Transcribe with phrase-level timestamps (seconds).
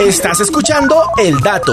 [0.00, 1.72] Estás escuchando El Dato.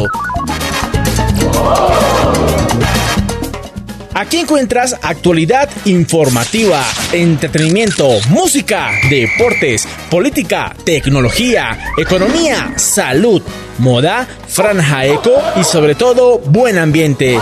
[4.15, 13.43] Aquí encuentras actualidad informativa, entretenimiento, música, deportes, política, tecnología, economía, salud,
[13.77, 17.39] moda, franja eco y sobre todo buen ambiente.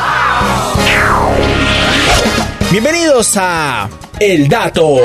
[2.69, 3.87] Bienvenidos a
[4.19, 4.97] El Dato.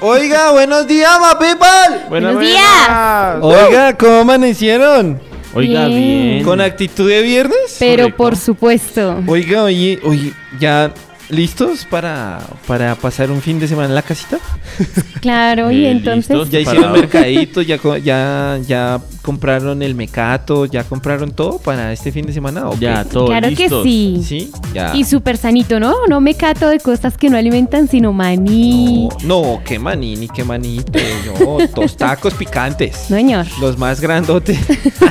[0.00, 2.08] Oiga, buenos días, ma people.
[2.08, 3.38] Buenos días.
[3.40, 5.20] Oiga, ¿cómo amanecieron?
[5.54, 6.00] Oiga, Bien.
[6.34, 6.44] bien.
[6.44, 7.76] ¿Con actitud de viernes?
[7.78, 8.16] Pero Correcto.
[8.16, 9.22] por supuesto.
[9.26, 10.92] Oiga, oye, oye, ¿ya
[11.30, 14.38] listos para, para pasar un fin de semana en la casita?
[15.20, 16.30] Claro, y Eh, entonces.
[16.30, 16.50] listos.
[16.50, 17.62] ¿Ya hicieron mercadito?
[17.62, 20.64] ¿Ya, co- ya, ¿Ya compraron el mecato?
[20.66, 22.68] ¿Ya compraron todo para este fin de semana?
[22.70, 23.82] o Ya, todo Claro listos.
[23.84, 24.22] que sí.
[24.24, 24.52] ¿Sí?
[24.72, 24.94] Ya.
[24.96, 25.94] Y súper sanito, ¿no?
[26.08, 29.08] No me cato de cosas que no alimentan, sino maní.
[29.24, 30.80] No, no, qué maní, ni qué maní.
[31.40, 33.06] No, tostacos picantes.
[33.10, 33.46] No, señor.
[33.60, 34.58] Los más grandotes.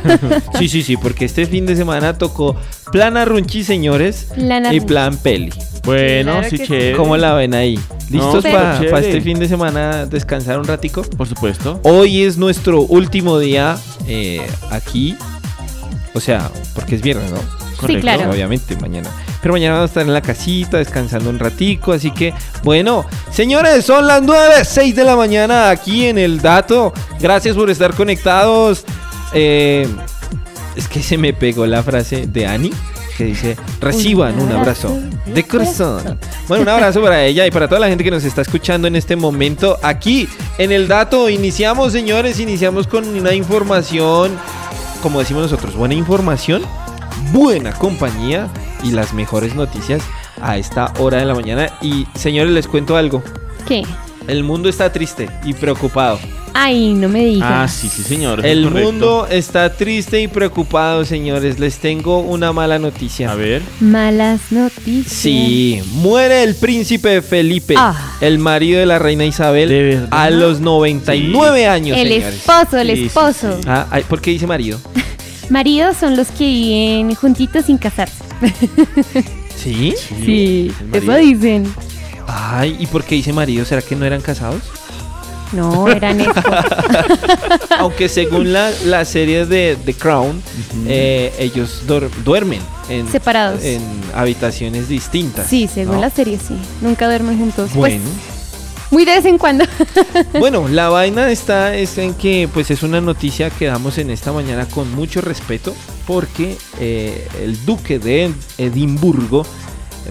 [0.57, 2.55] sí, sí, sí, porque este fin de semana tocó
[2.91, 5.51] plan arrunchi, señores, Plan y plan peli.
[5.87, 6.67] Bueno, Claro sí, sí.
[6.67, 6.97] chévere.
[6.97, 7.79] ¿Cómo la ven ahí?
[8.09, 11.01] ¿Listos No, para este fin de semana descansar un ratico?
[11.01, 11.79] Por supuesto.
[11.83, 15.15] Hoy es nuestro último día eh, aquí.
[16.13, 17.39] O sea, porque es viernes, ¿no?
[17.77, 18.01] Correcto.
[18.01, 18.29] claro.
[18.31, 19.09] Obviamente, mañana.
[19.41, 21.93] Pero mañana vamos a estar en la casita descansando un ratico.
[21.93, 26.91] Así que, bueno, señores, son las 9, 6 de la mañana aquí en El Dato.
[27.21, 28.83] Gracias por estar conectados.
[29.33, 29.87] Eh,
[30.75, 32.71] es que se me pegó la frase de Ani
[33.17, 36.19] que dice, reciban un abrazo de corazón.
[36.47, 38.95] Bueno, un abrazo para ella y para toda la gente que nos está escuchando en
[38.95, 39.77] este momento.
[39.81, 44.37] Aquí en El Dato iniciamos, señores, iniciamos con una información,
[45.01, 46.61] como decimos nosotros, buena información,
[47.31, 48.49] buena compañía
[48.83, 50.03] y las mejores noticias
[50.39, 51.69] a esta hora de la mañana.
[51.81, 53.23] Y señores, les cuento algo.
[53.67, 53.83] ¿Qué?
[54.27, 56.19] El mundo está triste y preocupado.
[56.53, 57.49] Ay, no me digas.
[57.51, 58.39] Ah, sí, sí, señor.
[58.39, 61.59] es El mundo está triste y preocupado, señores.
[61.59, 63.31] Les tengo una mala noticia.
[63.31, 63.61] A ver.
[63.79, 65.11] Malas noticias.
[65.13, 68.17] Sí, muere el príncipe Felipe, Ah.
[68.21, 70.07] el marido de la reina Isabel, ¿De verdad?
[70.11, 72.33] a los 99 años, El señores.
[72.35, 73.59] esposo, el Sí, sí, esposo.
[73.67, 74.79] Ah, ay, ¿Por qué dice marido?
[75.49, 78.23] Maridos son los que viven juntitos sin casarse.
[79.55, 79.93] ¿Sí?
[80.25, 81.65] Sí, eso dicen.
[82.27, 83.65] Ay, ¿y por qué dice marido?
[83.65, 84.61] ¿Será que no eran casados?
[85.53, 86.65] No, eran esposos.
[87.79, 90.41] Aunque según la, la serie de The Crown,
[90.87, 91.83] eh, ellos
[92.23, 93.63] duermen en, Separados.
[93.63, 93.81] en
[94.13, 95.47] habitaciones distintas.
[95.47, 96.01] Sí, según ¿no?
[96.01, 96.57] la serie, sí.
[96.81, 97.73] Nunca duermen juntos.
[97.73, 98.03] Bueno.
[98.03, 98.37] Pues,
[98.89, 99.65] muy de vez en cuando.
[100.39, 104.31] Bueno, la vaina está es en que pues es una noticia que damos en esta
[104.31, 109.45] mañana con mucho respeto porque eh, el duque de Edimburgo,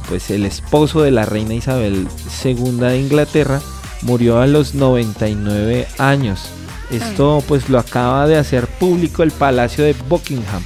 [0.08, 2.08] pues el esposo de la reina Isabel
[2.44, 3.60] II de Inglaterra,
[4.02, 6.48] murió a los 99 años.
[6.90, 10.62] Esto pues lo acaba de hacer público el Palacio de Buckingham.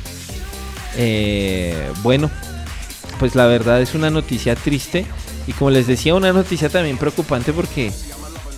[0.96, 2.30] Eh, bueno,
[3.18, 5.06] pues la verdad es una noticia triste
[5.46, 7.92] y como les decía una noticia también preocupante porque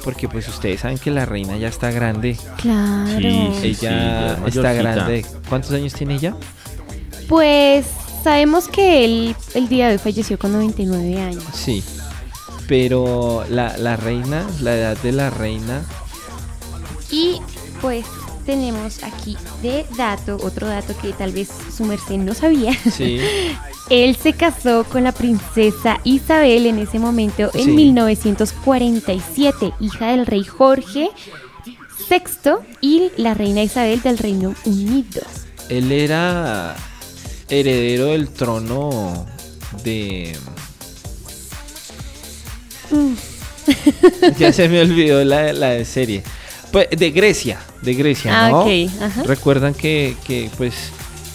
[0.03, 2.37] porque pues ustedes saben que la reina ya está grande.
[2.57, 3.21] Claro.
[3.61, 3.87] Sí, sí.
[3.87, 5.25] ella está grande.
[5.49, 6.35] ¿Cuántos años tiene ella?
[7.29, 7.87] Pues
[8.23, 11.45] sabemos que él el día de hoy falleció con 99 años.
[11.55, 11.83] Sí.
[12.69, 15.83] Pero la, la reina, la edad de la reina,
[17.11, 17.41] Y
[17.81, 18.07] pues
[18.47, 22.73] tenemos aquí de dato, otro dato que tal vez su merced no sabía.
[22.91, 23.19] sí.
[23.91, 27.71] Él se casó con la princesa Isabel en ese momento en Sí.
[27.73, 31.11] 1947, hija del rey Jorge
[32.09, 35.21] VI y la reina Isabel del Reino Unido.
[35.69, 36.75] Él era
[37.53, 39.27] heredero del trono
[39.85, 40.37] de...
[44.39, 46.23] ya se me olvidó la, la de serie.
[46.71, 48.67] Pues de Grecia, de Grecia, Ah, ¿no?
[49.01, 49.23] ajá.
[49.25, 50.75] Recuerdan que, que, pues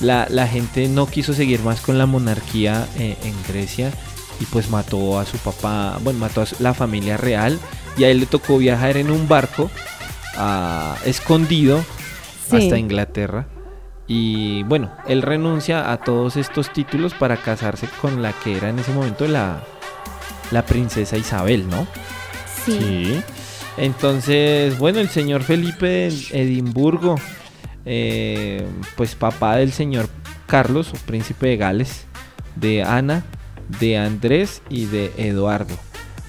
[0.02, 3.92] la, la gente no quiso seguir más con la monarquía eh, en Grecia
[4.40, 7.60] y pues mató a su papá, bueno, mató a su- la familia real
[7.98, 9.70] y a él le tocó viajar en un barco
[10.36, 11.84] ah, escondido
[12.50, 12.56] Sí.
[12.58, 13.46] hasta Inglaterra.
[14.08, 18.80] Y bueno, él renuncia a todos estos títulos para casarse con la que era en
[18.80, 19.62] ese momento la,
[20.52, 21.88] la princesa Isabel, ¿no?
[22.66, 22.80] Sí.
[22.80, 23.24] Sí.
[23.78, 27.16] Entonces, bueno, el señor Felipe de Edimburgo,
[27.86, 28.66] eh,
[28.96, 30.10] pues papá del señor
[30.48, 32.06] Carlos, o príncipe de Gales,
[32.56, 33.24] de Ana,
[33.80, 35.76] de Andrés y de Eduardo.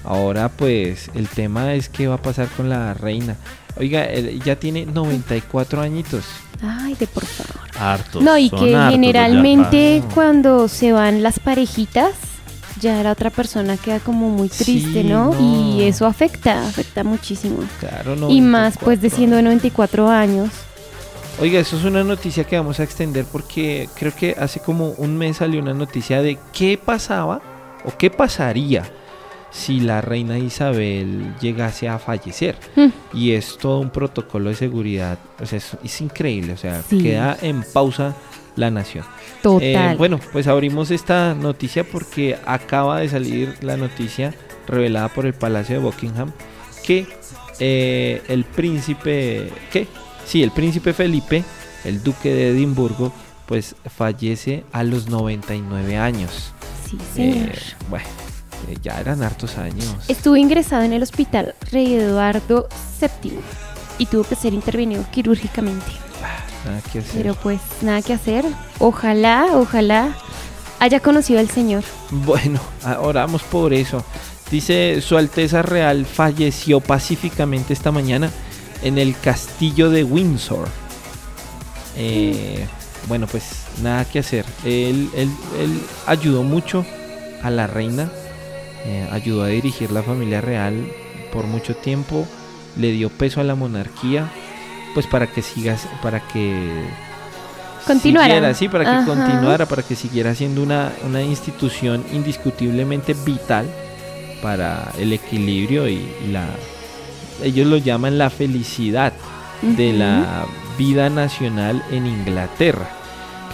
[0.03, 3.35] Ahora pues el tema es qué va a pasar con la reina.
[3.77, 6.25] Oiga, él ya tiene 94 añitos.
[6.61, 7.69] Ay, de por favor.
[7.79, 8.21] Hartos.
[8.21, 10.13] No, y son que generalmente ya.
[10.13, 12.11] cuando se van las parejitas,
[12.81, 15.33] ya la otra persona queda como muy triste, Sí, ¿no?
[15.33, 15.39] no.
[15.39, 17.59] Y eso afecta, afecta muchísimo.
[17.79, 18.29] Claro, no.
[18.29, 20.49] y más pues de siendo de 94 años.
[21.41, 25.17] Oiga, eso es una noticia que vamos a extender porque creo que hace como un
[25.17, 27.41] mes salió una noticia de qué pasaba
[27.85, 28.83] o qué pasaría
[29.51, 32.55] si la reina Isabel llegase a fallecer.
[32.75, 32.87] Mm.
[33.17, 35.17] Y es todo un protocolo de seguridad.
[35.41, 36.53] O sea, es, es increíble.
[36.53, 37.01] O sea, Sí.
[37.01, 38.15] queda en pausa
[38.55, 39.05] la nación.
[39.41, 39.93] Total.
[39.93, 44.33] Eh, bueno, pues abrimos esta noticia porque acaba de salir la noticia
[44.67, 46.31] revelada por el Palacio de Buckingham
[46.85, 47.07] que
[47.59, 49.87] eh, el príncipe, ¿qué?
[50.25, 51.43] Sí, el príncipe Felipe,
[51.85, 53.11] el duque de Edimburgo,
[53.45, 56.53] pues fallece a los 99 años.
[56.87, 57.49] sí, señor.
[57.49, 57.53] Eh,
[57.89, 58.05] bueno,
[58.67, 59.85] eh, ya eran hartos años.
[60.07, 62.67] Estuvo ingresado en el hospital Rey Eduardo
[62.99, 63.39] VII
[63.97, 65.85] y tuvo que ser intervenido quirúrgicamente.
[66.65, 67.21] Nada que hacer.
[67.21, 68.45] Pero pues nada que hacer.
[68.79, 70.15] Ojalá, ojalá
[70.79, 71.83] haya conocido al Señor.
[72.11, 72.59] Bueno,
[73.01, 74.03] oramos por eso.
[74.51, 78.29] Dice, Su Alteza Real falleció pacíficamente esta mañana
[78.81, 80.67] en el castillo de Windsor.
[81.97, 82.65] Eh,
[83.07, 83.43] bueno, pues
[83.81, 84.45] nada que hacer.
[84.63, 86.85] Él, él- él ayudó mucho
[87.43, 88.11] a la reina,
[88.85, 90.87] eh, ayudó a dirigir la familia real
[91.31, 92.27] por mucho tiempo,
[92.77, 94.29] le dio peso a la monarquía,
[94.93, 96.85] pues para que sigas, para que
[97.85, 98.27] Continuara.
[98.27, 99.05] siguiera, sí, para que Ajá.
[99.05, 103.67] continuara, para que siguiera siendo una, una institución indiscutiblemente vital
[104.41, 106.45] para el equilibrio y, y la
[107.43, 109.13] ellos lo llaman la felicidad
[109.61, 110.45] de la
[110.77, 112.89] vida nacional en Inglaterra.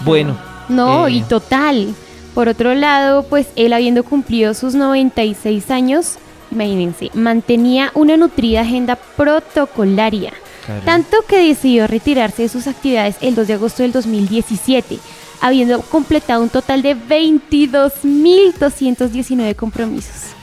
[0.04, 0.36] Bueno,
[0.68, 1.12] No, Eh.
[1.12, 1.94] y total.
[2.36, 6.18] Por otro lado, pues él habiendo cumplido sus 96 años,
[6.50, 10.34] imagínense, mantenía una nutrida agenda protocolaria.
[10.84, 14.98] Tanto que decidió retirarse de sus actividades el 2 de agosto del 2017,
[15.40, 20.34] habiendo completado un total de 22.219 compromisos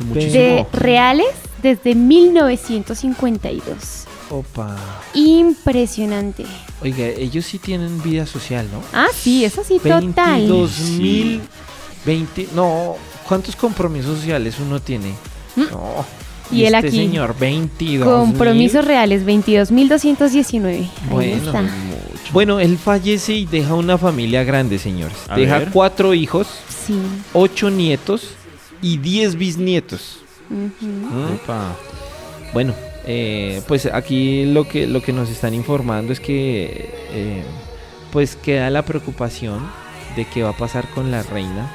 [0.00, 0.32] muchísimo.
[0.32, 1.26] de reales
[1.62, 4.06] desde 1952.
[4.30, 4.76] Opa.
[5.14, 6.44] Impresionante.
[6.82, 8.80] Oiga, ellos sí tienen vida social, ¿no?
[8.92, 10.40] Ah, sí, eso sí, total.
[10.40, 11.40] 22 mil
[12.04, 15.12] 20, no, ¿cuántos compromisos sociales uno tiene?
[15.56, 16.04] No.
[16.50, 16.54] Mm.
[16.54, 16.96] Y él este aquí.
[16.98, 20.66] señor 22 Compromisos reales, 22.219.
[20.76, 21.64] Ahí Bueno, está.
[22.32, 25.16] Bueno, él fallece y deja una familia grande, señores.
[25.28, 25.70] A deja ver.
[25.72, 26.46] cuatro hijos,
[26.86, 26.94] Sí.
[27.32, 28.28] ocho nietos
[28.82, 30.18] y diez bisnietos.
[30.50, 31.34] ¿Mm?
[31.34, 31.74] Epa.
[32.52, 32.74] Bueno,
[33.06, 37.42] eh, pues aquí lo que, lo que nos están informando es que eh,
[38.12, 39.60] pues queda la preocupación
[40.16, 41.68] de qué va a pasar con la reina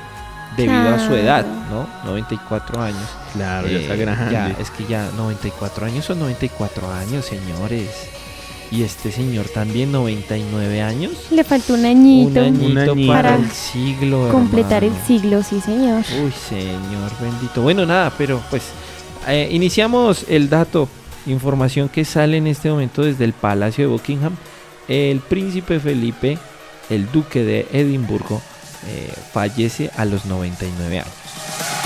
[0.58, 1.88] debido a su edad, ¿no?
[2.06, 3.08] 94 años.
[3.34, 4.32] Claro, ya Eh, está grande.
[4.32, 7.90] ya, es que ya 94 años son 94 años, señores.
[8.72, 11.14] Y este señor también 99 años.
[11.32, 12.40] Le faltó un añito.
[12.40, 13.08] Un añito Un añito.
[13.12, 14.30] para Para el siglo.
[14.32, 16.04] completar el siglo, sí, señor.
[16.24, 17.62] Uy, señor bendito.
[17.64, 18.64] Bueno, nada, pero pues
[19.28, 20.88] eh, iniciamos el dato,
[21.32, 24.36] información que sale en este momento desde el Palacio de Buckingham.
[24.88, 26.38] El príncipe Felipe,
[26.90, 28.42] el duque de Edimburgo,
[28.88, 31.79] eh, fallece a los 99 años.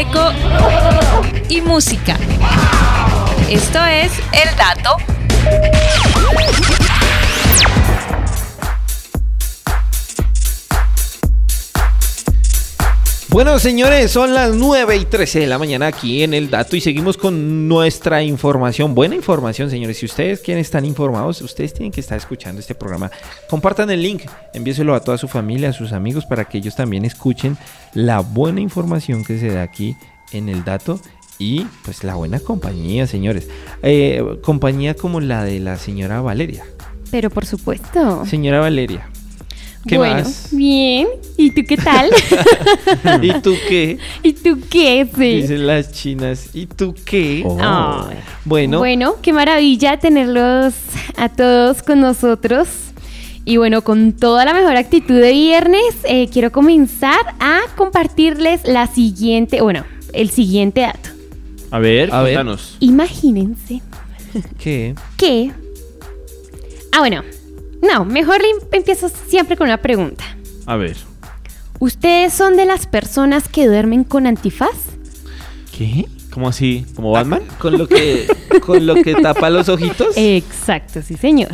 [0.00, 2.16] eco y música.
[3.48, 5.09] Esto es El Dato.
[13.30, 16.80] Bueno, señores, son las 9 y 13 de la mañana aquí en el dato y
[16.80, 18.92] seguimos con nuestra información.
[18.92, 19.98] Buena información, señores.
[19.98, 23.08] Si ustedes quieren estar informados, ustedes tienen que estar escuchando este programa.
[23.48, 24.22] Compartan el link,
[24.52, 27.56] envíeselo a toda su familia, a sus amigos, para que ellos también escuchen
[27.94, 29.96] la buena información que se da aquí
[30.32, 31.00] en el dato
[31.38, 33.48] y pues la buena compañía, señores.
[33.84, 36.64] Eh, compañía como la de la señora Valeria.
[37.12, 38.26] Pero por supuesto.
[38.26, 39.08] Señora Valeria.
[39.86, 40.48] ¿Qué bueno, más?
[40.52, 41.08] bien.
[41.38, 42.10] ¿Y tú qué tal?
[43.22, 43.98] ¿Y tú qué?
[44.22, 45.08] ¿Y tú qué?
[45.16, 45.40] Sí.
[45.40, 46.50] Dicen las chinas.
[46.52, 47.42] ¿Y tú qué?
[47.46, 48.06] Oh.
[48.44, 50.74] Bueno, Bueno, qué maravilla tenerlos
[51.16, 52.68] a todos con nosotros.
[53.46, 58.86] Y bueno, con toda la mejor actitud de viernes, eh, quiero comenzar a compartirles la
[58.86, 61.08] siguiente, bueno, el siguiente dato.
[61.70, 62.44] A ver, A ver.
[62.80, 63.80] Imagínense
[64.58, 64.94] ¿qué?
[65.16, 65.52] que
[66.92, 67.22] Ah, bueno.
[67.82, 70.24] No, mejor em- empiezo siempre con una pregunta.
[70.66, 70.96] A ver.
[71.78, 74.76] ¿Ustedes son de las personas que duermen con antifaz?
[75.76, 76.06] ¿Qué?
[76.30, 76.86] ¿Cómo así?
[76.94, 77.42] ¿Como Batman?
[77.58, 78.26] Con lo que,
[78.64, 80.16] con lo que tapa los ojitos.
[80.16, 81.50] Exacto, sí, señor.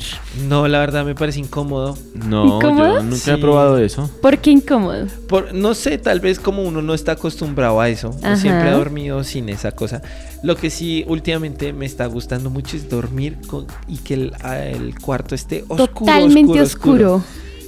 [0.48, 1.96] No, la verdad me parece incómodo.
[2.14, 2.96] No, ¿Incómodo?
[2.96, 3.30] yo nunca Sí.
[3.30, 4.10] he probado eso.
[4.20, 5.06] ¿Por qué incómodo?
[5.28, 8.10] Por, no sé, tal vez como uno no está acostumbrado a eso.
[8.22, 8.36] Ajá.
[8.36, 10.02] siempre ha dormido sin esa cosa.
[10.42, 15.34] Lo que sí últimamente me está gustando mucho es dormir con, y que el, cuarto
[15.34, 15.86] esté oscuro.
[15.86, 17.24] Totalmente oscuro.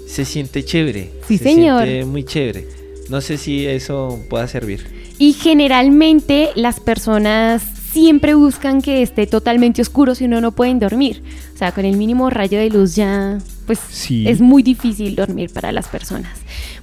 [0.07, 1.13] Se siente chévere.
[1.27, 1.85] Sí, se señor.
[1.85, 2.69] siente muy chévere.
[3.09, 5.15] No sé si eso pueda servir.
[5.19, 11.23] Y generalmente las personas siempre buscan que esté totalmente oscuro si no, no pueden dormir.
[11.55, 14.29] O sea, con el mínimo rayo de luz ya, pues Sí.
[14.29, 16.39] es muy difícil dormir para las personas.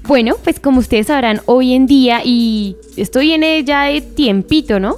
[0.08, 4.96] Bueno, pues como ustedes sabrán, hoy en día, y esto viene ya de tiempito, ¿no?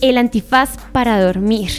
[0.00, 1.70] El antifaz para dormir.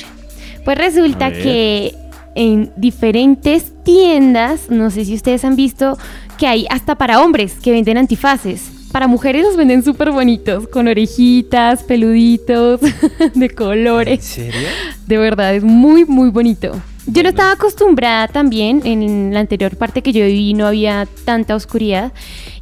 [0.63, 1.93] Pues resulta que
[2.35, 5.97] en diferentes tiendas, no sé si ustedes han visto
[6.37, 8.71] que hay hasta para hombres que venden antifaces.
[8.93, 12.79] Para mujeres los venden súper bonitos, con orejitas, peluditos,
[13.33, 14.23] de ¿En colores.
[14.23, 14.67] serio?
[15.07, 16.79] De verdad, es muy, muy bonito.
[17.07, 21.55] Yo no estaba acostumbrada también, en la anterior parte que yo viví no había tanta
[21.55, 22.13] oscuridad.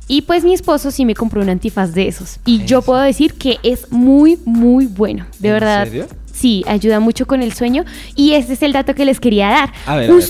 [0.08, 2.40] Y pues mi esposo sí me compró un antifaz de esos.
[2.46, 5.28] Y ¿En yo puedo decir que es muy, muy bueno.
[5.40, 5.84] De ¿En verdad.
[5.84, 6.08] serio?
[6.32, 7.84] Sí, ayuda mucho con el sueño.
[8.16, 9.74] Y ese es el dato que les quería dar.
[9.86, 10.24] A ver, a ver.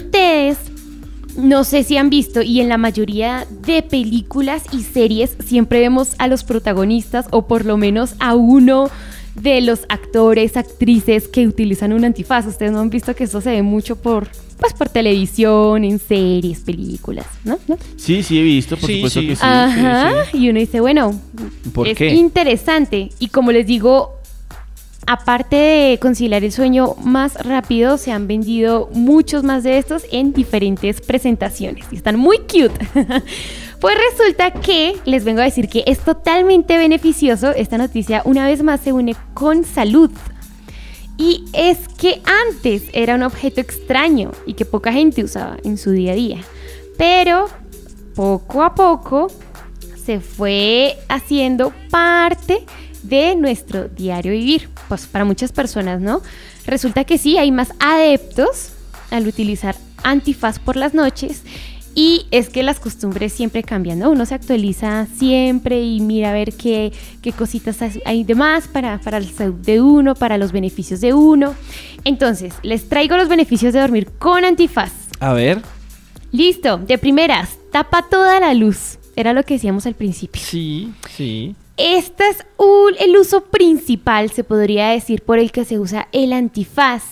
[1.38, 6.15] No sé si han visto, y en la mayoría de películas y series siempre vemos
[6.17, 8.89] a los protagonistas, o por lo menos a uno
[9.35, 12.45] de los actores, actrices que utilizan un antifaz.
[12.47, 14.27] Ustedes no han visto que eso se ve mucho por,
[14.59, 17.57] pues, por televisión, en series, películas, ¿no?
[17.67, 17.77] ¿No?
[17.95, 19.27] Sí, sí he visto, por Sí, supuesto sí.
[19.27, 19.41] que sí.
[19.45, 20.38] Ajá, sí, sí.
[20.43, 21.17] y uno dice, bueno,
[21.73, 22.13] ¿Por es qué?
[22.13, 23.09] interesante.
[23.19, 24.15] Y como les digo,
[25.08, 30.34] aparte de conciliar el sueño más rápido, se han vendido muchos más de estos en
[30.34, 31.86] diferentes presentaciones.
[31.91, 32.74] Y están muy cute.
[33.81, 37.50] Pues resulta que les vengo a decir que es totalmente beneficioso.
[37.50, 40.12] Esta noticia una vez más se une con salud.
[41.17, 45.89] Y es que antes era un objeto extraño y que poca gente usaba en su
[45.89, 46.38] día a día.
[46.96, 47.48] Pero
[48.13, 49.31] poco a poco
[50.05, 52.63] se fue haciendo parte
[53.12, 54.70] de nuestro diario vivir.
[54.88, 56.22] Pues para muchas personas, ¿no?
[56.65, 58.72] Resulta que sí, hay más adeptos
[59.12, 61.44] al utilizar antifaz por las noches.
[61.94, 64.12] Y es que las costumbres siempre cambian, ¿no?
[64.12, 68.98] Uno se actualiza siempre y mira a ver qué, qué cositas hay de más para,
[69.01, 71.53] para la salud de uno, para los beneficios de uno.
[72.06, 74.94] Entonces, les traigo los beneficios de dormir con antifaz.
[75.20, 75.62] A ver.
[76.32, 78.98] Listo, de primeras, tapa toda la luz.
[79.18, 80.41] Era lo que decíamos al principio.
[80.41, 81.56] Sí, sí.
[81.77, 86.33] Este es un- el uso principal, se podría decir, por el que se usa el
[86.33, 87.03] antifaz.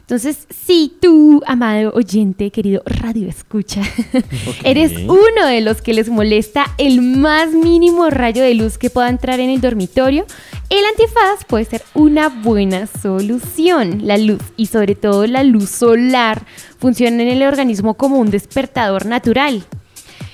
[0.00, 3.82] Entonces, si tú, amado oyente, querido radio escucha,
[4.64, 9.10] eres uno de los que les molesta el más mínimo rayo de luz que pueda
[9.10, 10.24] entrar en el dormitorio,
[10.70, 14.00] el antifaz puede ser una buena solución.
[14.06, 16.42] La luz y sobre todo la luz solar
[16.78, 19.62] funciona en el organismo como un despertador natural.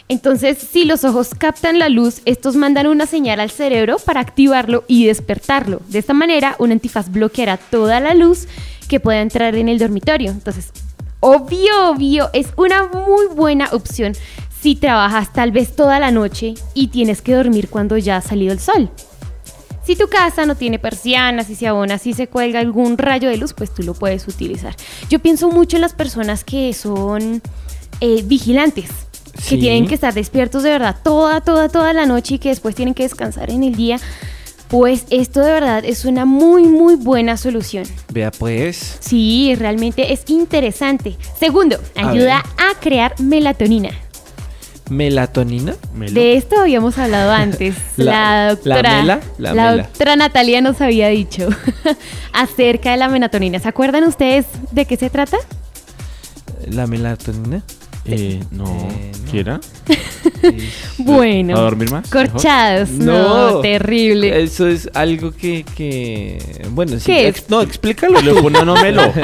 [0.09, 4.85] Entonces, si los ojos captan la luz, estos mandan una señal al cerebro para activarlo
[4.87, 5.81] y despertarlo.
[5.89, 8.47] De esta manera, un antifaz bloqueará toda la luz
[8.89, 10.31] que pueda entrar en el dormitorio.
[10.31, 10.73] Entonces,
[11.21, 14.15] obvio, obvio, es una muy buena opción
[14.61, 18.53] si trabajas tal vez toda la noche y tienes que dormir cuando ya ha salido
[18.53, 18.91] el sol.
[19.85, 23.37] Si tu casa no tiene persianas, si se abona, si se cuelga algún rayo de
[23.37, 24.75] luz, pues tú lo puedes utilizar.
[25.11, 27.43] Yo pienso mucho en las personas que son
[28.01, 28.91] eh, vigilantes,
[29.49, 32.75] que tienen que estar despiertos de verdad toda, toda, toda la noche y que después
[32.75, 33.99] tienen que descansar en el día.
[34.69, 37.85] Pues esto de verdad es una muy, muy buena solución.
[38.13, 38.97] Vea pues.
[39.01, 41.17] Sí, realmente es interesante.
[41.39, 43.91] Segundo, ayuda a crear melatonina.
[44.91, 45.75] ¿Melatonina?
[45.95, 46.13] Melo.
[46.21, 47.75] De esto habíamos hablado antes.
[47.97, 49.83] La- La, la mela, la la mela.
[49.85, 51.49] doctora Natalia nos había dicho
[52.33, 53.59] acerca de la melatonina.
[53.61, 55.39] ¿Se acuerdan ustedes de qué se trata?
[56.67, 57.63] ¿La melatonina?
[58.07, 58.65] Eh, no.
[58.91, 59.31] Eh, no.
[59.33, 59.61] ¿Qué era?
[60.99, 62.09] Bueno, ¿A dormir más?
[62.11, 62.91] corchados.
[62.91, 64.43] No, terrible.
[64.43, 66.67] Eso es algo que, que...
[66.71, 67.07] Bueno, sí.
[67.07, 68.43] ¿Qué ex- no, explícalo ¿Lo tú.
[68.43, 69.03] pone o no melo?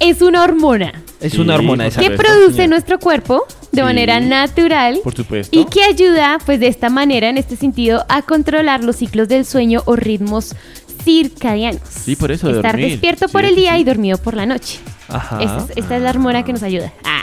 [0.00, 2.00] Es una hormona Es Sí, una hormona esa.
[2.00, 2.68] que produce señor.
[2.68, 3.82] nuestro cuerpo de Sí.
[3.82, 5.58] manera natural Por supuesto.
[5.58, 9.44] y que ayuda, pues de esta manera, en este sentido, a controlar los ciclos del
[9.44, 10.54] sueño o ritmos
[11.02, 11.80] circadianos.
[11.90, 12.90] Sí, por eso Estar dormir.
[12.92, 14.78] despierto por el día y dormido por la noche.
[15.08, 15.42] Ajá.
[15.42, 16.92] Esta, es, esta es la hormona que nos ayuda.
[17.04, 17.22] Ah.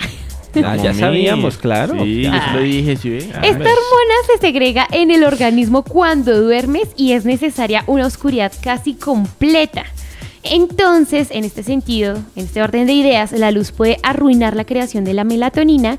[0.64, 2.04] Ah, ya sabíamos, claro.
[2.04, 2.50] Sí, yo Ah.
[2.52, 3.10] se lo dije, sí.
[3.10, 3.30] ve.
[3.34, 3.68] Ah, Esta ves.
[3.68, 9.86] hormona se segrega en el organismo cuando duermes y es necesaria una oscuridad casi completa.
[10.48, 15.04] Entonces, en este sentido, en este orden de ideas, la luz puede arruinar la creación
[15.04, 15.98] de la melatonina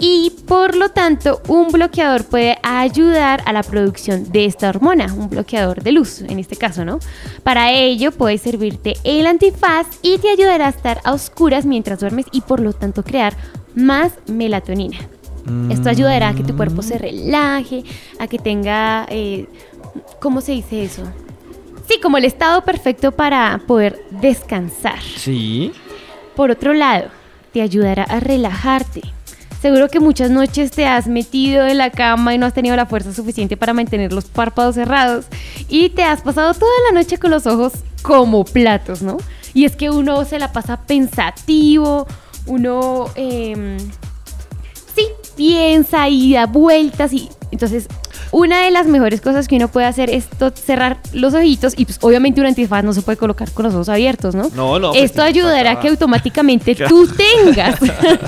[0.00, 5.30] y por lo tanto un bloqueador puede ayudar a la producción de esta hormona, un
[5.30, 6.98] bloqueador de luz en este caso, ¿no?
[7.44, 12.26] Para ello puede servirte el antifaz y te ayudará a estar a oscuras mientras duermes
[12.32, 13.36] y por lo tanto crear
[13.74, 14.98] más melatonina.
[15.70, 17.84] Esto ayudará a que tu cuerpo se relaje,
[18.18, 19.46] a que tenga, eh,
[20.18, 21.02] ¿cómo se dice eso?
[21.86, 25.00] Sí, como el estado perfecto para poder descansar.
[25.02, 25.72] Sí.
[26.34, 27.08] Por otro lado,
[27.52, 29.02] te ayudará a relajarte.
[29.60, 32.86] Seguro que muchas noches te has metido en la cama y no has tenido la
[32.86, 35.26] fuerza suficiente para mantener los párpados cerrados
[35.68, 39.16] y te has pasado toda la noche con los ojos como platos, ¿no?
[39.54, 42.06] Y es que uno se la pasa pensativo,
[42.46, 43.78] uno, em,
[44.94, 47.88] sí, piensa y da vueltas y entonces
[48.30, 51.98] una de las mejores cosas que uno puede hacer es cerrar los ojitos y pues
[52.00, 54.50] obviamente un antifaz no se puede colocar con los ojos abiertos, ¿no?
[54.56, 57.78] No, no, pues, Esto ayudará a que automáticamente tú tengas,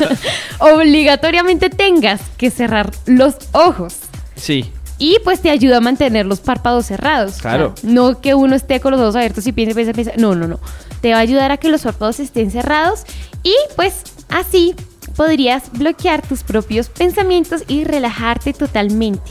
[0.60, 3.96] obligatoriamente tengas que cerrar los ojos.
[4.36, 4.70] Sí.
[4.98, 7.36] Y pues te ayuda a mantener los párpados cerrados.
[7.38, 7.74] Claro.
[7.76, 10.14] O sea, no que uno esté con los ojos abiertos y piense, piense, piense.
[10.16, 10.58] No, no, no.
[11.00, 13.04] Te va a ayudar a que los párpados estén cerrados
[13.42, 14.74] y pues así
[15.16, 19.30] podrías bloquear tus propios pensamientos y relajarte totalmente,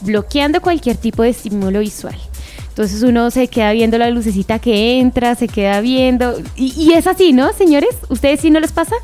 [0.00, 2.16] bloqueando cualquier tipo de estímulo visual.
[2.68, 6.40] Entonces uno se queda viendo la lucecita que entra, se queda viendo.
[6.56, 7.96] Y, y es así, ¿no, señores?
[8.08, 8.94] ¿Ustedes sí no les pasa?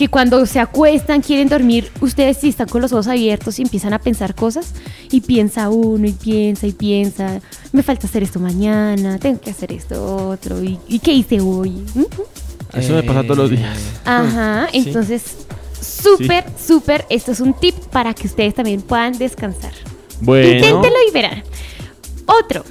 [0.00, 3.92] Que cuando se acuestan, quieren dormir, ustedes sí están con los ojos abiertos y empiezan
[3.92, 4.72] a pensar cosas
[5.10, 7.42] y piensa uno y piensa y piensa,
[7.72, 11.84] me falta hacer esto mañana, tengo que hacer esto otro y, ¿y qué hice hoy.
[12.72, 13.76] Eso me pasa todos los días.
[14.06, 14.78] Ajá, Sí.
[14.86, 15.22] entonces
[15.78, 19.74] súper, súper, esto es un tip para que ustedes también puedan descansar.
[20.22, 20.48] Bueno.
[20.48, 21.42] Inténtenlo y verán.
[22.24, 22.64] Otro,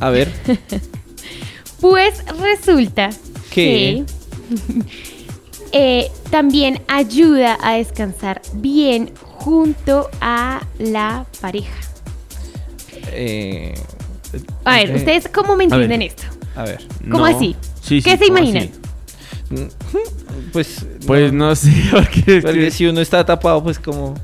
[0.00, 0.32] A ver.
[1.82, 3.10] pues resulta
[3.50, 4.04] ¿Qué?
[4.06, 5.11] que
[5.72, 11.74] eh, también ayuda a descansar bien junto a la pareja.
[13.08, 13.74] eh,
[14.64, 14.96] A ver, ok.
[14.96, 15.82] ¿ustedes cómo me A ver.
[15.82, 16.22] entienden esto?
[16.56, 16.86] A ver.
[17.10, 17.36] ¿Cómo No.
[17.36, 17.56] así?
[17.82, 18.62] Sí, ¿Qué sí, se ¿cómo imaginan?
[18.64, 19.68] así?
[20.52, 20.86] Pues.
[21.06, 24.14] Pues no sé, porque Porque que- si uno está tapado, pues como.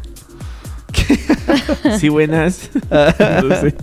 [1.99, 2.71] sí, buenas.
[2.91, 3.75] no sé.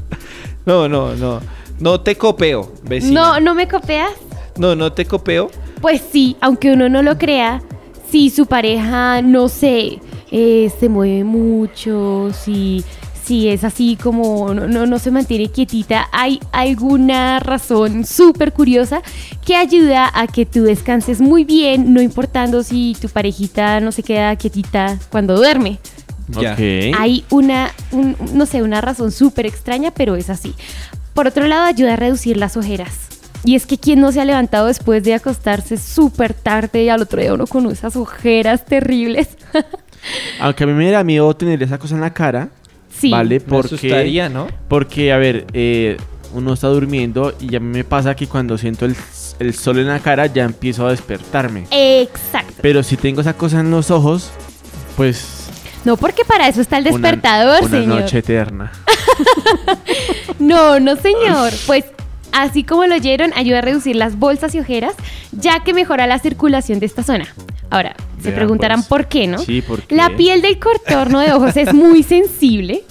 [0.66, 1.42] No, no, no.
[1.80, 3.22] No te copeo, vecina.
[3.22, 4.12] No, ¿no me copias?
[4.58, 5.52] No, no te copeo.
[5.82, 7.62] Pues sí, aunque uno no lo crea,
[8.10, 10.00] si su pareja, no sé,
[10.32, 12.84] eh, se mueve mucho, si,
[13.24, 19.02] si es así como no, no, no se mantiene quietita, hay alguna razón súper curiosa
[19.46, 24.04] que ayuda a que tú descanses muy bien, no importando si tu parejita no se
[24.04, 25.80] queda quietita cuando duerme.
[26.98, 30.56] Hay una, un- no sé, una razón súper extraña, pero es así.
[31.14, 33.05] Por otro lado, ayuda a reducir las ojeras.
[33.46, 37.02] Y es que quien no se ha levantado después de acostarse súper tarde y al
[37.02, 39.30] otro día uno con esas ojeras terribles.
[40.40, 42.50] Aunque a mí me da miedo tener esa cosa en la cara.
[43.00, 43.12] sí.
[43.12, 43.76] Vale, Me porque.
[43.76, 44.48] asustaría, ¿no?
[44.68, 45.98] Porque, a ver, eh,
[46.34, 48.96] uno está durmiendo y a mí me pasa que cuando siento el,
[49.40, 51.66] el sol en la cara ya empiezo a despertarme.
[51.72, 52.56] Exacto.
[52.62, 54.32] Pero si tengo esa cosa en los ojos,
[54.98, 55.48] pues.
[55.86, 58.02] No, porque para eso está el una- despertador, una, señor.
[58.02, 58.72] noche eterna.
[60.40, 61.52] No, no, señor.
[61.66, 61.86] Pues
[62.36, 64.94] así como lo oyeron, ayuda a reducir las bolsas y ojeras,
[65.32, 67.28] ya que mejora la circulación de esta zona.
[67.70, 68.88] Ahora, se Vean, preguntarán pues.
[68.88, 69.40] por qué, ¿no?
[69.40, 69.96] Sí, porque.
[69.96, 72.84] La piel del contorno de ojos es muy sensible.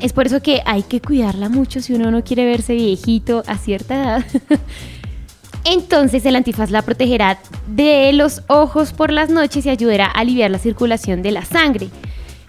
[0.00, 3.56] Es por eso que hay que cuidarla mucho si uno no quiere verse viejito a
[3.58, 4.24] cierta edad.
[5.64, 10.50] Entonces el antifaz la protegerá de los ojos por las noches y ayudará a aliviar
[10.50, 11.88] la circulación de la sangre.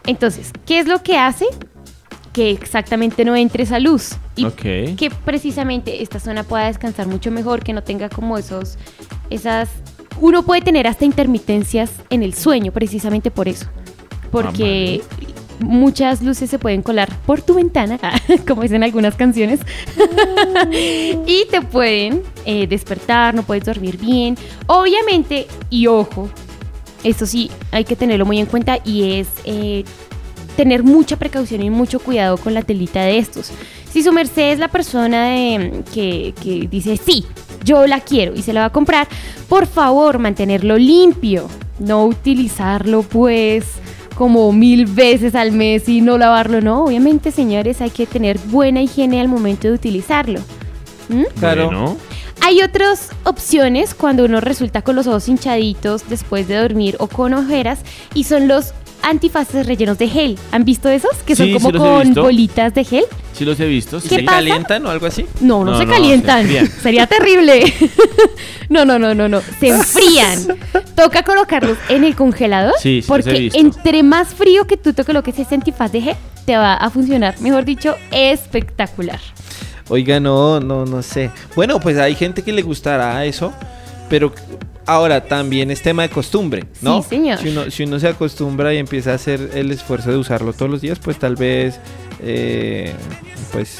[0.05, 1.45] Entonces, ¿qué es lo que hace?
[2.33, 4.17] Que exactamente no entre esa luz.
[4.35, 8.77] Y que precisamente esta zona pueda descansar mucho mejor, que no tenga como esos,
[9.29, 9.69] esas...
[10.19, 13.67] Uno puede tener hasta intermitencias en el sueño, precisamente por eso.
[14.31, 15.01] Porque
[15.61, 17.99] muchas luces se pueden colar por tu ventana,
[18.47, 19.59] como dicen algunas canciones,
[21.25, 24.37] y te pueden eh, despertar, no puedes dormir bien.
[24.67, 26.29] Obviamente, y ojo,
[27.03, 29.83] eso sí, hay que tenerlo muy en cuenta y es eh,
[30.57, 33.51] tener mucha precaución y mucho cuidado con la telita de estos.
[33.91, 37.25] Si su merced es la persona de- que, que dice, sí,
[37.63, 39.07] yo la quiero y se la va a comprar,
[39.49, 41.47] por favor, mantenerlo limpio,
[41.79, 43.65] no utilizarlo pues
[44.15, 46.83] como mil veces al mes y no lavarlo, no.
[46.85, 50.39] Obviamente, señores, hay que tener buena higiene al momento de utilizarlo.
[51.09, 51.23] ¿Mm?
[51.39, 51.65] Claro.
[51.65, 51.97] Bueno.
[52.43, 57.33] Hay otras opciones cuando uno resulta con los ojos hinchaditos después de dormir o con
[57.35, 57.79] ojeras
[58.15, 60.39] y son los antifaces rellenos de gel.
[60.51, 61.11] ¿Han visto esos?
[61.25, 62.21] Que son Sí, como sí los he con visto.
[62.23, 63.05] bolitas de gel.
[63.33, 63.97] Sí los he visto.
[63.97, 64.09] ¿Y sí.
[64.09, 64.37] ¿Qué se pasa?
[64.37, 65.25] calientan o algo así?
[65.41, 66.39] No, no, No, se no, se calientan.
[66.41, 66.67] enfrían.
[66.81, 67.63] Sería terrible.
[68.69, 69.41] no, no, no, no, no.
[69.59, 70.59] Se enfrían.
[70.95, 72.73] Toca colocarlos en el congelador.
[72.79, 73.59] Sí, sí, los he porque visto.
[73.59, 77.39] entre más frío que tú te coloques ese antifaz de gel, te va a funcionar,
[77.41, 79.19] mejor dicho, espectacular.
[79.89, 81.31] Oiga, no, no, no sé.
[81.55, 83.51] Bueno, pues hay gente que le gustará eso,
[84.09, 84.33] pero
[84.85, 87.01] ahora también es tema de costumbre, ¿no?
[87.03, 87.37] Sí, señor.
[87.39, 90.71] Si uno, si uno se acostumbra y empieza a hacer el esfuerzo de usarlo todos
[90.71, 91.79] los días, pues tal vez,
[92.21, 92.93] eh,
[93.51, 93.79] pues,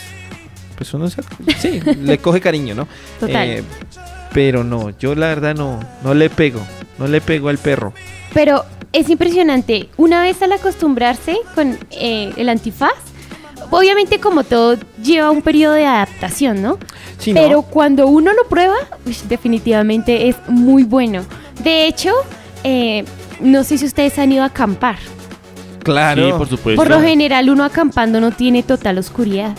[0.78, 1.22] pues uno se,
[1.60, 2.88] sí, le coge cariño, ¿no?
[3.20, 3.48] Total.
[3.48, 3.64] Eh,
[4.34, 6.62] pero no, yo la verdad no, no le pego,
[6.98, 7.94] no le pego al perro.
[8.34, 9.90] Pero es impresionante.
[9.98, 12.94] Una vez al acostumbrarse con eh, el antifaz,
[13.72, 16.78] obviamente como todo lleva un periodo de adaptación, ¿no?
[17.18, 17.42] Sí, ¿no?
[17.42, 18.76] Pero cuando uno lo prueba,
[19.28, 21.24] definitivamente es muy bueno.
[21.64, 22.12] De hecho,
[22.64, 23.04] eh,
[23.40, 24.98] no sé si ustedes han ido a acampar.
[25.84, 26.26] claro.
[26.28, 26.82] Sí, por supuesto.
[26.82, 29.56] Por lo general, uno acampando no tiene total oscuridad.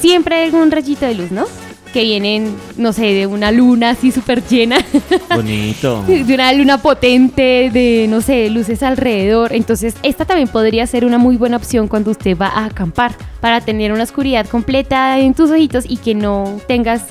[0.00, 1.44] Siempre hay algún rayito de luz, ¿no?
[1.92, 4.78] Que vienen, no sé, de una luna así súper llena.
[5.34, 6.02] Bonito.
[6.04, 9.52] de una luna potente, de no sé, luces alrededor.
[9.52, 13.60] Entonces, esta también podría ser una muy buena opción cuando usted va a acampar para
[13.60, 17.02] tener una oscuridad completa en tus ojitos y que no tengas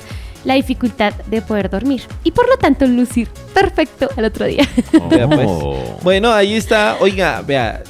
[0.44, 2.02] la dificultad de poder dormir.
[2.24, 4.66] Y por lo tanto, lucir perfecto al otro día.
[5.10, 5.46] Vea, pues.
[5.48, 5.98] Oh.
[6.02, 7.82] Bueno, ahí está, oiga, vea,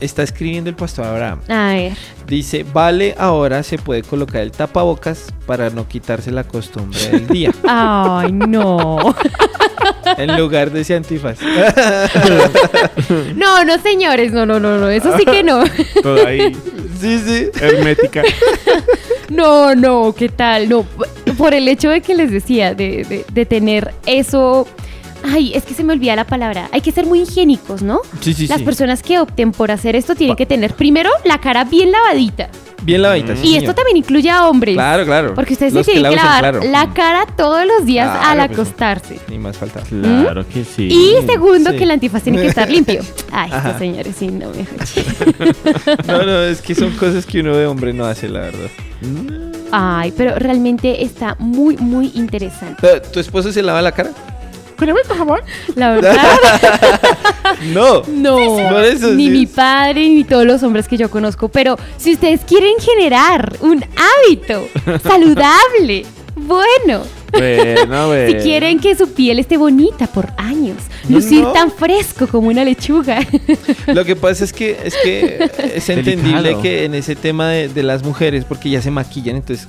[0.00, 1.40] está escribiendo el pastor Abraham.
[1.48, 1.92] A ver.
[2.26, 7.50] Dice, vale, ahora se puede colocar el tapabocas para no quitarse la costumbre del día.
[7.68, 9.14] Ay, no.
[10.18, 11.38] en lugar de ese antifaz.
[13.34, 14.88] No, no, señores, no, no, no, no.
[14.88, 15.62] Eso sí que no.
[16.02, 16.54] Todo ahí,
[17.00, 17.48] sí, sí.
[17.60, 18.22] hermética.
[19.30, 20.68] No, no, ¿qué tal?
[20.68, 20.84] No,
[21.36, 24.66] por el hecho de que les decía, de, de- de tener eso.
[25.22, 26.68] Ay, es que se me olvida la palabra.
[26.72, 28.00] Hay que ser muy higiénicos, ¿no?
[28.20, 28.64] Sí, sí, Las sí.
[28.64, 32.48] personas que opten por hacer esto tienen que tener primero la cara bien lavadita.
[32.82, 33.62] Bien lavadita, sí, y señor.
[33.64, 34.74] esto también incluye a hombres.
[34.74, 35.34] Claro, claro.
[35.34, 36.70] Porque ustedes Los se tienen la que, usan, lavar claro.
[36.70, 39.18] la cara todos los días al pues, acostarse.
[39.28, 39.80] Ni más falta.
[39.80, 40.84] Claro que sí.
[40.84, 41.76] Y segundo, sí.
[41.76, 43.00] que el antifaz tiene que estar limpio.
[43.32, 43.68] Ay, Ajá.
[43.70, 44.64] estos señores, sí, no me
[46.06, 48.70] No, no, es que son cosas que uno de hombre no hace, la verdad.
[49.72, 52.76] Ay, pero realmente está muy, muy interesante.
[52.80, 54.10] Pero, ¿Tu esposo se lava la cara?
[55.74, 56.16] La verdad,
[57.72, 58.02] No.
[58.06, 58.36] no.
[58.70, 59.30] Por eso, ni sí.
[59.30, 61.48] mi padre ni todos los hombres que yo conozco.
[61.48, 64.68] Pero si ustedes quieren generar un hábito
[65.02, 66.04] saludable,
[66.36, 68.42] bueno, Bueno, si bueno.
[68.42, 70.76] quieren que su piel esté bonita por años,
[71.08, 71.52] No, lucir no.
[71.52, 73.18] tan fresco como una lechuga.
[73.88, 76.62] Lo que pasa es que es que es entendible Delicado.
[76.62, 79.66] que en ese tema de, de las mujeres, porque ya se maquillan, entonces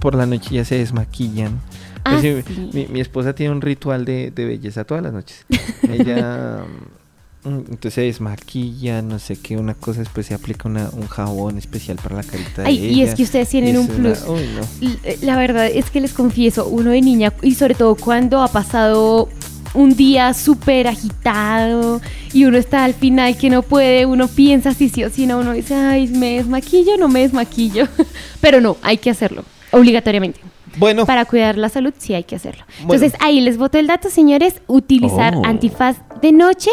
[0.00, 1.58] por la noche ya se desmaquillan.
[2.06, 5.44] Ah, Pues sí, mi, mi esposa tiene un ritual de, de belleza todas las noches.
[5.88, 6.64] Ella
[7.44, 11.58] mm, entonces se desmaquilla, no sé qué, una cosa, después se aplica una- un jabón
[11.58, 14.22] especial para la carita de Ay, y es que ustedes tienen un una- plus.
[14.28, 14.88] uy, no.
[15.04, 18.48] L- La verdad es que les confieso, uno de niña, y sobre todo cuando ha
[18.48, 19.28] pasado
[19.74, 22.00] un día súper agitado
[22.32, 25.38] y uno está al final que no puede, uno piensa si sí o si no,
[25.38, 27.86] uno dice, ay, me desmaquillo, no me desmaquillo.
[28.40, 30.40] Pero no, hay que hacerlo, obligatoriamente.
[30.76, 32.64] Bueno, Para cuidar la salud sí hay que hacerlo.
[32.82, 32.94] Bueno.
[32.94, 35.42] Entonces ahí les voto el dato, señores, utilizar Oh.
[35.44, 36.70] antifaz de noche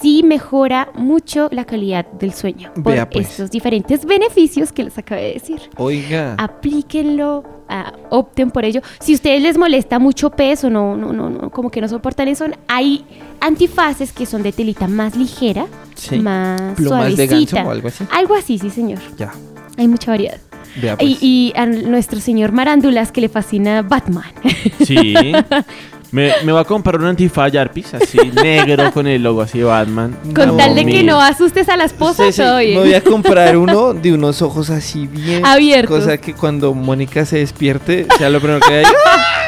[0.00, 3.30] sí mejora mucho la calidad del sueño por Vea, pues.
[3.30, 6.34] estos diferentes beneficios que les acabé de decir oiga.
[6.38, 8.80] aplíquenlo, ah, opten por ello.
[9.00, 12.28] Si a ustedes les molesta mucho peso, no, no, no, no, como que no soportan
[12.28, 13.04] eso, hay
[13.40, 16.18] antifaces que son de telita más ligera, Sí.
[16.18, 17.56] más Plumas de suavecita.
[17.56, 18.04] ganso o algo así.
[18.10, 18.98] Algo así, sí, señor.
[19.16, 19.32] Ya.
[19.78, 20.38] Hay mucha variedad.
[20.80, 21.10] Vea pues.
[21.10, 24.32] Y, y a nuestro señor Marándulas que le fascina Batman.
[24.84, 25.14] Sí.
[26.12, 30.16] Me, me voy a comprar un antifaz Yarpis así negro con el logo así Batman.
[30.34, 32.74] Con No, tal de que no asustes a la esposa, Sí, bien.
[32.74, 36.04] Me voy a comprar uno de unos ojos así bien Abiertos.
[36.04, 38.84] Cosa que cuando Mónica se despierte sea lo primero que hay.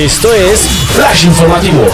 [0.00, 0.60] Esto es
[0.94, 1.84] Flash Informativo.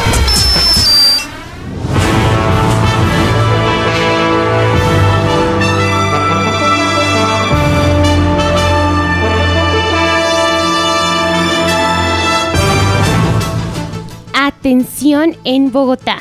[14.32, 16.18] Atención en Bogotá.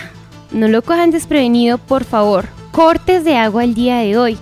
[0.50, 2.48] No lo cojan desprevenido, por favor.
[2.72, 4.40] Cortes de agua el día de hoy.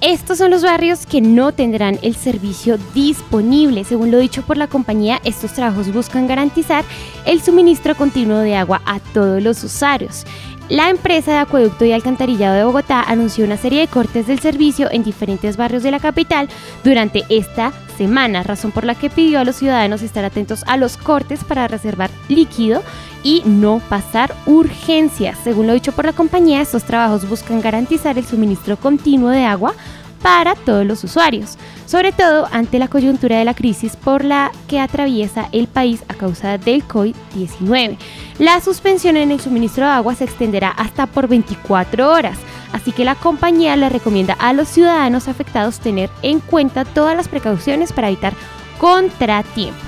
[0.00, 3.82] Estos son los barrios que no tendrán el servicio disponible.
[3.82, 6.84] Según lo dicho por la compañía, estos trabajos buscan garantizar
[7.26, 10.24] el suministro continuo de agua a todos los usuarios.
[10.68, 14.90] La empresa de acueducto y alcantarillado de Bogotá anunció una serie de cortes del servicio
[14.90, 16.46] en diferentes barrios de la capital
[16.84, 20.98] durante esta semana, razón por la que pidió a los ciudadanos estar atentos a los
[20.98, 22.82] cortes para reservar líquido
[23.22, 25.38] y no pasar urgencias.
[25.42, 29.74] Según lo dicho por la compañía, estos trabajos buscan garantizar el suministro continuo de agua
[30.22, 34.80] para todos los usuarios, sobre todo ante la coyuntura de la crisis por la que
[34.80, 37.96] atraviesa el país a causa del COVID-19.
[38.38, 42.38] La suspensión en el suministro de agua se extenderá hasta por 24 horas,
[42.72, 47.28] así que la compañía le recomienda a los ciudadanos afectados tener en cuenta todas las
[47.28, 48.34] precauciones para evitar
[48.78, 49.82] contratiempos.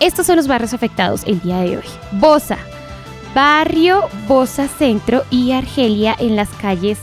[0.00, 1.84] Estos son los barrios afectados el día de hoy.
[2.12, 2.58] Bosa,
[3.34, 6.98] barrio Bosa Centro y Argelia en las calles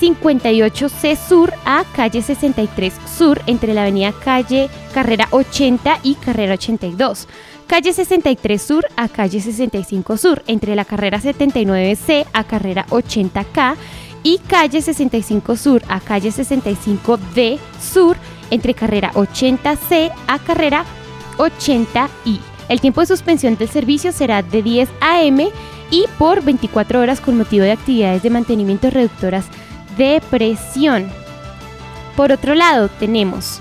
[0.00, 7.26] 58C Sur a calle 63 Sur entre la avenida calle Carrera 80 y Carrera 82.
[7.66, 13.74] Calle 63 Sur a calle 65 Sur entre la carrera 79C a carrera 80K
[14.22, 18.16] y calle 65 Sur a calle 65D Sur
[18.50, 20.84] entre carrera 80C a carrera
[21.38, 22.38] 80I.
[22.68, 25.48] El tiempo de suspensión del servicio será de 10 a.m.
[25.90, 29.46] y por 24 horas con motivo de actividades de mantenimiento reductoras
[29.96, 31.08] de presión.
[32.16, 33.60] Por otro lado, tenemos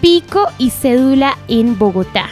[0.00, 2.26] pico y cédula en Bogotá.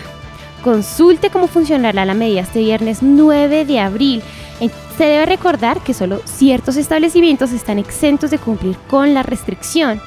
[0.63, 4.23] Consulte cómo funcionará la medida este viernes 9 de abril.
[4.61, 10.01] Eh, Se debe recordar que solo ciertos establecimientos están exentos de cumplir con la restricción.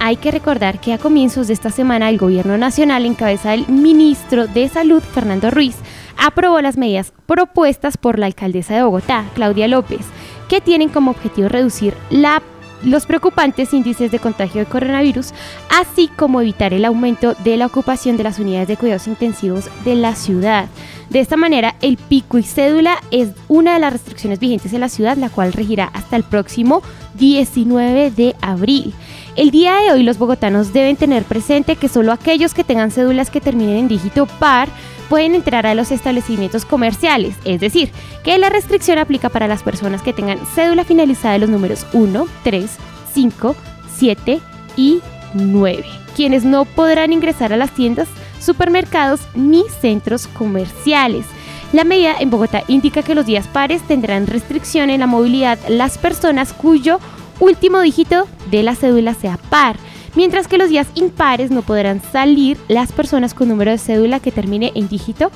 [0.00, 3.68] Hay que recordar que a comienzos de esta semana el Gobierno Nacional, en cabeza del
[3.68, 5.76] ministro de Salud, Fernando Ruiz,
[6.18, 10.00] aprobó las medidas propuestas por la alcaldesa de Bogotá, Claudia López,
[10.48, 12.42] que tienen como objetivo reducir la-
[12.82, 15.32] los preocupantes índices de contagio de coronavirus,
[15.70, 19.94] así como evitar el aumento de la ocupación de las unidades de cuidados intensivos de
[19.94, 20.68] la ciudad.
[21.10, 24.88] De esta manera, el pico y cédula es una de las restricciones vigentes en la
[24.88, 26.82] ciudad, la cual regirá hasta el próximo
[27.14, 28.94] 19 de abril.
[29.36, 33.30] El día de hoy los bogotanos deben tener presente que solo aquellos que tengan cédulas
[33.30, 34.68] que terminen en dígito par
[35.10, 37.90] pueden entrar a los establecimientos comerciales, es decir,
[38.22, 42.26] que la restricción aplica para las personas que tengan cédula finalizada de los números 1,
[42.44, 42.70] 3,
[43.12, 43.56] 5,
[43.96, 44.40] 7
[44.76, 45.00] y
[45.34, 48.08] 9, quienes no podrán ingresar a las tiendas,
[48.40, 51.26] supermercados ni centros comerciales.
[51.72, 55.98] La medida en Bogotá indica que los días pares tendrán restricción en la movilidad las
[55.98, 57.00] personas cuyo
[57.40, 59.76] último dígito de la cédula sea par,
[60.14, 64.32] mientras que los días impares no podrán salir las personas con número de cédula que
[64.32, 65.30] termine en dígito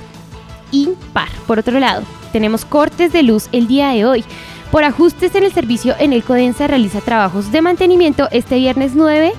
[0.72, 1.28] impar.
[1.46, 4.24] Por otro lado, tenemos cortes de luz el día de hoy.
[4.70, 9.32] Por ajustes en el servicio en el Codensa realiza trabajos de mantenimiento este viernes 9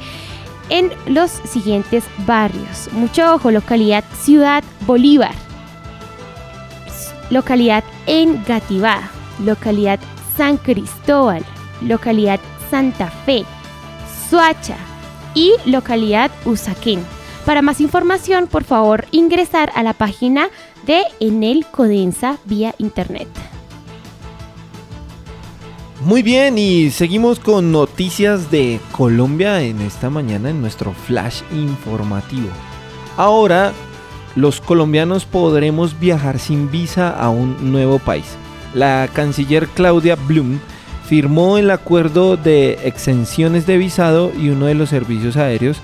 [0.70, 2.90] en los siguientes barrios.
[2.94, 5.34] Mucho ojo, localidad Ciudad Bolívar,
[7.30, 9.10] localidad Engativá,
[9.44, 10.00] localidad
[10.38, 11.44] San Cristóbal,
[11.82, 13.44] localidad Santa Fe,
[14.30, 14.78] Suacha
[15.36, 17.06] y localidad Usaquén.
[17.46, 20.50] Para más información, por favor, ingresar a la página
[20.88, 23.28] de Enel Codensa vía internet.
[26.02, 32.50] Muy bien, y seguimos con noticias de Colombia en esta mañana en nuestro flash informativo.
[33.18, 33.74] Ahora,
[34.36, 38.26] los colombianos podremos viajar sin visa a un nuevo país.
[38.74, 40.60] La canciller Claudia Blum
[41.08, 45.78] firmó el acuerdo de exenciones de visado y uno de los servicios aéreos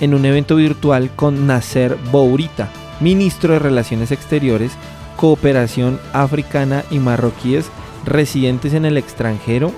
[0.00, 2.68] en un evento virtual con Nasser Bourita,
[3.00, 4.72] ministro de Relaciones Exteriores,
[5.16, 7.70] Cooperación Africana y Marroquíes
[8.04, 9.72] residentes en el extranjero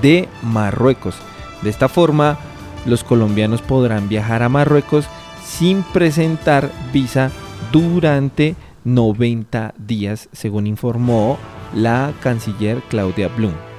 [0.00, 1.16] de Marruecos.
[1.62, 2.38] De esta forma,
[2.86, 5.06] los colombianos podrán viajar a Marruecos
[5.44, 7.30] sin presentar visa
[7.72, 8.54] durante
[8.84, 11.38] 90 días, según informó
[11.74, 13.71] la canciller Claudia Blum.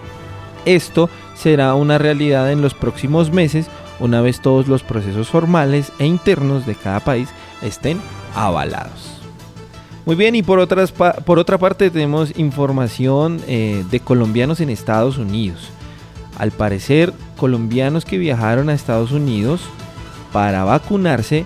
[0.66, 3.68] Esto será una realidad en los próximos meses
[4.00, 7.30] una vez todos los procesos formales e internos de cada país
[7.62, 8.00] estén
[8.36, 9.20] avalados.
[10.06, 10.68] Muy bien, y por,
[11.24, 15.70] por otra parte tenemos información eh, de colombianos en Estados Unidos.
[16.38, 19.62] Al parecer, colombianos que viajaron a Estados Unidos
[20.34, 21.46] para vacunarse,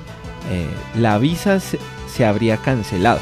[0.50, 3.20] eh, la visa se, habría cancelado.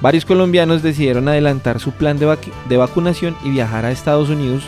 [0.00, 4.62] Varios colombianos decidieron adelantar su plan de, de vacunación y viajar a Estados Unidos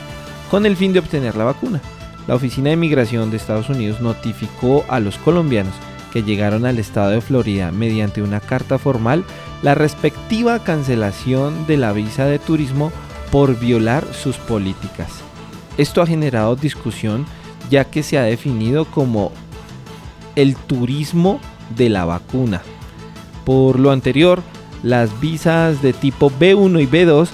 [0.50, 1.80] con el fin de obtener la vacuna.
[2.26, 5.74] La Oficina de Migración de Estados Unidos notificó a los colombianos
[6.12, 9.24] que llegaron al estado de Florida mediante una carta formal
[9.62, 12.92] la respectiva cancelación de la visa de turismo
[13.30, 15.10] por violar sus políticas.
[15.78, 17.26] Esto ha generado discusión
[17.70, 19.30] ya que se ha definido como
[20.34, 21.40] el turismo
[21.76, 22.62] de la vacuna.
[23.44, 24.42] Por lo anterior,
[24.82, 27.28] las visas de tipo B1 y B2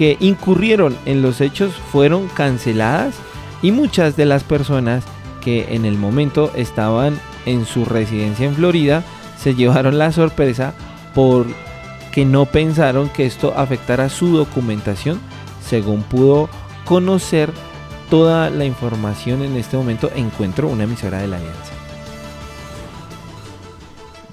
[0.00, 3.16] que incurrieron en los hechos fueron canceladas
[3.60, 5.04] y muchas de las personas
[5.42, 9.04] que en el momento estaban en su residencia en Florida
[9.36, 10.72] se llevaron la sorpresa
[11.14, 15.20] porque no pensaron que esto afectara su documentación
[15.62, 16.48] según pudo
[16.86, 17.50] conocer
[18.08, 21.74] toda la información en este momento encuentro una emisora de la alianza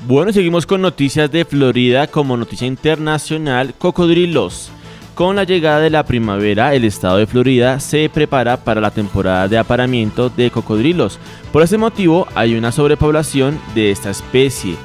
[0.07, 4.71] Bueno, seguimos con noticias de Florida como noticia internacional, cocodrilos.
[5.17, 9.47] Con la llegada de la primavera, el estado de Florida se prepara para la temporada
[9.47, 11.17] de aparamiento de cocodrilos.
[11.51, 14.75] Por ese motivo, hay una sobrepoblación de esta especie.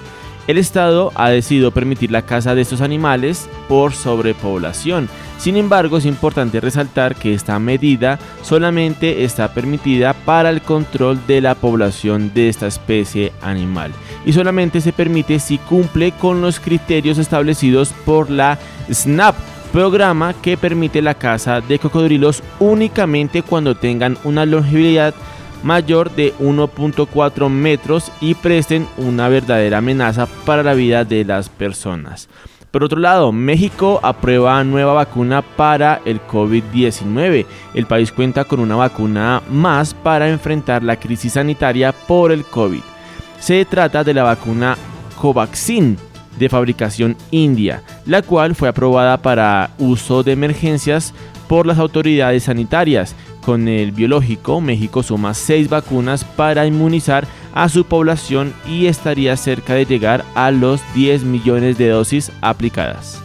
[0.46, 5.10] El estado ha decidido permitir la caza de estos animales por sobrepoblación.
[5.36, 11.42] Sin embargo, es importante resaltar que esta medida solamente está permitida para el control de
[11.42, 13.92] la población de esta especie animal
[14.24, 18.58] y solamente se permite si cumple con los criterios establecidos por la
[18.90, 19.34] SNAP,
[19.72, 25.14] programa que permite la caza de cocodrilos únicamente cuando tengan una longevidad
[25.62, 32.28] mayor de 1.4 metros y presten una verdadera amenaza para la vida de las personas.
[32.70, 37.46] Por otro lado, México aprueba nueva vacuna para el COVID-19.
[37.74, 42.80] El país cuenta con una vacuna más para enfrentar la crisis sanitaria por el COVID.
[43.38, 44.76] Se trata de la vacuna
[45.20, 45.98] Covaxin
[46.38, 51.14] de fabricación india, la cual fue aprobada para uso de emergencias
[51.48, 53.14] por las autoridades sanitarias.
[53.44, 59.74] Con el biológico, México suma seis vacunas para inmunizar a su población y estaría cerca
[59.74, 63.21] de llegar a los 10 millones de dosis aplicadas.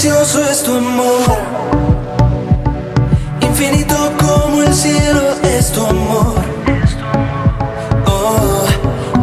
[0.00, 1.38] Precioso es tu amor,
[3.40, 6.36] infinito como el cielo es tu amor.
[8.06, 8.64] Oh,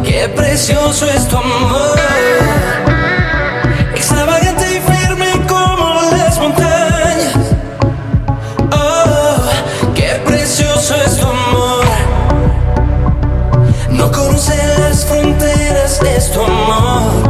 [0.04, 1.98] qué precioso es tu amor,
[3.94, 7.32] extravagante y firme como las montañas.
[8.70, 11.84] Oh, qué precioso es tu amor,
[13.92, 17.25] no conoce las fronteras, es tu amor.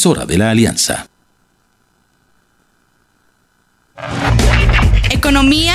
[0.00, 1.06] Emisora de la Alianza.
[5.10, 5.74] Economía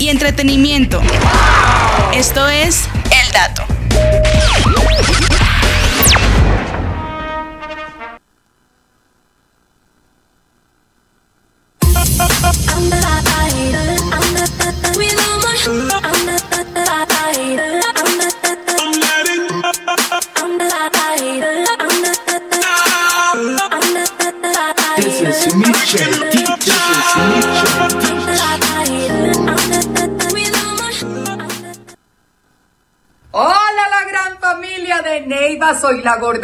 [0.00, 0.75] y entretenimiento.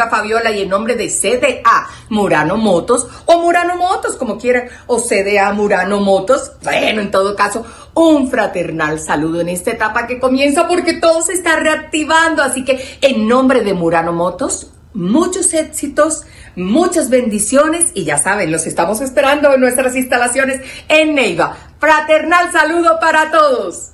[0.08, 5.52] Fabiola y en nombre de CDA Murano Motos o Murano Motos como quieran o CDA
[5.52, 7.64] Murano Motos, bueno en todo caso
[7.94, 12.98] un fraternal saludo en esta etapa que comienza porque todo se está reactivando, así que
[13.00, 16.22] en nombre de Murano Motos muchos éxitos,
[16.56, 21.56] muchas bendiciones y ya saben, los estamos esperando en nuestras instalaciones en Neiva.
[21.78, 23.91] Fraternal saludo para todos.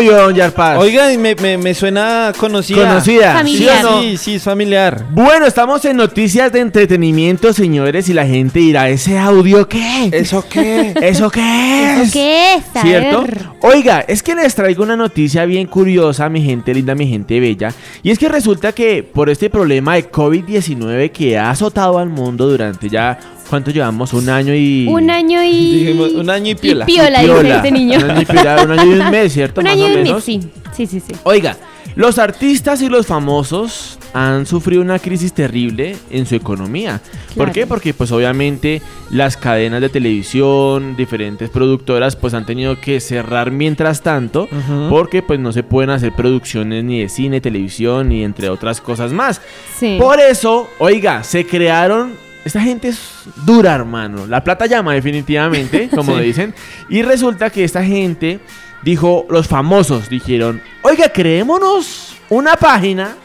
[0.00, 0.78] ¿Cómo la vio, don Yarpaz?
[0.78, 2.88] Oiga, me, me- me suena conocida.
[2.88, 3.32] Conocida.
[3.34, 3.80] Familiar.
[3.80, 4.02] ¿Sí o no?
[4.02, 5.04] Sí, sí, es familiar.
[5.10, 10.08] Bueno, estamos en noticias de entretenimiento, señores, y la gente dirá, ¿ese audio qué?
[10.12, 10.94] ¿Eso qué?
[11.02, 12.12] ¿Eso qué es?
[12.12, 12.64] ¿Qué es?
[12.74, 13.22] A ¿Cierto?
[13.22, 13.46] ver.
[13.62, 17.72] Oiga, es que les traigo una noticia bien curiosa, mi gente linda, mi gente bella.
[18.02, 22.48] Y es que resulta que por este problema de COVID-19 que ha azotado al mundo
[22.48, 23.18] durante ya,
[23.50, 24.12] ¿cuánto llevamos?
[24.14, 24.86] Un año y...
[24.88, 25.50] Un año y.
[25.84, 26.86] Dijimos, un año y piola.
[26.86, 27.56] piola, dice Piola.
[27.56, 27.98] este niño.
[27.98, 29.60] Un año y piola, un año y un mes, ¿cierto?
[29.60, 30.24] Un Más año o y un mes, menos.
[30.24, 30.40] sí.
[30.74, 31.12] Sí, sí, sí.
[31.24, 31.56] Oiga,
[31.96, 37.00] los artistas y los famosos han sufrido una crisis terrible en su economía.
[37.36, 37.66] ¿Por qué?
[37.66, 38.80] Porque pues obviamente
[39.10, 44.48] las cadenas de televisión, diferentes productoras pues han tenido que cerrar mientras tanto
[44.88, 49.12] porque pues no se pueden hacer producciones ni de cine, televisión ni entre otras cosas
[49.12, 49.40] más.
[49.78, 49.96] Sí.
[49.98, 52.29] Por eso, oiga, se crearon.
[52.44, 52.98] Esta gente es
[53.44, 54.26] dura, hermano.
[54.26, 56.22] La plata llama, definitivamente, como Sí.
[56.24, 56.54] dicen.
[56.88, 58.40] Y resulta que esta gente
[58.82, 63.16] dijo, los famosos dijeron: Oiga, creémonos una página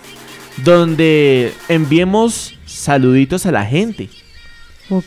[0.63, 4.09] donde enviemos saluditos a la gente.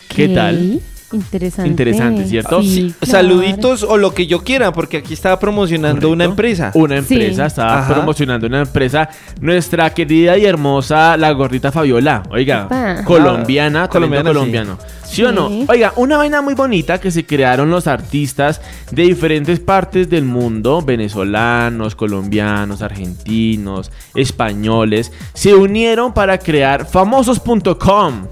[0.08, 0.80] ¿Qué tal?
[1.10, 1.68] Interesante.
[1.70, 2.62] Interesante, ¿cierto?
[2.62, 3.12] Sí, claro.
[3.12, 6.70] Saluditos o lo que yo quiera, porque aquí estaba promocionando una empresa.
[6.74, 7.14] Una Sí.
[7.14, 7.94] empresa, estaba Ajá.
[7.94, 9.08] promocionando una empresa.
[9.40, 12.22] Nuestra querida y hermosa, la gordita Fabiola.
[12.30, 12.68] Oiga,
[13.04, 14.78] colombiana, Ah, colombiano, colombiana, colombiano.
[15.04, 15.22] ¿Sí.
[15.24, 15.48] o no?
[15.68, 20.82] Oiga, una vaina muy bonita que se crearon los artistas de diferentes partes del mundo,
[20.82, 28.26] venezolanos, colombianos, argentinos, españoles, se unieron para crear famosos.com.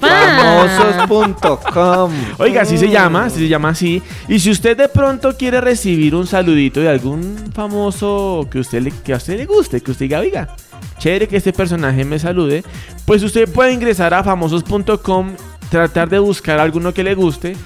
[0.00, 2.12] Famosos.com.
[2.38, 4.02] Oiga, así se llama, así se llama así.
[4.28, 8.90] Y si usted de pronto quiere recibir un saludito de algún famoso que, usted le,
[8.90, 10.56] que a usted le guste, que usted diga, oiga,
[10.98, 12.64] chévere que este personaje me salude,
[13.04, 15.32] pues usted puede ingresar a famosos.com,
[15.70, 17.56] tratar de buscar alguno que le guste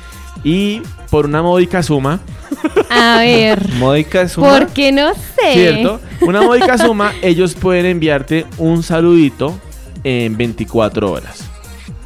[0.43, 2.21] y por una módica suma,
[2.91, 3.69] A ver.
[3.79, 4.59] Módica suma.
[4.59, 5.53] ¿Por qué no sé?
[5.53, 6.01] ¿cierto?
[6.21, 9.59] Una módica suma, ellos pueden enviarte un saludito
[10.03, 11.54] en 24 horas.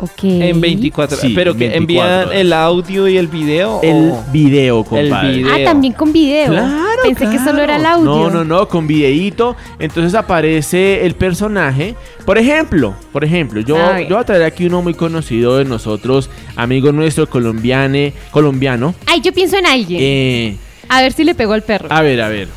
[0.01, 0.23] Ok.
[0.25, 1.17] En 24.
[1.17, 2.41] Sí, pero que 24 envían horas.
[2.41, 3.81] el audio y el video.
[3.83, 5.33] El o- video, compadre.
[5.39, 5.53] video.
[5.53, 6.47] Ah, también con video.
[6.53, 8.05] Claro, Pensé que solo era el audio.
[8.05, 9.57] No, no, no, con videíto.
[9.81, 11.97] Entonces aparece el personaje.
[12.25, 16.31] Por ejemplo, por ejemplo, yo, yo voy a traer aquí uno muy conocido de nosotros,
[16.57, 18.95] amigo nuestro colombiane, colombiano.
[19.07, 20.01] Ay, yo pienso en alguien.
[20.03, 20.57] Eh,
[20.89, 21.89] A ver si le pegó al perro.
[21.91, 22.49] a ver, a ver.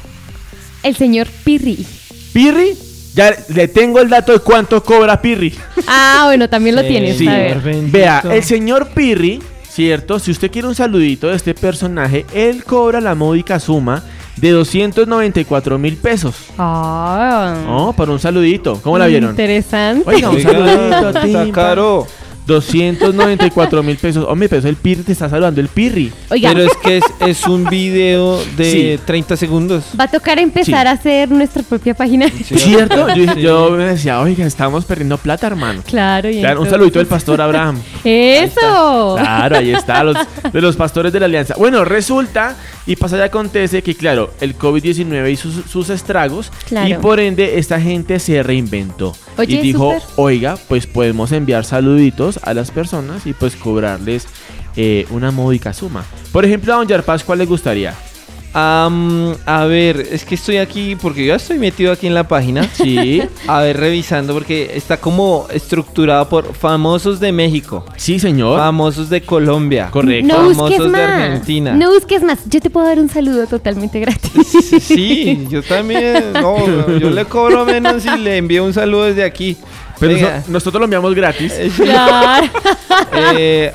[0.83, 1.85] El señor Pirri.
[2.33, 2.73] Pirri,
[3.14, 5.53] ya le tengo el dato de cuánto cobra Pirri.
[5.88, 7.18] Ah, bueno, también lo tienes.
[7.18, 7.62] Sí, A ver.
[7.64, 10.20] vea, el señor Pirri, ¿cierto?
[10.20, 14.03] Si usted quiere un saludito de este personaje, él cobra la módica suma
[14.38, 16.36] de 294 mil pesos.
[16.57, 17.55] Ah.
[17.68, 18.80] Oh, por un saludito.
[18.82, 19.32] ¿Cómo la vieron?
[19.32, 20.03] Interesante.
[20.09, 21.51] Oiga, un saludito, está timpa.
[21.51, 22.07] caro.
[22.47, 24.25] 294 mil pesos.
[24.27, 26.11] Hombre, pero el Pirri te está saludando el Pirri.
[26.29, 28.99] Oiga, Pero es que es, es un video de Sí.
[29.05, 29.83] 30 segundos.
[29.99, 30.87] va a tocar empezar Sí.
[30.87, 32.27] a hacer nuestra propia página.
[32.29, 33.07] ¿Cierto?
[33.15, 35.81] Yo, yo me decía, oiga, estamos perdiendo plata, hermano.
[35.85, 37.79] Claro, y Claro, un saludito del pastor Abraham.
[38.03, 39.15] ¡Eso!
[39.19, 40.17] Claro, ahí está, los,
[40.51, 41.55] de los pastores de la alianza.
[41.57, 46.87] Bueno, resulta y pasa y acontece que, claro, el COVID-19 hizo sus, sus estragos Claro.
[46.89, 49.15] y por ende esta gente se reinventó.
[49.37, 54.27] Oye, y dijo, oiga, pues podemos enviar saluditos a las personas y pues cobrarles
[54.75, 56.03] eh, una módica suma.
[56.32, 57.93] Por ejemplo, a don Yarpaz, ¿cuál le gustaría?
[58.53, 62.27] Am, a ver, es que estoy aquí, porque yo ya estoy metido aquí en la
[62.27, 62.67] página.
[62.82, 63.21] Sí.
[63.47, 68.57] A ver, revisando, porque está como estructurado por famosos de México, Sí, señor.
[68.59, 70.27] famosos de Colombia, Correcto.
[70.27, 71.01] No famosos busques de.
[71.01, 71.73] Argentina.
[71.75, 72.39] No busques más.
[72.49, 74.32] Yo te puedo dar un saludo totalmente gratis.
[74.82, 76.34] Sí, yo también.
[76.41, 76.57] No,
[76.97, 79.55] yo le cobro menos si le envío un saludo desde aquí.
[80.02, 80.43] Pero Venga.
[80.43, 81.54] so- nosotros lo enviamos gratis.
[81.78, 82.47] Claro.
[83.38, 83.72] eh,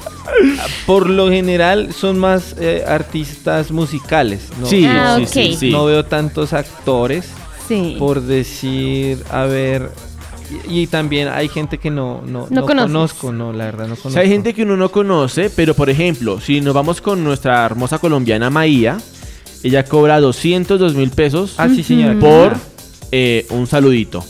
[0.87, 4.49] por lo general son más eh, artistas musicales.
[4.61, 4.67] ¿no?
[4.67, 5.29] Sí, Ah, sí, ok.
[5.31, 5.71] sí, sí.
[5.71, 7.27] No veo tantos actores,
[7.69, 7.97] Sí.
[7.99, 9.91] por decir, a ver.
[10.69, 13.97] Y, y también hay gente que no, no, No conozco, no, la verdad no O
[13.97, 14.11] conozco.
[14.11, 17.65] sea, hay gente que uno no conoce, pero por ejemplo, si nos vamos con nuestra
[17.67, 18.99] hermosa colombiana Maía,
[19.65, 22.19] ella cobra 202 mil pesos Ah, sí, señora.
[22.21, 22.57] por
[23.11, 24.25] eh, un saludito.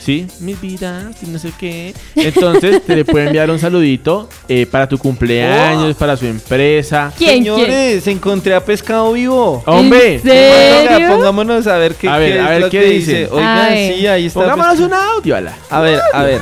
[0.00, 0.26] ¿Sí?
[0.40, 1.92] Mi vida, y no sé qué.
[2.16, 7.12] Entonces, te le puede enviar un saludito eh, para tu cumpleaños, para su empresa.
[7.18, 7.54] ¿Quién, quién?
[7.56, 9.62] Señores, encontré a Pescado Vivo.
[9.66, 10.14] ¡Hombre!
[10.14, 10.96] ¿En serio?
[10.96, 13.28] Oiga, pongámonos a ver qué, A ver, qué a ver, ¿qué dice?
[13.30, 13.94] Oigan, ver.
[13.94, 14.40] sí, ahí está.
[14.40, 15.54] Pongámonos Pescado- un audio, ala.
[15.68, 16.40] A ver, a ver,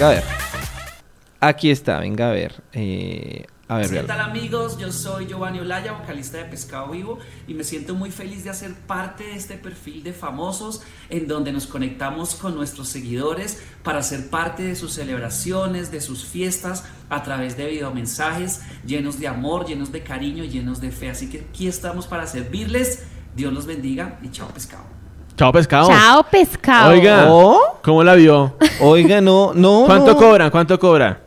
[0.00, 0.22] a ver.
[1.40, 2.54] Aquí está, venga a ver.
[2.72, 4.76] Eh, a ver, ¿Qué tal amigos?
[4.78, 7.18] Yo soy Giovanni Olaya, vocalista de Pescado Vivo
[7.48, 11.52] y me siento muy feliz de hacer parte de este perfil de famosos en donde
[11.52, 17.22] nos conectamos con nuestros seguidores para ser parte de sus celebraciones, de sus fiestas a
[17.22, 21.08] través de videomensajes llenos de amor, llenos de cariño, llenos de fe.
[21.08, 23.04] Así que aquí estamos para servirles.
[23.34, 24.84] Dios los bendiga y chao pescado.
[25.34, 25.88] Chao, pescado.
[25.88, 26.90] Chao, pescado.
[26.90, 27.78] Oiga, ¿Oh?
[27.82, 28.54] ¿cómo la vio?
[28.80, 29.84] Oiga, no, no.
[29.86, 30.16] ¿Cuánto no.
[30.18, 30.50] cobran?
[30.50, 31.22] ¿Cuánto cobra?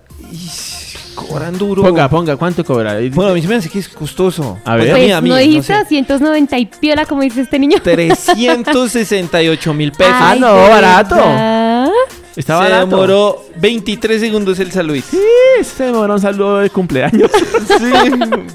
[1.16, 1.82] Cobran duro.
[1.82, 2.98] Ponga, ponga, ¿cuánto cobra?
[3.12, 4.60] Bueno, a mí se me hace que es costoso.
[4.66, 4.90] A ver.
[4.90, 5.80] Pues Pues mí, a mí, no no dijiste sé.
[5.80, 7.78] 290 y piola, como dice este niño.
[7.82, 10.14] 368 mil pesos.
[10.16, 11.16] Ah, no, ¿de barato.
[11.16, 11.90] verdad?
[12.36, 12.88] Está se barato.
[12.88, 15.08] demoró 23 segundos el saludito.
[15.10, 17.32] Sí, se demoró un saludo de cumpleaños.
[17.66, 17.92] Sí,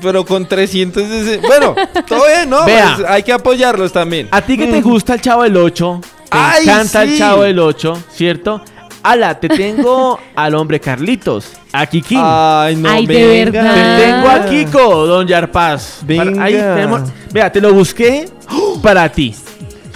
[0.02, 1.02] pero con 300.
[1.46, 1.74] Bueno,
[2.06, 2.64] todo bien, ¿no?
[2.64, 2.94] Vea.
[2.96, 4.28] Pues hay que apoyarlos también.
[4.30, 7.18] A ti que te gusta el Chavo del 8, te Ay, encanta el sí.
[7.18, 8.62] Chavo del 8, ¿cierto?
[9.02, 12.18] Ala, te tengo al hombre Carlitos, a Kikín.
[12.22, 13.62] Ay, no, Ay, de venga.
[13.62, 13.96] verdad.
[13.98, 16.00] Te tengo a Kiko, don Yarpaz.
[16.02, 16.42] Venga.
[16.44, 18.28] Ahí tenemos- vea, te lo busqué
[18.82, 19.34] para ti.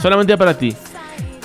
[0.01, 0.75] Solamente para ti.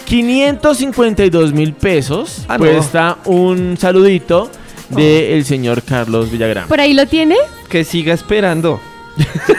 [0.05, 2.43] 552 mil pesos.
[2.47, 2.65] Ah, no.
[2.65, 4.49] cuesta un saludito
[4.89, 6.67] del señor Carlos Villagrán.
[6.67, 7.35] ¿Por ahí lo tiene?
[7.69, 8.79] Que siga esperando.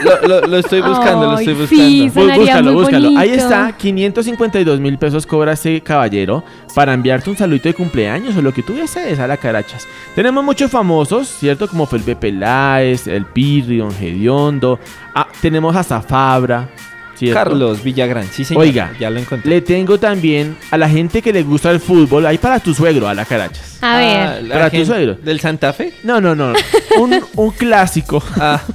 [0.05, 2.13] Lo, lo- lo estoy buscando, lo estoy sí, buscando.
[2.13, 3.19] Bú- sonaría búscalo, muy búscalo.
[3.19, 6.43] Ahí está, 552 mil pesos cobra este caballero
[6.75, 9.87] para enviarte un saludito de cumpleaños o lo que tú desees a la carachas.
[10.15, 11.69] Tenemos muchos famosos, ¿cierto?
[11.69, 14.79] Como Felipe Peláez, El Pirri, Don Gediondo.
[15.15, 16.69] Ah, tenemos hasta Fabra,
[17.17, 17.35] ¿cierto?
[17.39, 18.63] Carlos Villagrán, sí, señor.
[18.63, 19.51] Oiga, ya lo encontré.
[19.51, 23.09] Le tengo también a la gente que le gusta el fútbol, ahí para tu suegro,
[23.09, 23.79] a la carachas.
[23.83, 24.43] A Ah, ver.
[24.45, 25.15] la Para tu suegro.
[25.15, 25.93] ¿Del Santa Fe?
[26.05, 26.53] No, no, no.
[26.99, 28.23] Un, un clásico.
[28.39, 28.61] Ah,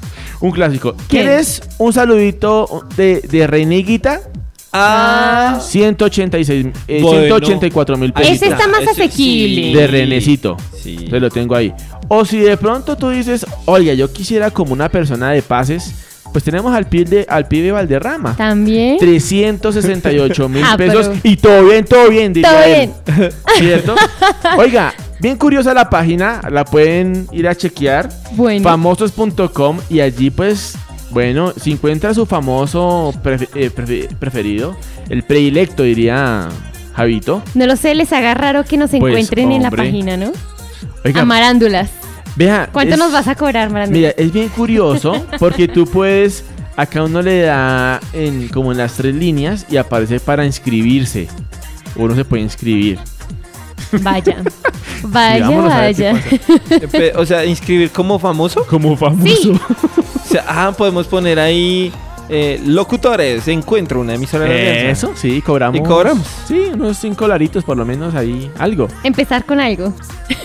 [0.46, 0.94] Un clásico.
[1.08, 1.24] ¿Quién?
[1.26, 4.22] ¿Quieres un saludito de, de Reiniguita?
[4.78, 7.38] ah 186, eh, Bueno.
[7.38, 8.32] 184 mil pesos.
[8.36, 9.64] Ese está más Ese asequible.
[9.64, 9.74] sí.
[9.74, 10.58] De Renecito.
[10.82, 10.96] Sí.
[11.10, 11.74] Te lo tengo ahí.
[12.10, 15.94] O si de pronto tú dices, oiga, yo quisiera como una persona de pases,
[16.32, 18.36] pues tenemos al pibe, al pibe Valderrama.
[18.36, 18.98] También.
[19.00, 21.08] 368 mil Ah, pesos.
[21.08, 22.64] pero- Y todo bien, todo bien, diría Todo
[23.24, 23.32] él.
[23.58, 23.96] ¿Cierto?
[24.58, 28.10] Oiga, bien curiosa la página, la pueden ir a chequear.
[28.32, 28.64] Bueno.
[28.64, 30.78] Famosos.com y allí pues,
[31.12, 34.76] bueno, si encuentra su famoso prefe- eh, prefe- preferido,
[35.10, 36.50] el predilecto diría
[36.96, 37.42] Javito.
[37.54, 40.32] No lo sé, les haga raro que nos Pues, encuentren en la página, ¿no?
[41.04, 41.90] Oiga, Amarándulas.
[42.36, 42.70] vea.
[42.72, 43.70] ¿Cuánto es- nos vas a cobrar?
[43.90, 46.44] Mira, es bien curioso porque tú puedes,
[46.76, 51.28] acá uno le da en, como en las tres líneas y aparece para inscribirse.
[51.96, 53.00] Uno se puede inscribir.
[54.02, 54.44] Vaya.
[55.04, 56.20] Vaya, vaya.
[56.70, 58.66] Eh, O sea, inscribir como famoso.
[58.68, 59.36] Como famoso.
[59.36, 59.52] Sí.
[60.26, 61.92] O sea, ah, podemos poner ahí
[62.30, 63.48] eh, locutores.
[63.48, 64.90] Encuentro una emisora de.
[64.90, 65.80] Eso, sí, cobramos.
[65.80, 66.26] ¿Y cobramos?
[66.48, 68.88] Sí, unos cinco laritos por lo menos ahí, algo.
[69.04, 69.94] Empezar con algo.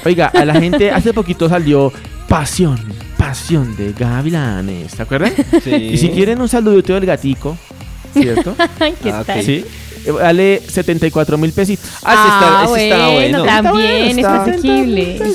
[0.04, 1.90] Oiga, a la gente hace poquito salió
[2.28, 2.78] Pasión,
[3.16, 5.32] Pasión de Gavilanes, ¿te acuerdan?
[5.64, 5.70] Sí.
[5.74, 7.56] Y si quieren un saludito del gatico,
[8.12, 8.54] ¿cierto?
[8.78, 9.42] Ay, ¿Qué Ah, tal?
[9.42, 9.64] sí.
[10.04, 11.88] Eh, Vale 74 mil pesitos.
[12.02, 13.44] Ah, sí está, ese está bueno.
[13.44, 15.34] También Está es bueno, asequible.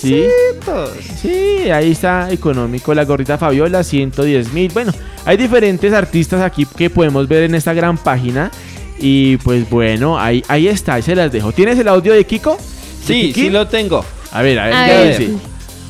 [1.22, 1.70] Sí.
[1.72, 2.94] Ahí está económico.
[2.94, 4.72] La gorrita Fabiola, 110 mil.
[4.72, 4.92] Bueno,
[5.26, 8.52] hay diferentes artistas aquí que podemos ver en esta gran página.
[9.00, 11.52] Y pues bueno, ahí, ahí está, ahí se las dejo.
[11.52, 12.56] ¿Tienes el audio de Kiko?
[12.56, 13.42] ¿De Sí, Kiki?
[13.42, 14.04] sí lo tengo.
[14.32, 15.18] A ver, a ver, A ¿qué ver.
[15.20, 15.34] dice?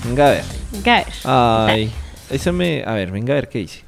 [0.05, 0.43] Venga a ver.
[0.71, 1.75] Venga, a ver.
[1.75, 1.91] Ay,
[2.31, 2.83] eso me...
[2.85, 3.83] A ver, venga a ver qué dice.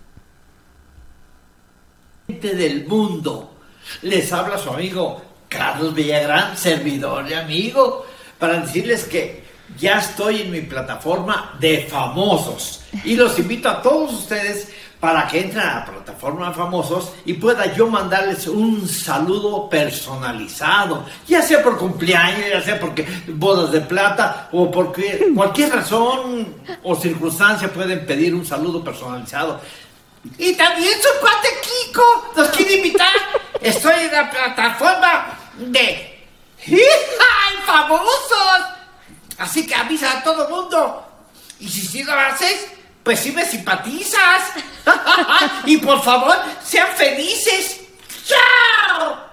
[2.28, 3.57] gente del mundo.
[4.02, 8.06] Les habla su amigo Carlos Villagrán, servidor y amigo,
[8.38, 9.44] para decirles que
[9.78, 12.82] ya estoy en mi plataforma de famosos.
[13.04, 14.70] Y los invito a todos ustedes
[15.00, 21.06] para que entren a la plataforma de famosos y pueda yo mandarles un saludo personalizado,
[21.28, 26.96] ya sea por cumpleaños, ya sea porque bodas de plata o porque cualquier razón o
[26.96, 29.62] circunstancia pueden pedir un saludo personalizado.
[30.38, 33.14] Y también su cuate Kiko nos quiere invitar.
[33.62, 36.18] Estoy en la plataforma de
[36.66, 38.66] ¡Ay, famosos!
[39.38, 41.04] Así que avisa a todo mundo.
[41.60, 42.68] Y si sí lo haces,
[43.04, 44.52] pues sí me simpatizas.
[45.66, 47.82] y por favor, sean felices.
[48.26, 49.27] ¡Chao!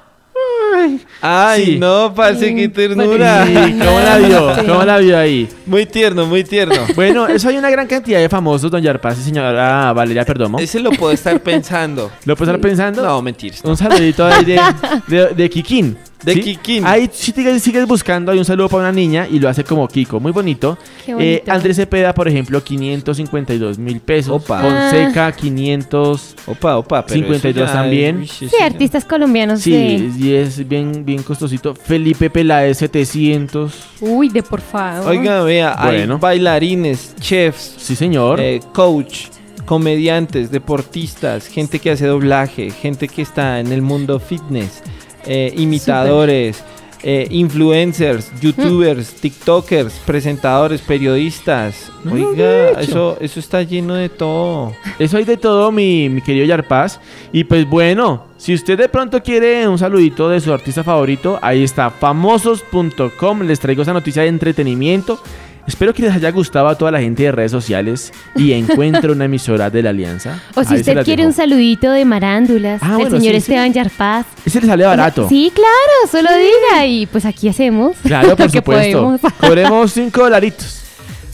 [1.20, 1.78] Ay, Sí.
[1.78, 3.46] no, parce, qué ternura.
[3.46, 4.52] Sí, ¿Cómo la vio?
[4.66, 5.48] ¿Cómo la vio ahí?
[5.66, 6.74] Muy tierno, muy tierno.
[6.94, 10.58] Bueno, eso hay una gran cantidad de famosos, don Yarpaz y señora Valeria Perdomo.
[10.58, 12.10] Ese lo puedo estar pensando.
[12.24, 13.02] ¿Lo puedes estar pensando?
[13.02, 13.60] No, mentiras.
[13.64, 14.60] Un saludito ahí de,
[15.06, 15.96] de, de Kikín.
[16.22, 16.40] De ¿sí?
[16.40, 16.86] Kikín.
[16.86, 19.86] Ahí si te sigues buscando, hay un saludo para una niña y lo hace como
[19.86, 20.20] Kiko.
[20.20, 20.78] Muy bonito.
[21.04, 21.30] Qué bonito.
[21.46, 24.42] Eh, Andrés Cepeda, por ejemplo, 552 mil pesos.
[24.42, 24.60] Opa.
[24.60, 26.34] Fonseca, 500.
[26.46, 28.22] Opa, opa, pero 52 eso ya también.
[28.22, 30.12] es- Sí, artistas colombianos Sí, de...
[30.18, 31.74] y es bien, bien costosito.
[31.74, 33.72] Felipe Peláez, 700.
[34.00, 35.06] Uy, de por favor.
[35.08, 36.14] Oiga, vea, Bueno.
[36.14, 38.40] hay bailarines, chefs, Sí, señor.
[38.40, 39.26] eh, coach,
[39.66, 44.82] comediantes, deportistas, gente que hace doblaje, gente que está en el mundo fitness,
[45.26, 46.62] eh, imitadores,
[47.06, 51.92] eh, influencers, youtubers, tiktokers, presentadores, periodistas.
[52.02, 52.80] No, Oiga, hecho.
[52.80, 54.72] eso, eso está lleno de todo.
[54.98, 57.00] Eso hay de todo, mi, mi querido Yarpaz.
[57.30, 61.62] Y pues bueno, si usted de pronto quiere un saludito de su artista favorito, ahí
[61.62, 63.42] está, famosos.com.
[63.42, 65.20] Les traigo esa noticia de entretenimiento.
[65.66, 69.24] Espero que les haya gustado a toda la gente de redes sociales y encuentre una
[69.24, 70.40] emisora de la Alianza.
[70.54, 73.72] O si Ahí usted quiere un saludito de marándulas Ah, del bueno, señor sí, Esteban
[73.72, 74.26] Yarpaz.
[74.44, 75.28] Ese le sale barato.
[75.28, 77.96] Sí, claro, solo diga y pues aquí hacemos.
[78.04, 79.18] Claro, por lo supuesto.
[79.40, 80.80] Cobremos 5 dolaritos.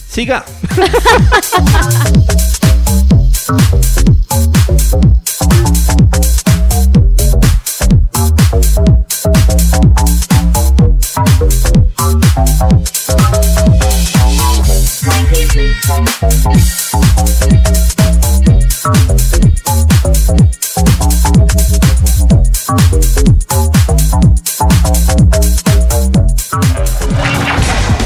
[0.08, 0.44] Siga.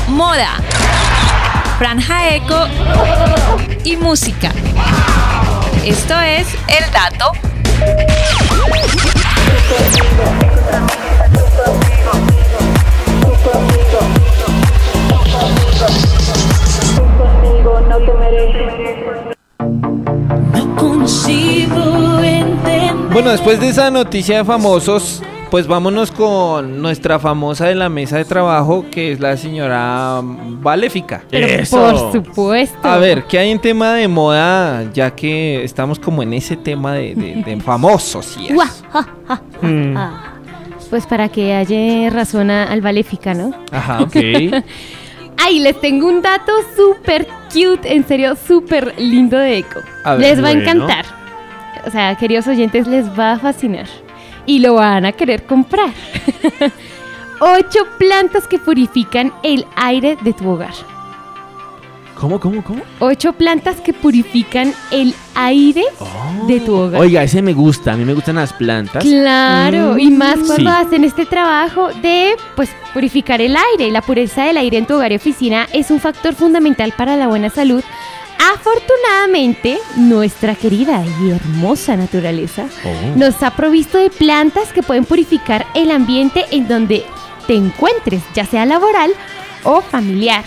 [0.09, 0.57] Moda,
[1.79, 2.67] franja eco
[3.85, 4.53] y música.
[5.85, 7.33] Esto es El Dato.
[23.13, 28.17] Bueno, después de esa noticia de famosos, pues vámonos con nuestra famosa de la mesa
[28.17, 31.23] de trabajo, que es la señora Valéfica.
[31.31, 32.79] Pero por supuesto.
[32.89, 34.91] A ver, ¿qué hay en tema de moda?
[34.93, 38.55] Ya que estamos como en ese tema de, de- de famosos y eso.
[38.55, 39.95] Guau, ja, ja, ja, Mm.
[40.91, 43.53] Pues para que haya razón a- al Valéfica, ¿no?
[43.73, 44.17] Ajá, ok.
[45.47, 49.81] Ay, les tengo un dato súper cute, en serio, súper lindo de Eco.
[50.03, 51.05] Ver, les va a encantar.
[51.87, 53.87] O sea, queridos oyentes, les va a fascinar.
[54.47, 55.91] Y lo van a querer comprar.
[57.41, 60.73] Ocho plantas que purifican el aire de tu hogar.
[62.19, 62.81] ¿Cómo, cómo, cómo?
[63.01, 65.85] Ocho plantas que purifican el aire
[66.47, 67.01] de tu hogar.
[67.01, 67.93] Oiga, ese me gusta.
[67.93, 69.03] A mí me gustan las plantas.
[69.05, 70.77] Claro, Mm, y más cuando sí.
[70.77, 73.91] hacen este trabajo de pues purificar el aire.
[73.91, 77.27] La pureza del aire en tu hogar y oficina es un factor fundamental para la
[77.29, 77.83] buena salud.
[78.55, 83.17] Afortunadamente, nuestra querida y hermosa naturaleza Oh.
[83.19, 87.05] nos ha provisto de plantas que pueden purificar el ambiente en donde
[87.47, 89.11] te encuentres, ya sea laboral
[89.65, 90.45] o familiar.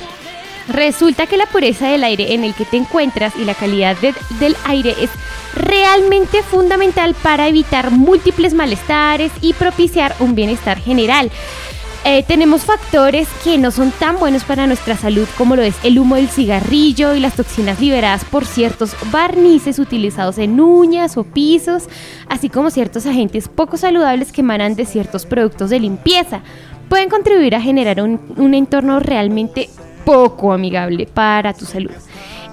[0.67, 4.13] Resulta que la pureza del aire en el que te encuentras y la calidad de-
[4.39, 5.09] del aire es
[5.55, 11.31] realmente fundamental para evitar múltiples malestares y propiciar un bienestar general.
[12.05, 15.99] Eh, tenemos factores que no son tan buenos para nuestra salud como lo es el
[15.99, 21.83] humo del cigarrillo y las toxinas liberadas por ciertos barnices utilizados en uñas o pisos,
[22.29, 26.41] así como ciertos agentes poco saludables que emanan de ciertos productos de limpieza.
[26.87, 29.69] Pueden contribuir a generar un entorno realmente
[30.07, 31.91] poco amigable para tu salud.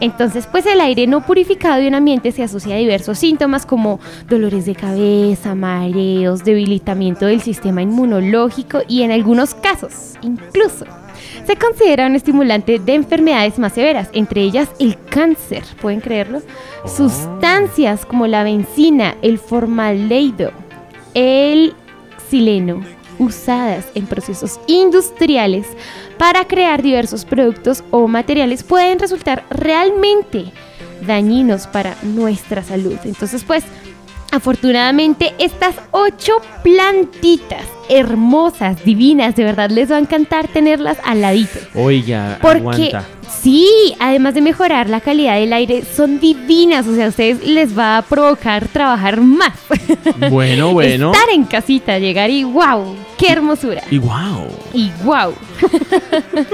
[0.00, 4.00] Entonces, pues el aire no purificado de un ambiente se asocia a diversos síntomas como
[4.28, 10.84] dolores de cabeza, mareos, debilitamiento del sistema inmunológico y en algunos casos, incluso,
[11.46, 16.42] se considera un estimulante de enfermedades más severas, entre ellas el cáncer, ¿pueden creerlo?
[16.84, 20.50] Sustancias como la benzina, el formaldehído,
[21.14, 21.72] el
[22.28, 22.82] xileno,
[23.18, 25.66] usadas en procesos industriales,
[26.18, 30.52] para crear diversos productos o materiales pueden resultar realmente
[31.06, 32.98] dañinos para nuestra salud.
[33.04, 33.64] Entonces, pues,
[34.34, 41.58] afortunadamente estas ocho plantitas hermosas, divinas, de verdad les va a encantar tenerlas al ladito.
[41.74, 43.04] Oiga, Porque aguanta.
[43.42, 46.86] sí, además de mejorar la calidad del aire, son divinas.
[46.86, 49.52] O sea, a ustedes les va a provocar trabajar más.
[50.30, 51.12] Bueno, bueno.
[51.12, 53.82] Estar en casita, llegar y wow, qué hermosura.
[53.90, 54.48] Y wow.
[54.72, 55.34] Y wow.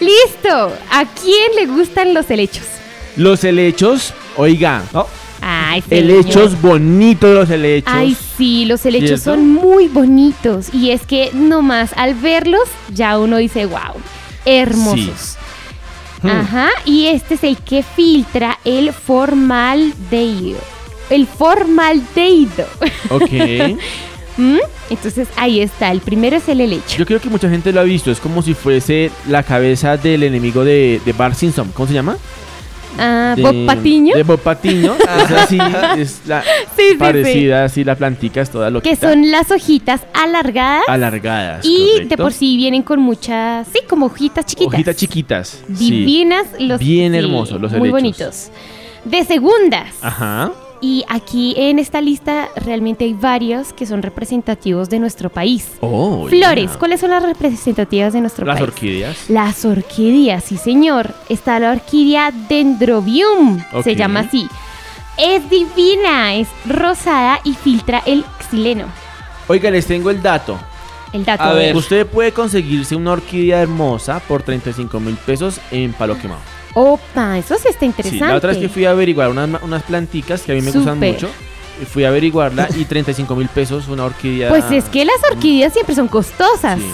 [0.00, 0.72] Listo.
[0.90, 2.64] ¿A quién le gustan los helechos?
[3.16, 4.82] Los helechos, oiga.
[5.44, 7.92] Ay, helechos bonitos los helechos.
[7.92, 10.72] Ay, sí, los helechos son muy bonitos.
[10.72, 13.94] Y es que nomás al verlos, ya uno dice, wow,
[14.44, 15.36] hermosos.
[16.22, 16.28] Hmm.
[16.28, 20.60] Ajá, y este es el que filtra el formaldehído.
[21.10, 22.66] El formaldehído.
[23.10, 23.32] Ok.
[24.36, 24.58] ¿Mm?
[24.88, 26.96] Entonces ahí está, el primero es el helecho.
[26.96, 28.10] Yo creo que mucha gente lo ha visto.
[28.10, 31.70] Es como si fuese la cabeza del enemigo de, de Bart Simpson.
[31.74, 32.16] ¿Cómo se llama?
[32.98, 34.14] Ah, De- Bob Patiño.
[34.14, 34.94] De Bob Patiño.
[34.94, 35.58] es así,
[35.98, 36.48] es la Sí,
[36.92, 39.10] sí, parecida, así la plantica es toda Que loquita.
[39.10, 40.84] son las hojitas alargadas.
[40.88, 41.64] alargadas.
[41.64, 44.74] y de por sí vienen con muchas, sí, como hojitas chiquitas.
[44.74, 45.58] Hojitas chiquitas.
[45.68, 47.92] Divinas los Bien hermosos los Muy helechos.
[47.92, 48.50] bonitos.
[49.04, 49.88] De segundas.
[50.00, 50.52] Ajá.
[50.84, 55.68] Y aquí en esta lista realmente hay varios que son representativos de nuestro país.
[55.80, 56.72] Oh, Flores.
[56.76, 58.68] ¿cuáles son las representativas de nuestro Las país?
[58.68, 59.30] orquídeas.
[59.30, 61.14] Las orquídeas, sí señor.
[61.28, 64.48] Está la orquídea Dendrobium, se llama así.
[65.16, 68.86] Es divina, es rosada y filtra el xileno.
[69.46, 70.58] Oiga, les tengo el dato.
[71.12, 71.44] El dato.
[71.44, 76.40] A ver, usted puede conseguirse una orquídea hermosa por 35 mil pesos en Palo Quemado.
[76.74, 78.26] Opa, eso sí está Sí, interesante.
[78.26, 80.98] la otra es que fui a averiguar unas, unas planticas que a mí me gustan
[80.98, 81.28] mucho.
[81.80, 84.48] Y fui a averiguarla y 35 mil pesos una orquídea.
[84.50, 86.78] Pues es que las orquídeas siempre son costosas.
[86.78, 86.86] Sí.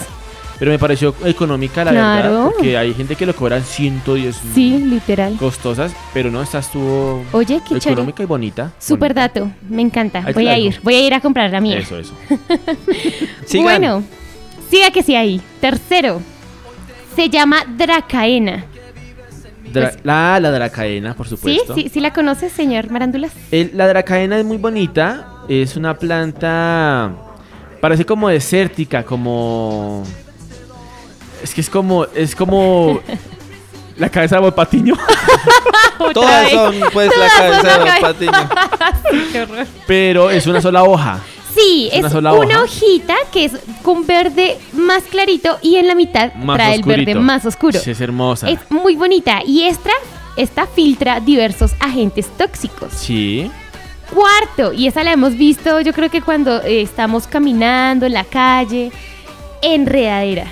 [0.59, 2.31] Pero me pareció económica, la Claro.
[2.31, 2.51] verdad.
[2.57, 4.55] Porque hay gente que lo cobran 110 mil.
[4.55, 5.37] Sí, literal.
[5.39, 8.73] Costosas, pero no, esta estuvo Oye, qué económica y bonita.
[8.79, 10.25] Super dato, me encanta.
[10.35, 11.79] Voy a ir, voy a ir a comprar la mía.
[11.79, 12.13] Eso, eso.
[13.63, 14.03] Bueno,
[14.71, 15.41] siga que sí ahí.
[15.61, 16.21] Tercero,
[17.15, 18.65] se llama Dracaena.
[19.73, 21.37] Dra- la, la dracaena, por ¿Sí?
[21.37, 21.75] supuesto.
[21.75, 23.33] ¿Sí, sí la conoces, señor Marándulas?
[23.51, 25.27] El- la dracaena es muy bonita.
[25.49, 27.11] Es una planta.
[27.81, 30.03] Parece como desértica, como.
[31.43, 32.05] Es que es como.
[32.15, 33.01] Es como.
[33.97, 34.95] la cabeza de Bob Patiño.
[36.15, 38.33] Todas son, pues, la cabeza de Bob Patiño.
[39.11, 39.67] Sí, qué horror.
[39.87, 41.19] Pero es una sola hoja.
[41.59, 43.53] Sí, Es es una hojita que es
[43.83, 47.79] con verde más clarito y en la mitad Más trae el verde más oscuro.
[47.79, 48.49] Sí, es hermosa.
[48.49, 49.91] Es muy bonita y esta,
[50.37, 52.93] esta filtra diversos agentes tóxicos.
[52.93, 53.51] Sí.
[54.15, 58.25] Cuarto, y esa la hemos visto yo creo que cuando eh, estamos caminando en la
[58.25, 58.91] calle,
[59.63, 60.47] enredadera.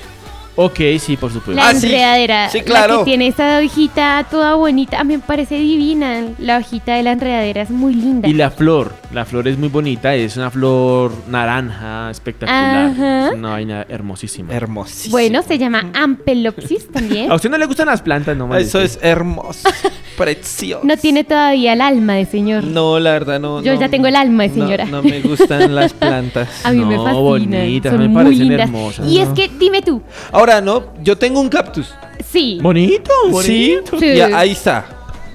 [0.58, 1.52] Ok, sí, por supuesto.
[1.62, 2.98] La enredadera, sí, la claro.
[3.00, 6.24] que tiene esta hojita toda bonita, a mí me parece divina.
[6.38, 8.26] La hojita de la enredadera es muy linda.
[8.26, 12.86] Y la flor, la flor es muy bonita, es una flor naranja espectacular.
[12.90, 13.28] Ajá.
[13.28, 14.54] Es una vaina hermosísima.
[14.54, 15.12] Hermosísima.
[15.12, 17.30] Bueno, se llama Ampelopsis también.
[17.30, 19.68] ¿A usted no le gustan las plantas, no me Eso es hermoso.
[20.16, 20.80] Precioso.
[20.86, 22.64] No tiene todavía el alma de señor.
[22.64, 23.62] No, la verdad no.
[23.62, 24.84] Yo no, ya tengo el alma de no, señora.
[24.86, 26.48] No, me gustan las plantas.
[26.64, 27.22] A mí me No, fascinan.
[27.22, 28.60] bonitas, son me muy parecen lindas.
[28.68, 29.06] hermosas.
[29.06, 29.34] Y es No.
[29.34, 30.00] que, dime tú,
[30.46, 31.92] Ahora no, yo tengo un cactus.
[32.30, 32.60] sí.
[32.62, 33.98] Bonito, Sí, bonito.
[33.98, 34.06] Sí.
[34.06, 34.84] y ahí está.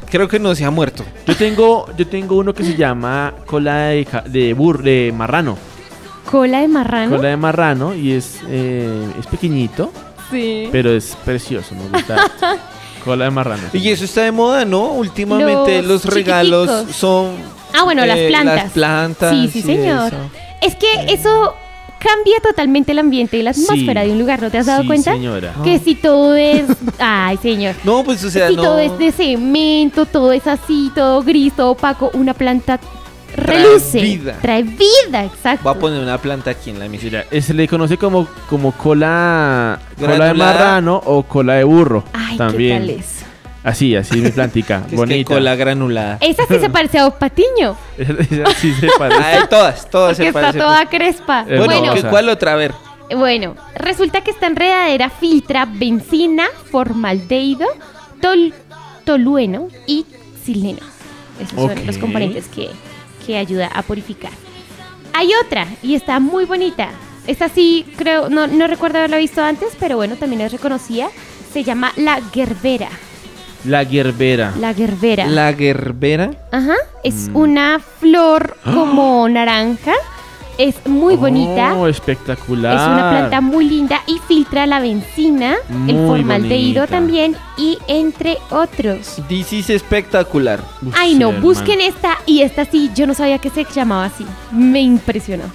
[0.09, 1.03] Creo que no se ha muerto.
[1.27, 5.57] Yo tengo, yo tengo uno que se llama cola de, ja- de bur, de marrano.
[6.29, 7.17] Cola de marrano.
[7.17, 9.91] Cola de marrano y es, eh, es pequeñito,
[10.29, 10.69] Sí.
[10.71, 12.15] pero es precioso, me gusta.
[13.03, 13.63] cola de marrano.
[13.73, 14.91] Y eso está de moda, ¿no?
[14.93, 16.95] Últimamente Los los, regalos chiquiticos.
[16.95, 17.31] son.
[17.73, 18.55] Ah, bueno, las eh, plantas.
[18.55, 19.31] Las plantas.
[19.31, 20.07] Sí, sí, y señor.
[20.07, 20.17] eso.
[20.61, 21.53] Es que eso
[22.03, 24.07] cambia totalmente el ambiente y la atmósfera Sí.
[24.07, 25.13] de un lugar, ¿no te has dado Sí, cuenta?
[25.13, 25.53] señora.
[25.63, 26.63] Que si todo es...
[26.99, 27.75] Ay, señor.
[27.83, 28.63] No, pues o sea, si no.
[28.63, 32.79] todo es de cemento, todo es así, todo gris, todo opaco, una planta
[33.35, 34.01] Trae reluce.
[34.01, 34.37] vida.
[34.41, 35.63] Trae vida, exacto.
[35.63, 36.85] Voy a poner una planta aquí en la
[37.31, 42.03] eh, se le conoce como, como cola, cola de marrano o cola de burro.
[42.13, 42.81] Ay, también.
[42.81, 43.20] ¿qué tal es?
[43.63, 44.77] Así, así mi plantica.
[44.85, 45.33] Es que bonita.
[45.33, 46.17] con la granulada.
[46.21, 49.21] Esa sí se parece a Patiño, Esa- sí se parece.
[49.23, 50.61] Ay, todas, todas que se está parecen.
[50.61, 51.43] toda crespa.
[51.43, 52.53] Bueno, bueno, ¿qué- ¿cuál otra?
[52.53, 52.73] A ver.
[53.15, 57.67] Bueno, resulta que esta enredadera filtra benzina, formaldehído,
[58.21, 58.53] tol-
[59.05, 60.05] tolueno y
[60.43, 60.79] sileno.
[61.39, 62.69] Esos son los componentes que,
[63.25, 64.31] que ayuda a purificar.
[65.13, 66.89] Hay otra y está muy bonita.
[67.27, 71.09] Esta sí creo, no, no recuerdo haberla visto antes, pero bueno, también es reconocida.
[71.51, 72.87] Se llama la gerbera.
[73.65, 74.53] La hierbera.
[74.59, 75.27] La gerbera.
[75.27, 76.31] La gerbera.
[76.51, 77.35] Ajá, es Mm.
[77.35, 79.93] una flor como naranja
[80.57, 81.73] Es muy bonita.
[81.75, 82.75] Oh, espectacular.
[82.75, 85.55] Es una planta muy linda y filtra la benzina,
[85.87, 86.87] el Muy formaldehído bonita.
[86.97, 89.15] también y entre otros.
[89.27, 90.59] This is espectacular.
[90.85, 94.25] Uf, Ay no, busquen esta y esta sí, yo no sabía que se llamaba así.
[94.51, 95.45] Me impresionó.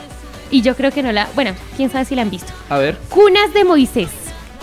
[0.50, 2.52] Y yo creo que no la, bueno, quién sabe si la han visto.
[2.68, 2.96] A ver.
[3.10, 4.08] Cunas de Moisés.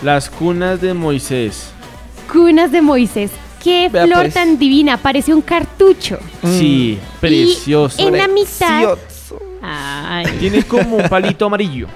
[0.02, 1.72] Las cunas de Moisés.
[2.34, 3.32] Cunas de Moisés.
[3.64, 4.34] Qué Vea, flor pues.
[4.34, 6.18] tan divina, parece un cartucho.
[6.44, 8.02] Sí, precioso.
[8.02, 8.96] Y en la mitad.
[8.98, 9.40] Precioso.
[9.62, 11.88] Ay, Tiene como un palito amarillo.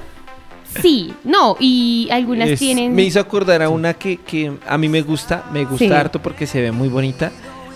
[0.82, 2.94] sí, no, y algunas Es- tienen.
[2.96, 5.92] Me hizo acordar a una que, que a mí me gusta, me gusta Sí.
[5.92, 7.32] harto porque se ve muy bonita.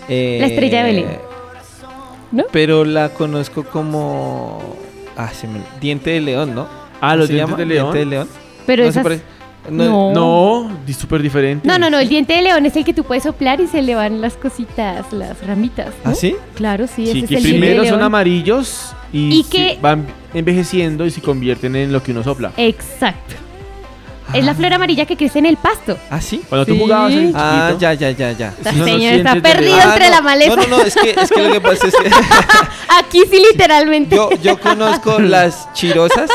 [0.08, 1.18] Eh, La estrella de Belén.
[2.32, 2.46] ¿No?
[2.52, 4.78] Pero la conozco como...
[5.18, 5.60] Ah, se me...
[5.82, 6.66] Diente de león, ¿no?
[7.02, 7.58] Ah, los ¿Se dientes llama?
[7.58, 7.86] de león.
[7.92, 8.28] Diente de león.
[8.66, 9.24] Pero ¿No se esas- parece?
[9.70, 10.12] No.
[10.14, 11.68] No, di- súper diferente.
[11.68, 13.82] No, no, no, el diente de león es el que tú puedes soplar y se
[13.82, 15.94] le van las cositas, las ramitas.
[16.04, 16.12] ¿no?
[16.12, 16.36] ¿Ah, sí?
[16.56, 18.04] Claro, sí, ese Sí, es que el diente de primero son león.
[18.04, 22.52] amarillos y, Y se que- van envejeciendo y se convierten en lo que uno sopla.
[22.58, 23.36] Exacto.
[24.34, 25.98] Es la flor amarilla que crece en el pasto.
[26.10, 26.42] ¿Ah, sí?
[26.48, 26.80] Cuando tú Sí.
[26.80, 28.48] jugabas en Ah, ya, ya, ya, ya.
[28.58, 29.90] Esta Sí, son los señora está dientes de perdido león.
[29.92, 30.56] entre Ah, la maleza.
[30.56, 32.10] No, no, no, es que, es que lo que pasa es que
[33.00, 34.16] Aquí sí, literalmente.
[34.16, 36.30] yo, yo conozco las chirosas.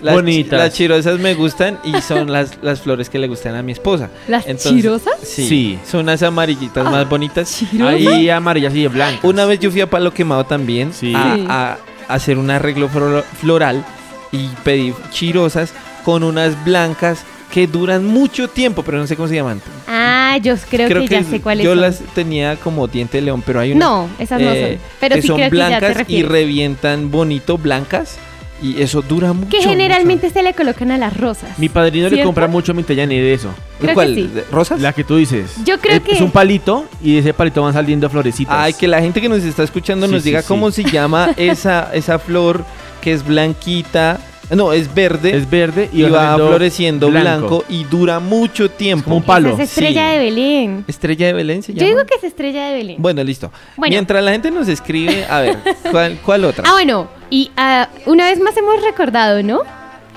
[0.00, 0.58] Las, Bonitas.
[0.58, 4.10] Las chirosas me gustan y son las, las flores que le gustan a mi esposa.
[4.28, 5.14] ¿Las Entonces, chirosas?
[5.22, 5.78] Sí, Sí.
[5.90, 7.50] Son unas amarillitas más bonitas.
[7.58, 7.94] ¿Chirosas?
[7.94, 9.24] ahí amarillas y blancas.
[9.24, 11.12] Una vez yo fui a Palo Quemado también Sí.
[11.16, 11.46] a, Sí.
[11.48, 11.76] a
[12.08, 13.84] hacer un arreglo flor- floral
[14.32, 15.72] y pedí chirosas
[16.06, 19.60] con unas blancas que duran mucho tiempo, pero no sé cómo se llaman.
[19.88, 21.80] Ah, yo creo, que, ya sé cuáles yo son.
[21.80, 24.80] las tenía como diente de león, pero hay unas No, esas no eh, son.
[25.00, 28.18] Pero que sí son creo que ya te blancas y revientan bonito blancas
[28.62, 29.48] y eso dura mucho.
[29.50, 31.58] Que generalmente se le colocan a las rosas.
[31.58, 33.48] Mi padrino le compra mucho Mintellani de eso.
[33.78, 34.14] creo que ¿Cuál?
[34.14, 34.30] sí.
[34.32, 34.80] ¿De- ¿Rosas?
[34.80, 35.56] La que tú dices.
[35.64, 38.54] Yo creo es, que- es un palito y de ese palito van saliendo florecitas.
[38.56, 40.48] Ay, que la gente que nos está escuchando Sí, nos sí, diga sí.
[40.48, 42.64] cómo se llama esa, esa flor
[43.00, 44.20] que es blanquita.
[44.50, 45.36] No, es verde.
[45.36, 47.64] es verde y, y, va floreciendo blanco.
[47.68, 49.04] y dura mucho tiempo.
[49.04, 49.50] Como un palo.
[49.50, 50.18] Es estrella Sí.
[50.18, 50.84] de Belén.
[50.86, 52.96] Estrella de Belén se Yo digo que es estrella de Belén.
[52.98, 53.50] Bueno, listo.
[53.76, 53.92] Bueno.
[53.92, 55.58] Mientras la gente nos escribe, a ver,
[55.90, 56.64] ¿cuál, cuál otra?
[56.66, 59.62] Ah, bueno, y ah, una vez más hemos recordado, ¿no?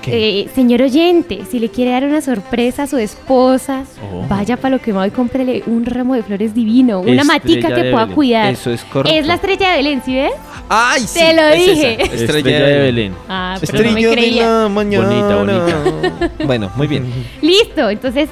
[0.02, 0.40] ¿Qué?
[0.40, 4.26] Eh, señor oyente, si le quiere dar una sorpresa a su esposa, Oh.
[4.28, 7.90] vaya para lo quemado y cómprele un ramo de flores divino, una Estrella matica que
[7.90, 8.14] pueda Belén.
[8.14, 8.52] cuidar.
[8.54, 9.18] Eso es correcto.
[9.18, 10.32] Es la estrella de Belén, ¿sí ves?
[10.68, 11.18] ¡Ay, sí!
[11.18, 12.02] Te lo es esa, dije.
[12.24, 13.14] Estrella, de Belén.
[13.28, 14.46] Ah, pero no me Estrella de creía.
[14.62, 15.34] la mañana.
[15.36, 17.12] Bonita, bueno, muy bien.
[17.42, 18.28] Listo, entonces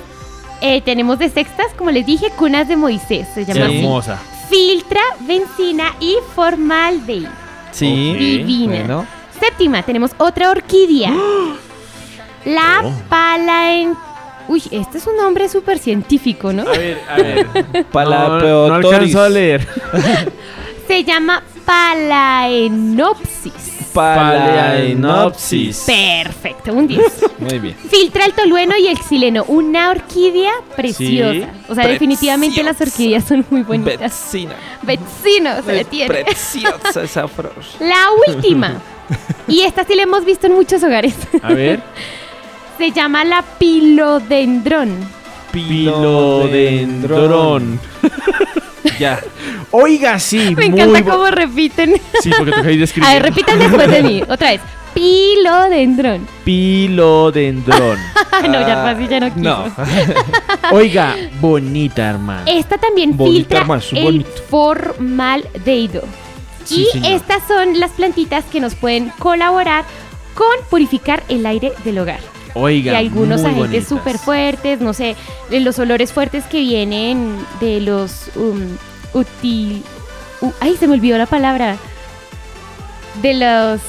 [0.60, 3.76] eh, tenemos de sextas, como les dije, cunas de Moisés, se llama así.
[3.78, 4.18] Hermosa.
[4.48, 7.28] Filtra, benzina y formaldehído.
[7.72, 8.14] Sí.
[8.18, 8.76] Divina.
[8.78, 9.06] Bueno.
[9.40, 11.12] Séptima, tenemos otra orquídea.
[12.44, 12.92] La Oh.
[13.08, 13.94] palaen...
[14.48, 16.62] Uy, este es un nombre súper científico, ¿no?
[16.62, 17.46] A ver, a ver.
[17.74, 18.82] no, Palapeotoris.
[18.82, 19.66] no alcanzo a leer.
[20.88, 23.52] Se llama Palaenopsis.
[23.92, 25.84] Palaenopsis.
[25.86, 27.02] Perfecto, un 10.
[27.40, 27.76] Muy bien.
[27.90, 31.48] Filtra el tolueno y el xileno, una orquídea preciosa.
[31.68, 33.98] O sea, definitivamente las orquídeas son muy bonitas.
[34.00, 34.54] Vecina.
[34.82, 36.24] Vecinos, se le tiene.
[36.24, 37.52] preciosa esa flor.
[37.80, 38.80] La última.
[39.48, 41.14] Y esta sí la hemos visto en muchos hogares.
[41.42, 41.80] A ver.
[42.76, 44.90] Se llama la pilodendrón.
[45.50, 47.80] Pilodendrón.
[48.98, 49.18] Ya.
[49.70, 50.54] Oiga, sí.
[50.56, 51.94] Me muy encanta cómo repiten.
[52.20, 53.10] Sí, porque toca ir escribiendo.
[53.10, 54.22] A ver, repitan después de mí.
[54.28, 54.60] Otra vez.
[54.94, 56.26] Pilodendrón.
[56.44, 57.98] Pilodendrón.
[58.48, 59.42] no, ya fácil, ya no quiso.
[59.42, 59.64] No.
[60.72, 62.42] Oiga, bonita, hermano.
[62.46, 64.28] Esta también Bonita, filtra hermano, es el bonito.
[64.50, 66.02] formaldehído.
[66.68, 67.12] Sí, y señor.
[67.12, 69.84] estas son las plantitas que nos pueden colaborar
[70.34, 72.20] con purificar el aire del hogar.
[72.54, 75.16] Oiga, y algunos agentes súper fuertes, no sé,
[75.50, 78.60] los olores fuertes que vienen de los um,
[79.14, 79.82] util...
[80.40, 81.76] u- ay, se me olvidó la palabra.
[83.22, 83.80] De los...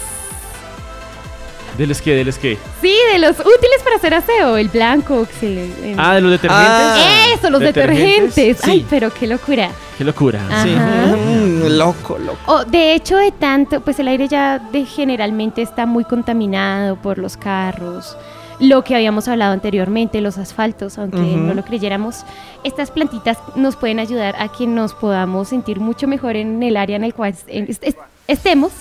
[1.79, 2.13] ¿De los que?
[2.13, 2.57] ¿De los que?
[2.81, 5.25] Sí, de los útiles para hacer aseo, el blanco.
[5.41, 6.67] le- Ah, de los detergentes.
[6.69, 7.25] Ah.
[7.33, 8.35] Eso, los ¿detergentes?
[8.35, 8.67] detergentes.
[8.67, 9.71] Ay, pero qué locura.
[9.97, 10.39] Qué locura.
[10.61, 10.69] Sí.
[10.69, 12.37] Mm, loco, loco.
[12.47, 17.17] O, de hecho, de tanto, pues el aire ya de, generalmente está muy contaminado por
[17.17, 18.17] los carros,
[18.59, 22.23] lo que habíamos hablado anteriormente, los asfaltos, aunque no lo creyéramos.
[22.65, 26.97] Estas plantitas nos pueden ayudar a que nos podamos sentir mucho mejor en el área
[26.97, 28.73] en el cual en- est- est- estemos.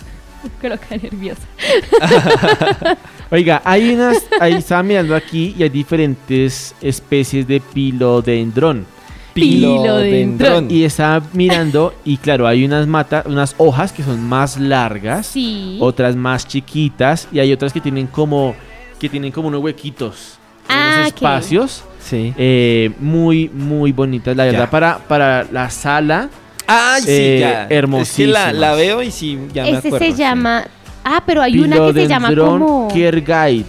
[0.60, 1.42] Coloca nerviosa.
[3.30, 8.86] Oiga, hay unas, ahí estaba mirando aquí y hay diferentes especies de pilodendrón.
[9.34, 10.70] Pilodendrón.
[10.70, 15.76] Y estaba mirando y claro, hay unas matas, unas hojas que son más largas, Sí.
[15.80, 18.54] otras más chiquitas y hay otras que tienen como
[18.98, 22.34] que tienen como unos huequitos, Ah, unos espacios Sí.
[22.36, 24.70] eh, muy muy bonitas, la verdad Ya.
[24.70, 26.30] para para la sala.
[26.68, 27.62] Ay, sí, Eh, ya.
[27.64, 29.98] Es que la, veo y sí, ya me Ese acuerdo.
[30.06, 30.18] se sí.
[30.18, 30.64] llama
[31.04, 32.88] Ah, pero hay una que se llama como...
[32.92, 33.64] Kergay,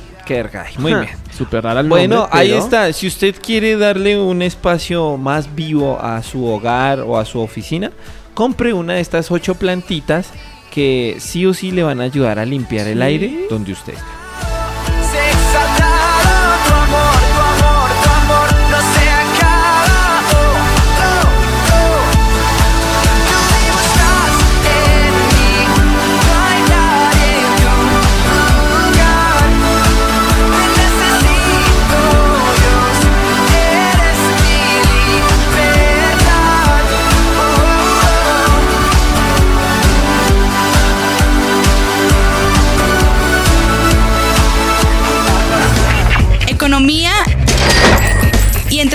[0.78, 1.14] muy Ja, bien.
[1.36, 2.94] Súper rara el Bueno, nombre, ahí pero- está.
[2.94, 7.92] Si usted quiere darle un espacio más vivo a su hogar o a su oficina,
[8.34, 10.32] compre una de estas ocho plantitas
[10.72, 14.06] que sí o sí le van a ayudar a limpiar el aire donde usted está.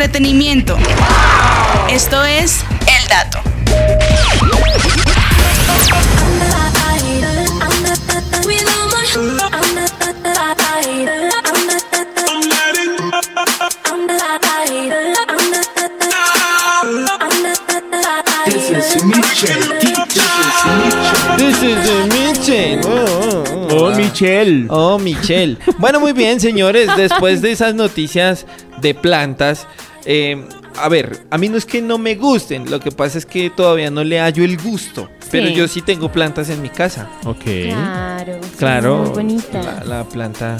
[0.04, 0.76] Entretenimiento.
[1.88, 3.38] Esto es El Dato.
[18.44, 19.58] This is Mitchell.
[21.38, 22.80] This is the Michelle.
[22.84, 23.64] Oh, oh, oh.
[23.76, 24.66] Oh, Michelle.
[24.68, 25.56] Oh, Michelle.
[25.78, 26.88] Bueno, muy bien, señores.
[26.96, 28.46] Después de esas noticias
[28.80, 29.66] de plantas,
[30.04, 30.44] eh,
[30.76, 33.50] a ver, a mí no es que no me gusten, lo que pasa es que
[33.50, 35.08] todavía no le hallo el gusto.
[35.30, 37.08] Pero yo sí tengo plantas en mi casa.
[37.24, 37.44] Ok.
[37.44, 38.40] Claro.
[38.56, 38.96] Claro.
[38.98, 39.64] Muy bonitas.
[39.64, 40.58] La, la planta.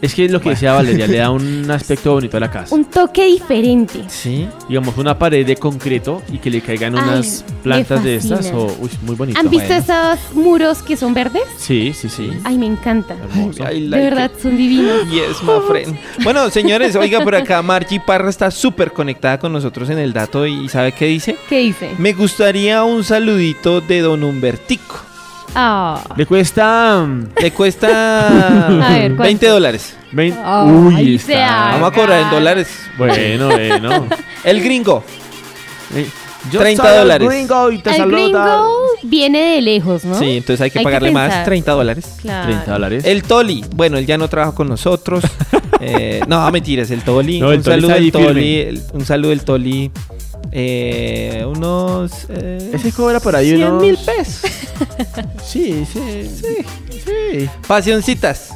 [0.00, 2.74] Es que es lo que decía Valeria, le da un aspecto bonito a la casa.
[2.74, 4.04] Un toque diferente.
[4.08, 4.48] Sí.
[4.68, 8.52] Digamos, una pared de concreto y que le caigan Ay, unas plantas de estas.
[8.52, 9.38] O, uy, muy bonito.
[9.40, 9.82] ¿Han visto Bueno.
[10.14, 11.42] esos muros que son verdes?
[11.56, 12.30] Sí, sí, sí.
[12.44, 13.16] Ay, me encanta.
[13.16, 14.40] De verdad, it.
[14.42, 14.98] son divinos.
[15.10, 15.98] Yes, my friend.
[16.22, 20.46] Bueno, señores, oiga por acá, Margie Parra está súper conectada con nosotros en el dato
[20.46, 21.36] y ¿sabe qué dice?
[21.48, 21.90] ¿Qué dice?
[21.98, 25.07] Me gustaría un saludito de Don Humbertico.
[25.54, 26.02] Ah.
[26.16, 27.06] Le cuesta.
[27.40, 28.28] Le cuesta
[28.86, 29.22] A ver, ¿cuánto?
[29.24, 29.96] 20 dólares.
[30.12, 31.72] vein- Ay, Uy, está.
[31.72, 32.68] Vamos a cobrar en dólares.
[32.96, 34.06] Bueno, bueno.
[34.44, 35.02] El gringo.
[35.94, 36.06] Eh,
[36.52, 37.28] yo 30 soy el dólares.
[37.28, 38.16] gringo y te El saluda.
[38.18, 40.18] gringo viene de lejos, ¿no?
[40.18, 41.44] Sí, entonces hay que Hay que pagarle más, pensar.
[41.46, 42.04] 30 dólares.
[42.22, 42.46] Claro.
[42.46, 43.04] 30 dólares.
[43.04, 45.24] El Toli, bueno, él ya no trabaja con nosotros.
[45.80, 47.38] Eh, no, mentiras, el Toli.
[47.40, 48.40] No, el un Toli saludo está ahí del Toli.
[48.42, 48.68] firme.
[48.68, 49.90] el- un saludo del Toli.
[50.50, 52.10] Eh, unos.
[52.30, 54.50] Eh, Ese cobra por ahí 100 unos- mil pesos.
[55.44, 56.30] Sí, sí.
[56.90, 57.48] Sí.
[57.66, 58.50] Pasioncitas.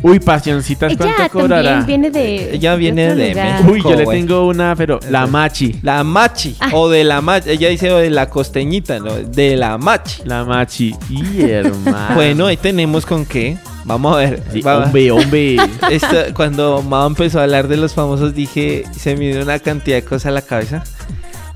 [0.00, 1.78] Uy, pasioncitas, ¿cuánto Ella cobrará?
[1.78, 2.54] también viene de.
[2.54, 3.34] Ella viene de.
[3.34, 3.72] México.
[3.72, 4.20] Uy, yo le güey.
[4.20, 5.80] tengo una, pero la machi.
[5.82, 6.54] La machi.
[6.60, 6.70] Ah.
[6.72, 7.50] O de la machi.
[7.50, 9.12] Ella dice de la costeñita, ¿no?
[9.14, 10.22] De la machi.
[10.24, 10.94] La machi.
[11.10, 12.14] Y hermano.
[12.14, 13.58] Bueno, ahí tenemos con qué.
[13.84, 14.42] Vamos a ver.
[14.52, 15.56] Sí, Va- hombre, hombre.
[15.90, 19.96] Esto- cuando Mao empezó a hablar de los famosos, dije, se me dio una cantidad
[19.96, 20.84] de cosas a la cabeza.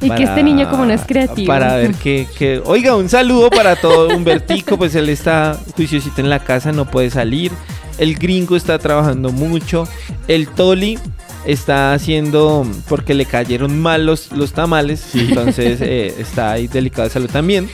[0.03, 1.47] Y que este niño como no es creativo.
[1.47, 6.29] Para ver que, que- Oiga, un saludo para todo Humbertico, pues él está juiciosito en
[6.31, 7.53] la casa, no puede salir.
[7.99, 9.87] El gringo está trabajando mucho.
[10.29, 10.99] El Toli
[11.45, 17.11] está haciendo, porque le cayeron mal los, los tamales, entonces eh, está ahí delicado de
[17.11, 17.69] salud también.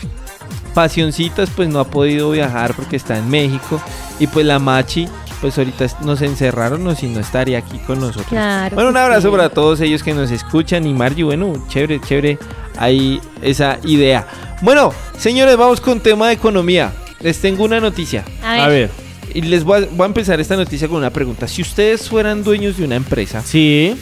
[0.74, 3.80] Pasioncitas pues no ha podido viajar porque está en México.
[4.20, 5.08] Y pues la Machi,
[5.40, 8.26] pues ahorita nos encerraron o si no estaría aquí con nosotros.
[8.28, 8.74] Claro.
[8.74, 9.30] Bueno, un abrazo sí.
[9.36, 12.38] para todos ellos que nos escuchan y Margie, bueno, chévere, chévere,
[12.76, 14.26] ahí esa idea.
[14.62, 16.92] Bueno, señores, vamos con tema de economía.
[17.20, 18.24] Les tengo una noticia.
[18.42, 18.60] A ver.
[18.60, 18.90] A ver.
[19.34, 21.46] Y les voy a, voy a empezar esta noticia con una pregunta.
[21.46, 23.94] Si ustedes fueran dueños de una empresa, Sí.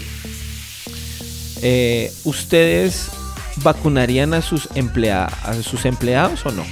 [1.62, 3.08] eh, ¿ustedes
[3.56, 6.64] vacunarían a sus, emplea a sus empleados o no?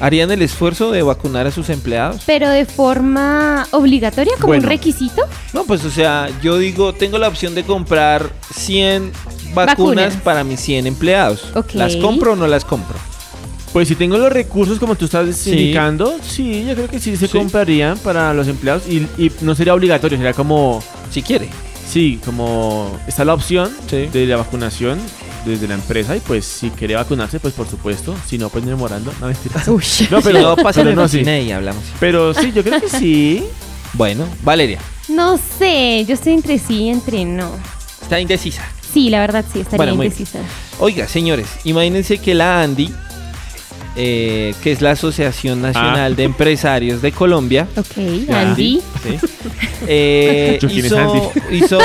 [0.00, 2.22] ¿Harían el esfuerzo de vacunar a sus empleados?
[2.26, 4.64] Pero de forma obligatoria, como Bueno.
[4.64, 5.22] un requisito.
[5.52, 9.12] No, pues o sea, yo digo, tengo la opción de comprar 100
[9.54, 10.14] vacunas, Vacunas.
[10.24, 11.44] para mis 100 empleados.
[11.74, 12.96] ¿Las compro o no las compro?
[13.72, 15.50] Pues si tengo los recursos como tú estás Sí.
[15.50, 17.38] indicando, sí, yo creo que sí se Sí.
[17.38, 21.48] comprarían para los empleados y, y no sería obligatorio, sería como, Si quiere.
[21.90, 24.08] sí, como está la opción Sí.
[24.12, 24.98] de la vacunación
[25.44, 29.12] desde la empresa y pues si quiere vacunarse, pues por supuesto, si no, pues demorando,
[29.20, 29.62] no mentira.
[29.68, 29.84] Uy.
[30.10, 31.20] No, pero no, en no, sí.
[31.20, 31.82] y hablamos.
[32.00, 33.44] Pero sí, yo creo que sí.
[33.94, 34.78] Bueno, Valeria,
[35.08, 37.50] No sé, yo estoy entre sí y entre no.
[38.00, 38.66] está indecisa.
[38.90, 40.38] Sí, la verdad sí, estaría Bueno, indecisa.
[40.78, 42.90] Oiga, señores, imagínense que la ANDI,
[43.96, 46.16] eh, que es la Asociación Nacional Ah.
[46.16, 47.86] de Empresarios de Colombia, Ok,
[48.28, 48.40] Ya.
[48.40, 48.80] Andy.
[49.02, 49.18] ¿sí?
[49.86, 51.20] Eh, ¿Yo quién es hizo, Andy?
[51.56, 51.78] hizo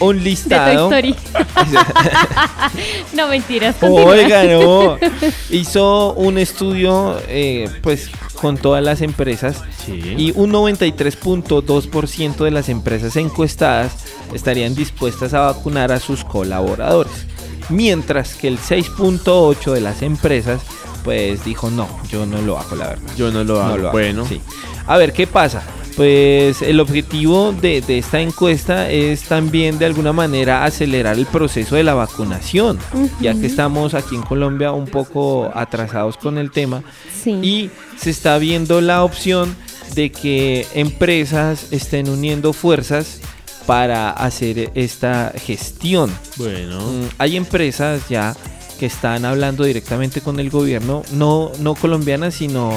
[0.00, 0.90] un De Toy listado.
[0.90, 1.14] Story.
[3.14, 3.76] no, mentiras.
[3.76, 4.04] continúa.
[4.12, 4.98] Oiga, no.
[5.50, 8.10] Hizo un estudio, eh, pues,
[8.40, 9.92] con todas las empresas Sí.
[10.18, 13.92] y un 93.2% de las empresas encuestadas
[14.34, 17.26] estarían dispuestas a vacunar a sus colaboradores,
[17.68, 20.60] mientras que el 6.8% de las empresas
[21.04, 23.12] pues dijo no, yo no lo hago, la verdad.
[23.16, 23.68] Yo no lo hago.
[23.70, 24.40] No lo hago, bueno, sí.
[24.86, 25.62] A ver, ¿qué pasa?
[25.96, 31.76] Pues el objetivo de, de esta encuesta es también de alguna manera acelerar el proceso
[31.76, 32.78] de la vacunación,
[33.20, 36.82] ya que estamos aquí en Colombia un poco atrasados con el tema
[37.22, 37.30] Sí.
[37.42, 39.54] y se está viendo la opción
[39.94, 43.20] de que empresas estén uniendo fuerzas
[43.66, 46.10] para hacer esta gestión.
[46.36, 46.80] bueno.
[46.80, 48.34] Mm, Hay empresas ya
[48.78, 52.72] que están hablando directamente con el gobierno, no, no colombianas, sino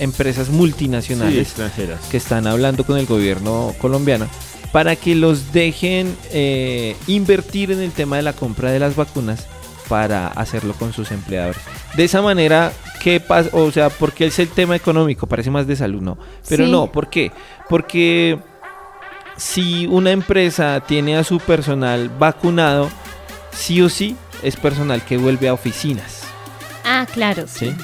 [0.00, 2.00] empresas Sí, multinacionales extranjeras.
[2.10, 4.26] que están hablando con el gobierno colombiano
[4.72, 9.46] para que los dejen eh, invertir en el tema de la compra de las vacunas
[9.88, 11.60] para hacerlo con sus empleadores.
[11.96, 12.72] De esa manera,
[13.02, 13.50] ¿qué pasa?
[13.52, 16.18] O sea, porque es el tema económico, parece más de salud, ¿no?
[16.48, 16.70] Pero Sí.
[16.72, 17.30] no, ¿por qué?
[17.68, 18.38] Porque
[19.36, 22.88] si una empresa tiene a su personal vacunado,
[23.52, 26.22] sí o sí es personal que vuelve a oficinas.
[26.84, 27.46] Ah, claro.
[27.48, 27.74] ¿sí?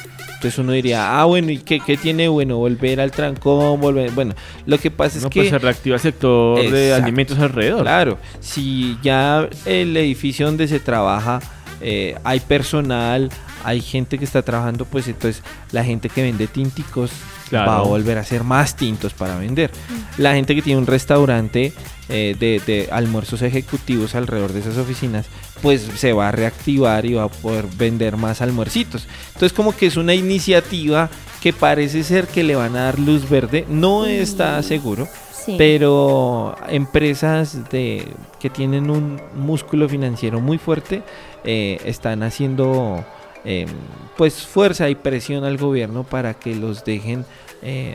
[0.40, 2.56] Entonces uno diría, ah, bueno, ¿y qué, qué tiene bueno?
[2.56, 4.10] Volver al trancón, volver...
[4.12, 4.34] Bueno,
[4.64, 5.40] lo que pasa es No, que...
[5.40, 7.82] pues se reactiva el sector de alimentos alrededor.
[7.82, 11.40] Claro, si ya el edificio donde se trabaja
[11.82, 13.30] eh, hay personal,
[13.64, 15.42] hay gente que está trabajando, pues entonces
[15.72, 17.10] la gente que vende tinticos
[17.50, 17.70] Claro.
[17.70, 19.70] va a volver a hacer más tintos para vender.
[20.18, 21.72] La gente que tiene un restaurante
[22.08, 25.26] eh, de, de almuerzos ejecutivos alrededor de esas oficinas,
[25.60, 29.06] pues se va a reactivar y va a poder vender más almuercitos.
[29.28, 33.28] Entonces como que es una iniciativa que parece ser que le van a dar luz
[33.28, 35.08] verde, no está seguro.
[35.32, 35.54] Sí.
[35.56, 41.02] Pero empresas de, que tienen un músculo financiero muy fuerte
[41.44, 43.04] eh, están haciendo
[43.44, 43.66] eh,
[44.16, 47.24] pues fuerza y presión al gobierno para que los dejen
[47.62, 47.94] eh,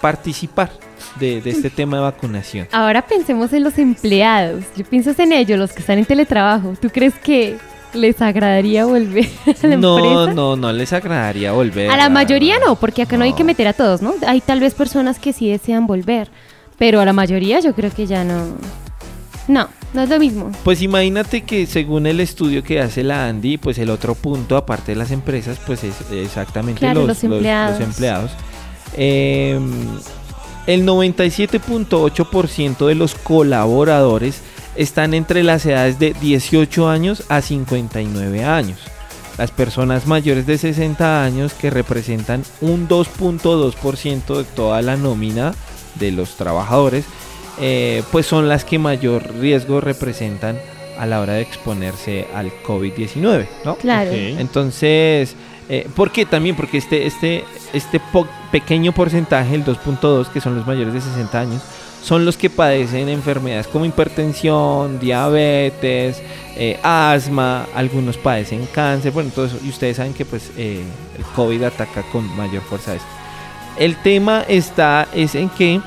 [0.00, 0.70] participar
[1.18, 2.68] de, de este tema de vacunación.
[2.72, 4.64] Ahora pensemos en los empleados.
[4.76, 6.74] Yo pienso en ellos, los que están en teletrabajo.
[6.80, 7.56] ¿Tú crees que
[7.94, 9.26] les agradaría volver
[9.62, 10.34] a la No, empresa?
[10.34, 11.90] no, no les agradaría volver.
[11.90, 13.24] A la mayoría no, porque acá no.
[13.24, 14.14] hay que meter a todos, ¿no?
[14.26, 16.28] Hay tal vez personas que sí desean volver,
[16.78, 18.56] pero a la mayoría yo creo que ya no.
[19.48, 20.50] No, no es lo mismo.
[20.64, 24.92] Pues imagínate que según el estudio que hace la Andy, pues el otro punto, aparte
[24.92, 27.78] de las empresas, pues es exactamente Claro, los, los empleados.
[27.78, 28.30] los empleados.
[28.94, 29.58] Eh,
[30.66, 34.40] el 97.8% de los colaboradores
[34.74, 38.78] están entre las edades de 18 años a 59 años.
[39.38, 45.54] Las personas mayores de 60 años que representan un 2.2% de toda la nómina
[45.96, 47.04] de los trabajadores,
[47.60, 50.58] eh, pues son las que mayor riesgo representan
[50.98, 53.76] a la hora de exponerse al COVID-19, ¿no?
[53.76, 54.10] Claro.
[54.12, 55.34] Entonces,
[55.68, 56.56] eh, ¿por qué también?
[56.56, 61.38] Porque este, este, este po- pequeño porcentaje, el 2.2, que son los mayores de 60
[61.38, 61.62] años,
[62.02, 66.22] son los que padecen enfermedades como hipertensión, diabetes,
[66.56, 69.58] eh, asma, algunos padecen cáncer, bueno, todo eso.
[69.64, 70.82] Y ustedes saben que pues eh,
[71.18, 73.04] el COVID ataca con mayor fuerza eso.
[73.78, 75.80] El tema está es en que...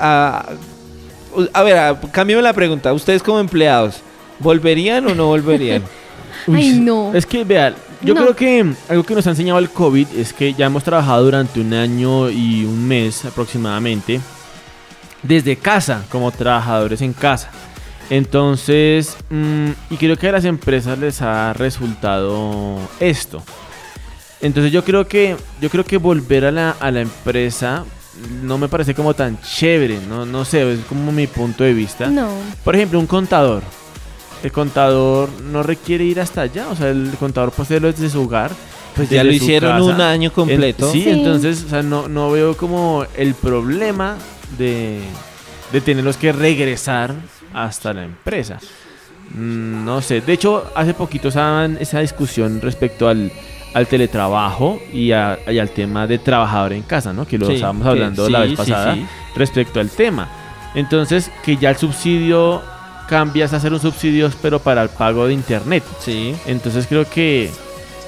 [0.00, 0.46] a,
[1.52, 2.92] a ver, a- cámbiame la pregunta.
[2.92, 4.00] Ustedes como empleados,
[4.38, 5.82] ¿volverían o no volverían?
[6.52, 7.12] Ay, no.
[7.14, 8.22] Es que, vean, yo No.
[8.22, 11.60] creo que algo que nos ha enseñado el COVID es que ya hemos trabajado durante
[11.60, 14.20] un año y un mes aproximadamente
[15.22, 17.50] desde casa, como trabajadores en casa.
[18.08, 23.42] Entonces, mm, y creo que a las empresas les ha resultado esto.
[24.40, 27.84] Entonces yo creo que yo creo que volver a la, a la empresa
[28.42, 32.06] no me parece como tan chévere, no, no sé, es como mi punto de vista.
[32.08, 32.28] No.
[32.64, 33.62] Por ejemplo, un contador.
[34.42, 38.22] El contador no requiere ir hasta allá, o sea, el contador puede hacerlo desde su
[38.22, 38.50] hogar.
[38.96, 39.84] Pues ya lo hicieron casa.
[39.84, 40.86] un año completo.
[40.86, 41.10] En- sí, Sí.
[41.10, 44.16] entonces, o sea, no, no veo como el problema
[44.58, 45.00] de,
[45.72, 47.14] de tenerlos que regresar
[47.54, 48.58] hasta la empresa.
[49.34, 53.30] Mm, No sé, de hecho, hace poquito estaban esa discusión respecto al,
[53.74, 57.26] al teletrabajo y, a- y al tema de trabajador en casa, ¿no?
[57.26, 59.06] Que lo Sí, estábamos que- hablando la sí, vez pasada sí.
[59.36, 60.28] respecto al tema.
[60.74, 62.62] Entonces, que ya el subsidio
[63.08, 65.82] cambias a ser un subsidio, pero para el pago de internet.
[65.98, 66.34] Sí.
[66.46, 67.50] Entonces creo que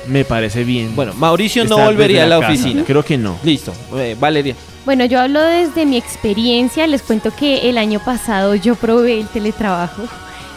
[0.07, 0.95] me parece bien.
[0.95, 2.85] Bueno, Mauricio no volvería a la oficina.
[2.87, 3.37] Creo que no.
[3.43, 3.73] Listo.
[3.97, 4.55] Eh, Valeria.
[4.85, 6.87] Bueno, yo hablo desde mi experiencia.
[6.89, 10.03] Les cuento que el año pasado yo probé el teletrabajo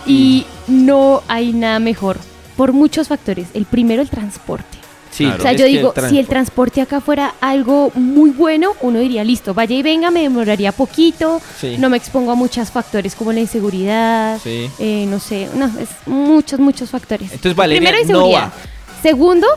[0.07, 2.17] y no hay nada mejor
[2.55, 3.47] por muchos factores.
[3.53, 4.77] El primero, el transporte.
[5.15, 5.39] Sí, Claro.
[5.39, 9.23] O sea, es yo digo, si el transporte- acá fuera algo muy bueno, uno diría,
[9.23, 11.77] listo, vaya y venga, me demoraría poquito, Sí.
[11.79, 14.69] no me expongo a muchos factores como la inseguridad, Sí.
[14.79, 17.31] eh, no sé, no, es muchos, muchos factores.
[17.31, 18.51] Entonces, Valeria, Primero, no inseguridad.
[19.01, 19.47] Segundo,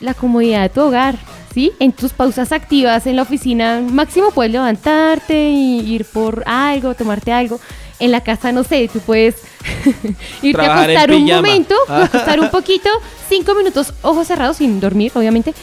[0.00, 1.16] la comodidad de tu hogar,
[1.54, 1.72] ¿sí?
[1.78, 7.32] En tus pausas activas en la oficina, máximo puedes levantarte y ir por algo, tomarte
[7.32, 7.58] algo.
[7.98, 9.36] En la casa, no sé, tú puedes
[10.42, 12.90] irte a Trabajar acostar un momento, acostar un poquito,
[13.28, 15.54] cinco minutos, ojos cerrados, sin dormir, obviamente,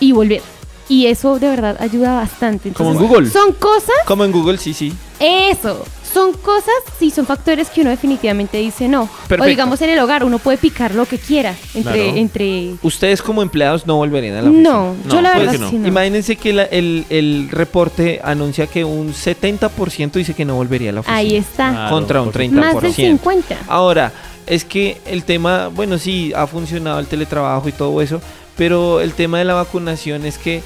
[0.00, 0.42] y volver.
[0.88, 2.70] Y eso de verdad ayuda bastante.
[2.72, 3.30] Como en Google.
[3.30, 4.92] Son cosas Como en Google, sí, sí.
[5.18, 5.84] eso,
[6.14, 9.06] son cosas, sí, son factores que uno definitivamente dice no.
[9.28, 9.42] Perfecto.
[9.44, 12.16] O digamos en el hogar, uno puede picar lo que quiera entre, Claro.
[12.16, 14.70] entre Ustedes como empleados no volverían a la oficina.
[14.70, 15.88] No, yo la Pues, verdad sí no.
[15.88, 20.92] Imagínense que la- el, el reporte anuncia que un 70% dice que no volvería a
[20.94, 21.16] la oficina.
[21.18, 21.70] Ahí está.
[21.70, 22.50] Claro, Contra un por 30%.
[22.74, 23.56] Más del 50.
[23.66, 24.12] Ahora,
[24.46, 28.20] es que el tema, bueno, sí, ha funcionado el teletrabajo y todo eso,
[28.56, 30.62] pero el tema de la vacunación es que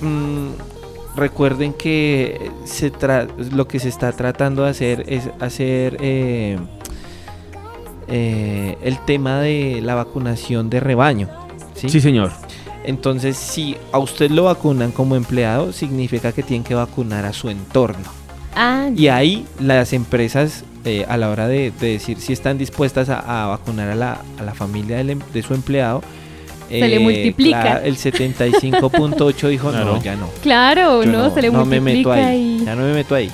[0.00, 0.48] mm,
[1.16, 6.58] recuerden que se tra- lo que se está tratando de hacer es hacer eh,
[8.08, 11.28] eh, el tema de la vacunación de rebaño.
[11.74, 11.88] ¿sí?
[11.88, 12.32] Sí, señor.
[12.84, 17.50] Entonces, si a usted lo vacunan como empleado, significa que tienen que vacunar a su
[17.50, 18.04] entorno.
[18.56, 23.08] Ah, Y ahí las empresas, eh, a la hora de, de decir si están dispuestas
[23.10, 26.02] a, a vacunar a la, a la familia em- de su empleado,
[26.70, 27.60] eh, Se le multiplica.
[27.62, 29.96] claro, el 75.8 dijo, Claro.
[29.96, 30.28] no, ya no.
[30.42, 31.32] claro, ¿no?
[31.34, 32.64] Se le no me multiplica meto ahí, y...
[32.64, 33.30] ya no me meto ahí.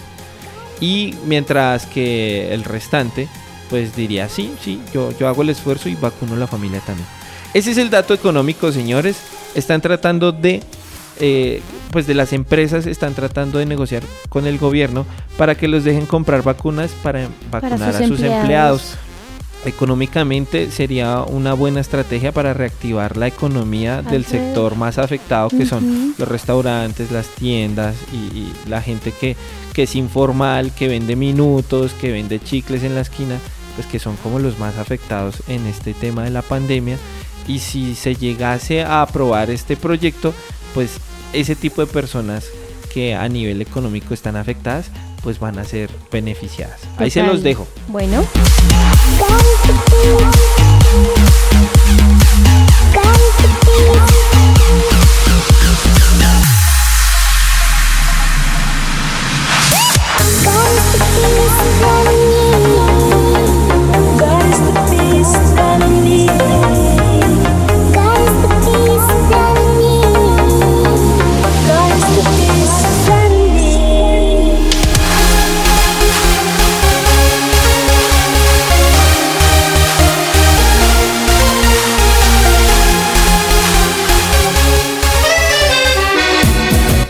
[0.80, 3.28] Y mientras que el restante,
[3.70, 7.06] pues diría, sí, sí, yo, yo hago el esfuerzo y vacuno a la familia también.
[7.54, 9.16] Ese es el dato económico, señores.
[9.54, 10.62] Están tratando de,
[11.20, 15.06] eh, pues de las empresas están tratando de negociar con el gobierno
[15.38, 18.40] para que los dejen comprar vacunas para vacunar sus a sus empleados.
[18.40, 18.96] empleados.
[19.66, 26.14] Económicamente sería una buena estrategia para reactivar la economía del sector más afectado que son
[26.16, 29.36] los restaurantes, las tiendas y, y la gente que,
[29.72, 33.38] que es informal, que vende minutos, que vende chicles en la esquina,
[33.74, 36.96] pues que son como los más afectados en este tema de la pandemia.
[37.48, 40.32] Y si se llegase a aprobar este proyecto,
[40.74, 40.92] pues
[41.32, 42.46] ese tipo de personas
[42.94, 44.90] que a nivel económico están afectadas,
[45.26, 46.82] pues van a ser beneficiadas.
[46.98, 47.66] Ahí se los dejo.
[47.88, 48.24] Bueno,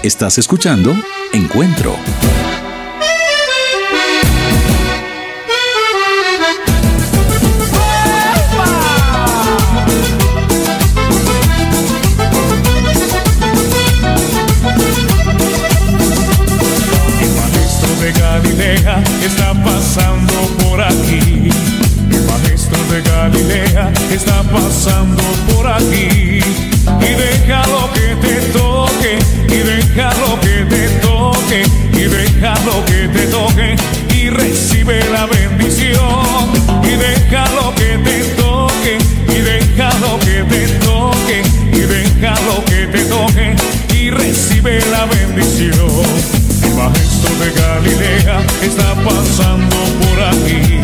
[0.07, 0.95] Estás escuchando
[1.33, 1.97] Encuentro.
[18.01, 21.51] De Galilea está pasando por aquí.
[22.13, 25.23] El maestro de Galilea está pasando
[25.53, 26.16] por aquí.
[48.17, 50.81] Galilea está pasando por aquí.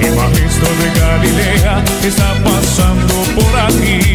[0.00, 4.14] El maestro de Galilea está pasando por aquí.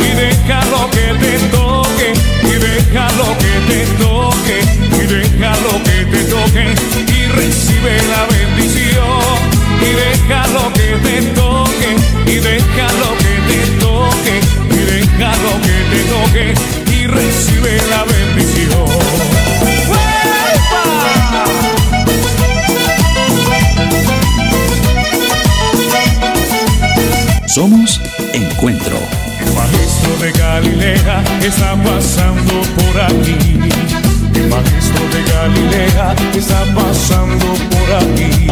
[0.00, 2.12] Y deja lo que te toque,
[2.44, 4.58] y deja lo que te toque,
[4.98, 6.74] y deja lo que te toque,
[7.08, 9.38] y recibe la bendición.
[9.80, 11.96] Y deja lo que te toque,
[12.26, 14.40] y deja lo que te toque,
[14.70, 16.54] y deja lo que te toque,
[16.92, 18.11] y recibe la bendición.
[27.54, 28.00] Somos
[28.32, 28.96] Encuentro.
[29.38, 33.60] El maestro de Galilea está pasando por aquí.
[34.34, 38.46] El maestro de Galilea está pasando por aquí.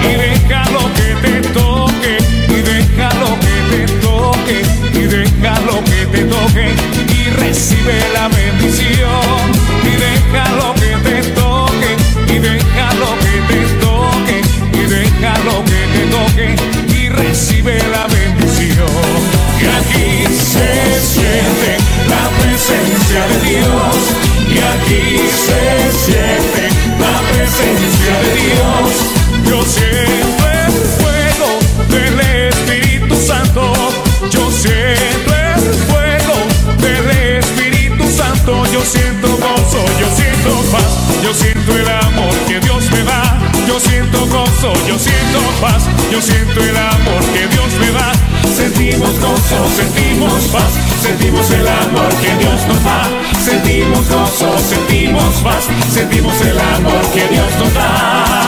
[0.00, 2.16] Y deja lo que te toque,
[2.48, 4.62] y deja lo que te toque,
[4.94, 6.74] y deja lo que te toque,
[7.12, 9.44] y recibe la bendición.
[9.84, 11.96] Y deja lo que te toque,
[12.28, 14.40] y deja lo que te toque,
[14.72, 16.56] y deja lo que te toque,
[16.96, 18.11] y recibe la bendición.
[23.20, 23.96] De Dios.
[24.48, 26.68] Y aquí se siente
[26.98, 28.90] la presencia de Dios.
[29.48, 31.48] Yo siento el fuego
[31.88, 33.72] del Espíritu Santo.
[34.30, 35.60] Yo siento el
[35.90, 36.36] fuego
[36.80, 38.64] del Espíritu Santo.
[38.72, 43.38] Yo siento gozo, yo siento paz, yo siento el amor que Dios me da.
[43.68, 48.31] Yo siento gozo, yo siento paz, yo siento el amor que Dios me da.
[48.62, 50.72] Sentimos gozo, sentimos paz,
[51.02, 53.10] sentimos el amor que Dios nos da.
[53.44, 58.41] Sentimos gozo, sentimos paz, sentimos el amor que Dios nos da.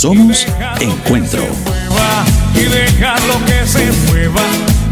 [0.00, 0.46] Somos
[0.80, 1.42] Encuentro.
[2.54, 4.40] y dejarlo que se mueva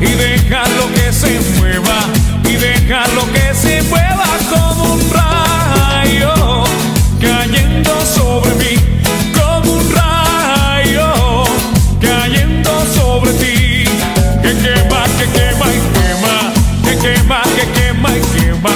[0.03, 2.01] y dejarlo que se mueva
[2.45, 6.65] y dejarlo que se mueva como un rayo
[7.23, 8.77] cayendo sobre mí
[9.33, 11.45] como un rayo
[12.03, 13.85] cayendo sobre ti
[14.43, 16.53] que quema que quema y quema
[16.85, 18.71] que quema que quema y quema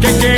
[0.00, 0.35] que quema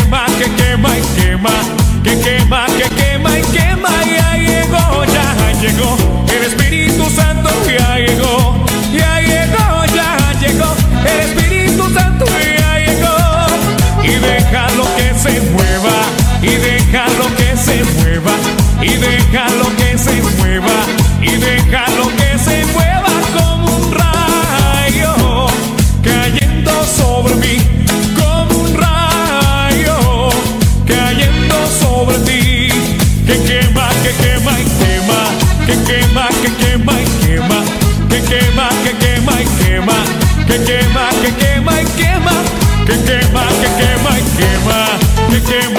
[18.99, 20.77] y dejarlo que se mueva
[21.23, 25.47] y dejarlo que se mueva como un rayo
[26.03, 27.59] cayendo sobre mí
[28.17, 30.31] como un rayo
[30.87, 32.69] cayendo sobre ti
[33.27, 35.21] que quema que quema y quema
[35.67, 37.63] que quema que quema y quema
[38.09, 39.99] que quema que quema y quema
[40.47, 42.37] que quema que quema y quema
[42.87, 44.81] que quema que quema y quema
[45.31, 45.78] que quema que quema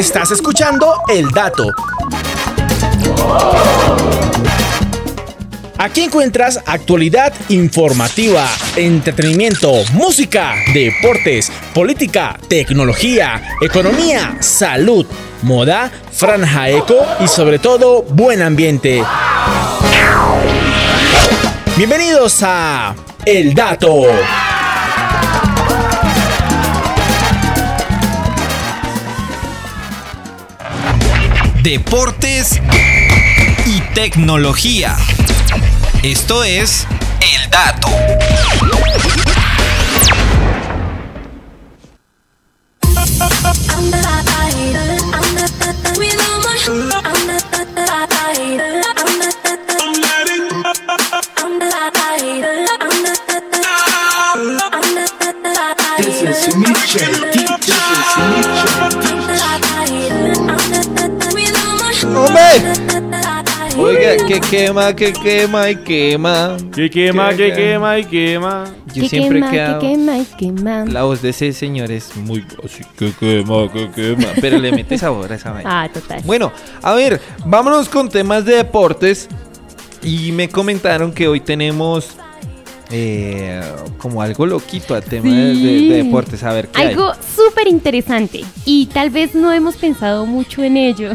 [0.00, 1.66] Estás escuchando El Dato.
[5.76, 15.04] Aquí encuentras actualidad informativa, entretenimiento, música, deportes, política, tecnología, economía, salud,
[15.42, 19.04] moda, franja eco y sobre todo buen ambiente.
[21.76, 22.94] Bienvenidos a
[23.26, 24.06] El Dato.
[31.62, 32.60] Deportes
[33.66, 34.96] y tecnología.
[36.02, 36.86] Esto es
[37.34, 37.88] El Dato.
[64.30, 66.56] Que quema, que quema y quema.
[66.74, 68.64] Que quema, que quema y quema.
[68.94, 70.84] Yo que siempre quema, he quedado- que quema y quema.
[70.86, 74.28] La voz de ese señor es muy así, que quema, que quema.
[74.40, 75.82] Pero le mete sabor a esa vaina.
[75.82, 76.20] Ah, total.
[76.24, 76.52] Bueno,
[76.82, 79.28] a ver, vámonos con temas de deportes.
[80.02, 82.10] Y me comentaron que hoy tenemos
[82.90, 83.60] eh,
[83.98, 85.88] como algo loquito a tema de, de- Sí.
[85.88, 86.42] de deportes.
[86.42, 86.88] A ver, ¿qué hay?
[86.88, 91.10] Algo súper interesante y tal vez no hemos pensado mucho en ello.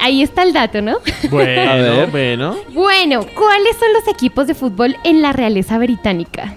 [0.00, 0.98] Ahí está el dato, ¿no?
[1.30, 2.10] Bueno, A ver.
[2.10, 2.56] bueno.
[2.72, 6.54] Bueno, ¿cuáles son los equipos de fútbol en la realeza británica?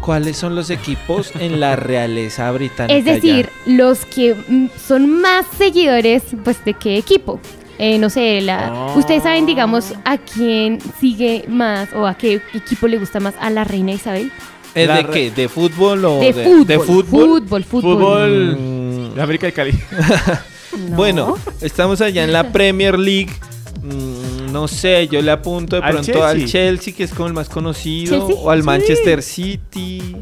[0.00, 2.94] ¿Cuáles son los equipos en la realeza británica?
[2.96, 7.40] Es decir, los que mm, son más seguidores, pues, ¿de qué equipo?
[7.78, 8.94] Eh, no sé, la, Ah.
[8.96, 13.50] ustedes saben, digamos, a quién sigue más o a qué equipo le gusta más a
[13.50, 14.30] la reina Isabel.
[14.74, 15.30] de qué?
[15.30, 17.28] ¿De fútbol o De de, fútbol, de fútbol?
[17.40, 17.92] fútbol, fútbol.
[17.98, 18.56] Fútbol.
[18.58, 19.72] Mm, de América del Cali.
[20.76, 20.96] No.
[20.96, 23.32] Bueno, estamos allá en la Premier League.
[23.82, 26.60] Mm, no sé, yo le apunto de Al pronto al Chelsea.
[26.60, 28.42] Chelsea, que es como el más conocido, ¿Chelsea?
[28.42, 28.66] o al Sí.
[28.66, 30.16] Manchester City.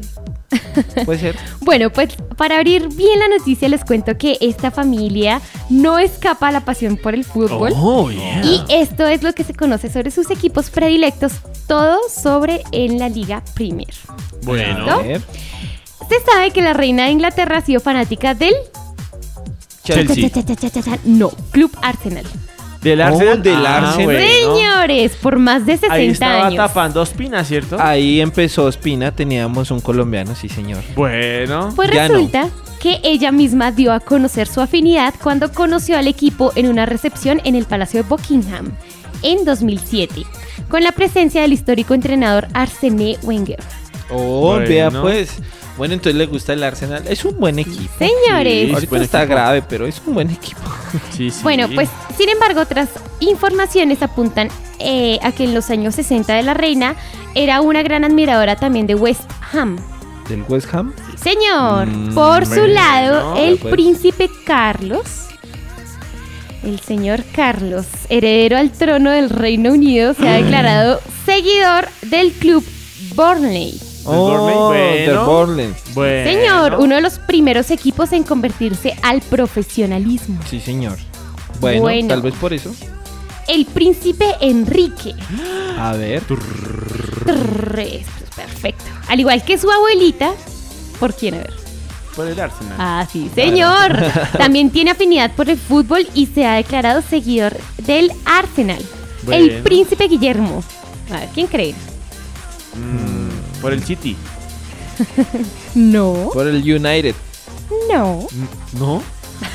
[1.05, 1.35] Puede ser.
[1.61, 6.51] Bueno, pues para abrir bien la noticia les cuento que esta familia no escapa a
[6.51, 7.73] la pasión por el fútbol.
[7.75, 8.43] Oh, yeah.
[8.45, 11.33] Y esto es lo que se conoce sobre sus equipos predilectos,
[11.67, 13.93] todo sobre en la Liga Premier.
[14.43, 14.85] Bueno.
[14.85, 14.91] ¿No?
[14.99, 15.21] A ver.
[16.07, 18.53] Se sabe que la reina de Inglaterra ha sido fanática del
[19.85, 20.29] Chelsea.
[21.05, 22.25] no, Club Arsenal.
[22.81, 23.41] Del Oh, Arsenal.
[23.41, 24.05] del Ah, Arsenal.
[24.05, 24.19] bueno.
[24.55, 26.57] Señores, por más de 60 Ahí estaba años.
[26.57, 27.77] tapando Ospina, ¿cierto?
[27.79, 30.83] Ahí empezó Espina, teníamos un colombiano, sí señor.
[30.95, 31.73] Bueno.
[31.75, 31.97] Pues no.
[32.07, 32.49] resulta
[32.79, 37.41] que ella misma dio a conocer su afinidad cuando conoció al equipo en una recepción
[37.43, 38.71] en el Palacio de Buckingham
[39.23, 40.21] en 2007,
[40.69, 43.59] con la presencia del histórico entrenador Arsène Wenger.
[44.11, 44.67] Oh, Bueno.
[44.69, 45.37] vea pues.
[45.77, 47.03] Bueno, entonces le gusta el Arsenal.
[47.07, 47.91] Es un buen equipo.
[47.99, 49.33] Señores, Sí, Ahorita buen está equipo.
[49.35, 50.61] grave, pero es un buen equipo.
[51.11, 51.39] Sí, sí.
[51.43, 52.87] Bueno, pues sin embargo otras
[53.19, 54.47] informaciones apuntan
[54.79, 56.95] eh, a que en los años 60 de la reina
[57.33, 59.77] era una gran admiradora también de West Ham.
[60.29, 60.93] ¿Del West Ham?
[61.21, 63.73] Señor, Mm, por su lado, el pues.
[63.73, 65.03] príncipe Carlos,
[66.63, 72.63] el señor Carlos, heredero al trono del Reino Unido, se ha declarado seguidor del club
[73.15, 73.79] Burnley.
[74.05, 75.73] Oh, del Burnley.
[75.93, 76.29] Bueno.
[76.29, 80.39] Señor, uno de los primeros equipos en convertirse al profesionalismo.
[80.49, 80.97] Sí, señor.
[81.59, 82.07] Bueno, Bueno.
[82.09, 82.73] tal vez por eso.
[83.47, 85.13] El príncipe Enrique.
[85.79, 86.23] A ver.
[86.23, 88.83] Trrr, esto es perfecto.
[89.07, 90.31] Al igual que su abuelita,
[90.99, 91.53] ¿por quién a ver?
[92.15, 92.75] Por el Arsenal.
[92.79, 93.97] Ah, sí, señor.
[94.37, 97.55] También tiene afinidad por el fútbol y se ha declarado seguidor
[97.85, 98.81] del Arsenal.
[99.29, 100.63] El príncipe Guillermo.
[101.11, 101.73] A ver, ¿quién cree?
[102.75, 103.14] Mm,
[103.65, 104.15] por el City.
[105.75, 107.15] No, Por el United.
[107.91, 108.27] no.
[108.79, 109.01] ¿No?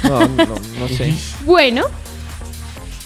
[0.05, 0.47] No, no,
[0.79, 1.15] no sé.
[1.47, 1.85] Bueno,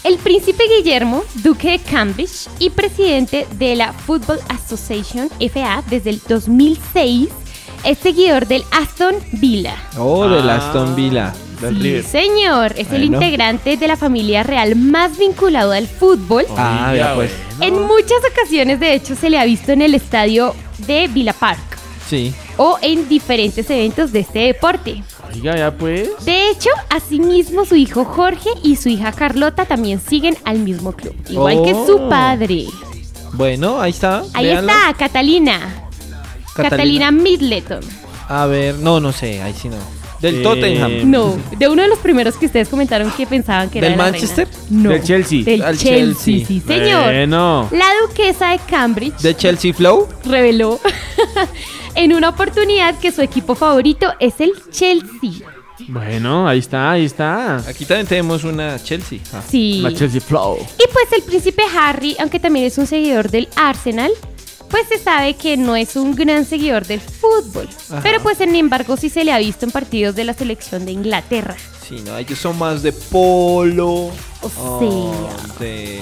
[0.03, 6.21] el príncipe Guillermo, duque de Cambridge y presidente de la Football Association FA desde el
[6.27, 7.29] 2006,
[7.83, 9.75] es seguidor del Aston Villa.
[9.97, 10.55] Oh, del Ah.
[10.57, 11.33] Aston Villa.
[11.61, 12.03] Del Sí, River.
[12.03, 16.45] señor, es el integrante de la familia real más vinculado al fútbol.
[16.57, 17.31] Ah, vea, pues.
[17.61, 21.59] En muchas ocasiones, de hecho, se le ha visto en el estadio de Villa Park
[22.07, 22.33] Sí.
[22.57, 25.03] o en diferentes eventos de este deporte.
[25.33, 26.09] Oiga, ya pues.
[26.23, 31.15] De hecho, asimismo su hijo Jorge y su hija Carlota también siguen al mismo club,
[31.29, 32.09] igual que su Oh.
[32.09, 32.65] padre.
[33.33, 34.23] Bueno, ahí está.
[34.33, 34.71] Ahí véanlo.
[34.71, 35.59] está, Catalina.
[36.55, 37.81] Catalina Middleton.
[38.29, 39.75] A ver, no, no sé, ahí sí no.
[40.25, 41.11] Del Eh, Tottenham.
[41.11, 44.03] No, de uno de los primeros que ustedes comentaron que pensaban que era ¿Del la
[44.05, 44.47] Manchester?
[44.47, 44.65] reina.
[44.83, 45.43] No, Del Chelsea.
[45.43, 45.95] Del Al Chelsea,
[46.35, 46.45] Chelsea.
[46.47, 47.03] sí, señor.
[47.05, 47.69] Bueno.
[47.71, 50.07] La duquesa de Cambridge ¿De Chelsea Flow?
[50.25, 50.79] reveló
[51.95, 55.47] en una oportunidad que su equipo favorito es el Chelsea.
[55.87, 57.57] Bueno, ahí está, ahí está.
[57.57, 59.19] Aquí también tenemos una Chelsea.
[59.33, 59.41] Ah.
[59.47, 59.81] Sí.
[59.81, 60.57] La Chelsea Flow.
[60.79, 64.11] Y pues el príncipe Harry, aunque también es un seguidor del Arsenal,
[64.69, 67.67] pues se sabe que no es un gran seguidor del fútbol.
[67.89, 68.01] Ajá.
[68.03, 70.91] Pero pues sin embargo sí se le ha visto en partidos de la selección de
[70.91, 71.55] Inglaterra.
[71.87, 74.11] Sí, no, ellos son más de polo.
[74.41, 75.59] O ah, sea.
[75.59, 76.01] de,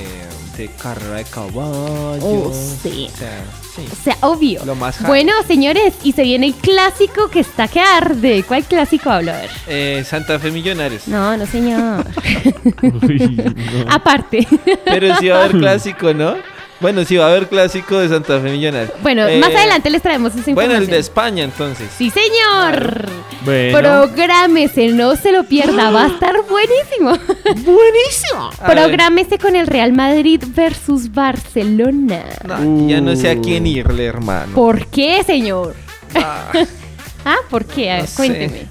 [0.58, 2.24] de carrera de caballos.
[2.24, 2.92] O sea.
[2.92, 3.44] O sea,
[3.76, 3.86] sí.
[3.92, 4.64] O sea, obvio.
[4.66, 5.06] Lo más.
[5.06, 8.44] Bueno, señores, y se viene el clásico que está que arde.
[8.48, 9.34] ¿Cuál clásico hablo?
[9.34, 9.52] A ver.
[9.68, 11.08] Eh, Santa Fe Millonarios.
[11.08, 12.06] No, no, señor.
[12.82, 13.92] Uy, no.
[13.92, 14.48] Aparte.
[14.86, 16.36] Pero sí va a haber clásico, ¿no?
[16.84, 18.92] Bueno, sí va a haber clásico de Santa Fe Millonarios.
[19.02, 20.84] Bueno, Eh, más adelante les traemos esa Bueno, información.
[20.84, 21.90] el de España entonces.
[21.98, 23.08] Sí, señor.
[23.46, 23.80] Bueno.
[23.80, 27.18] Prográmese, no se lo pierda, va a estar buenísimo.
[27.64, 28.50] Buenísimo.
[28.68, 32.22] Prográmese con el Real Madrid versus Barcelona.
[32.46, 34.54] No, ya no sé a quién irle, hermano.
[34.54, 35.74] ¿Por qué, señor?
[36.16, 36.52] Ah,
[37.26, 37.90] Ah, ¿por qué?
[37.92, 38.16] A ver, no sé.
[38.18, 38.66] cuénteme.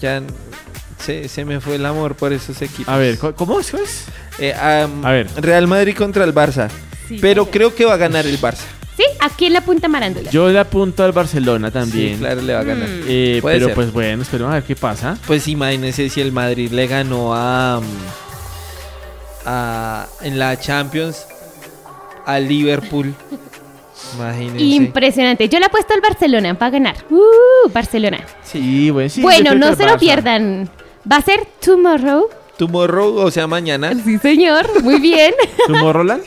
[0.00, 0.22] Ya
[0.98, 2.88] se, se me fue el amor por esos equipos.
[2.88, 3.72] A ver, ¿co- ¿cómo es?
[4.38, 5.26] Eh, A ver.
[5.36, 6.68] Real Madrid contra el Barça.
[7.08, 8.64] Sí, pero creo que va a ganar el Barça.
[8.96, 10.30] Sí, aquí en la punta Marándola.
[10.30, 12.14] Yo le apunto al Barcelona también.
[12.14, 12.88] Sí, claro, le va a ganar.
[12.88, 13.02] Mm.
[13.06, 13.74] Eh, Puede pero ser.
[13.74, 15.16] pues bueno, esperemos a ver qué pasa.
[15.26, 17.80] Pues imagínense si el Madrid le ganó a,
[19.46, 21.26] a en la Champions
[22.26, 23.14] al Liverpool.
[24.16, 24.64] Imagínense.
[24.64, 25.48] Impresionante.
[25.48, 26.96] Yo le he puesto al Barcelona para ganar.
[27.10, 28.18] Uh, Barcelona.
[28.42, 29.22] Sí, bueno, sí.
[29.22, 30.68] bueno, no se lo pierdan.
[31.10, 32.28] Va a ser tomorrow
[32.58, 33.92] Tomorrow, o sea, mañana.
[34.04, 34.82] Sí, señor.
[34.82, 35.32] Muy bien.
[35.68, 36.24] ¿Tomorrowland?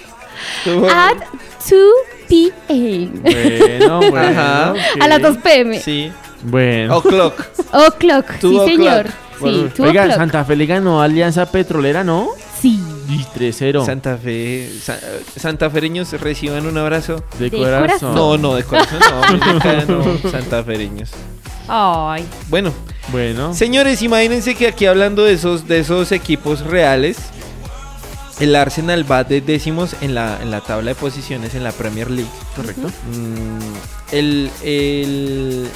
[0.90, 1.18] At
[1.70, 1.80] 2
[2.28, 3.10] p.m.
[3.22, 4.20] Bueno, bueno.
[4.20, 4.72] Ajá.
[4.72, 4.78] ok.
[5.02, 5.80] A las 2 p.m.
[5.80, 6.12] Sí.
[6.44, 6.98] Bueno.
[6.98, 7.44] O'clock.
[7.74, 8.26] O'clock.
[8.34, 9.08] Sí, Two señor.
[9.08, 9.16] o'clock.
[9.42, 10.18] Sí, 2 Oiga, o'clock.
[10.18, 12.30] Santa Fe le ganó Alianza Petrolera, ¿no?
[12.62, 12.80] Sí.
[13.10, 13.86] Y 3-0.
[13.86, 14.70] Santa Fe.
[14.82, 15.00] Sa-
[15.36, 17.24] santafereños reciban un abrazo.
[17.40, 17.82] De, De corazón.
[17.88, 18.16] corazón.
[18.16, 19.58] No, no, de corazón no.
[19.58, 21.10] acá no, santafereños.
[21.68, 22.26] Ay.
[22.50, 22.72] Bueno,
[23.12, 23.54] Bueno.
[23.54, 27.18] señores, imagínense que aquí hablando de esos, de esos equipos reales,
[28.42, 32.10] el Arsenal va de décimos en la, en la tabla de posiciones en la Premier
[32.12, 32.30] League.
[32.56, 32.88] Correcto.
[32.88, 35.70] Mm, el, el,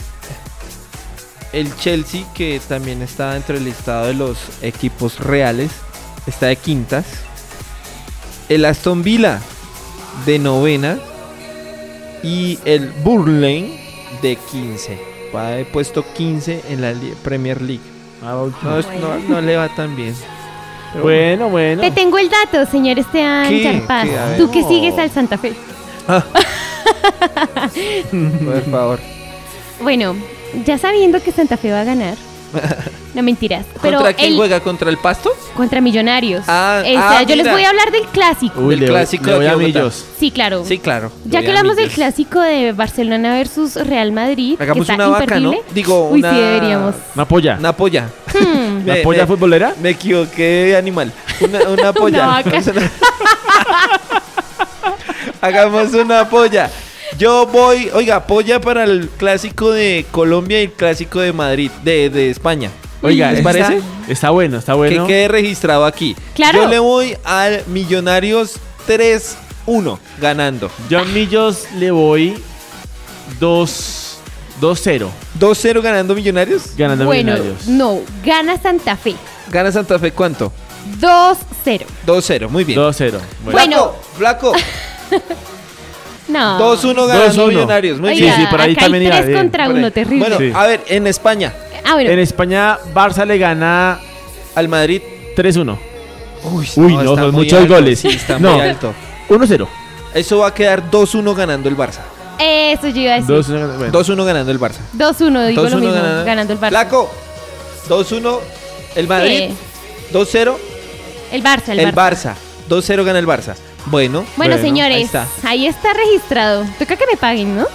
[1.53, 5.71] el Chelsea, que también está dentro del listado de los equipos reales,
[6.27, 7.05] está de quintas.
[8.49, 9.39] El Aston Villa
[10.25, 10.97] de novena.
[12.23, 13.79] Y el Burnley
[14.23, 14.99] de 15.
[15.35, 16.93] Va de puesto 15 en la
[17.23, 17.83] Premier League.
[18.23, 20.15] Ah, No, no- no le va tan bien.
[20.95, 21.81] Pero Bueno, bueno.
[21.81, 23.63] Te tengo el dato, señor Esteban ¿Qué?
[23.63, 24.05] Carpaz.
[24.05, 24.11] ¿Qué?
[24.11, 24.37] Ver.
[24.37, 25.53] Tú que sigues al Santa Fe.
[28.45, 28.99] Por favor.
[29.81, 30.15] Bueno,
[30.65, 32.15] ya sabiendo que Santa Fe va a ganar.
[33.15, 33.65] No mentiras.
[33.81, 34.59] Pero ¿Contra quién el- juega?
[34.59, 35.31] ¿Contra el Pasto?
[35.55, 36.43] Contra Millonarios.
[36.49, 38.59] Ah, O sea, ah, yo les voy a hablar del clásico.
[38.59, 39.55] Uy, del le voy- clásico le de voy a.
[39.55, 40.05] Millos.
[40.19, 40.65] Sí, claro.
[40.65, 41.13] Sí, claro.
[41.23, 45.39] Ya que hablamos del clásico de Barcelona versus Real Madrid, Hagamos que está una vaca,
[45.39, 45.53] ¿no?
[45.73, 46.29] Digo, Uy, una...
[46.31, 46.95] sí deberíamos.
[47.15, 47.55] Una polla.
[47.57, 48.09] Una polla.
[48.33, 48.81] Hmm.
[48.83, 49.75] ¿Una polla me- futbolera?
[49.81, 51.13] Me equivoqué de animal.
[51.39, 52.25] Una, una polla.
[52.27, 52.61] vaca.
[55.41, 56.69] Hagamos una polla.
[57.17, 62.09] Yo voy, oiga, polla para el clásico de Colombia y el clásico de Madrid, de,
[62.09, 62.69] de España.
[63.01, 63.81] Oiga, ¿les parece?
[64.07, 65.05] Está bueno, está bueno.
[65.05, 66.15] Que quede registrado aquí.
[66.33, 66.63] Claro.
[66.63, 68.55] Yo le voy al Millonarios
[68.87, 70.69] 3-1 ganando.
[70.89, 72.35] Yo a Millos le voy
[73.39, 74.01] 2
[74.61, 75.07] 2-0
[75.39, 76.75] 2-0 ganando Millonarios.
[76.77, 77.67] ganando Bueno, Millonarios.
[77.67, 79.15] no, gana Santa Fe.
[79.51, 80.51] Gana Santa Fe cuánto?
[80.99, 81.85] 2-0.
[82.07, 82.79] 2-0, muy bien.
[82.79, 83.19] 2-0.
[83.51, 83.93] Bueno.
[84.17, 84.53] Flaco,
[86.27, 86.59] No.
[86.59, 87.47] 2-1 ganando 2-1.
[87.49, 87.99] Millonarios.
[87.99, 88.35] Muy Oiga, bien.
[88.35, 89.39] Sí, sí, por ahí acá también hay iba tres bien.
[89.39, 89.79] contra Por ahí.
[89.79, 90.19] uno, terrible.
[90.19, 90.51] Bueno, Sí.
[90.55, 91.53] a ver, en España,
[91.85, 92.09] ah, bueno.
[92.09, 93.99] En España, Barça le gana
[94.55, 95.01] al Madrid.
[95.35, 95.77] 3-1.
[96.43, 97.99] Uy, Uy, no, está son muy muchos alto, goles.
[97.99, 98.53] Sí, está No.
[98.53, 98.93] muy alto.
[99.29, 99.67] 1-0.
[100.13, 101.99] Eso va a quedar 2-1 ganando el Barça.
[102.39, 103.35] Eso yo iba a decir.
[103.35, 103.77] 2-1.
[103.77, 103.91] bueno.
[103.93, 104.79] 2-1 ganando el Barça.
[104.97, 106.69] 2-1, digo 2-1 lo mismo, ganando, ganando el Barça.
[106.69, 107.11] Flaco,
[107.89, 108.39] 2-1
[108.95, 109.49] el Madrid.
[110.13, 110.55] 2-0
[111.31, 112.33] El Barça, el, el Barça.
[112.33, 112.33] Barça.
[112.69, 113.55] 2-0 gana el Barça.
[113.87, 115.27] Bueno, Bueno, Bueno, señores, ahí está.
[115.43, 116.65] ahí está registrado.
[116.79, 117.65] Toca que me paguen, ¿no?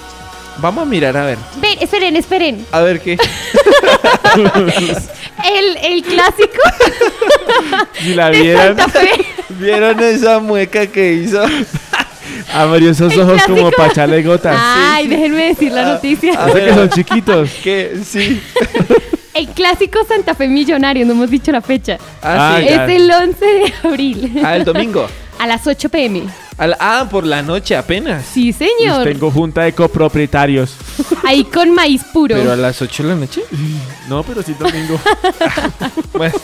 [0.59, 1.39] vamos a mirar a ver.
[1.57, 2.66] Ven, esperen, esperen.
[2.70, 3.16] A ver qué.
[4.37, 6.59] El, el clásico
[7.95, 9.24] Si la Fe.
[9.51, 11.43] ¿Vieron esa mueca que hizo?
[12.53, 14.55] abrió esos El ojos como para echarle gotas.
[14.59, 16.35] Ay, déjenme decir la noticia.
[16.35, 17.51] a Yo sé ver, que son chiquitos.
[17.65, 18.43] que sí.
[19.32, 21.97] El clásico Santa Fe Millonario, no hemos dicho la fecha.
[22.23, 22.66] Ah, sí.
[22.69, 22.85] Ah.
[22.85, 24.41] Es el 11 de abril.
[24.45, 25.07] Ah, el domingo.
[25.41, 26.25] A las 8 pm.
[26.59, 28.27] Al- ah, por la noche apenas.
[28.31, 29.05] Sí, señor.
[29.05, 30.75] Tengo junta de copropietarios.
[31.25, 32.37] Ahí con maíz puro.
[32.37, 33.43] Pero a las 8 de la noche.
[34.07, 35.01] No, pero sí domingo.
[36.12, 36.35] Bueno.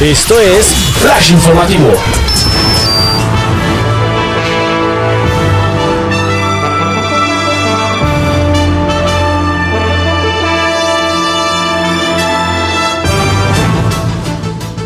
[0.00, 0.64] Esto es
[1.00, 1.88] Flash Informativo.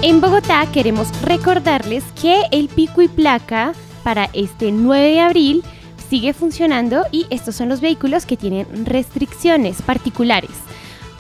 [0.01, 5.63] En Bogotá queremos recordarles que el pico y placa para este 9 de abril
[6.09, 10.53] sigue funcionando y estos son los vehículos que tienen restricciones particulares.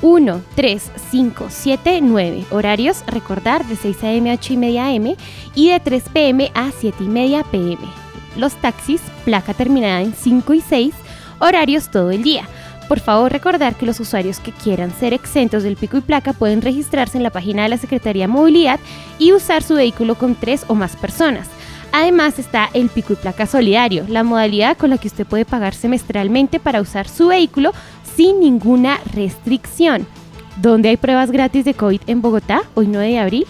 [0.03, 2.45] 1, 3, 5, 7, 9.
[2.51, 4.31] Horarios, recordar, de 6 a.m.
[4.31, 5.17] a 8 y media a.m.
[5.55, 6.51] y de 3 p.m.
[6.55, 7.79] a 7 y media p.m.
[8.37, 10.95] Los taxis, placa terminada en 5 y 6,
[11.39, 12.49] horarios todo el día.
[12.89, 16.63] Por favor, recordar que los usuarios que quieran ser exentos del pico y placa pueden
[16.63, 18.81] registrarse en la página de la Secretaría de Movilidad
[19.19, 21.49] y usar su vehículo con tres o más personas.
[21.93, 25.75] Además está el pico y placa solidario, la modalidad con la que usted puede pagar
[25.75, 27.73] semestralmente para usar su vehículo
[28.17, 30.07] sin ninguna restricción.
[30.57, 33.47] ¿Dónde hay pruebas gratis de COVID en Bogotá, hoy 9 de abril?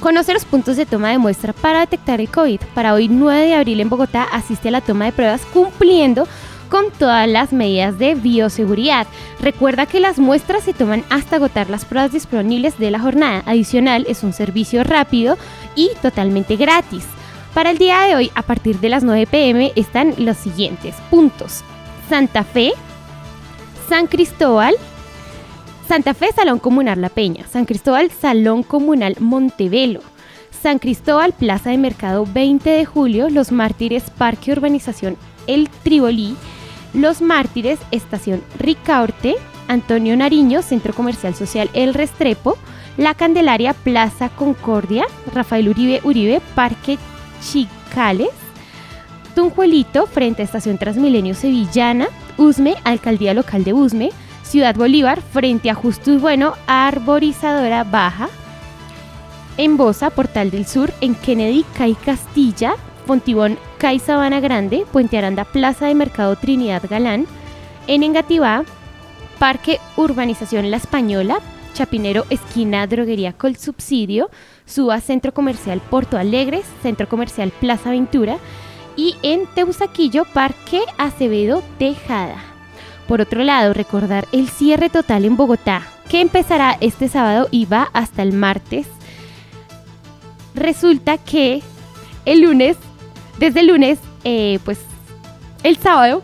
[0.00, 2.60] Conoce los puntos de toma de muestra para detectar el COVID.
[2.74, 6.26] Para hoy 9 de abril en Bogotá asiste a la toma de pruebas cumpliendo
[6.70, 9.06] con todas las medidas de bioseguridad.
[9.40, 13.42] Recuerda que las muestras se toman hasta agotar las pruebas disponibles de la jornada.
[13.44, 15.36] Adicional, es un servicio rápido
[15.74, 17.04] y totalmente gratis.
[17.52, 21.64] Para el día de hoy, a partir de las 9 pm, están los siguientes puntos.
[22.08, 22.72] Santa Fe,
[23.90, 24.76] San Cristóbal,
[25.88, 29.98] Santa Fe, Salón Comunal La Peña, San Cristóbal, Salón Comunal Montevelo,
[30.62, 35.16] San Cristóbal, Plaza de Mercado 20 de Julio, Los Mártires, Parque Urbanización
[35.48, 36.36] El Tribolí,
[36.94, 39.34] Los Mártires, Estación Ricaurte,
[39.66, 42.56] Antonio Nariño, Centro Comercial Social El Restrepo,
[42.96, 45.04] La Candelaria, Plaza Concordia,
[45.34, 46.96] Rafael Uribe Uribe, Parque
[47.42, 48.28] Chicales,
[49.34, 54.10] Tunjuelito, frente a Estación Transmilenio Sevillana, Usme, Alcaldía Local de Usme,
[54.42, 58.28] Ciudad Bolívar, frente a Justus Bueno, Arborizadora Baja,
[59.56, 62.74] en Bosa, Portal del Sur, en Kennedy, CAI Castilla,
[63.06, 67.26] Fontibón, CAI Sabana Grande, Puente Aranda, Plaza de Mercado Trinidad Galán,
[67.86, 68.64] en Engativá,
[69.38, 71.38] Parque Urbanización La Española,
[71.74, 74.30] Chapinero, esquina Droguería Col Subsidio,
[74.66, 78.38] Suba Centro Comercial Porto Alegres, Centro Comercial Plaza Ventura
[78.96, 82.42] y en Teusaquillo, Parque Acevedo Tejada.
[83.06, 87.90] Por otro lado, recordar el cierre total en Bogotá, que empezará este sábado y va
[87.92, 88.86] hasta el martes.
[90.54, 91.62] Resulta que
[92.24, 92.76] el lunes,
[93.38, 94.78] desde el lunes, eh, pues
[95.62, 96.22] el sábado,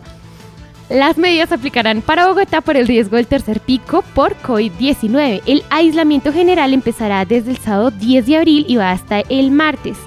[0.89, 5.41] las medidas se aplicarán para Bogotá por el riesgo del tercer pico por COVID-19.
[5.45, 9.97] El aislamiento general empezará desde el sábado 10 de abril y va hasta el martes.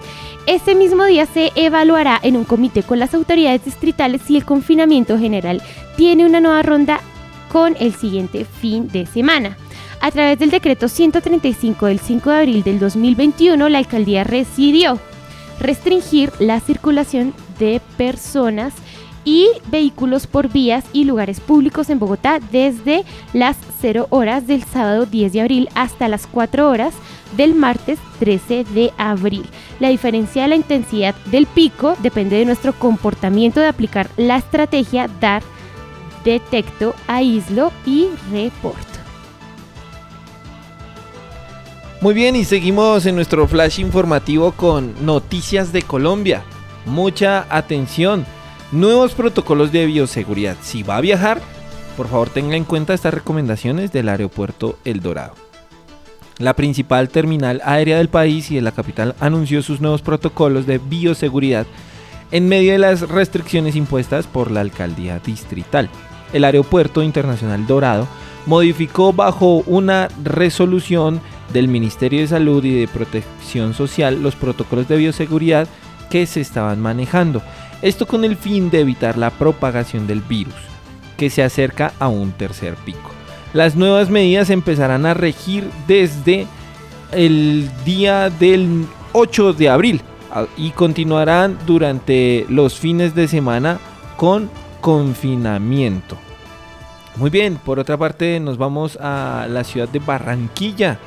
[0.50, 5.16] Ese mismo día se evaluará en un comité con las autoridades distritales si el confinamiento
[5.16, 5.62] general
[5.96, 7.00] tiene una nueva ronda
[7.52, 9.56] con el siguiente fin de semana.
[10.00, 14.98] A través del decreto 135 del 5 de abril del 2021, la alcaldía decidió
[15.60, 18.74] restringir la circulación de personas
[19.24, 25.06] y vehículos por vías y lugares públicos en Bogotá desde las 0 horas del sábado
[25.06, 26.94] 10 de abril hasta las 4 horas
[27.36, 29.44] del martes 13 de abril.
[29.78, 35.08] La diferencia de la intensidad del pico depende de nuestro comportamiento de aplicar la estrategia
[35.20, 35.42] dar,
[36.24, 38.80] detecto, aíslo y reporto.
[42.00, 46.44] Muy bien, y seguimos en nuestro flash informativo con noticias de Colombia.
[46.86, 48.24] Mucha atención.
[48.72, 50.56] Nuevos protocolos de bioseguridad.
[50.62, 51.40] Si va a viajar,
[51.96, 55.34] por favor tenga en cuenta estas recomendaciones del aeropuerto El Dorado.
[56.38, 60.78] La principal terminal aérea del país y de la capital anunció sus nuevos protocolos de
[60.78, 61.66] bioseguridad
[62.30, 65.90] en medio de las restricciones impuestas por la alcaldía distrital.
[66.32, 68.06] El aeropuerto internacional Dorado
[68.46, 71.20] modificó bajo una resolución
[71.52, 75.66] del Ministerio de Salud y de Protección Social los protocolos de bioseguridad
[76.08, 77.42] que se estaban manejando.
[77.82, 80.54] Esto con el fin de evitar la propagación del virus,
[81.16, 83.10] que se acerca a un tercer pico.
[83.52, 86.46] Las nuevas medidas empezarán a regir desde
[87.12, 90.02] el día del 8 de abril
[90.56, 93.80] y continuarán durante los fines de semana
[94.16, 94.50] con
[94.80, 96.16] confinamiento.
[97.16, 100.98] Muy bien, por otra parte nos vamos a la ciudad de Barranquilla.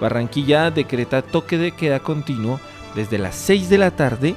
[0.00, 2.58] Barranquilla decreta toque de queda continuo
[2.94, 4.34] desde las 6 de la tarde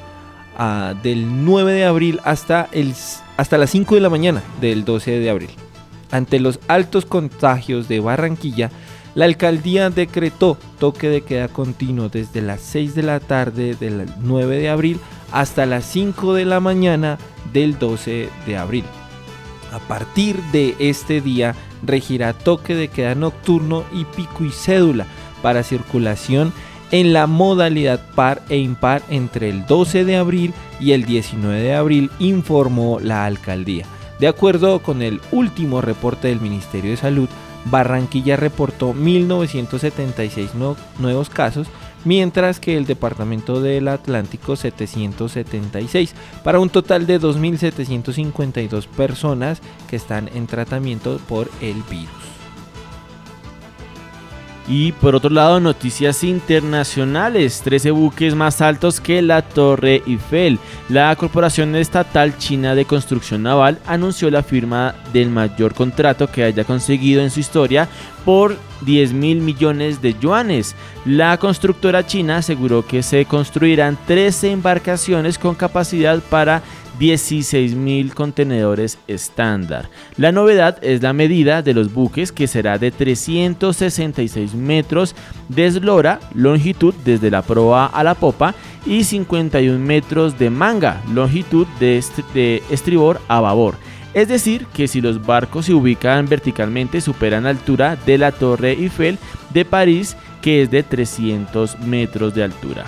[1.03, 2.93] del 9 de abril hasta, el,
[3.37, 5.49] hasta las 5 de la mañana del 12 de abril.
[6.11, 8.71] Ante los altos contagios de Barranquilla,
[9.15, 14.57] la alcaldía decretó toque de queda continuo desde las 6 de la tarde del 9
[14.57, 14.99] de abril
[15.31, 17.17] hasta las 5 de la mañana
[17.53, 18.83] del 12 de abril.
[19.71, 25.05] A partir de este día regirá toque de queda nocturno y pico y cédula
[25.41, 26.53] para circulación
[26.91, 31.73] en la modalidad par e impar entre el 12 de abril y el 19 de
[31.75, 33.85] abril, informó la alcaldía.
[34.19, 37.27] De acuerdo con el último reporte del Ministerio de Salud,
[37.65, 41.67] Barranquilla reportó 1.976 no- nuevos casos,
[42.05, 46.13] mientras que el Departamento del Atlántico 776,
[46.43, 52.34] para un total de 2.752 personas que están en tratamiento por el virus.
[54.67, 57.61] Y por otro lado, noticias internacionales.
[57.63, 60.57] 13 buques más altos que la Torre Eiffel.
[60.89, 66.63] La Corporación Estatal China de Construcción Naval anunció la firma del mayor contrato que haya
[66.63, 67.87] conseguido en su historia
[68.25, 70.75] por 10 mil millones de yuanes.
[71.05, 76.63] La constructora china aseguró que se construirán 13 embarcaciones con capacidad para
[76.99, 79.89] 16.000 contenedores estándar.
[80.17, 85.15] La novedad es la medida de los buques que será de 366 metros
[85.49, 88.55] de eslora, longitud desde la proa a la popa
[88.85, 93.75] y 51 metros de manga, longitud de, est- de estribor a babor.
[94.13, 98.71] Es decir, que si los barcos se ubican verticalmente superan la altura de la Torre
[98.71, 99.17] Eiffel
[99.53, 102.85] de París, que es de 300 metros de altura.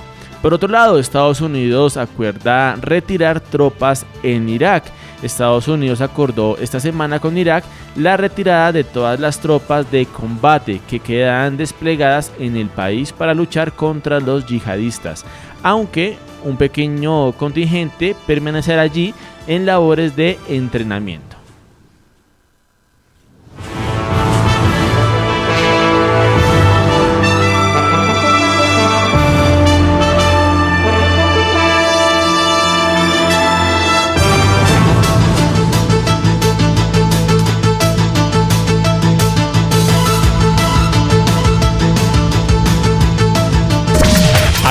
[0.48, 4.86] Por otro lado, Estados Unidos acuerda retirar tropas en Irak.
[5.22, 7.66] Estados Unidos acordó esta semana con Irak
[7.98, 13.34] la retirada de todas las tropas de combate que quedan desplegadas en el país para
[13.34, 15.26] luchar contra los yihadistas,
[15.64, 19.14] aunque un pequeño contingente permanecerá allí
[19.48, 21.27] en labores de entrenamiento.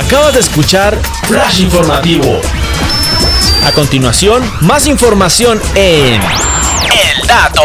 [0.07, 2.41] Acabas de escuchar Flash Informativo.
[3.67, 7.63] A continuación, más información en El Dato.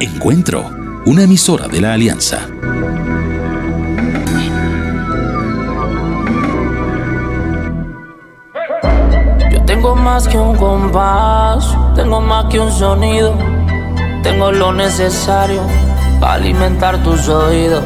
[0.00, 0.68] Encuentro,
[1.06, 2.40] una emisora de la Alianza.
[9.52, 11.64] Yo tengo más que un compás,
[11.94, 13.38] tengo más que un sonido,
[14.24, 15.62] tengo lo necesario
[16.18, 17.84] para alimentar tus oídos.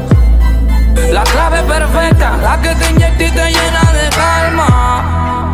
[1.11, 5.51] La clave perfecta, la que te inyecta y te llena de calma.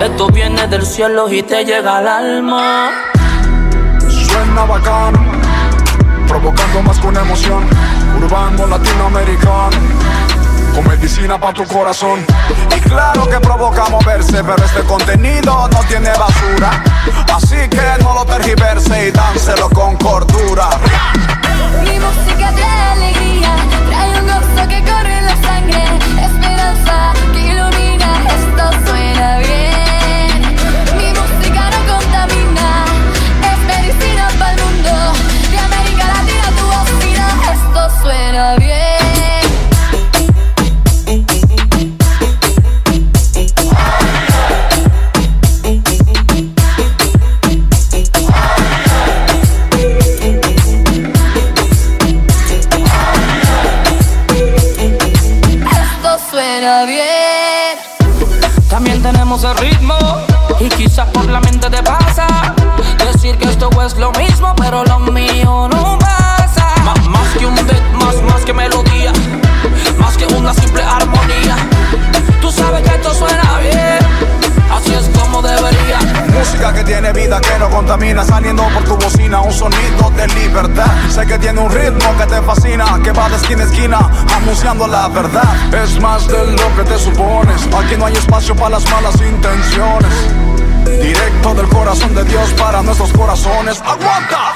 [0.00, 2.90] Esto viene del cielo y te llega al alma.
[4.08, 5.14] Suena bacán,
[6.26, 7.64] provocando más que una emoción.
[8.18, 9.76] Urbano latinoamericano,
[10.74, 12.24] con medicina para tu corazón.
[12.76, 16.82] Y claro que provoca moverse, pero este contenido no tiene basura.
[17.34, 20.68] Así que no lo tergiverse y dánselo con cordura.
[21.82, 23.56] Mi música trae alegría,
[24.68, 25.82] que corre la sangre,
[26.22, 29.73] esperanza que ilumina, esto suena bien.
[61.64, 62.26] Mente te pasa
[63.12, 66.66] decir que esto es lo mismo, pero lo mío no pasa.
[66.84, 69.12] Ma- más que un beat, más, más que melodía,
[69.98, 71.56] más que una simple armonía.
[72.40, 73.98] Tú sabes que esto suena bien,
[74.72, 75.98] así es como debería.
[76.38, 80.90] Música que tiene vida, que no contamina, saliendo por tu bocina, un sonido de libertad.
[81.08, 84.86] Sé que tiene un ritmo que te fascina, que va de esquina a esquina, anunciando
[84.86, 85.54] la verdad.
[85.82, 90.53] Es más de lo que te supones, aquí no hay espacio para las malas intenciones.
[90.84, 93.80] Directo del corazón de Dios para nuestros corazones.
[93.84, 94.54] ¡Aguanta!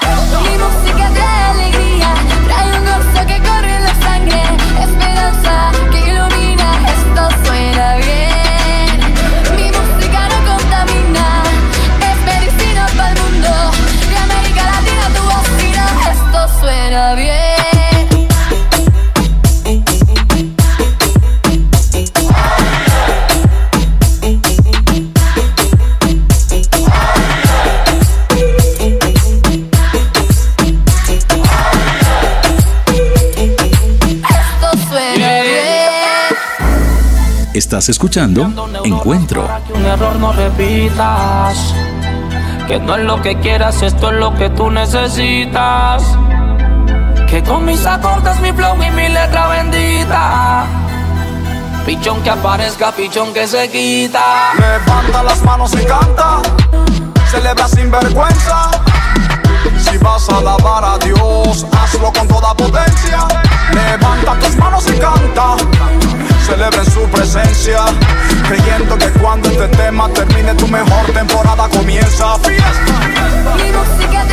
[37.68, 38.50] Estás escuchando
[38.82, 39.46] Encuentro.
[39.66, 41.74] Que un error no repitas.
[42.66, 46.02] Que no es lo que quieras, esto es lo que tú necesitas.
[47.28, 50.64] Que con mis acordes, mi flow y mi letra bendita.
[51.84, 54.54] Pichón que aparezca, pichón que se quita.
[54.54, 56.40] Levanta las manos y canta,
[57.30, 58.70] celebra sin vergüenza.
[59.78, 63.28] Si vas a alabar a Dios, hazlo con toda potencia.
[63.74, 65.56] Levanta tus manos y canta,
[66.46, 66.77] celebra
[68.48, 72.38] Creyendo que cuando este tema termine, tu mejor temporada comienza.
[72.38, 73.00] Fiesta.
[73.56, 74.27] Mi música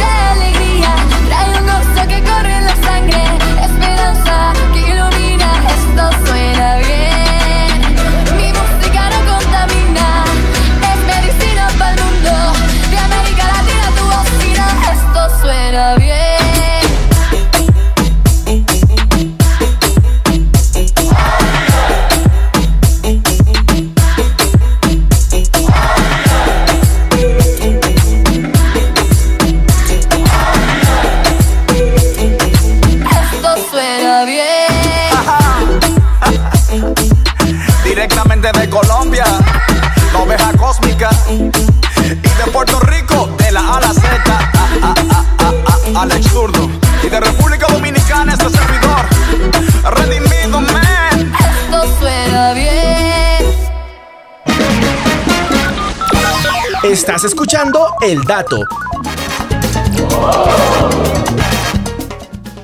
[57.08, 58.62] Estás escuchando El Dato.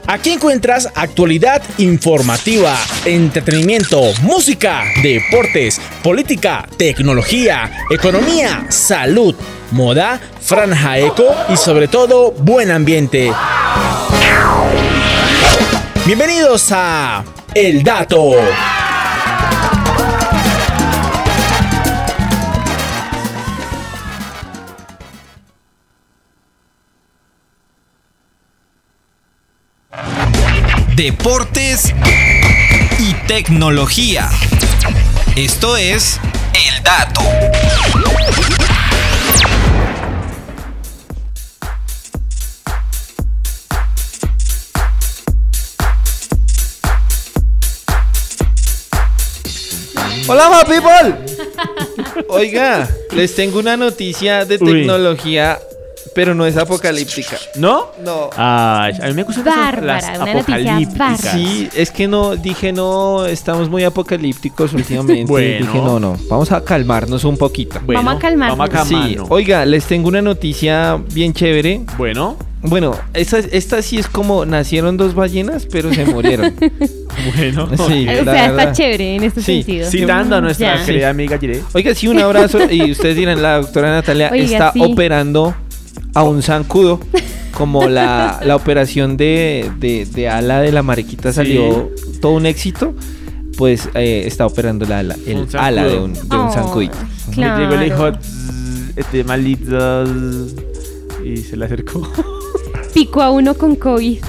[0.08, 9.36] Aquí encuentras actualidad informativa, entretenimiento, música, deportes, política, tecnología, economía, salud,
[9.70, 13.32] moda, franja eco y sobre todo buen ambiente.
[16.04, 17.24] Bienvenidos a
[17.54, 18.32] El Dato.
[31.02, 31.96] Deportes
[33.00, 34.30] y tecnología.
[35.36, 36.20] Esto es
[36.54, 37.22] El Dato.
[50.28, 51.16] Hola, ma people.
[52.30, 54.72] Oiga, les tengo una noticia de Uy.
[54.72, 55.60] tecnología,
[56.14, 57.38] pero no es apocalíptica.
[57.56, 57.88] ¿No?
[58.04, 58.30] No.
[58.36, 60.98] Ay, a mí me gustan las- Bárbara, las una noticia apocalípticas.
[60.98, 61.32] bárbara.
[61.34, 65.26] Sí, es que no, dije no, estamos muy apocalípticos últimamente.
[65.32, 65.66] Bueno.
[65.66, 67.80] Dije no, no, vamos a calmarnos un poquito.
[67.86, 68.58] Bueno, Vamos a calmarnos.
[68.58, 69.28] Vamos a Sí, calmarnos.
[69.30, 71.82] oiga, les tengo una noticia bien chévere.
[71.98, 76.54] Bueno, Bueno, esta, esta sí es como nacieron dos ballenas, pero se murieron.
[77.36, 77.68] bueno.
[77.88, 78.74] Sí, O la sea, está verdad.
[78.74, 79.90] chévere en este Sí, sentido.
[79.90, 80.86] Citando a nuestra Ya.
[80.86, 81.64] querida amiga Yire.
[81.74, 82.60] Oiga, sí, un abrazo.
[82.70, 84.82] Y ustedes dirán, la doctora Natalia Oiga, está sí.
[84.84, 85.56] operando
[86.14, 87.00] a un zancudo.
[87.54, 92.94] Como la, la operación de, de, de ala de la mariquita salió todo un éxito,
[93.58, 96.98] pues eh, está operando la ala, el ala de un, de un Oh, zancudito.
[97.34, 97.58] Claro.
[97.58, 100.56] Le llegó el hijo, "Zzz, este malito, zzz",
[101.26, 102.10] y se le acercó.
[102.94, 104.20] Pico a uno con COVID.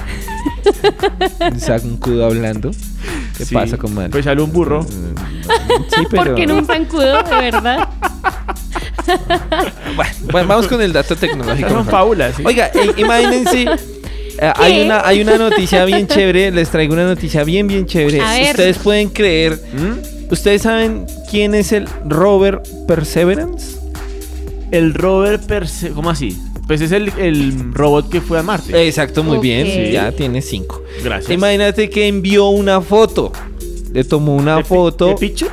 [1.51, 2.71] Un zancudo hablando.
[3.37, 4.11] ¿Qué Sí, pasa con man?
[4.11, 4.83] Pues sale un burro.
[4.83, 6.23] Sí, pero...
[6.23, 7.89] ¿Por qué no un zancudo, de verdad?
[10.31, 11.69] Bueno, vamos con el dato tecnológico.
[11.69, 12.35] Son fábulas.
[12.35, 12.43] ¿sí?
[12.45, 13.63] Oiga, eh, imagínense.
[13.63, 16.51] eh, hay, una, hay una noticia bien chévere.
[16.51, 18.21] Les traigo una noticia bien, bien chévere.
[18.21, 18.51] A ver.
[18.51, 19.59] Ustedes pueden creer.
[19.73, 20.31] ¿Mm?
[20.31, 23.77] ¿Ustedes saben quién es el Rover Perseverance?
[24.71, 25.91] El rover Perse...
[25.91, 26.35] ¿Cómo así?
[26.65, 28.87] Pues es el, el robot que fue a Marte.
[28.87, 29.67] Exacto, muy bien.
[29.67, 29.91] Sí.
[29.91, 30.81] Ya tiene cinco.
[31.03, 31.29] Gracias.
[31.29, 33.31] Imagínate que envió una foto.
[33.91, 35.51] Le tomó una ¿De pi- foto de picture?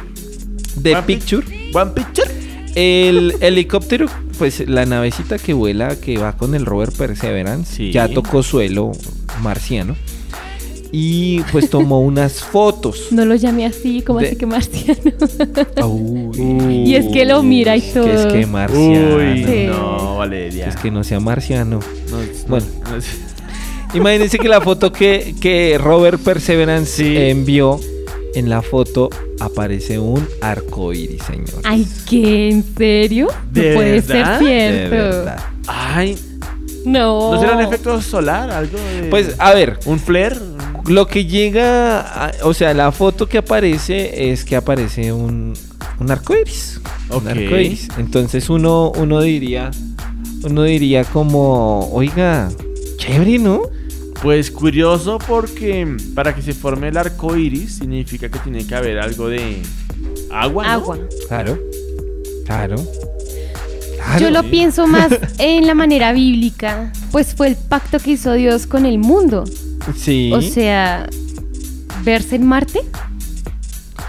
[0.76, 1.46] de picture.
[1.74, 2.29] One picture.
[2.74, 4.06] El helicóptero,
[4.38, 7.92] pues la navecita que vuela, que va con el rover Perseverance, Sí.
[7.92, 8.92] ya tocó suelo
[9.42, 9.96] marciano.
[10.92, 13.08] Y pues tomó unas fotos.
[13.12, 15.00] No lo llamé así, como De- así que marciano.
[15.86, 18.04] Uy, Y es que lo mira y todo.
[18.06, 19.16] Que es que marciano.
[19.16, 19.66] Uy, Sí.
[19.68, 20.66] no, Valeria.
[20.66, 21.78] Es que no sea marciano.
[22.10, 22.16] No,
[22.48, 22.66] Bueno.
[22.84, 23.02] no, no,
[23.94, 27.16] Imagínense que la foto que, que Robert Perseverance Sí.
[27.16, 27.78] envió,
[28.34, 31.60] en la foto aparece un arco iris, señor.
[31.64, 32.50] Ay, ¿qué?
[32.50, 33.28] ¿En serio?
[33.50, 34.38] ¿De no puede verdad?
[34.38, 34.90] ser De cierto.
[34.96, 35.38] verdad.
[35.66, 36.18] Ay,
[36.84, 37.34] No.
[37.34, 38.50] ¿no será un efecto solar?
[38.50, 39.08] ¿Algo de...
[39.08, 40.36] Pues, a ver, ¿Un flare?
[40.86, 45.52] Lo que llega, a- o sea, la foto que aparece es que aparece un,
[46.00, 46.80] un arco iris.
[47.10, 47.22] Ok.
[47.22, 47.88] Un arco iris.
[47.98, 49.70] Entonces uno, uno diría,
[50.42, 52.48] uno diría como, oiga,
[52.96, 53.62] chévere, ¿no?
[54.22, 58.98] Pues curioso porque para que se forme el arco iris significa que tiene que haber
[58.98, 59.62] algo de
[60.30, 60.64] agua.
[60.64, 60.70] ¿no?
[60.70, 60.98] Agua.
[61.26, 61.58] Claro,
[62.44, 62.76] claro.
[63.96, 64.20] claro.
[64.20, 64.48] Yo lo sí.
[64.50, 68.98] pienso más en la manera bíblica, pues fue el pacto que hizo Dios con el
[68.98, 69.44] mundo.
[69.96, 70.30] Sí.
[70.34, 71.08] O sea,
[72.04, 72.80] verse en Marte.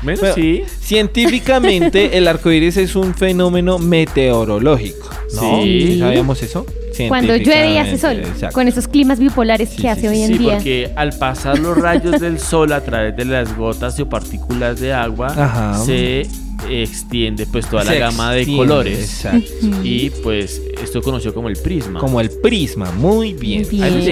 [0.03, 0.63] Bueno, Bueno, sí.
[0.81, 5.09] Científicamente, el arco iris es un fenómeno meteorológico.
[5.35, 5.63] ¿no?
[5.63, 5.99] Sí.
[5.99, 6.65] ¿Sabíamos eso?
[7.07, 8.53] Cuando llueve y hace sol, exacto.
[8.53, 10.53] con esos climas bipolares que hace hoy en Sí, día.
[10.55, 14.93] porque al pasar los rayos del sol a través de las gotas o partículas de
[14.93, 15.77] agua, Ajá.
[15.85, 16.27] se
[16.69, 18.99] extiende pues toda la gama de colores.
[18.99, 19.49] exacto.
[19.83, 21.99] Y pues esto es conocido como el prisma.
[21.99, 23.65] Como el prisma, muy bien.
[23.69, 24.03] Bien, Ahí el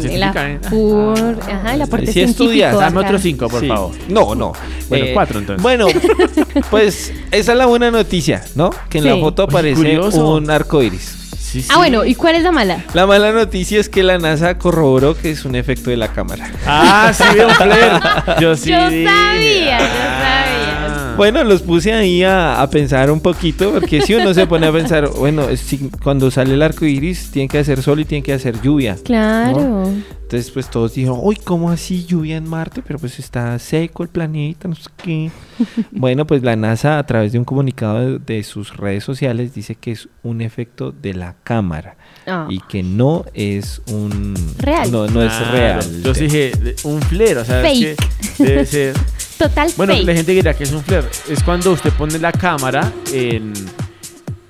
[0.00, 0.68] científicamente.
[0.68, 3.68] apor- ajá, el aporte Si estudias, Dame otros cinco, por Sí.
[3.68, 3.92] favor.
[4.08, 4.52] No, no.
[4.90, 5.62] Bueno, Eh, cuatro entonces.
[5.62, 5.86] Bueno,
[6.70, 8.70] pues esa es la buena noticia, ¿no?
[8.90, 10.34] Que en la foto aparece curioso.
[10.34, 11.23] un arco iris.
[11.54, 11.68] Sí, sí.
[11.72, 12.82] Ah, bueno, ¿y cuál es la mala?
[12.94, 16.50] La mala noticia es que la NASA corroboró que es un efecto de la cámara.
[16.66, 18.00] Ah, sí, veo un flare.
[18.40, 18.70] Yo sí.
[18.70, 20.83] Yo sabía, yo Ah.
[21.16, 24.72] Bueno, los puse ahí a, a pensar un poquito, porque si uno se pone a
[24.72, 28.32] pensar, bueno, si- cuando sale el arco iris, tiene que hacer sol y tiene que
[28.32, 28.96] hacer lluvia.
[29.04, 29.88] Claro.
[30.22, 32.82] Entonces, pues todos dijeron, uy, ¿cómo así lluvia en Marte?
[32.84, 35.30] Pero pues está seco el planeta, no sé qué.
[35.92, 39.76] bueno, pues la NASA, a través de un comunicado de, de sus redes sociales, dice
[39.76, 41.96] que es un efecto de la cámara
[42.26, 42.46] Ah.
[42.48, 44.34] y que no es un.
[44.58, 44.90] Real.
[44.90, 45.52] No, no es Claro.
[45.52, 46.02] real.
[46.02, 46.52] Yo sí dije,
[46.84, 47.96] un flare, o sea, es
[48.36, 48.94] que debe ser.
[49.48, 50.06] Total Bueno, fake.
[50.06, 51.06] la gente dirá que es un flare.
[51.28, 53.52] Es cuando usted pone la cámara en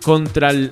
[0.03, 0.71] contra el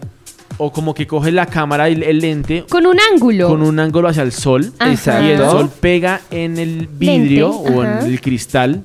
[0.58, 3.48] o como que coge la cámara y el lente Con un ángulo.
[3.48, 4.72] con un ángulo hacia el sol.
[4.78, 5.22] Ajá.
[5.22, 8.00] Y el sol pega en el vidrio Lente, o ajá.
[8.00, 8.82] en el cristal.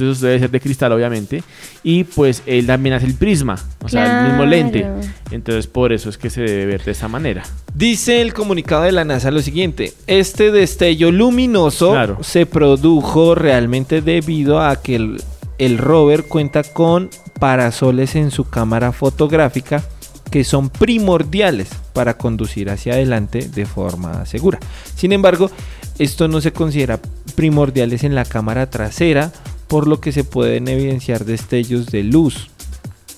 [0.00, 1.42] Esto debe ser de cristal, obviamente.
[1.82, 4.86] Y pues él también hace el prisma, o sea, el mismo lente.
[5.30, 7.42] Entonces, por eso es que se debe ver de esa manera.
[7.74, 12.18] Dice el comunicado de la NASA lo siguiente, este destello luminoso Claro.
[12.22, 15.22] se produjo realmente debido a que el,
[15.58, 19.82] el rover cuenta con parasoles en su cámara fotográfica
[20.30, 24.58] que son primordiales para conducir hacia adelante de forma segura.
[24.96, 25.50] Sin embargo,
[25.98, 26.98] esto no se considera
[27.36, 29.32] primordiales en la cámara trasera,
[29.68, 32.50] por lo que se pueden evidenciar destellos de luz,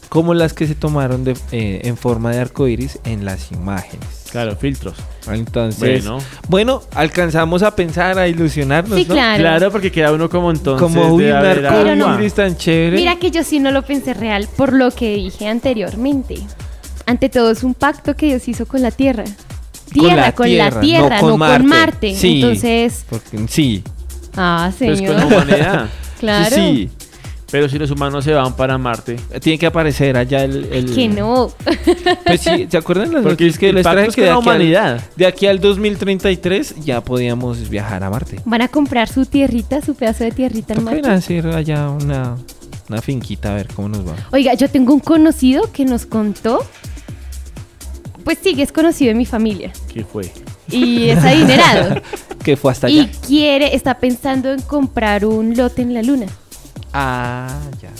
[0.09, 4.07] como las que se tomaron de- eh, en forma de arco iris en las imágenes.
[4.31, 4.95] Claro, filtros.
[5.31, 6.19] Entonces, Bueno.
[6.49, 9.15] bueno, alcanzamos a pensar, a ilusionarnos, Sí, ¿no?
[9.15, 9.39] claro.
[9.43, 10.83] Claro, porque queda uno como entonces.
[10.87, 12.19] Como un haber arco Pero no.
[12.19, 12.97] iris tan chévere.
[12.97, 16.37] Mira que yo sí no lo pensé real por lo que dije anteriormente.
[17.07, 19.25] Ante todo es un pacto que Dios hizo con la Tierra.
[19.93, 22.15] Tierra, con la Tierra, no con, Marte.
[22.15, 23.83] Sí, Entonces, porque- sí.
[24.37, 25.15] ah, Pues señor.
[25.15, 25.89] con la humanidad.
[26.19, 26.55] Claro.
[26.55, 26.91] Sí,
[27.51, 29.17] Pero si los humanos se van para Marte.
[29.19, 29.41] sí.
[29.41, 30.65] Tiene que aparecer allá el...
[30.73, 31.51] el- Que no.
[32.27, 34.33] Pues sí, ¿se acuerdan las Porque noticias que el les traje es que de la
[34.35, 35.01] al, humanidad.
[35.17, 38.39] de aquí al 2033 ya podíamos viajar a Marte?
[38.45, 41.09] Van a comprar su tierrita, su pedazo de tierrita en Marte.
[41.09, 42.37] a hacer allá una,
[42.91, 44.15] una finquita a ver cómo nos va.
[44.33, 46.65] Oiga, yo tengo un conocido que nos contó.
[48.25, 49.73] Pues sí, que es conocido en mi familia.
[49.93, 50.31] ¿Qué fue?
[50.71, 52.01] Y es adinerado.
[52.45, 53.11] Que fue hasta y allá.
[53.27, 56.27] quiere, está pensando en comprar un lote en la luna.
[56.95, 57.91] Ah, ya.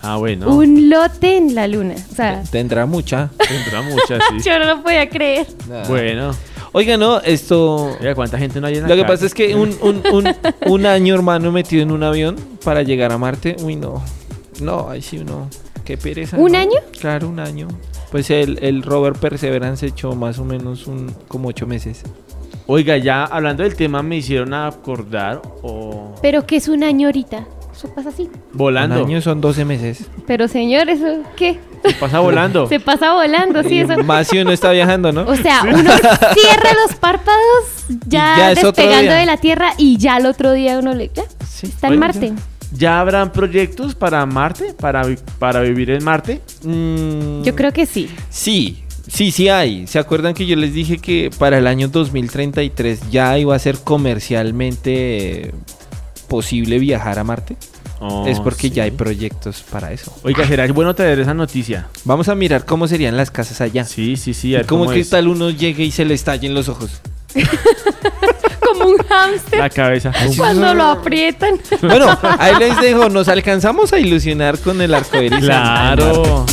[0.00, 0.54] Ah, bueno.
[0.54, 1.94] Un lote en la luna.
[2.12, 3.30] O sea, Tendrá mucha.
[3.48, 4.36] Tendrá muchas, sí.
[4.48, 5.46] yo no lo podía creer.
[5.88, 6.30] Bueno.
[6.72, 7.96] Oiga, no, esto...
[7.98, 10.34] Oiga, ¿cuánta gente no hay en la Lo que pasa es que un, un, un,
[10.66, 14.04] un año, hermano, metido en un avión para llegar a Marte, uy, no.
[14.60, 15.48] No, ahí sí uno.
[15.84, 16.36] Qué pereza.
[16.36, 16.58] ¿Un ¿no?
[16.58, 16.78] año?
[17.00, 17.66] Claro, un año.
[18.10, 22.02] Pues el, el rover Perseverance echó más o menos un como ocho meses.
[22.68, 27.46] Oiga, ya hablando del tema, me hicieron acordar o Pero que es un año ahorita.
[27.72, 28.30] Eso pasa así.
[28.52, 29.02] volando.
[29.02, 30.06] Un año son 12 meses.
[30.26, 31.60] Pero señor, ¿eso qué?
[31.84, 32.66] Se pasa volando.
[32.68, 33.98] Se pasa volando, sí, eso.
[34.02, 35.26] Más si uno está viajando, ¿no?
[35.26, 35.90] O sea, uno
[36.34, 40.94] cierra los párpados ya, ya despegando de la Tierra y ya el otro día uno
[40.94, 41.10] le...
[41.14, 41.24] Ya,
[41.62, 42.32] está en Marte.
[42.34, 42.55] ¿Ya
[42.98, 44.74] habrán proyectos para Marte?
[44.74, 45.02] ¿Para,
[45.38, 46.40] para vivir en Marte?
[46.62, 48.08] Mm, Yo creo que sí.
[48.30, 49.86] Sí, sí, sí hay.
[49.86, 53.78] ¿Se acuerdan que yo les dije que para el año 2033 ya iba a ser
[53.78, 55.52] comercialmente
[56.28, 57.56] posible viajar a Marte?
[57.98, 58.70] Oh, es porque sí.
[58.70, 60.12] ya hay proyectos para eso.
[60.22, 61.88] Oiga, será bueno traer esa noticia.
[62.04, 63.84] Vamos a mirar cómo serían las casas allá.
[63.84, 64.54] Sí, sí, sí.
[64.54, 65.08] a ver ¿Cómo, cómo que es.
[65.08, 67.00] tal uno llegue y se le estallen los ojos?
[68.60, 70.12] Como un hámster La cabeza.
[70.36, 71.60] cuando lo aprietan.
[71.80, 73.08] Bueno, ahí les dejo.
[73.08, 75.40] Nos alcanzamos a ilusionar con el arco iris.
[75.40, 76.46] Claro.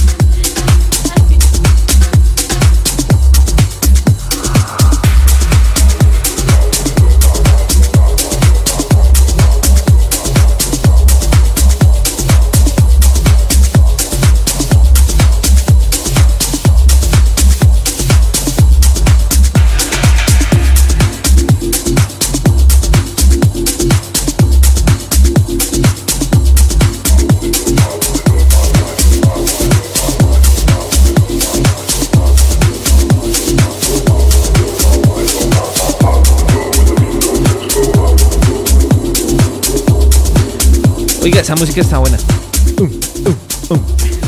[41.23, 42.17] Oiga, esa música está buena.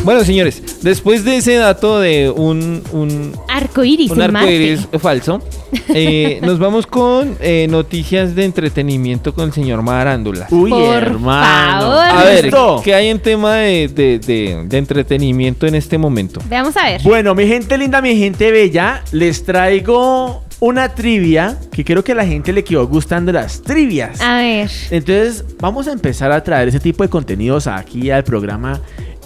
[0.04, 4.38] Bueno, señores, después de ese dato de un, un, Arco iris un Marte.
[4.38, 5.42] arcoíris falso,
[5.90, 10.48] eh, nos vamos con eh, noticias de entretenimiento con el señor Marándula.
[10.52, 11.82] Uy, Por hermano.
[11.82, 12.06] favor.
[12.06, 12.82] A ver, ¿Listo?
[12.84, 16.40] ¿qué hay en tema de, de- de- de entretenimiento en este momento?
[16.48, 17.02] Veamos a ver.
[17.02, 22.16] Bueno, mi gente linda, mi gente bella, les traigo una trivia que creo que a
[22.16, 24.22] la gente le quedó gustando las trivias.
[24.22, 24.70] A ver.
[24.90, 28.80] Entonces, vamos a empezar a traer ese tipo de contenidos aquí al programa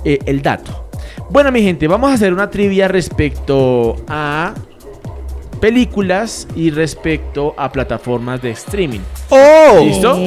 [0.03, 0.89] eh, El Dato.
[1.30, 4.53] Bueno, mi gente, vamos a hacer una trivia respecto a
[5.60, 8.99] películas y respecto a plataformas de streaming.
[9.30, 9.80] ¡Oh!
[9.84, 10.18] ¿Listo?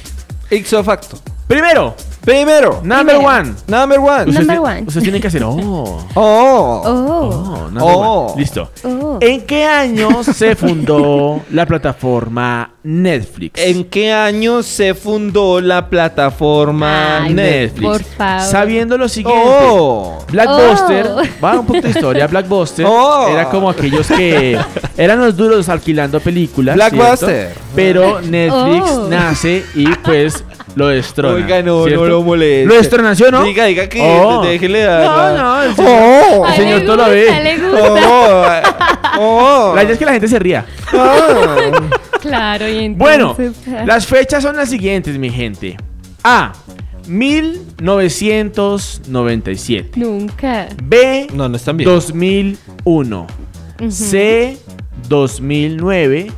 [0.51, 1.19] Ixo facto.
[1.47, 3.21] Primero, Primero, number Primero.
[3.29, 3.55] one.
[3.67, 4.33] number one.
[4.33, 4.83] Number one.
[4.87, 5.53] Ustedes tienen que hacer, oh,
[6.15, 6.15] Oh.
[6.15, 6.83] Oh.
[6.85, 8.27] oh, number Oh.
[8.33, 8.41] one.
[8.41, 8.71] Listo.
[8.85, 9.19] Oh.
[9.21, 13.61] ¿En qué año se fundó la plataforma Netflix.
[13.61, 17.83] ¿En qué año se fundó la plataforma Ay, Netflix?
[17.89, 18.41] por favor.
[18.47, 20.19] Sabiendo lo siguiente, Oh.
[20.31, 21.23] Blackbuster, Oh.
[21.45, 23.29] va un poco de historia, Blackbuster Oh.
[23.31, 24.59] era como aquellos que
[24.97, 26.75] eran los duros alquilando películas.
[26.77, 27.47] Blackbuster.
[27.53, 27.61] ¿cierto?
[27.75, 29.09] Pero Netflix Oh.
[29.09, 30.45] nace y pues
[30.75, 31.35] lo destrona.
[31.35, 32.03] Oiga, no, ¿cierto?
[32.13, 32.67] Lo moleste.
[32.67, 32.75] Lo
[33.31, 33.45] ¿no?
[33.45, 34.43] Diga, diga que Oh.
[34.45, 35.05] déjele dar.
[35.05, 36.45] No, no, el señor, Oh.
[36.47, 37.27] el Ay, señor le todo lo gusta, ve.
[38.07, 38.47] Oh.
[39.19, 39.73] Oh.
[39.77, 40.65] La idea es que la gente se ría.
[42.23, 43.75] Claro, y Bueno, entonces...
[43.75, 43.83] ah.
[43.85, 45.77] las fechas son las siguientes, mi gente.
[46.23, 46.53] A.
[47.09, 49.91] 1997.
[49.97, 50.69] Nunca.
[50.83, 51.27] B.
[51.35, 51.91] No, no están bien.
[51.91, 53.27] 2001.
[53.81, 53.91] Ujú.
[53.91, 54.57] C.
[55.09, 56.31] 2009.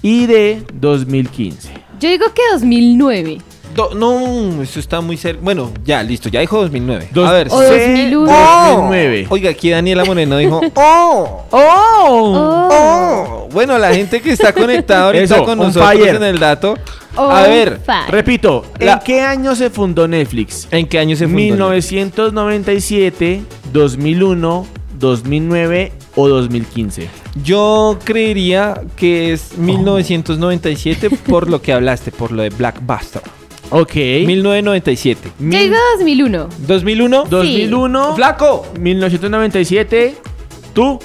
[0.00, 0.62] Y D.
[0.72, 1.68] 2015.
[2.00, 3.38] Yo digo que 2009.
[3.74, 5.40] Do- no, eso está muy cerca.
[5.42, 7.08] Bueno, ya, listo, ya dijo 2009.
[7.12, 7.68] Dos- A ver, O C.
[7.68, 8.26] 2001.
[8.32, 9.26] 2009.
[9.30, 11.42] Oiga, aquí Daniela Moreno dijo, ¡Oh!
[11.50, 12.68] ¡Oh!
[12.70, 13.48] ¡Oh!
[13.52, 16.16] Bueno, la gente que está conectada ahorita Eso, con on nosotros fire.
[16.16, 16.74] en el dato.
[17.16, 17.80] Oh, a ver.
[18.08, 20.68] Repito, La- ¿en qué año se fundó Netflix?
[20.70, 21.36] ¿en qué año se fundó?
[21.38, 23.42] 1997,
[23.72, 24.66] 2001,
[24.98, 27.08] 2009 o 2015.
[27.42, 33.22] Yo creería que es 1997 por lo que hablaste, por lo de Blackbuster.
[33.74, 33.94] Ok.
[33.94, 35.30] 1997.
[35.38, 36.48] Yo digo 2001.
[36.66, 37.24] 2001.
[37.30, 38.16] 2001.
[38.16, 38.66] ¡Flaco!
[38.78, 40.14] 1997.
[40.74, 40.98] Tú,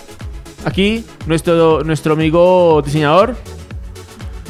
[0.65, 3.37] aquí, nuestro, nuestro amigo diseñador.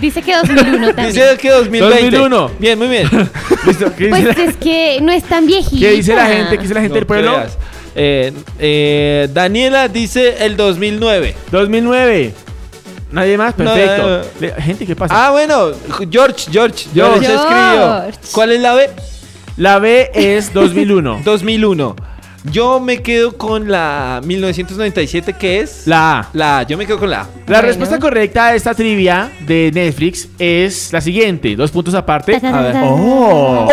[0.00, 1.08] Dice que 2001 también.
[1.08, 2.02] Dice que 2020.
[2.02, 2.50] 2001.
[2.60, 3.08] Bien, muy bien.
[3.66, 3.92] ¿Listo?
[3.96, 5.80] ¿Qué, Pues dice, la, es que no es tan viejita.
[5.80, 6.56] qué dice la gente?
[6.56, 7.42] ¿Qué dice la gente No del pueblo?
[7.96, 11.34] Eh, eh, Daniela dice el 2009.
[11.50, 12.34] 2009.
[13.14, 14.02] Nadie más, perfecto.
[14.02, 14.24] no, no.
[14.40, 15.26] Le- Gente, ¿qué pasa?
[15.26, 15.70] Ah, bueno,
[16.10, 17.34] George, George, George, George.
[17.34, 18.04] escribió.
[18.32, 18.90] ¿Cuál es la B?
[19.56, 21.20] La B es 2001.
[21.24, 21.96] 2001.
[22.50, 26.28] Yo me quedo con la 1997, que es La A.
[26.34, 26.62] la A.
[26.64, 27.26] Yo me quedo con la A.
[27.46, 27.62] La Bueno.
[27.62, 31.56] respuesta correcta a esta trivia de Netflix es la siguiente.
[31.56, 32.34] Dos puntos aparte.
[32.44, 32.72] A ver.
[32.74, 32.82] ta.
[32.84, 33.66] Oh.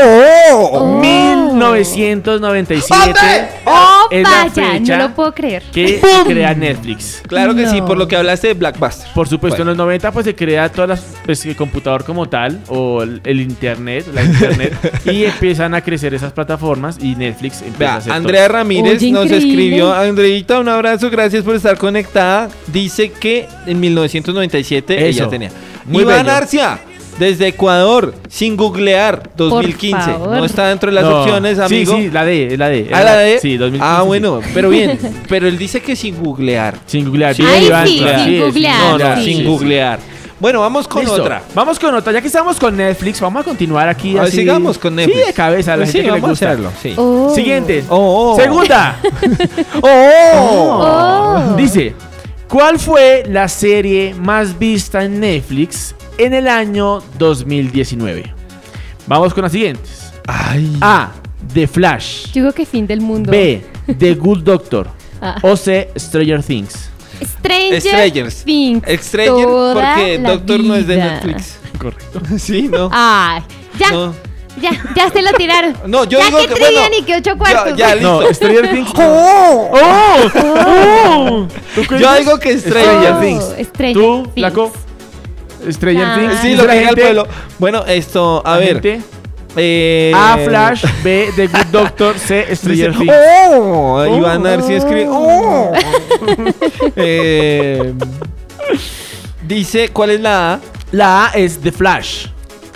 [0.61, 0.99] Oh.
[1.01, 5.63] 1997 Oh, es la vaya, fecha no lo puedo creer.
[5.73, 7.23] que se crea Netflix.
[7.27, 9.07] Claro que sí, por lo que hablaste de Blackbuster.
[9.15, 9.71] Por supuesto, Bueno.
[9.71, 13.21] en los 90 pues se crea todas las pues, el computador como tal o el,
[13.23, 17.95] el internet, la internet y empiezan a crecer esas plataformas y Netflix empieza a Vea,
[17.95, 19.49] hacer Andrea Ramírez Oye, nos increíble.
[19.49, 19.93] escribió.
[19.93, 22.49] Andreita, un abrazo, gracias por estar conectada.
[22.67, 25.29] Dice que en 1997 ella Eso.
[25.29, 25.49] tenía.
[25.85, 26.38] Muy Iván bello.
[26.38, 26.79] Arcia,
[27.19, 30.11] desde Ecuador, sin googlear, 2015.
[30.13, 30.29] favor.
[30.38, 31.21] No está dentro de las No.
[31.21, 31.95] opciones, Sí, amigo.
[31.95, 32.89] sí, la D, es la D.
[32.93, 33.39] ¿Ah, la de?
[33.39, 33.85] Sí, 2015.
[33.95, 34.07] Ah, sí.
[34.07, 34.97] bueno, pero bien.
[35.29, 36.75] Pero él dice que sin googlear.
[36.85, 37.35] Sin googlear.
[37.35, 38.23] Sí, Ay, Iván, sí, claro.
[38.23, 39.43] sin googlear, No, sin sí.
[39.45, 39.99] googlear.
[40.39, 41.21] Bueno, vamos con Listo.
[41.21, 41.43] otra.
[41.53, 42.11] Vamos con otra.
[42.11, 44.17] Ya que estamos con Netflix, vamos a continuar aquí.
[44.17, 44.38] Ah, así.
[44.38, 45.19] sigamos con Netflix.
[45.19, 46.45] Sí, de cabeza, a la Sí, gente que le vamos a gusta.
[46.49, 46.93] hacerlo, sí.
[46.97, 47.31] Oh.
[47.35, 47.83] Siguiente.
[47.89, 48.39] Oh, oh.
[48.41, 48.99] Segunda.
[49.83, 51.53] Oh.
[51.57, 51.93] Dice,
[52.47, 55.95] ¿cuál fue la serie más vista en Netflix
[56.26, 58.34] en el año 2019?
[59.07, 60.11] Vamos con las siguientes.
[60.27, 60.77] Ay.
[60.81, 61.11] A.
[61.53, 62.27] The Flash.
[62.27, 63.31] Yo digo que fin del mundo.
[63.31, 63.64] B.
[63.98, 64.88] The Good Doctor.
[65.23, 65.35] Ah.
[65.43, 65.88] O C.
[65.99, 66.89] Stranger Things.
[67.23, 68.43] Stranger Strangers.
[68.43, 68.84] Things.
[69.06, 70.98] Stranger porque Doctor no es de.
[70.98, 71.60] Netflix.
[71.77, 72.19] Correcto.
[72.39, 72.89] Sí, ¿no?
[72.91, 73.43] Ay,
[73.77, 74.15] ya, No.
[74.60, 75.76] ya, ya se lo tiraron.
[75.85, 77.77] No, yo ya digo que que, bueno, ni que ocho cuartos.
[77.77, 78.22] ya, listo.
[78.23, 78.89] No, Stranger Things.
[78.95, 79.69] ¡Oh!
[79.72, 80.18] ¡Oh!
[80.43, 81.48] ¡Oh!
[81.76, 83.43] ¿Tú qué Yo digo que Stranger Oh, Things.
[83.68, 84.34] Stranger ¿Tú, Things.
[84.34, 84.73] Flaco?
[85.69, 86.17] Stranger Ah.
[86.19, 86.39] Things.
[86.41, 87.27] Sí, lo que el pueblo.
[87.59, 88.81] Bueno, esto, a ver.
[88.81, 89.01] gente,
[89.55, 90.38] eh, A.
[90.45, 90.85] Flash.
[91.03, 91.29] B.
[91.35, 92.17] The Good Doctor.
[92.17, 92.45] C.
[92.55, 93.13] Stranger dice, Things.
[93.53, 94.17] ¡Oh!
[94.17, 95.07] Iván Arci escribe.
[95.09, 95.71] ¡Oh!
[96.95, 97.93] Eh,
[99.47, 100.59] dice, ¿cuál es la A?
[100.91, 102.27] La A es The Flash.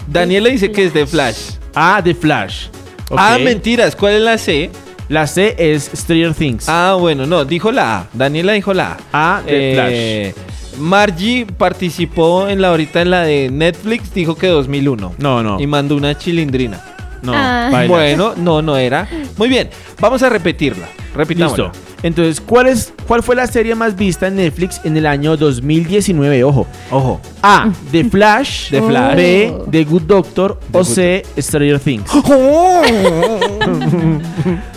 [0.07, 1.51] Daniela dice que es de Flash.
[1.73, 2.01] A.
[2.03, 2.67] The Flash.
[3.09, 3.17] Ok.
[3.19, 3.95] Ah, mentiras.
[3.95, 4.69] ¿Cuál es la C?
[5.09, 6.67] La C es Stranger Things.
[6.67, 8.07] Ah, bueno, no, dijo la A.
[8.13, 9.37] Daniela dijo la A.
[9.37, 9.41] A.
[9.45, 10.33] The Eh,
[10.79, 15.13] Margie participó en la ahorita en la de Netflix, dijo que 2001.
[15.17, 15.59] No, no.
[15.59, 16.81] Y mandó una chilindrina.
[17.21, 17.69] No, Ah.
[17.71, 17.93] baila.
[17.93, 19.07] Bueno, no, no era.
[19.37, 19.69] Muy bien,
[19.99, 20.87] vamos a repetirla.
[21.15, 21.65] Repitámosla.
[21.65, 21.79] Listo.
[22.03, 26.43] Entonces, ¿cuál, es, ¿cuál fue la serie más vista en Netflix en el año 2019?
[26.43, 26.67] Ojo.
[26.91, 27.19] Ojo.
[27.41, 27.71] A.
[27.91, 28.69] The Flash.
[28.69, 29.15] The Flash.
[29.15, 29.53] B.
[29.71, 30.59] The Good Doctor.
[30.71, 31.23] The o Good C.
[31.39, 32.11] Stranger Things.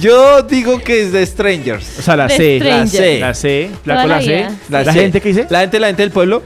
[0.00, 1.98] Yo digo que es de Strangers.
[1.98, 2.58] O sea, la The C.
[2.60, 2.80] Stranger.
[2.80, 3.18] La C.
[3.20, 3.70] La C.
[3.84, 4.46] La la C.
[4.68, 4.92] La, C.
[4.92, 5.46] gente que dice.
[5.50, 6.42] La gente, la gente del pueblo.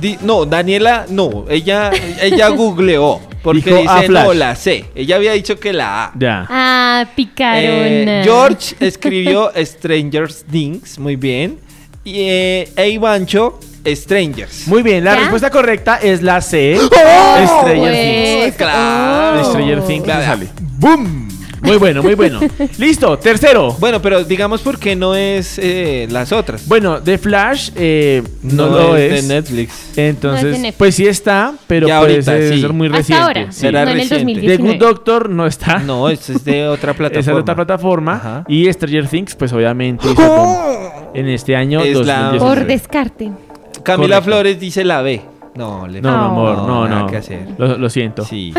[0.00, 1.46] di- no, Daniela, no.
[1.48, 1.90] Ella,
[2.20, 3.20] ella googleó.
[3.42, 4.24] Porque Dijo dice, Flash.
[4.26, 4.84] no, la C.
[4.94, 6.12] Ella había dicho que la A.
[6.18, 6.46] Ya.
[6.50, 8.20] Ah, picarona.
[8.20, 11.58] Eh, George escribió Stranger Things, muy bien.
[12.04, 14.66] Y eh, e Ivancho, Strangers.
[14.66, 15.20] Muy bien, la ¿Ya?
[15.20, 16.76] respuesta correcta es la C.
[16.78, 18.56] Oh, Stranger pues, Things.
[18.56, 19.38] Claro.
[19.38, 20.24] De Stranger Things Claro.
[20.24, 20.48] sale.
[20.78, 21.27] ¡Boom!
[21.62, 22.40] Muy bueno, muy bueno.
[22.78, 23.72] Listo, tercero.
[23.78, 26.66] Bueno, pero digamos por qué no es eh, las otras.
[26.68, 29.28] Bueno, The Flash eh, no, No lo es es.
[29.28, 29.92] de Netflix.
[29.98, 30.78] Entonces, No es de Netflix.
[30.78, 32.60] pues sí está, pero Ya pues ahorita, es sí.
[32.60, 33.22] ser muy Hasta reciente.
[33.24, 33.60] ahora, sí.
[33.60, 34.24] Será no en el reciente.
[34.34, 34.56] 2019.
[34.56, 35.78] The Good Doctor no está.
[35.80, 37.20] No, es de otra plataforma.
[37.20, 38.12] Esa es otra plataforma.
[38.14, 38.44] Ajá.
[38.48, 40.78] Y Stranger Things, pues obviamente hizo boom
[41.14, 42.38] en este año Es la- 2019.
[42.38, 43.30] Por descarte.
[43.82, 44.22] Camila Correcto.
[44.24, 45.22] Flores dice la B.
[45.54, 47.06] No, le No, mi amor, no, nada no.
[47.08, 47.48] que hacer.
[47.58, 48.24] Lo, lo siento.
[48.24, 48.52] Sí.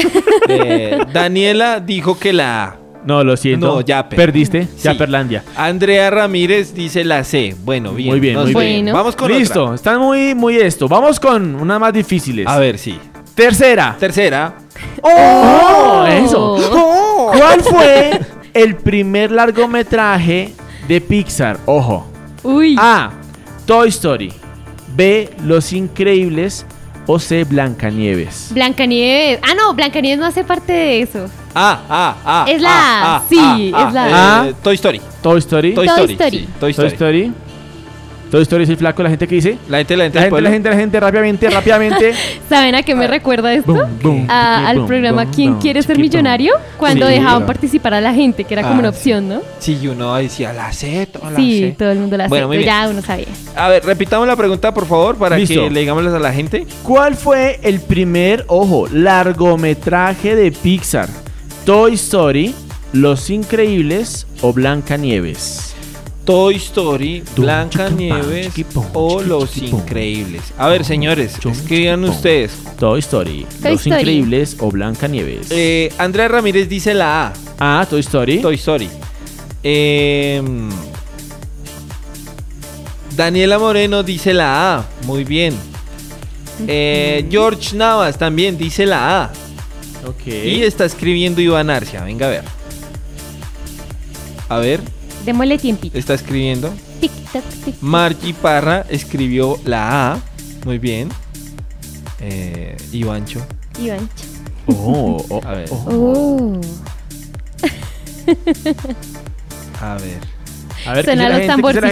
[0.49, 2.75] Eh, Daniela dijo que la A.
[3.05, 3.67] No, lo siento.
[3.67, 4.17] No, Yaper.
[4.17, 4.63] Perdiste.
[4.75, 4.83] Sí.
[4.83, 5.43] Yaperlandia.
[5.55, 7.55] Andrea Ramírez dice la C.
[7.63, 8.09] Bueno, bien.
[8.09, 8.93] Muy bien, muy bien.
[8.93, 9.75] Vamos con Listo, otra.
[9.75, 10.87] están muy, muy esto.
[10.87, 12.45] Vamos con una más difíciles.
[12.47, 12.99] A ver, sí.
[13.35, 13.95] Tercera.
[13.97, 14.53] Tercera.
[15.01, 16.05] ¡Oh!
[16.07, 17.31] Eso.
[17.37, 18.19] ¿Cuál fue
[18.53, 20.53] el primer largometraje
[20.87, 21.57] de Pixar?
[21.65, 22.05] Ojo.
[22.43, 22.75] Uy.
[22.77, 23.11] A.
[23.65, 24.33] Toy Story.
[24.95, 25.29] B.
[25.45, 26.65] Los Increíbles.
[27.05, 27.43] O C.
[27.43, 28.51] Blancanieves.
[28.53, 29.39] Blancanieves.
[29.43, 31.25] Ah, no, Blancanieves no hace parte de eso.
[31.55, 32.45] Ah, ah, ah.
[32.47, 34.47] Es la ah, A, ah, sí, ah, es la A.
[34.49, 35.01] eh, Toy Story.
[35.21, 35.73] Toy Story.
[35.73, 36.13] Toy, Toy Story.
[36.13, 36.39] Story.
[36.39, 37.33] sí, Toy Toy Story.
[38.29, 39.57] Toy Story es el flaco, la gente que dice.
[39.69, 42.13] La gente, la gente, La gente, la gente, la gente, rápidamente, rápidamente.
[42.49, 43.73] ¿Saben a qué me recuerda esto?
[43.73, 46.53] Boom, boom, A- chiqui, al boom, programa boom, ¿Quién boom, quiere ser millonario?
[46.77, 47.13] Cuando Sí.
[47.13, 48.97] dejaban participar a la gente, que era como Ah, una sí.
[48.97, 49.41] opción, ¿no?
[49.57, 51.75] Sí, y uno decía la C, toda la Sí, C.
[51.77, 53.25] todo el mundo la Bueno, ya uno sabía.
[53.55, 55.55] A ver, repitamos la pregunta, por favor, para Listo.
[55.63, 56.67] que le digámosles a la gente.
[56.83, 61.09] ¿Cuál fue el primer, ojo, largometraje de Pixar?
[61.65, 62.53] Toy Story,
[62.93, 65.75] Los Increíbles o Blancanieves.
[66.29, 68.53] Toy Story, Blanca Nieves
[68.93, 69.57] o Los.
[69.57, 70.53] Increíbles.
[70.59, 72.51] A ver, señores, escriban ustedes.
[72.77, 74.01] Toy Story, Toy Los Story.
[74.01, 75.47] Increíbles o Blancanieves.
[75.49, 77.81] Eh, Andrea Ramírez dice la A.
[77.81, 78.41] A, Toy Story.
[78.43, 78.87] Toy Story.
[79.63, 80.39] Eh,
[83.15, 84.85] Daniela Moreno dice la A.
[85.07, 85.55] Muy bien.
[86.67, 89.31] Eh, George Navas también dice la A.
[90.05, 90.27] Ok.
[90.27, 92.03] Y está escribiendo Iván Arcia.
[92.03, 92.43] Venga a ver.
[94.47, 94.81] A ver,
[95.25, 95.97] Démosle tiempito.
[95.97, 96.73] Está escribiendo.
[96.99, 97.75] Tic, tac, tic.
[97.81, 100.17] Margie Parra escribió la A.
[100.65, 101.09] Muy bien.
[102.19, 103.45] Eh, Ivancho.
[103.79, 104.25] Ivancho.
[104.67, 105.69] Oh, oh, a ver.
[105.71, 106.59] Oh.
[109.81, 110.19] A ver.
[110.85, 111.89] A ver, Suena los tamborcitos.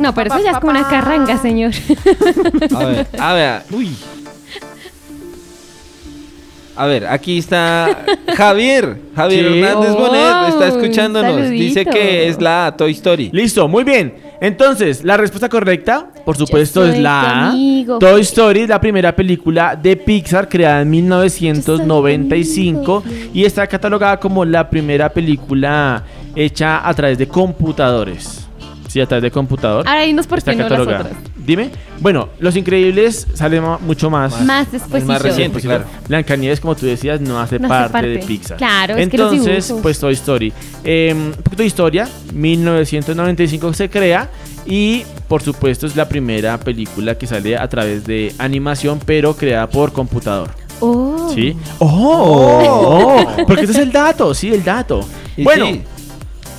[0.00, 1.72] No, pero eso ya es como una carranga, señor.
[2.76, 3.62] A ver, a ver.
[3.72, 3.96] Uy.
[6.78, 8.04] A ver, aquí está
[8.36, 8.96] Javier.
[9.16, 9.46] Javier.
[9.46, 11.50] Hernández Bonet está escuchándonos.
[11.50, 13.30] Dice que es la Toy Story.
[13.32, 14.14] Listo, muy bien.
[14.40, 17.98] Entonces, la respuesta correcta, por supuesto, es la amigo.
[17.98, 23.02] Toy Story, la primera película de Pixar creada en 1995
[23.34, 26.04] y está catalogada como la primera película
[26.36, 28.47] hecha a través de computadores.
[28.88, 29.86] Sí, a través de computador.
[29.86, 31.04] Ahora dinos por Está qué no las catalogada.
[31.10, 31.22] otras.
[31.36, 31.70] Dime.
[32.00, 34.40] Bueno, Los Increíbles sale mucho más.
[34.44, 35.04] Más después.
[35.04, 35.60] más reciente.
[35.60, 35.84] claro.
[36.08, 38.08] Blancanieves, como tú decías, no hace, No hace parte, parte.
[38.08, 38.56] de Pixar.
[38.58, 40.52] Claro, es que los Entonces, pues Toy Story.
[40.84, 42.08] Eh, un poquito de historia.
[42.32, 44.28] 1995 se crea
[44.66, 49.68] y, por supuesto, es la primera película que sale a través de animación, pero creada
[49.68, 50.50] por computador.
[50.80, 51.30] Oh.
[51.34, 51.56] ¿Sí?
[51.78, 53.26] ¡Oh!
[53.36, 55.00] oh, porque ese es el dato, sí, el dato.
[55.36, 55.82] Y bueno, sí.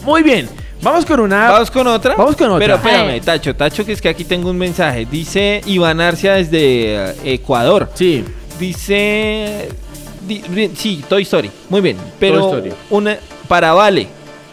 [0.05, 0.47] muy bien.
[0.81, 1.51] Vamos con una.
[1.51, 2.15] Vamos con otra.
[2.15, 2.59] Vamos con otra.
[2.59, 3.21] Pero espérame.
[3.21, 5.05] Tacho, Tacho, que es que aquí tengo un mensaje.
[5.09, 7.89] Dice Iván Arcia desde eh, Ecuador.
[7.93, 8.23] Sí.
[8.59, 9.69] Dice.
[10.27, 11.51] di- bien, sí, Toy Story.
[11.69, 11.97] Muy bien.
[12.19, 12.71] Pero Story.
[12.89, 14.07] una para Vale.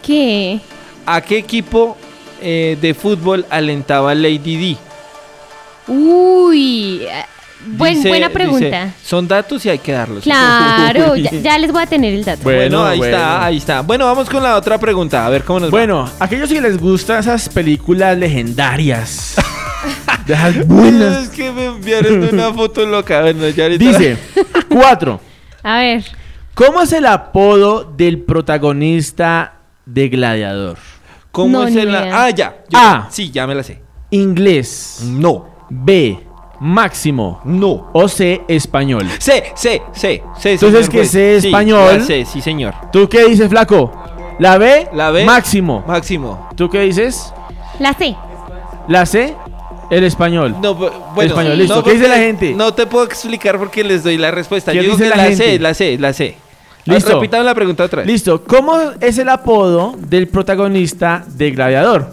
[0.05, 0.59] ¿Qué?
[1.05, 1.95] ¿A qué equipo
[2.41, 4.77] eh, de fútbol alentaba Lady D?
[5.87, 7.07] Uy.
[7.65, 8.93] Buen- Dice- buena dice, pregunta.
[9.03, 10.23] son datos y hay que darlos.
[10.23, 12.43] Claro, ya, ya les voy a tener el dato.
[12.43, 13.15] Bueno, Bueno, ahí bueno.
[13.17, 13.81] está, ahí está.
[13.81, 15.25] Bueno, vamos con la otra pregunta.
[15.25, 15.71] A ver cómo nos va.
[15.71, 19.35] Bueno, aquellos que les gustan esas películas legendarias.
[20.25, 21.23] de buenas.
[21.23, 23.21] Es que me enviaron una foto loca.
[23.21, 24.17] Bueno, ya ahorita- Dice,
[24.69, 25.19] cuatro.
[25.63, 26.03] A ver.
[26.53, 29.53] ¿Cómo es el apodo del protagonista
[29.85, 30.77] de Gladiador?
[31.31, 31.93] ¿Cómo No, es el.?
[31.95, 32.55] Ah, ya.
[32.69, 33.07] yo- A.
[33.11, 33.81] Sí, ya me la sé.
[34.09, 35.01] Inglés.
[35.03, 35.67] No.
[35.69, 36.19] B.
[36.59, 37.39] Máximo.
[37.43, 37.89] No.
[37.93, 38.41] O C.
[38.47, 39.07] Español.
[39.19, 40.51] C, C, C, C.
[40.53, 41.05] Entonces, que.
[41.05, 41.99] C, Sí, español.
[41.99, 42.73] la C, sí, señor.
[42.91, 43.91] ¿Tú qué dices, flaco?
[44.39, 44.87] ¿La B?
[44.93, 45.25] La B.
[45.25, 45.83] Máximo.
[45.87, 46.49] Máximo.
[46.55, 47.33] ¿Tú qué dices?
[47.79, 48.15] La C.
[48.87, 49.33] ¿La C?
[49.89, 50.55] El español.
[50.61, 51.29] No, bu- bueno.
[51.29, 51.75] Español, listo.
[51.75, 52.53] no, ¿Qué dice la gente?
[52.53, 54.71] No te puedo explicar porque les doy la respuesta.
[54.71, 55.37] ¿Qué Yo digo que la la, gente?
[55.37, 56.35] C, la C, la C.
[56.85, 57.13] Listo.
[57.15, 58.07] Repitame la pregunta otra vez.
[58.07, 58.43] Listo.
[58.45, 62.11] ¿Cómo es el apodo del protagonista de Gladiador?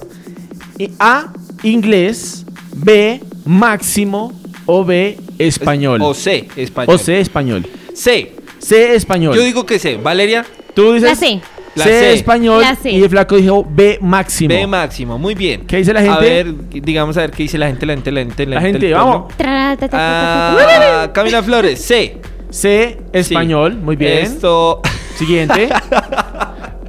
[0.98, 1.28] A.
[1.62, 2.43] Inglés.
[2.74, 3.20] B.
[3.44, 4.32] Máximo.
[4.66, 5.18] O B.
[5.38, 6.00] Español.
[6.02, 6.94] O C, español.
[6.94, 7.20] O C.
[7.20, 7.66] Español.
[7.94, 8.32] C.
[8.58, 8.94] C.
[8.94, 9.36] Español.
[9.36, 9.96] Yo digo que C.
[9.96, 10.44] Valeria.
[10.74, 11.40] Tú dices La C.
[11.76, 12.12] La C, C.
[12.14, 12.90] español La C.
[12.90, 14.54] y el flaco dijo B máximo.
[14.54, 15.18] B máximo.
[15.18, 15.66] Muy bien.
[15.66, 16.16] ¿Qué dice la gente?
[16.16, 18.92] A ver, digamos a ver qué dice la gente, la gente, la gente, La gente,
[18.92, 19.34] vamos.
[19.36, 21.02] Tra, ta, ta, ta, ta, ta.
[21.02, 22.20] Ah, Camila Flores, C.
[22.50, 23.74] C, español.
[23.74, 24.18] Muy bien.
[24.18, 24.80] Esto.
[25.16, 25.68] Siguiente.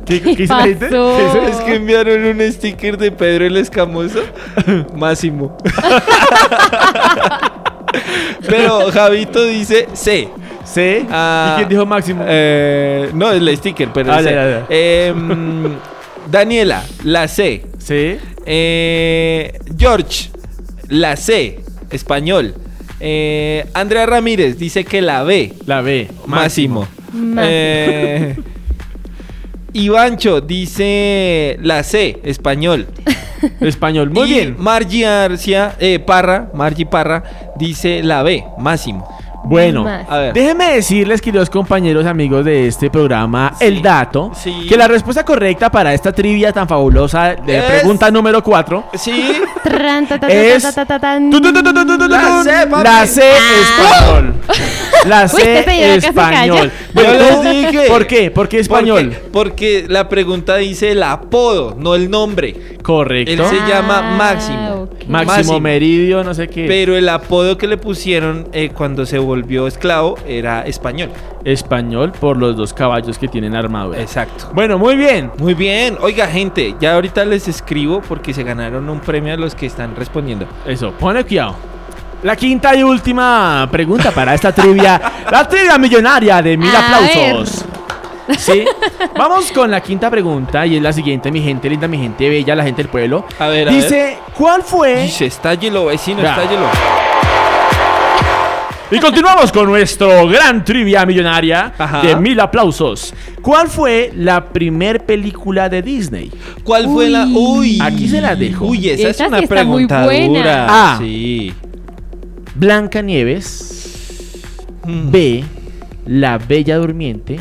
[0.06, 0.64] ¿Qué, qué pasó?
[0.64, 1.50] ¿Qué dice?
[1.50, 4.20] Es que enviaron un sticker de Pedro el Escamoso.
[4.96, 5.58] Máximo.
[8.48, 10.30] Pero Javito dice C.
[10.64, 11.06] C.
[11.10, 12.24] Ah, ¿Y quién dijo máximo?
[12.28, 14.36] eh, no, es el sticker, pero Ah, es ya, C.
[14.36, 14.66] ya, ya.
[14.70, 15.76] Em,
[16.30, 17.66] Daniela, la C.
[17.78, 18.20] C.
[18.46, 20.30] Eh, George,
[20.90, 21.60] la C.
[21.92, 22.56] Español.
[23.00, 25.54] Eh, Andrea Ramírez dice que la B.
[25.66, 26.08] La B.
[26.26, 26.88] Máximo.
[27.14, 27.42] Máximo.
[29.76, 32.88] Ivancho dice la C, español.
[33.60, 34.10] Español.
[34.10, 34.56] Muy y bien.
[34.58, 39.06] Margie Arcia, eh, Parra, Margie Parra dice la B, máximo.
[39.46, 40.10] Bueno, Más.
[40.10, 40.34] A ver.
[40.34, 44.66] déjenme decirles, queridos compañeros amigos de este programa, El Dato, Sí.
[44.68, 49.34] que la respuesta correcta para esta trivia tan fabulosa de Es- pregunta número 4 Sí.
[49.64, 50.64] Tran, ta, ta, ta, Es-.
[50.64, 50.72] La
[52.44, 52.84] C, papi.
[52.84, 53.22] La C
[53.62, 54.34] español.
[55.06, 56.72] La C este español.
[56.94, 57.88] Bueno, Yo les dije.
[57.88, 58.32] ¿Por qué?
[58.32, 59.16] ¿Por qué español?
[59.32, 62.78] Porque, porque la pregunta dice el apodo, no el nombre.
[62.82, 63.32] Correcto.
[63.32, 64.90] Él se llama Ah, Máximo.
[65.08, 66.66] Máximo, Meridio, no sé qué.
[66.68, 69.35] Pero el apodo que le pusieron eh, cuando se volvió
[69.68, 71.10] esclavo era español.
[71.44, 74.00] Español por los dos caballos que tienen armadura.
[74.00, 74.50] Exacto.
[74.54, 75.32] Bueno, muy bien.
[75.38, 75.98] Muy bien.
[76.02, 79.96] Oiga, gente, ya ahorita les escribo porque se ganaron un premio a los que están
[79.96, 80.48] respondiendo.
[80.66, 81.56] Eso, pone cuidado.
[82.24, 85.00] La quinta y última pregunta para esta trivia.
[85.32, 87.66] la trivia millonaria de mil A aplausos.
[88.38, 88.66] Sí.
[89.18, 92.56] Vamos con la quinta pregunta y es la siguiente, mi gente linda, mi gente bella,
[92.56, 93.26] la gente del pueblo.
[93.38, 95.04] A ver, a Dice, ¿cuál fue?
[95.04, 96.32] Dice, estállelo, vecino, Ya.
[96.32, 96.66] estállelo.
[98.92, 102.02] Y continuamos con nuestro gran trivia millonaria Ajá.
[102.04, 103.14] de mil aplausos.
[103.42, 106.32] ¿Cuál fue la primer película de Disney?
[106.64, 107.26] ¿Cuál fue la...?
[107.26, 107.80] Uy.
[107.82, 108.66] Aquí se la dejo.
[108.66, 110.28] Uy, esa, Esa es sí una está muy pregunta buena.
[110.40, 110.66] dura.
[110.70, 110.98] Ah.
[111.00, 111.54] Sí.
[112.56, 113.82] Blanca Nieves,
[114.88, 115.10] Mm.
[115.10, 115.44] B,
[116.06, 117.40] La Bella Durmiente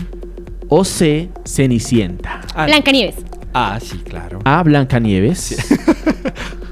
[0.71, 2.41] o C, Cenicienta.
[2.55, 3.17] Ah, Blancanieves.
[3.53, 4.39] Ah, sí, claro.
[4.47, 5.55] A, Blanca Nieves.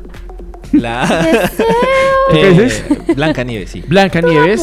[0.72, 1.06] La...
[2.32, 2.84] ¿Qué dices?
[3.14, 3.82] Blanca Nieves, sí.
[3.86, 4.62] Blanca Nieves.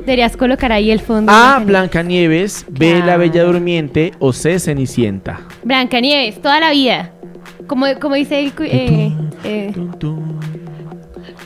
[0.00, 1.32] Deberías colocar ahí el fondo.
[1.32, 1.66] A, Blancanieves.
[1.66, 5.40] Blanca Nieves, B, La Bella Durmiente o C, Cenicienta.
[5.64, 7.12] Blancanieves, toda la vida.
[7.66, 8.52] Como, como dice el...
[8.60, 9.12] Eh,
[9.44, 9.72] eh,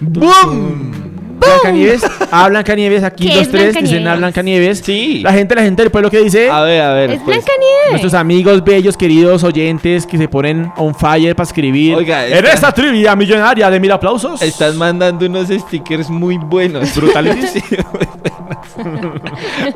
[0.01, 1.00] ¡Bum!
[1.41, 4.21] Blanca Nieves, A, Blanca Nieves, aquí ¿Qué dos, es tres, dicen A, Blancanieves?
[4.21, 4.79] Blanca Nieves.
[4.85, 5.21] Sí.
[5.23, 6.51] La gente, la gente del pueblo que dice.
[6.51, 7.11] A ver, a ver.
[7.13, 7.37] es pues.
[7.37, 7.91] Blancanieves.
[7.91, 11.95] Nuestros amigos bellos, queridos oyentes que se ponen on fire para escribir.
[11.97, 14.41] Oiga, en esta- esta trivia millonaria de mil aplausos.
[14.43, 16.91] Estás mandando unos stickers muy buenos.
[17.01, 17.51] Buenos.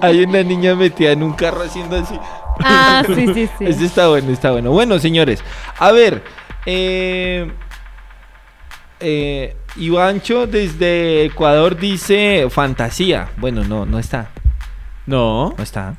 [0.01, 2.15] Hay una niña metida en un carro haciendo así.
[2.61, 3.65] Ah, sí, sí, sí.
[3.65, 4.71] Este está bueno, está bueno.
[4.71, 5.43] Bueno, señores,
[5.79, 6.23] a ver.
[6.67, 7.51] Eh,
[9.01, 13.29] eh, Ivancho desde Ecuador dice fantasía.
[13.37, 14.31] Bueno, no, no está.
[15.07, 15.55] No.
[15.57, 15.97] No está.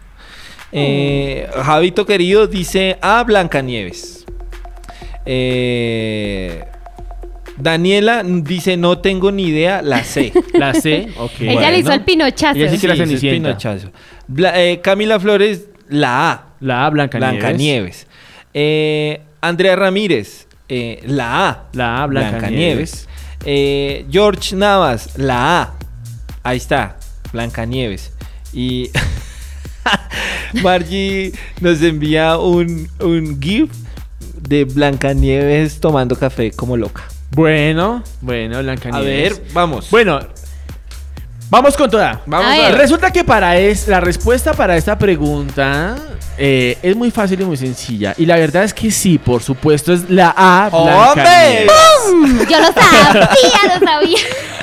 [0.71, 4.25] Eh, Javito querido dice a Blancanieves.
[5.25, 6.63] Eh,
[7.57, 10.33] Daniela dice no tengo ni idea, la sé.
[10.53, 11.31] La C, ok.
[11.39, 12.57] Ella le hizo el pinochazo.
[12.59, 13.49] Ella sí que la Sí, ese es Cenicienta.
[13.49, 13.91] Pinochazo.
[14.27, 16.45] Bla- eh, Camila Flores, la A.
[16.59, 18.07] La A, Blanca, Blancanieves.
[18.53, 21.63] Eh, Andrea Ramírez, eh, la A.
[21.73, 23.07] La A, Blancanieves.
[23.45, 25.73] Eh, George Navas, la A.
[26.43, 26.97] Ahí está,
[27.31, 28.11] Blancanieves.
[28.53, 28.89] Y
[30.63, 33.71] Margie nos envía un, un GIF
[34.41, 37.03] de Blancanieves tomando café como loca.
[37.31, 39.89] Bueno, bueno, Blanca A ver, vamos.
[39.91, 40.19] Bueno,
[41.49, 42.21] vamos con toda.
[42.25, 42.71] Vamos A a ver.
[42.71, 42.81] ver.
[42.81, 45.97] Resulta que para es, la respuesta para esta pregunta
[46.37, 48.13] eh, es muy fácil y muy sencilla.
[48.17, 50.69] Y la verdad es que sí, por supuesto, es la A.
[50.71, 51.23] ¡Hombre!
[51.23, 51.71] Blancanieves.
[52.05, 52.39] ¡Pum!
[52.49, 54.17] Yo lo sabía, lo sabía.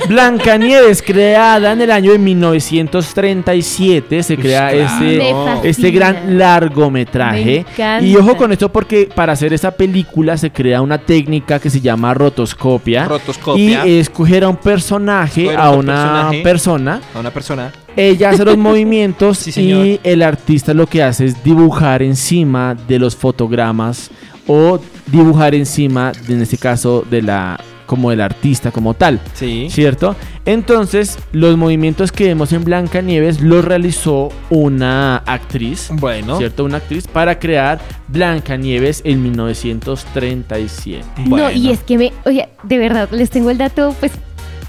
[0.08, 5.54] Blancanieves, creada en el año de 1937, se crea claro.
[5.62, 7.64] este, este gran largometraje.
[8.00, 11.80] Y ojo con esto porque para hacer esta película se crea una técnica que se
[11.80, 13.06] llama rotoscopia.
[13.06, 13.86] Rotoscopia.
[13.86, 16.42] Y escoger a un personaje, a una personaje.
[16.42, 17.00] persona.
[17.14, 17.72] A una persona.
[17.96, 22.98] Ella hace los movimientos Sí, y el artista lo que hace es dibujar encima de
[22.98, 24.10] los fotogramas
[24.46, 27.58] o dibujar encima, en este caso, de la
[27.92, 29.20] como del artista como tal.
[29.34, 29.68] Sí.
[29.70, 30.16] ¿Cierto?
[30.46, 35.90] Entonces, los movimientos que vemos en Blancanieves los realizó una actriz.
[35.92, 36.38] Bueno.
[36.38, 36.64] ¿Cierto?
[36.64, 41.04] Una actriz para crear Blancanieves en 1937.
[41.26, 44.12] No, y es que me, oye, de verdad, les tengo el dato, pues,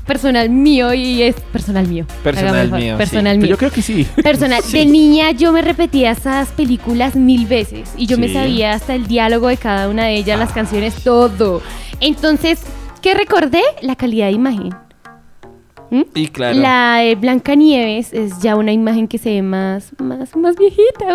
[0.05, 2.05] personal mío y es personal mío.
[2.23, 2.97] Personal mío.
[2.97, 3.49] Personal Pero mío.
[3.51, 4.05] yo creo que sí.
[4.23, 4.61] Personal.
[4.63, 4.77] Sí.
[4.79, 9.07] De niña yo me repetía esas películas mil veces y yo me sabía hasta el
[9.07, 10.55] diálogo de cada una de ellas, las Ah.
[10.55, 11.61] canciones, todo.
[11.99, 12.61] Entonces,
[13.01, 13.61] ¿qué recordé?
[13.81, 14.69] La calidad de imagen.
[16.15, 16.57] Y claro.
[16.57, 21.05] La de Blancanieves es ya una imagen que se ve más, más, más viejita.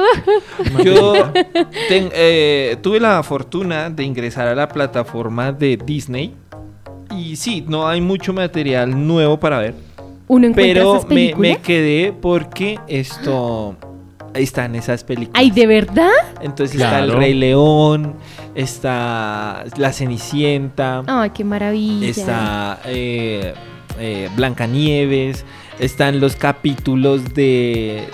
[0.85, 1.15] Yo
[1.89, 6.33] ten- eh, tuve la fortuna de ingresar a la plataforma de Disney.
[7.17, 9.75] Y sí, no hay mucho material nuevo para ver.
[10.29, 13.77] Uno encuentra Pero esas me, quedé porque esto.
[14.35, 15.41] Ahí están esas películas.
[15.41, 16.11] Ay, ¿de verdad?
[16.43, 17.13] Entonces está El.
[17.13, 18.15] Rey León,
[18.55, 22.09] está La Cenicienta, Ay, qué maravilla.
[22.09, 23.55] está eh,
[23.99, 25.47] eh, Blancanieves,
[25.79, 28.05] están los capítulos de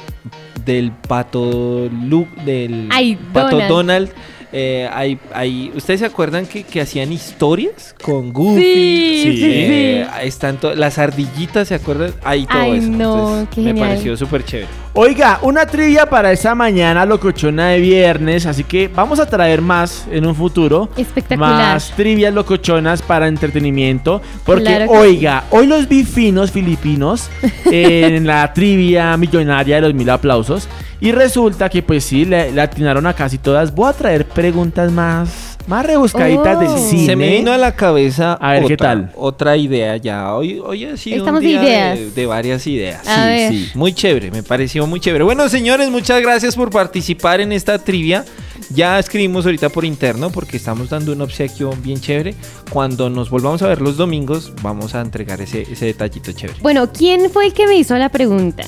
[0.65, 3.69] del pato Luke, del Ay, pato Donald.
[3.69, 4.11] Donald.
[4.57, 8.63] Eh, hay, hay- ¿Ustedes se acuerdan que, que hacían historias con Goofy?
[8.63, 10.27] Sí, sí, Eh, sí.
[10.29, 12.13] están to- las ardillitas, ¿se acuerdan?
[12.23, 12.89] Ahí todo Ay, eso.
[12.89, 12.95] no,
[13.41, 13.89] Entonces, qué me genial.
[13.89, 14.69] pareció súper chévere.
[14.93, 20.07] Oiga, una trivia para esta mañana locochona de viernes, así que vamos a traer más
[20.13, 20.89] en un futuro.
[20.97, 21.51] Espectacular.
[21.75, 24.23] Más trivias locochonas para entretenimiento.
[24.45, 27.29] Porque, Claro oiga, hoy los vi finos filipinos
[27.65, 30.69] en la trivia millonaria de los mil aplausos.
[31.01, 33.75] Y resulta que, pues sí, le, le atinaron a casi todas.
[33.75, 37.07] Voy a traer preguntas más, más rebuscaditas del cine.
[37.07, 39.13] Se me vino a la cabeza A ver, otra, ¿qué tal?
[39.17, 40.35] otra idea ya.
[40.35, 41.99] Hoy, hoy ha sido Estamos un de día ideas.
[41.99, 43.07] De, de varias ideas.
[43.07, 43.53] A sí, ver.
[43.53, 43.71] sí.
[43.75, 45.25] Muy chévere, me pareció muy chévere.
[45.25, 48.25] Bueno, señores, muchas gracias por participar en esta trivia.
[48.71, 52.35] Ya escribimos ahorita por interno porque estamos dando un obsequio bien chévere.
[52.71, 56.61] Cuando nos volvamos a ver los domingos, vamos a entregar ese, ese detallito chévere.
[56.63, 58.63] Bueno, ¿quién fue el que me hizo la pregunta?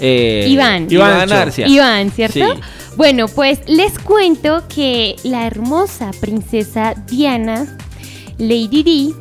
[0.00, 0.86] Eh, Iván.
[0.90, 1.66] Iván Arcia.
[1.66, 2.54] Iván, ¿cierto?
[2.54, 2.60] Sí.
[2.96, 7.76] Bueno, pues les cuento que la hermosa princesa Diana,
[8.38, 9.14] Lady Di,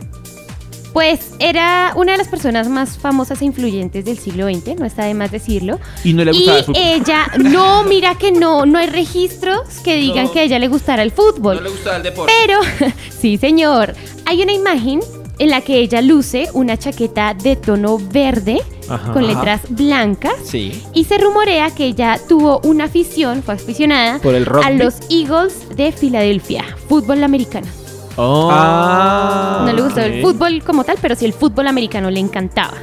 [0.93, 5.05] pues era una de las personas más famosas e influyentes del siglo XX, no está
[5.05, 5.79] de más decirlo.
[6.03, 6.81] Y no le gustaba el fútbol.
[6.83, 11.03] ella, no, mira que no, no hay registros que digan que a ella le gustara
[11.03, 11.57] el fútbol.
[11.57, 12.33] No le gustaba el deporte.
[12.41, 12.59] Pero,
[13.21, 13.93] sí, señor.
[14.25, 15.01] Hay una imagen
[15.37, 19.11] en la que ella luce una chaqueta de tono verde Ajá.
[19.13, 19.33] con Ajá.
[19.33, 20.33] letras blancas.
[20.43, 20.83] Sí.
[20.93, 24.65] Y se rumorea que ella tuvo una afición, fue aficionada ¿Por el rugby?
[24.65, 27.67] a los Eagles de Filadelfia, fútbol americano.
[28.15, 32.19] Oh, Ah, no le gustó el fútbol como tal, pero sí el fútbol americano le
[32.19, 32.73] encantaba.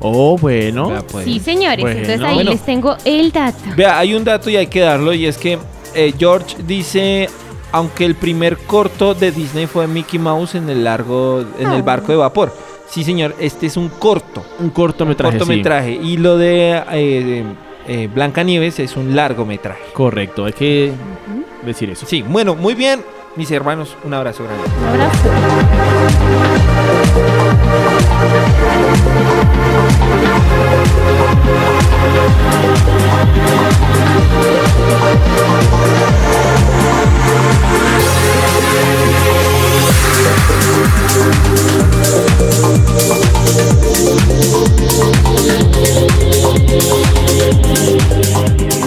[0.00, 0.88] Oh, bueno.
[0.88, 1.24] Vea, pues.
[1.26, 1.80] Sí, señores.
[1.82, 2.00] Bueno.
[2.00, 2.50] Entonces ahí Bueno.
[2.52, 3.58] les tengo el dato.
[3.76, 5.58] Vea, hay un dato y hay que darlo y es que
[5.94, 7.28] eh, George dice,
[7.70, 11.82] aunque el primer corto de Disney fue Mickey Mouse en el largo, en el Ah.
[11.82, 12.52] barco de vapor.
[12.92, 15.32] Sí, señor, este es un corto, Un cortometraje.
[15.32, 15.38] sí.
[15.38, 17.42] cortometraje y lo de eh,
[17.88, 19.80] eh, Blancanieves es un largometraje.
[19.94, 20.92] Correcto, hay que
[21.64, 22.04] decir eso.
[22.04, 23.00] Sí, bueno, muy bien,
[23.34, 24.64] mis hermanos, un abrazo grande.
[24.78, 26.32] Un abrazo.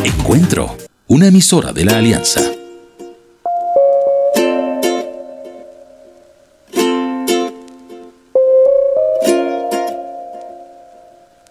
[0.03, 0.75] Encuentro,
[1.07, 2.41] una emisora de la Alianza.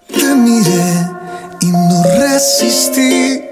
[0.08, 1.08] Te miré
[1.60, 3.42] y no resistí.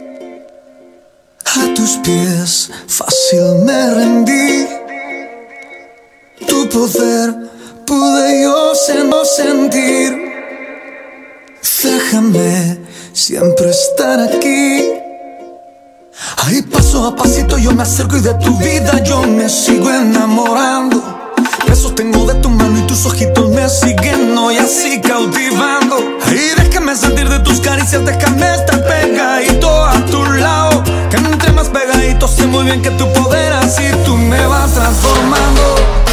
[1.45, 4.67] A tus pies fácil me rendí.
[6.49, 7.35] Tu poder
[7.93, 8.74] pude yo
[9.24, 10.10] sentir.
[11.82, 12.78] Déjame
[13.12, 14.85] siempre estar aquí.
[16.39, 20.98] Ahí paso a pasito yo me acerco y de tu vida yo me sigo enamorando.
[21.69, 25.97] Besos tengo de tu mano y tus ojitos me siguen hoy así cautivando.
[26.27, 30.82] Ahí déjame sentir de tus caricias, déjame estar pegadito a tu lado.
[31.10, 36.11] Que entre más pegadito sé muy bien que tu poder así tú me vas transformando.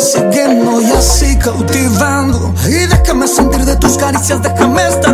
[0.00, 2.54] siguen y así cautivando.
[2.66, 5.11] Y déjame sentir de tus caricias, déjame estar.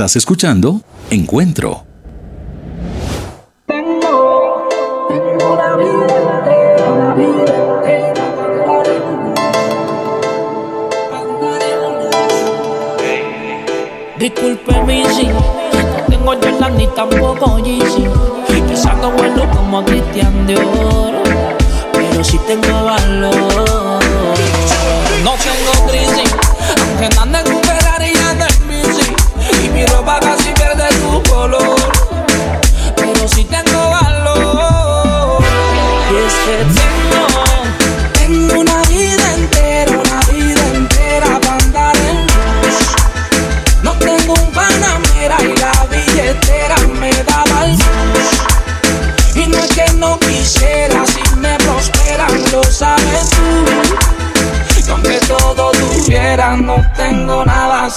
[0.00, 1.89] Estás escuchando Encuentro.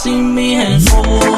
[0.03, 1.32] see me and fall.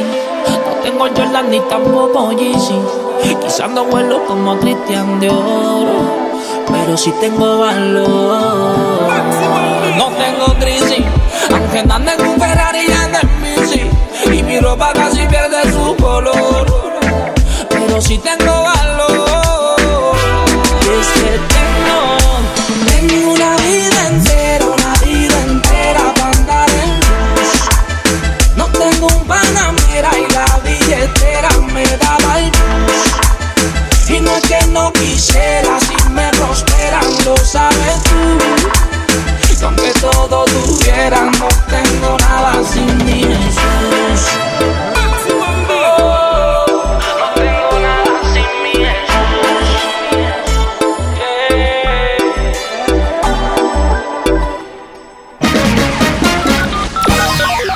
[0.00, 2.80] No tengo Jordan ni tampoco Yeezy.
[3.42, 6.00] Quizás no vuelo como Cristian de Oro,
[6.66, 8.74] pero sí tengo valor.
[9.98, 11.04] No tengo crisis,
[11.52, 13.90] aunque ande en un Ferrari y ande en bici.
[14.32, 16.66] Y mi ropa casi pierde su color,
[17.68, 19.11] pero sí tengo valor.
[41.10, 43.02] no tengo nada sin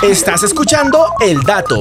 [0.03, 1.81] Estás escuchando El Dato.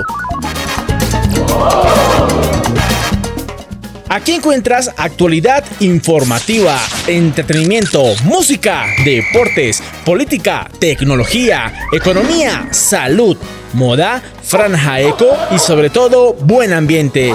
[4.09, 13.35] Aquí encuentras actualidad informativa, entretenimiento, música, deportes, política, tecnología, economía, salud,
[13.73, 17.33] moda, franja eco y sobre todo buen ambiente.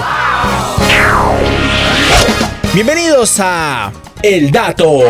[2.73, 3.91] Bienvenidos a
[4.23, 5.01] El Dato.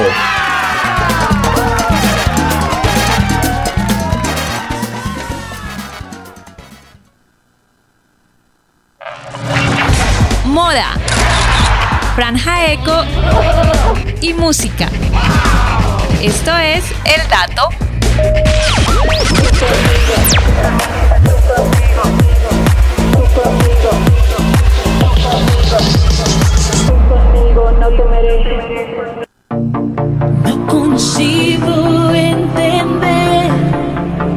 [10.45, 10.97] Moda,
[12.15, 13.05] franja eco
[14.19, 14.89] y música.
[16.21, 17.69] Esto es El Dato.
[30.43, 33.49] No consigo entender.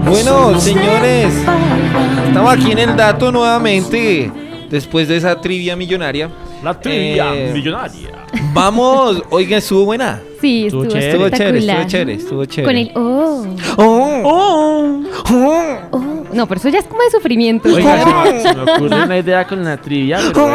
[0.05, 1.35] Bueno, señores,
[2.29, 4.31] estamos aquí en el dato nuevamente.
[4.71, 6.31] Después de esa trivia millonaria.
[6.63, 8.11] La trivia Eh, millonaria.
[8.55, 10.23] Vamos, oiga, estuvo buena.
[10.41, 11.77] Sí, estuvo, Estuvo chévere, espectacular.
[11.77, 12.65] estuvo chévere, estuvo chévere.
[12.65, 13.47] Con el oh.
[13.77, 15.03] Oh.
[15.91, 16.25] Oh.
[16.33, 17.69] No, pero eso ya es como de sufrimiento.
[17.69, 20.47] Oiga, se me, se me ocurre una idea con la trivia, pero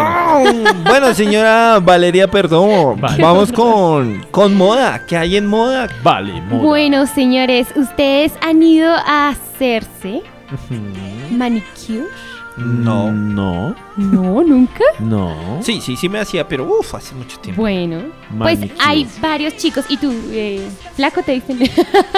[0.41, 0.71] bueno.
[0.85, 5.05] Bueno, señora Valeria Perdomo, vamos con, con moda.
[5.05, 5.87] ¿Qué hay en moda?
[6.01, 10.21] Vale, Bueno, señores, ¿ustedes han ido a hacerse
[11.31, 12.07] manicure?
[12.59, 13.11] No.
[13.11, 13.75] No.
[13.97, 14.83] No, nunca.
[14.99, 15.59] No.
[15.61, 17.61] Sí, sí, sí me hacía, pero uff, hace mucho tiempo.
[17.61, 18.01] Bueno,
[18.37, 19.85] pues hay varios chicos.
[19.89, 21.59] ¿Y tú, eh, flaco te dicen?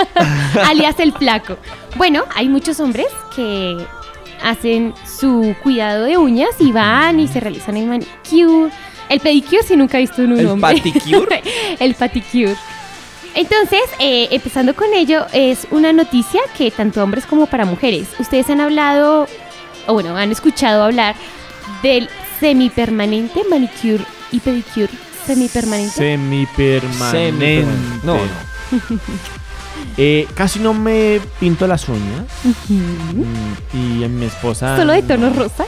[0.65, 1.57] Alias el flaco.
[1.95, 3.77] Bueno, hay muchos hombres que
[4.43, 8.71] hacen su cuidado de uñas y van y se realizan el manicure.
[9.09, 10.77] El pedicure si nunca he visto en un ¿El hombre.
[10.77, 11.43] paticure?
[11.79, 12.55] el paticure.
[13.33, 18.09] Entonces, eh, empezando con ello, es una noticia que tanto hombres como para mujeres.
[18.19, 19.25] Ustedes han hablado,
[19.87, 21.15] o bueno, han escuchado hablar
[21.83, 24.89] del semipermanente manicure y pedicure
[25.25, 25.91] semipermanente.
[25.93, 27.11] Semipermanente.
[27.11, 27.99] Semipermanente.
[28.03, 28.17] No,
[29.97, 32.25] Eh, casi no me pinto las uñas.
[32.45, 32.73] Ujú.
[32.73, 34.77] Mm, Y en mi esposa.
[34.77, 35.65] Solo de tono rosa.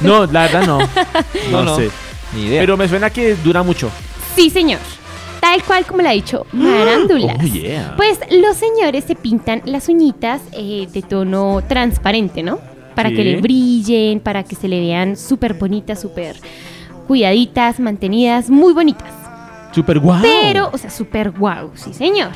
[0.00, 0.78] No, la verdad no.
[1.50, 1.76] No, No, no.
[1.76, 1.90] sé.
[2.34, 2.60] Ni idea.
[2.62, 3.90] Pero me suena que dura mucho.
[4.36, 4.78] Sí, señor.
[5.40, 7.36] Tal cual como le ha dicho Marándulas.
[7.40, 7.94] Oh, yeah.
[7.96, 12.60] Pues los señores se pintan las uñitas eh, de tono transparente, ¿no?
[12.98, 13.14] Para Sí.
[13.14, 16.34] que le brillen, para que se le vean súper bonitas, súper
[17.06, 19.12] cuidaditas, mantenidas, muy bonitas.
[19.70, 20.20] Super guau.
[20.20, 22.32] Pero, o sea, súper guau, sí, señor.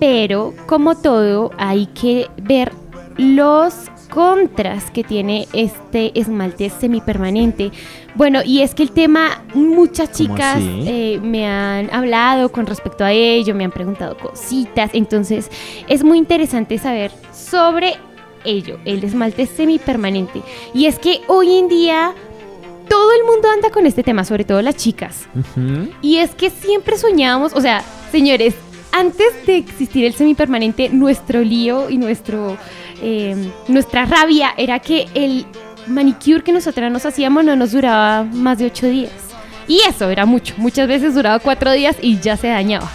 [0.00, 2.72] Pero, como todo, hay que ver
[3.16, 3.74] los
[4.10, 7.70] contras que tiene este esmalte semipermanente.
[8.16, 13.04] Bueno, y es que el tema, muchas ¿Cómo chicas eh, me han hablado con respecto
[13.04, 15.48] a ello, me han preguntado cositas, entonces
[15.88, 17.94] es muy interesante saber sobre
[18.46, 20.42] ello, el esmalte semipermanente.
[20.72, 22.14] Y es que hoy en día
[22.88, 25.26] todo el mundo anda con este tema, sobre todo las chicas.
[26.02, 28.54] Y es que siempre soñábamos, o sea, señores,
[28.92, 32.56] antes de existir el semipermanente, nuestro lío y nuestro,
[33.02, 33.36] eh,
[33.68, 35.44] nuestra rabia era que el
[35.86, 39.12] manicure que nosotras nos hacíamos no nos duraba más de ocho días.
[39.68, 42.90] Y eso era mucho, muchas veces duraba cuatro días y ya se dañaba.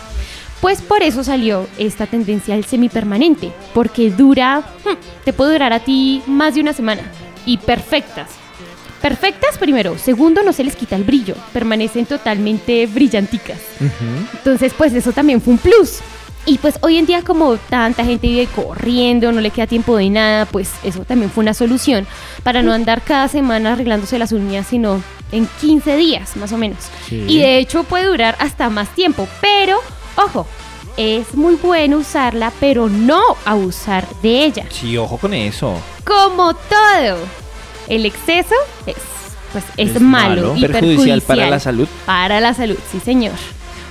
[0.62, 5.80] Pues por eso salió esta tendencia al semipermanente, porque dura, hmm, te puede durar a
[5.80, 7.02] ti más de una semana
[7.48, 8.30] y perfectas.
[9.02, 13.58] Perfectas primero, segundo no se les quita el brillo, permanecen totalmente brillanticas.
[14.34, 16.00] Entonces, pues eso también fue un plus.
[16.46, 20.10] Y pues hoy en día como tanta gente vive corriendo, no le queda tiempo de
[20.10, 22.06] nada, pues eso también fue una solución
[22.44, 26.80] para no andar cada semana arreglándose las uñas, sino en 15 días más o menos.
[27.08, 27.26] Sí.
[27.28, 29.80] Y de hecho puede durar hasta más tiempo, pero
[30.16, 30.48] ojo,
[30.98, 34.66] es muy bueno usarla, pero no abusar de ella.
[34.70, 35.76] Sí, ojo con eso.
[36.06, 37.18] Como todo,
[37.88, 38.96] el exceso es,
[39.52, 40.56] pues, es, Es malo, malo.
[40.58, 41.88] y Perjudicial para perjudicial la salud.
[42.06, 43.36] Para la salud, sí señor.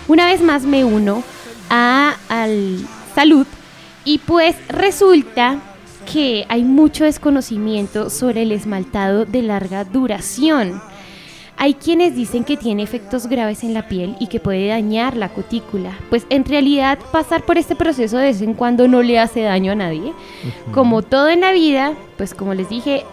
[0.09, 1.23] Una vez más me uno
[1.71, 2.79] a al
[3.15, 3.47] salud
[4.05, 5.59] y pues resulta
[6.11, 10.83] que hay mucho desconocimiento sobre el esmaltado de larga duración.
[11.63, 15.29] Hay quienes dicen que tiene efectos graves en la piel y que puede dañar la
[15.29, 15.93] cutícula.
[16.09, 19.73] Pues en realidad pasar por este proceso de vez en cuando no le hace daño
[19.73, 20.15] a nadie.
[20.73, 23.05] Como todo en la vida, pues como les dije,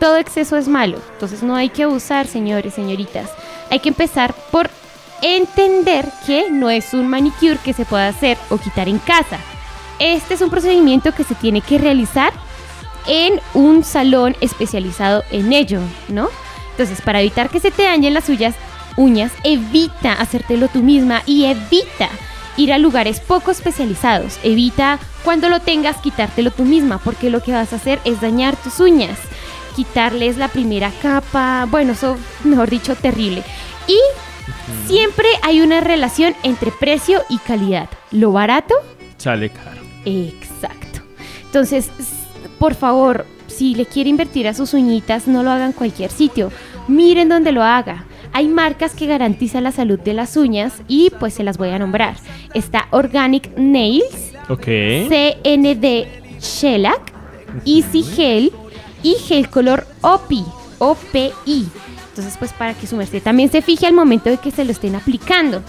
[0.00, 0.96] todo exceso es malo.
[1.12, 3.30] Entonces no hay que abusar, señores, señoritas.
[3.70, 4.70] Hay que empezar por
[5.20, 9.36] entender que no es un manicure que se pueda hacer o quitar en casa.
[9.98, 12.32] Este es un procedimiento que se tiene que realizar
[13.06, 16.30] en un salón especializado en ello, ¿no?
[16.76, 18.54] Entonces, para evitar que se te dañen las suyas,
[18.98, 22.10] uñas, evita hacértelo tú misma y evita
[22.58, 24.38] ir a lugares poco especializados.
[24.42, 28.56] Evita cuando lo tengas quitártelo tú misma, porque lo que vas a hacer es dañar
[28.56, 29.18] tus uñas,
[29.74, 33.42] quitarles la primera capa, bueno, eso, mejor dicho, terrible.
[33.86, 33.98] Y
[34.86, 37.88] siempre hay una relación entre precio y calidad.
[38.10, 38.74] Lo barato
[39.16, 39.80] Sale caro.
[40.04, 41.00] Exacto.
[41.46, 41.90] Entonces,
[42.58, 46.52] por favor, si le quiere invertir a sus uñitas, no lo hagan en cualquier sitio.
[46.88, 48.04] Miren dónde lo haga.
[48.32, 51.78] Hay marcas que garantizan la salud de las uñas y pues se las voy a
[51.78, 52.16] nombrar.
[52.52, 54.32] Está Organic Nails.
[55.08, 56.06] CND
[56.38, 57.12] Shellac,
[57.64, 58.52] Easy Gel
[59.02, 60.44] y Gel Color OPI,
[60.78, 61.66] OPI.
[62.10, 64.72] Entonces, pues para que su merced también se fije al momento de que se lo
[64.72, 65.62] estén aplicando.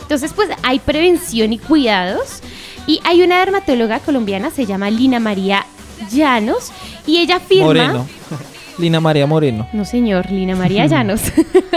[0.00, 2.40] Entonces, pues hay prevención y cuidados.
[2.86, 5.64] Y hay una dermatóloga colombiana, se llama Lina María
[6.10, 6.72] Llanos,
[7.06, 7.66] y ella afirma...
[7.66, 8.08] Moreno.
[8.78, 9.68] Lina María Moreno.
[9.72, 11.20] No, señor, Lina María Llanos.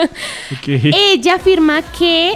[0.65, 2.33] Ella afirma que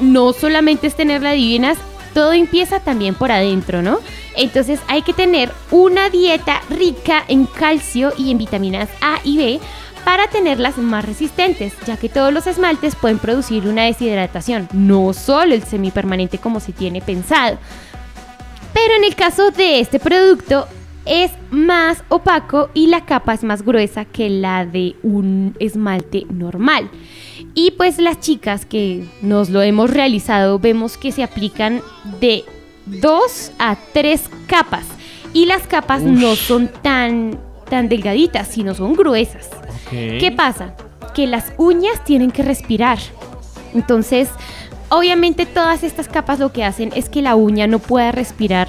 [0.00, 1.78] no solamente es tenerla divinas,
[2.14, 3.98] todo empieza también por adentro, ¿no?
[4.34, 9.60] Entonces hay que tener una dieta rica en calcio y en vitaminas A y B
[10.04, 15.54] para tenerlas más resistentes, ya que todos los esmaltes pueden producir una deshidratación, no solo
[15.54, 17.58] el semipermanente como se tiene pensado.
[18.72, 20.66] Pero en el caso de este producto
[21.08, 26.90] es más opaco y la capa es más gruesa que la de un esmalte normal.
[27.54, 31.80] Y pues las chicas que nos lo hemos realizado vemos que se aplican
[32.20, 32.44] de
[32.86, 34.84] 2 a 3 capas
[35.32, 37.38] y las capas no son tan,
[37.68, 39.50] tan delgaditas, sino son gruesas.
[39.90, 40.74] ¿Qué pasa?
[41.14, 42.98] Que las uñas tienen que respirar.
[43.74, 44.28] Entonces,
[44.90, 48.68] obviamente todas estas capas lo que hacen es que la uña no pueda respirar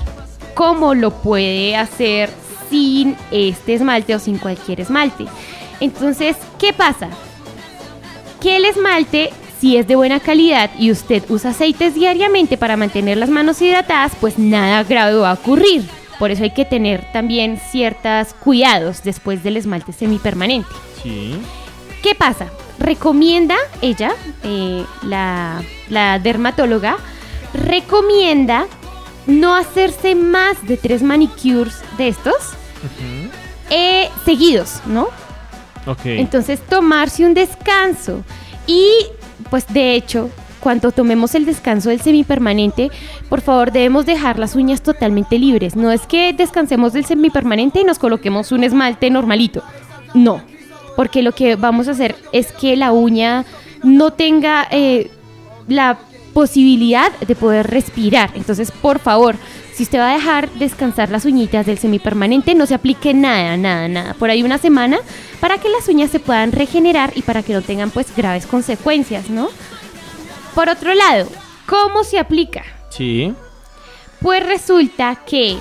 [0.59, 2.29] como lo puede hacer
[2.69, 5.23] sin este esmalte o sin cualquier esmalte.
[5.79, 7.07] Entonces, ¿qué pasa?
[8.41, 9.29] Que el esmalte,
[9.61, 14.11] si es de buena calidad y usted usa aceites diariamente para mantener las manos hidratadas,
[14.19, 15.85] pues nada grave va a ocurrir.
[16.19, 20.69] Por eso hay que tener también ciertos cuidados después del esmalte semipermanente.
[21.01, 21.37] Sí.
[22.03, 22.47] ¿Qué pasa?
[22.79, 24.11] Recomienda ella,
[24.43, 26.97] eh, la, la dermatóloga,
[27.53, 28.67] recomienda
[29.29, 32.35] no hacerse más de tres manicures de estos
[33.69, 35.07] eh, seguidos, ¿no?
[35.85, 36.05] Ok.
[36.05, 38.23] Entonces tomarse un descanso
[38.67, 38.89] y
[39.49, 42.91] pues de hecho cuando tomemos el descanso del semipermanente,
[43.29, 45.75] por favor debemos dejar las uñas totalmente libres.
[45.75, 49.63] No es que descansemos del semipermanente y nos coloquemos un esmalte normalito.
[50.13, 50.41] No,
[50.95, 53.45] porque lo que vamos a hacer es que la uña
[53.83, 55.09] no tenga eh,
[55.67, 55.97] la
[56.33, 58.31] posibilidad de poder respirar.
[58.35, 59.35] Entonces, por favor,
[59.73, 63.87] si usted va a dejar descansar las uñitas del semipermanente, no se aplique nada, nada,
[63.87, 64.13] nada.
[64.13, 64.99] Por ahí una semana
[65.39, 69.29] para que las uñas se puedan regenerar y para que no tengan pues graves consecuencias,
[69.29, 69.49] ¿no?
[70.53, 71.27] Por otro lado,
[71.65, 72.63] ¿cómo se aplica?
[72.89, 73.33] Sí.
[74.21, 75.57] Pues resulta que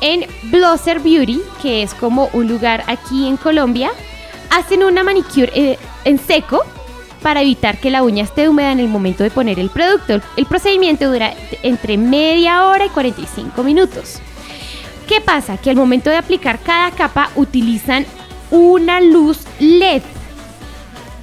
[0.00, 3.90] en Blosser Beauty, que es como un lugar aquí en Colombia,
[4.50, 6.62] hacen una manicure eh, en seco
[7.24, 10.20] para evitar que la uña esté húmeda en el momento de poner el producto.
[10.36, 14.20] El procedimiento dura entre media hora y 45 minutos.
[15.08, 15.56] ¿Qué pasa?
[15.56, 18.04] Que al momento de aplicar cada capa utilizan
[18.50, 20.02] una luz LED.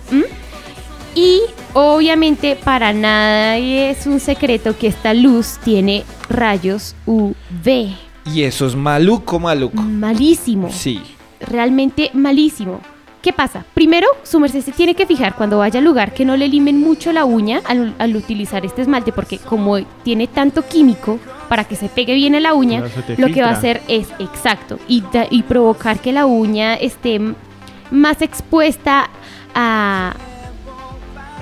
[0.10, 0.24] ¿Mm?
[1.14, 1.42] Y
[1.74, 7.94] obviamente para nada es un secreto que esta luz tiene rayos UV.
[8.26, 9.80] Y eso es maluco, maluco.
[9.80, 10.72] Malísimo.
[10.72, 11.00] Sí.
[11.40, 12.82] Realmente malísimo.
[13.22, 13.64] ¿Qué pasa?
[13.76, 16.80] Primero, su merced se tiene que fijar cuando vaya al lugar que no le limen
[16.80, 21.76] mucho la uña al, al utilizar este esmalte, porque como tiene tanto químico para que
[21.76, 22.80] se pegue bien en la uña,
[23.20, 27.20] lo que va a hacer es exacto y, da- y provocar que la uña esté
[27.92, 29.10] más expuesta
[29.54, 30.14] a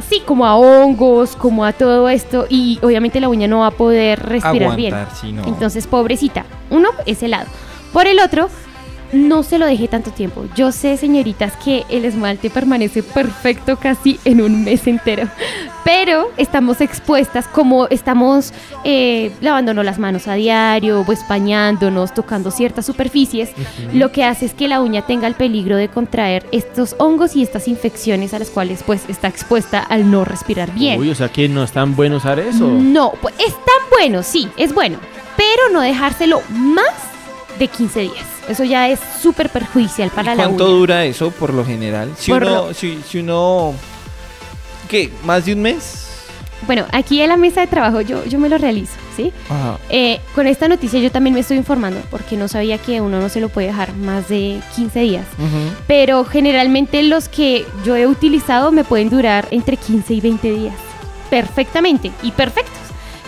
[0.09, 3.71] sí, como a hongos, como a todo esto y obviamente la uña no va a
[3.71, 4.93] poder respirar bien.
[4.95, 5.47] Aguantar.
[5.47, 6.45] Entonces, pobrecita.
[6.71, 7.45] Uno, ese lado.
[7.93, 8.49] Por el otro,
[9.11, 10.45] no se lo deje tanto tiempo.
[10.55, 15.27] Yo sé, señoritas, que el esmalte permanece perfecto casi en un mes entero.
[15.83, 22.85] Pero estamos expuestas, como estamos eh, lavándonos las manos a diario, o españándonos, tocando ciertas
[22.85, 23.49] superficies,
[23.93, 27.41] lo que hace es que la uña tenga el peligro de contraer estos hongos y
[27.41, 30.99] estas infecciones a las cuales pues está expuesta al no respirar bien.
[30.99, 32.67] Uy, o sea que no es tan bueno usar eso.
[32.67, 34.99] No, pues es tan bueno, sí, es bueno,
[35.35, 36.93] pero no dejárselo más
[37.59, 38.25] de 15 días.
[38.47, 40.73] Eso ya es súper perjudicial para la ¿Cuánto uña.
[40.75, 42.11] dura eso por lo general?
[42.17, 43.73] Si Por uno, lo- si, si uno,
[44.87, 45.11] ¿qué?
[45.23, 46.05] ¿Más de un mes?
[46.67, 49.31] Bueno, aquí en la mesa de trabajo yo, yo me lo realizo, ¿sí?
[49.49, 49.77] Ajá.
[49.89, 53.29] Eh, con esta noticia yo también me estoy informando porque no sabía que uno no
[53.29, 55.25] se lo puede dejar más de 15 días.
[55.87, 60.75] Pero generalmente los que yo he utilizado me pueden durar entre 15 y 20 días.
[61.29, 62.73] Perfectamente y perfectos.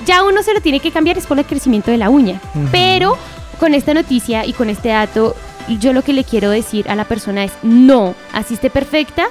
[0.06, 2.42] Ya uno se lo tiene que cambiar es por el crecimiento de la uña.
[2.54, 2.68] Ujú.
[2.72, 3.18] Pero
[3.62, 5.36] con esta noticia y con este dato,
[5.80, 9.28] yo lo que le quiero decir a la persona es no, así esté perfecta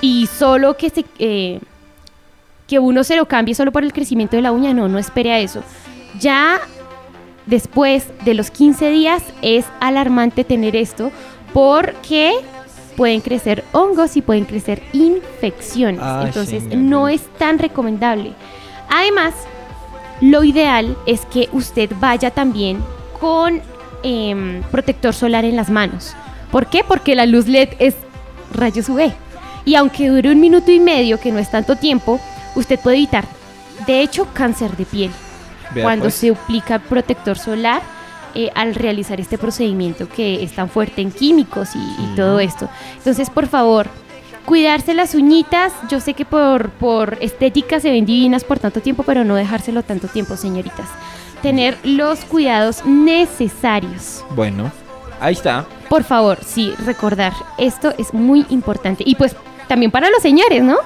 [0.00, 1.04] y solo que se...
[1.18, 1.58] eh,
[2.68, 5.32] que uno se lo cambie solo por el crecimiento de la uña, no, no espere
[5.32, 5.64] a eso.
[6.20, 6.60] Ya
[7.46, 11.10] después de los 15 días es alarmante tener esto
[11.52, 12.34] porque
[12.96, 16.00] pueden crecer hongos y pueden crecer infecciones.
[16.02, 18.32] Ay, Entonces no es tan recomendable.
[18.88, 19.34] Además,
[20.20, 22.78] lo ideal es que usted vaya también
[23.18, 23.60] con
[24.02, 26.14] em, protector solar en las manos.
[26.50, 26.84] ¿Por qué?
[26.86, 27.94] Porque la luz LED es
[28.52, 29.12] rayos UV.
[29.64, 32.20] Y aunque dure un minuto y medio, que no es tanto tiempo,
[32.54, 33.24] usted puede evitar,
[33.86, 35.10] de hecho, cáncer de piel
[35.74, 36.14] Vea, cuando pues.
[36.14, 37.82] se aplica protector solar
[38.34, 42.68] eh, al realizar este procedimiento que es tan fuerte en químicos y, y todo esto.
[42.98, 43.88] Entonces, por favor,
[44.46, 45.72] cuidarse las uñitas.
[45.90, 49.82] Yo sé que por, por estética se ven divinas por tanto tiempo, pero no dejárselo
[49.82, 50.88] tanto tiempo, señoritas.
[51.46, 54.24] Tener los cuidados necesarios.
[54.34, 54.72] Bueno,
[55.20, 55.64] ahí está.
[55.88, 59.04] Por favor, sí, recordar, esto es muy importante.
[59.06, 59.36] Y pues
[59.68, 60.78] también para los señores, ¿no?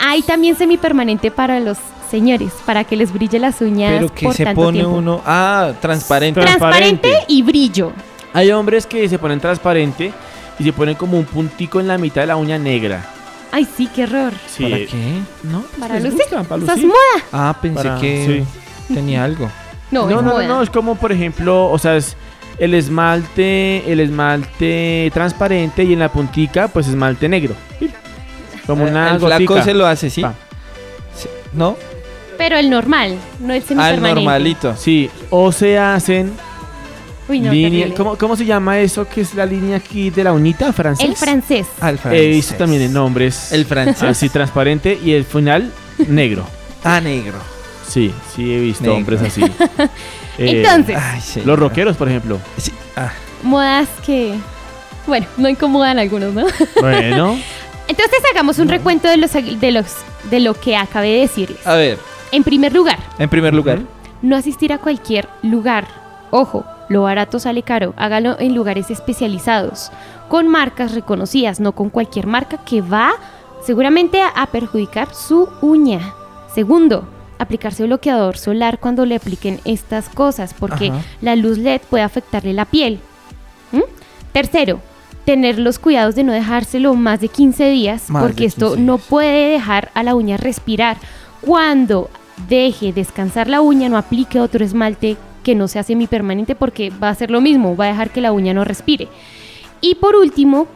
[0.00, 1.78] Hay también semipermanente para los
[2.10, 4.96] señores, para que les brille las uñas Pero que por se tanto pone tiempo.
[4.96, 5.22] uno.
[5.24, 6.40] Ah, transparente.
[6.40, 7.92] Transparente y brillo.
[8.32, 10.12] Hay hombres que se ponen transparente
[10.58, 13.04] y se ponen como un puntico en la mitad de la uña negra.
[13.52, 14.32] Ay, sí, qué horror.
[14.48, 14.64] Sí.
[14.64, 15.20] ¿Para qué?
[15.44, 16.22] No, Para les lucir.
[16.28, 16.86] gusta, para Sos lucir.
[16.88, 17.24] moda.
[17.32, 18.42] Ah, pensé Para- que
[18.92, 19.48] tenía algo.
[19.92, 22.16] No, no, es no, es como por ejemplo, o sea, es
[22.58, 27.54] el esmalte, el esmalte transparente y en la puntica, pues esmalte negro.
[28.66, 29.64] Como Eh, una el flaco gotica.
[29.64, 30.22] se lo hace, ¿sí?
[30.22, 30.34] Pa.
[31.52, 31.76] ¿No?
[32.38, 34.14] Pero el normal, no el Ah, el semipermanente.
[34.14, 34.74] normalito.
[34.76, 36.32] Sí, o se hacen
[37.28, 37.88] Uy, no, línea.
[37.96, 41.08] ¿cómo, cómo se llama eso que es la línea aquí de la uñita francés?
[41.08, 41.66] El francés.
[41.80, 42.26] Ah, el He francés.
[42.28, 43.52] visto también en nombres.
[43.52, 44.02] El francés.
[44.02, 45.70] Así transparente y el final
[46.08, 46.44] negro.
[46.82, 47.38] Ah, negro.
[47.86, 48.96] Sí, sí he visto Negro.
[48.98, 49.42] hombres así.
[50.38, 51.42] Eh, Entonces, Ay, sí.
[51.44, 52.38] los rockeros, por ejemplo.
[52.56, 52.72] Sí.
[52.96, 53.12] Ah,
[53.42, 54.34] modas que,
[55.06, 56.46] bueno, no incomodan a algunos, ¿no?
[56.80, 57.36] Bueno,
[57.88, 59.86] Entonces hagamos un recuento de los, de los
[60.30, 61.66] de lo que acabé de decirles.
[61.66, 61.98] a ver,
[62.30, 63.80] En primer lugar, en primer lugar.
[64.22, 65.86] no asistir a cualquier lugar.
[66.30, 67.92] Ojo, lo barato sale caro.
[67.98, 69.90] Hágalo en lugares especializados,
[70.30, 73.12] con marcas reconocidas, no con cualquier marca que va
[73.66, 76.14] seguramente a, a perjudicar su uña.
[76.54, 77.06] Segundo,
[77.38, 81.00] aplicarse bloqueador solar cuando le apliquen estas cosas, porque Ajá.
[81.20, 83.00] la luz LED puede afectarle la piel.
[83.72, 83.80] ¿Mm?
[84.32, 84.80] Tercero,
[85.24, 88.98] tener los cuidados de no dejárselo más de 15 días, Más porque esto 15 no
[88.98, 90.96] puede dejar a la uña respirar.
[91.40, 92.10] Cuando
[92.48, 97.12] deje descansar la uña, no aplique otro esmalte que no sea semipermanente porque va a
[97.12, 99.08] hacer lo mismo, va a dejar que la uña no respire.
[99.80, 100.66] Y por último,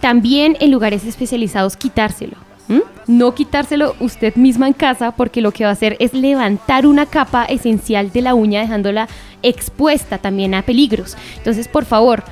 [0.00, 2.47] también en lugares especializados quitárselo.
[2.68, 2.82] ¿M?
[3.06, 7.06] No quitárselo usted misma en casa porque lo que va a hacer es levantar una
[7.06, 9.08] capa esencial de la uña dejándola
[9.42, 11.16] expuesta también a peligros.
[11.36, 12.22] Entonces, por favor,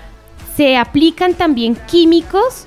[0.57, 2.65] se aplican también químicos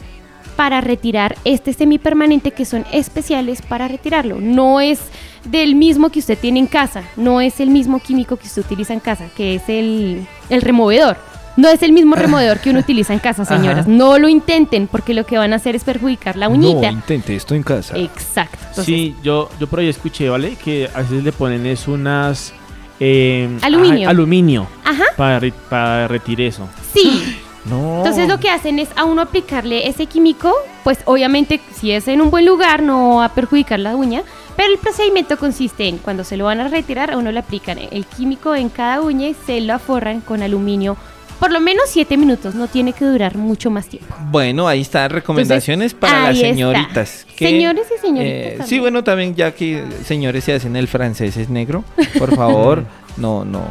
[0.55, 4.41] para retirar este semipermanente que son especiales para retirarlo.
[4.41, 4.99] No es
[5.45, 8.93] del mismo que usted tiene en casa, no es el mismo químico que usted utiliza
[8.93, 11.28] en casa, que es el, el removedor.
[11.59, 13.81] No es el mismo removedor que uno utiliza en casa, señoras.
[13.81, 13.89] Ajá.
[13.89, 16.91] No lo intenten porque lo que van a hacer es perjudicar la uñita.
[16.91, 17.97] No intente esto en casa.
[17.97, 18.57] Exacto.
[18.61, 20.55] Entonces, sí, yo, yo por ahí escuché, ¿vale?
[20.55, 22.53] Que a veces le ponen es unas...
[22.99, 24.09] eh, Aluminio.
[24.09, 24.67] aluminio.
[24.85, 25.03] Ajá.
[25.17, 26.67] Para, re- para retirar eso.
[26.93, 27.37] Sí.
[27.65, 27.97] No.
[27.97, 30.51] Entonces lo que hacen es a uno aplicarle ese químico,
[30.85, 34.23] pues obviamente si es en un buen lugar no va a perjudicar la uña,
[34.55, 37.77] pero el procedimiento consiste en cuando se lo van a retirar a uno le aplican
[37.77, 40.95] el químico en cada uña y se lo aforran con aluminio
[41.39, 44.13] por lo menos 7 minutos, no tiene que durar mucho más tiempo.
[44.31, 47.25] Bueno, ahí están recomendaciones para las señoritas.
[47.35, 51.37] que, Señores y señoritas eh, sí, bueno, también ya que señores se hacen el francés
[51.37, 51.83] es negro,
[52.17, 52.83] por favor,
[53.17, 53.63] no, no,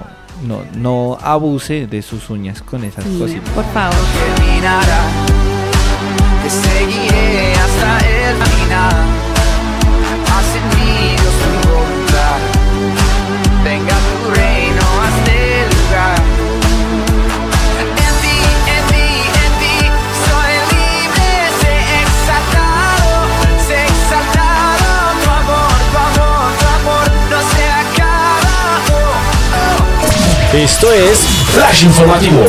[0.47, 3.49] no, no abuse de sus uñas con esas Sí, cositas.
[3.51, 3.97] por favor.
[4.37, 5.03] terminará.
[6.43, 9.18] Te seguiré hasta el final.
[30.55, 31.19] Esto es
[31.53, 32.43] Flash Informativo.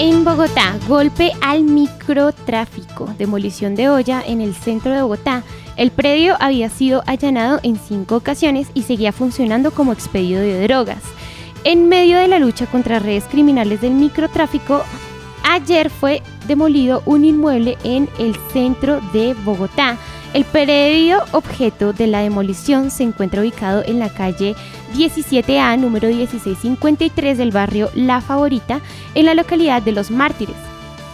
[0.00, 5.44] En Bogotá, golpe al microtráfico, demolición de olla en el centro de Bogotá.
[5.76, 10.98] El predio había sido allanado en cinco ocasiones y seguía funcionando como expedio de drogas.
[11.62, 14.82] En medio de la lucha contra redes criminales del microtráfico,
[15.44, 19.98] ayer fue demolido un inmueble en el centro de Bogotá.
[20.32, 24.56] El predio objeto de la demolición se encuentra ubicado en la calle
[24.94, 28.80] 17A, número 1653 del barrio La Favorita,
[29.14, 30.56] en la localidad de Los Mártires,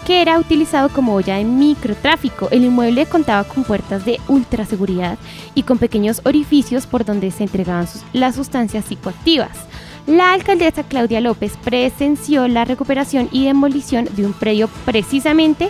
[0.06, 2.48] que era utilizado como olla de microtráfico.
[2.52, 5.18] El inmueble contaba con puertas de ultraseguridad
[5.56, 9.66] y con pequeños orificios por donde se entregaban las sustancias psicoactivas.
[10.06, 15.68] La alcaldesa Claudia López presenció la recuperación y demolición de un predio precisamente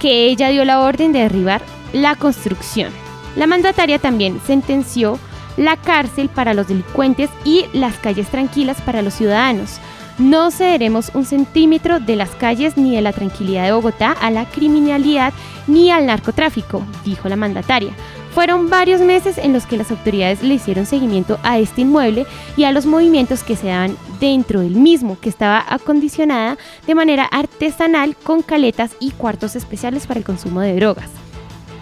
[0.00, 2.92] que ella dio la orden de derribar la construcción.
[3.36, 5.20] La mandataria también sentenció
[5.56, 9.78] la cárcel para los delincuentes y las calles tranquilas para los ciudadanos.
[10.18, 14.46] No cederemos un centímetro de las calles ni de la tranquilidad de Bogotá a la
[14.46, 15.32] criminalidad
[15.66, 17.92] ni al narcotráfico, dijo la mandataria.
[18.36, 22.64] Fueron varios meses en los que las autoridades le hicieron seguimiento a este inmueble y
[22.64, 28.14] a los movimientos que se daban dentro del mismo, que estaba acondicionada de manera artesanal
[28.14, 31.08] con caletas y cuartos especiales para el consumo de drogas.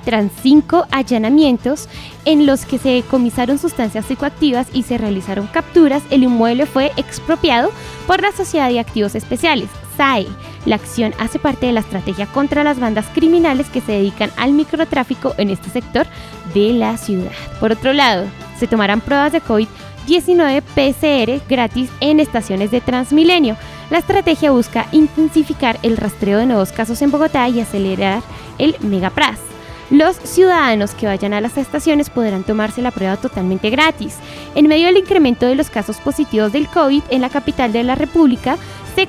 [0.05, 1.89] Tras cinco allanamientos
[2.25, 7.73] en los que se decomisaron sustancias psicoactivas y se realizaron capturas, el inmueble fue expropiado
[8.07, 10.27] por la Sociedad de Activos Especiales, SAE.
[10.67, 14.53] La acción hace parte de la estrategia contra las bandas criminales que se dedican al
[14.53, 16.07] microtráfico en este sector
[16.55, 17.31] de la ciudad.
[17.61, 18.27] Por otro lado,
[18.59, 23.57] se tomarán pruebas de COVID-19 PCR gratis en estaciones de Transmilenio.
[23.91, 28.23] La estrategia busca intensificar el rastreo de nuevos casos en Bogotá y acelerar
[28.59, 29.39] el Megapras.
[29.91, 34.17] Los ciudadanos que vayan a las estaciones podrán tomarse la prueba totalmente gratis.
[34.55, 37.95] En medio del incremento de los casos positivos del COVID en la capital de la
[37.95, 38.57] República,
[38.97, 39.09] se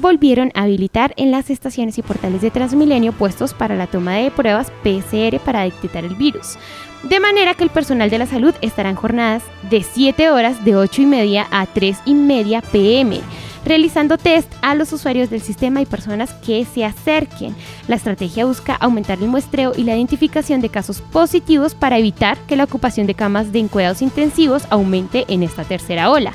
[0.00, 4.30] volvieron a habilitar en las estaciones y portales de Transmilenio puestos para la toma de
[4.30, 6.56] pruebas PCR para detectar el virus.
[7.02, 10.76] De manera que el personal de la salud estará en jornadas de 7 horas de
[10.76, 13.20] 8 y media a 3 y media pm
[13.66, 17.54] realizando test a los usuarios del sistema y personas que se acerquen.
[17.88, 22.56] La estrategia busca aumentar el muestreo y la identificación de casos positivos para evitar que
[22.56, 26.32] la ocupación de camas de cuidados intensivos aumente en esta tercera ola.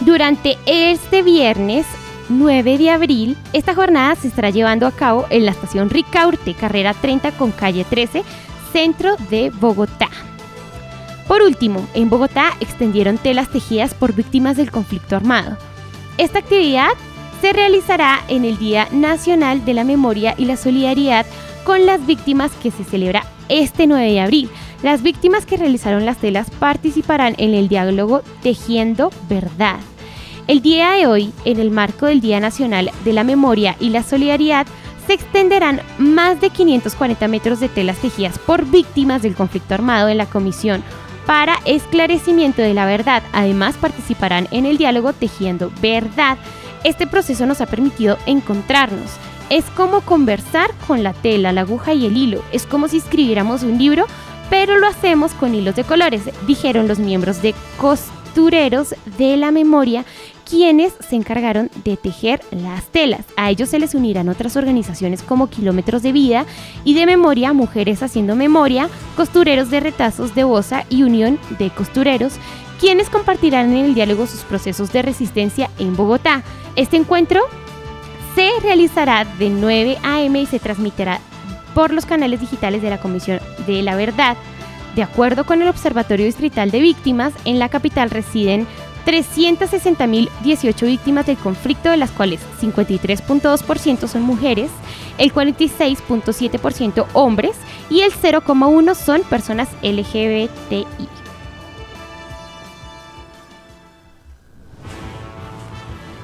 [0.00, 1.86] Durante este viernes
[2.28, 6.94] 9 de abril, esta jornada se estará llevando a cabo en la estación Ricaurte, carrera
[6.94, 8.22] 30 con calle 13,
[8.72, 10.08] centro de Bogotá.
[11.26, 15.56] Por último, en Bogotá extendieron telas tejidas por víctimas del conflicto armado.
[16.16, 16.90] Esta actividad
[17.40, 21.26] se realizará en el Día Nacional de la Memoria y la Solidaridad
[21.64, 24.50] con las víctimas que se celebra este 9 de abril.
[24.82, 29.80] Las víctimas que realizaron las telas participarán en el diálogo Tejiendo Verdad.
[30.48, 34.02] El día de hoy, en el marco del Día Nacional de la Memoria y la
[34.02, 34.66] Solidaridad,
[35.06, 40.16] se extenderán más de 540 metros de telas tejidas por víctimas del conflicto armado en
[40.16, 40.82] la Comisión
[41.26, 43.22] para esclarecimiento de la verdad.
[43.34, 46.38] Además, participarán en el diálogo Tejiendo Verdad.
[46.82, 49.10] Este proceso nos ha permitido encontrarnos.
[49.50, 52.42] Es como conversar con la tela, la aguja y el hilo.
[52.52, 54.06] Es como si escribiéramos un libro,
[54.48, 60.06] pero lo hacemos con hilos de colores, dijeron los miembros de costureros de la memoria
[60.48, 63.24] quienes se encargaron de tejer las telas.
[63.36, 66.46] A ellos se les unirán otras organizaciones como Kilómetros de Vida
[66.84, 72.34] y de Memoria, Mujeres Haciendo Memoria, Costureros de Retazos de Bosa y Unión de Costureros,
[72.80, 76.42] quienes compartirán en el diálogo sus procesos de resistencia en Bogotá.
[76.76, 77.42] Este encuentro
[78.34, 80.40] se realizará de 9 a.m.
[80.40, 81.20] y se transmitirá
[81.74, 84.36] por los canales digitales de la Comisión de la Verdad.
[84.96, 88.66] De acuerdo con el Observatorio Distrital de Víctimas, en la capital residen
[89.08, 94.70] 360.018 víctimas del conflicto, de las cuales 53.2% son mujeres,
[95.16, 97.56] el 46.7% hombres
[97.88, 101.08] y el 0,1% son personas LGBTI.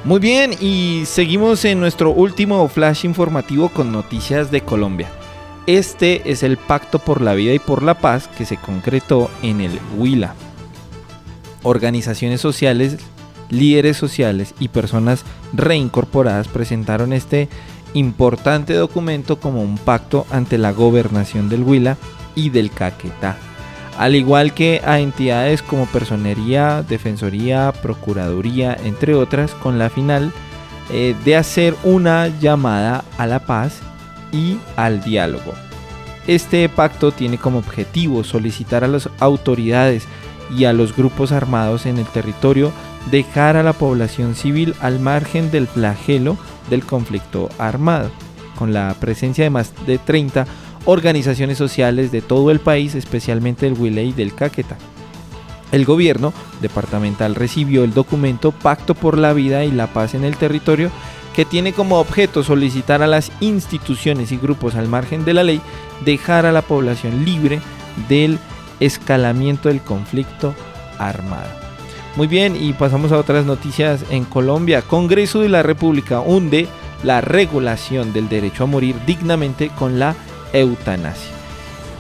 [0.04, 5.10] Muy bien, y seguimos en nuestro último flash informativo con noticias de Colombia.
[5.66, 9.62] Este es el Pacto por la Vida y por la Paz que se concretó en
[9.62, 10.34] el Huila
[11.64, 12.98] organizaciones sociales,
[13.50, 17.48] líderes sociales y personas reincorporadas presentaron este
[17.94, 21.96] importante documento como un pacto ante la gobernación del Huila
[22.34, 23.36] y del Caquetá.
[23.98, 30.32] Al igual que a entidades como Personería, Defensoría, Procuraduría, entre otras, con la final
[30.90, 33.80] eh, de hacer una llamada a la paz
[34.32, 35.54] y al diálogo.
[36.26, 40.06] Este pacto tiene como objetivo solicitar a las autoridades
[40.50, 42.72] y a los grupos armados en el territorio
[43.10, 46.36] dejar a la población civil al margen del flagelo
[46.70, 48.10] del conflicto armado,
[48.56, 50.46] con la presencia de más de 30
[50.86, 54.76] organizaciones sociales de todo el país, especialmente del Huila y del Caquetá.
[55.72, 60.36] El gobierno departamental recibió el documento Pacto por la Vida y la Paz en el
[60.36, 60.90] Territorio,
[61.34, 65.60] que tiene como objeto solicitar a las instituciones y grupos al margen de la ley
[66.04, 67.60] dejar a la población libre
[68.08, 68.38] del
[68.80, 70.54] escalamiento del conflicto
[70.98, 71.50] armado.
[72.16, 74.82] Muy bien, y pasamos a otras noticias en Colombia.
[74.82, 76.68] Congreso de la República hunde
[77.02, 80.14] la regulación del derecho a morir dignamente con la
[80.52, 81.32] eutanasia.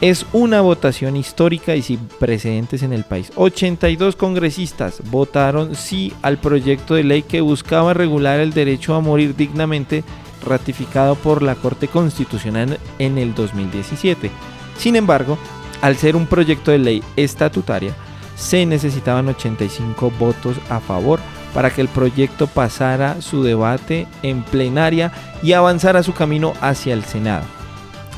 [0.00, 3.32] Es una votación histórica y sin precedentes en el país.
[3.36, 9.34] 82 congresistas votaron sí al proyecto de ley que buscaba regular el derecho a morir
[9.34, 10.04] dignamente
[10.44, 14.30] ratificado por la Corte Constitucional en el 2017.
[14.76, 15.38] Sin embargo,
[15.84, 17.94] Al ser un proyecto de ley estatutaria,
[18.36, 21.20] se necesitaban 85 votos a favor
[21.52, 27.04] para que el proyecto pasara su debate en plenaria y avanzara su camino hacia el
[27.04, 27.44] Senado.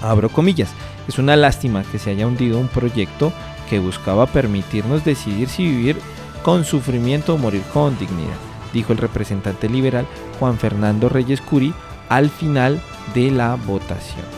[0.00, 0.70] Abro comillas,
[1.08, 3.32] es una lástima que se haya hundido un proyecto
[3.68, 5.96] que buscaba permitirnos decidir si vivir
[6.44, 8.38] con sufrimiento o morir con dignidad,
[8.72, 10.06] dijo el representante liberal
[10.38, 11.74] Juan Fernando Reyes Curi
[12.10, 12.80] al final
[13.12, 14.35] de la votación.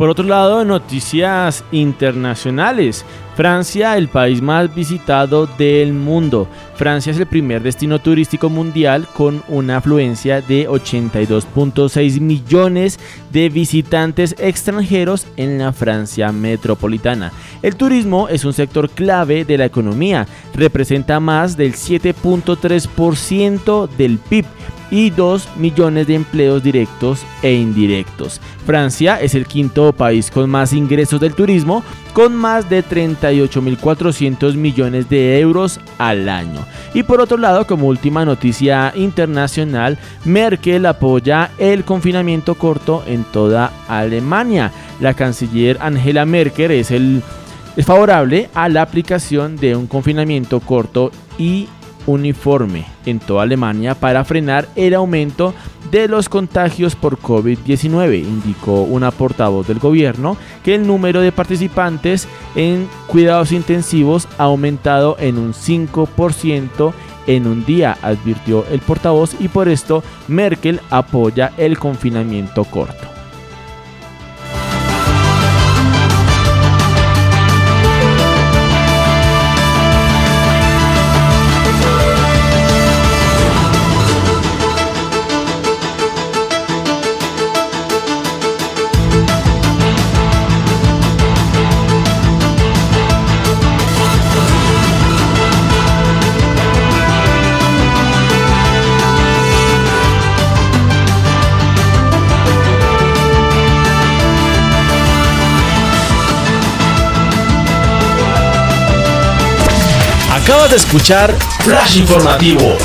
[0.00, 3.04] Por otro lado, noticias internacionales.
[3.36, 6.48] Francia, el país más visitado del mundo.
[6.74, 12.98] Francia es el primer destino turístico mundial con una afluencia de 82.6 millones
[13.30, 17.30] de visitantes extranjeros en la Francia metropolitana.
[17.60, 24.46] El turismo es un sector clave de la economía, representa más del 7.3% del PIB
[24.90, 28.40] y 2 millones de empleos directos e indirectos.
[28.66, 35.08] Francia es el quinto país con más ingresos del turismo, con más de 38.400 millones
[35.08, 36.60] de euros al año.
[36.94, 43.72] Y por otro lado, como última noticia internacional, Merkel apoya el confinamiento corto en toda
[43.88, 44.72] Alemania.
[45.00, 47.22] La canciller Angela Merkel es, el,
[47.76, 51.68] es favorable a la aplicación de un confinamiento corto y
[52.10, 55.54] uniforme en toda Alemania para frenar el aumento
[55.90, 62.28] de los contagios por COVID-19, indicó una portavoz del gobierno que el número de participantes
[62.54, 66.92] en cuidados intensivos ha aumentado en un 5%
[67.26, 73.19] en un día, advirtió el portavoz y por esto Merkel apoya el confinamiento corto.
[110.50, 112.76] Acabas de escuchar Flash Informativo.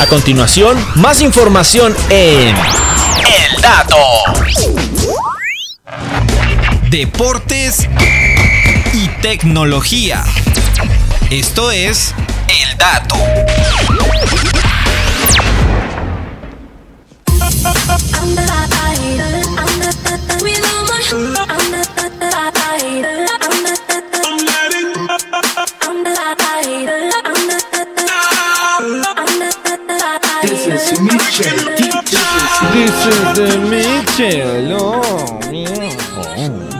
[0.00, 3.98] A continuación, más información en El Dato.
[6.88, 7.86] Deportes
[8.94, 10.24] y tecnología.
[11.28, 12.14] Esto es
[12.48, 13.16] El Dato.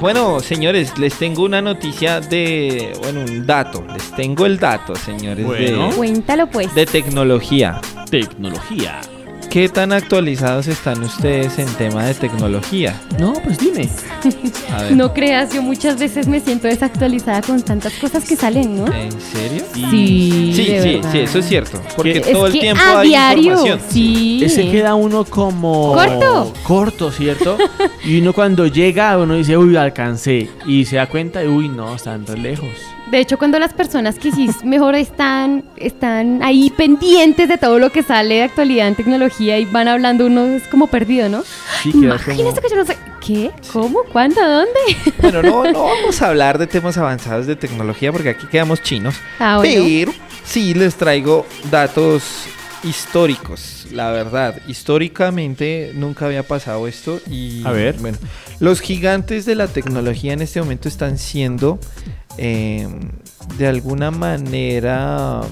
[0.00, 3.84] Bueno, señores, les tengo una noticia de, bueno, un dato.
[3.92, 5.88] Les tengo el dato, señores, Bueno.
[5.90, 6.72] de, Cuéntalo pues.
[6.74, 7.80] de tecnología.
[8.10, 9.00] Tecnología.
[9.50, 13.00] ¿Qué tan actualizados están ustedes en tema de tecnología?
[13.18, 13.88] No, pues dime.
[14.76, 14.92] A ver.
[14.96, 18.92] No creas, yo muchas veces me siento desactualizada con tantas cosas que salen, ¿no?
[18.92, 19.64] ¿En serio?
[19.72, 21.12] Sí, Sí, de sí, verdad.
[21.12, 21.80] sí, eso es cierto.
[21.96, 23.80] Porque Es todo el que tiempo a hay diario, información.
[23.88, 24.40] sí.
[24.44, 25.94] Ese queda uno como...
[25.94, 26.52] Corto.
[26.64, 27.56] Corto, ¿cierto?
[28.04, 30.50] y uno cuando llega, uno dice, uy, alcancé.
[30.66, 32.68] Y se da cuenta, de, uy, no, están re lejos.
[33.10, 37.90] De hecho, cuando las personas que sí mejor están, están ahí pendientes de todo lo
[37.90, 41.42] que sale de actualidad en tecnología y van hablando, uno es como perdido, ¿no?
[41.82, 42.96] Sí, queda como- Imagínese que yo no sé.
[43.24, 43.50] ¿Qué?
[43.72, 44.00] ¿Cómo?
[44.12, 44.40] ¿Cuándo?
[44.42, 44.78] ¿Dónde?
[45.20, 49.16] Bueno, no, no vamos a hablar de temas avanzados de tecnología porque aquí quedamos chinos.
[49.38, 49.84] Ah, bueno.
[49.84, 50.12] Pero
[50.44, 52.44] sí les traigo datos
[52.84, 54.60] históricos, la verdad.
[54.68, 57.96] Históricamente nunca había pasado esto y A ver.
[57.98, 58.18] bueno,
[58.60, 61.78] los gigantes de la tecnología en este momento están siendo
[62.38, 62.88] eh,
[63.58, 65.42] de alguna manera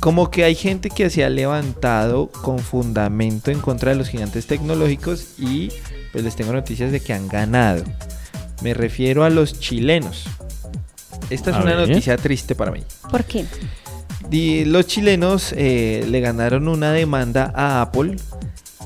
[0.00, 4.46] como que hay gente que se ha levantado con fundamento en contra de los gigantes
[4.46, 5.70] tecnológicos y
[6.12, 7.82] pues les tengo noticias de que han ganado.
[8.62, 10.24] Me refiero a los chilenos.
[11.30, 11.88] Esta es A una ver.
[11.88, 12.82] noticia triste para mí.
[13.10, 13.46] ¿Por qué?
[14.66, 18.16] Los chilenos eh, le ganaron una demanda a Apple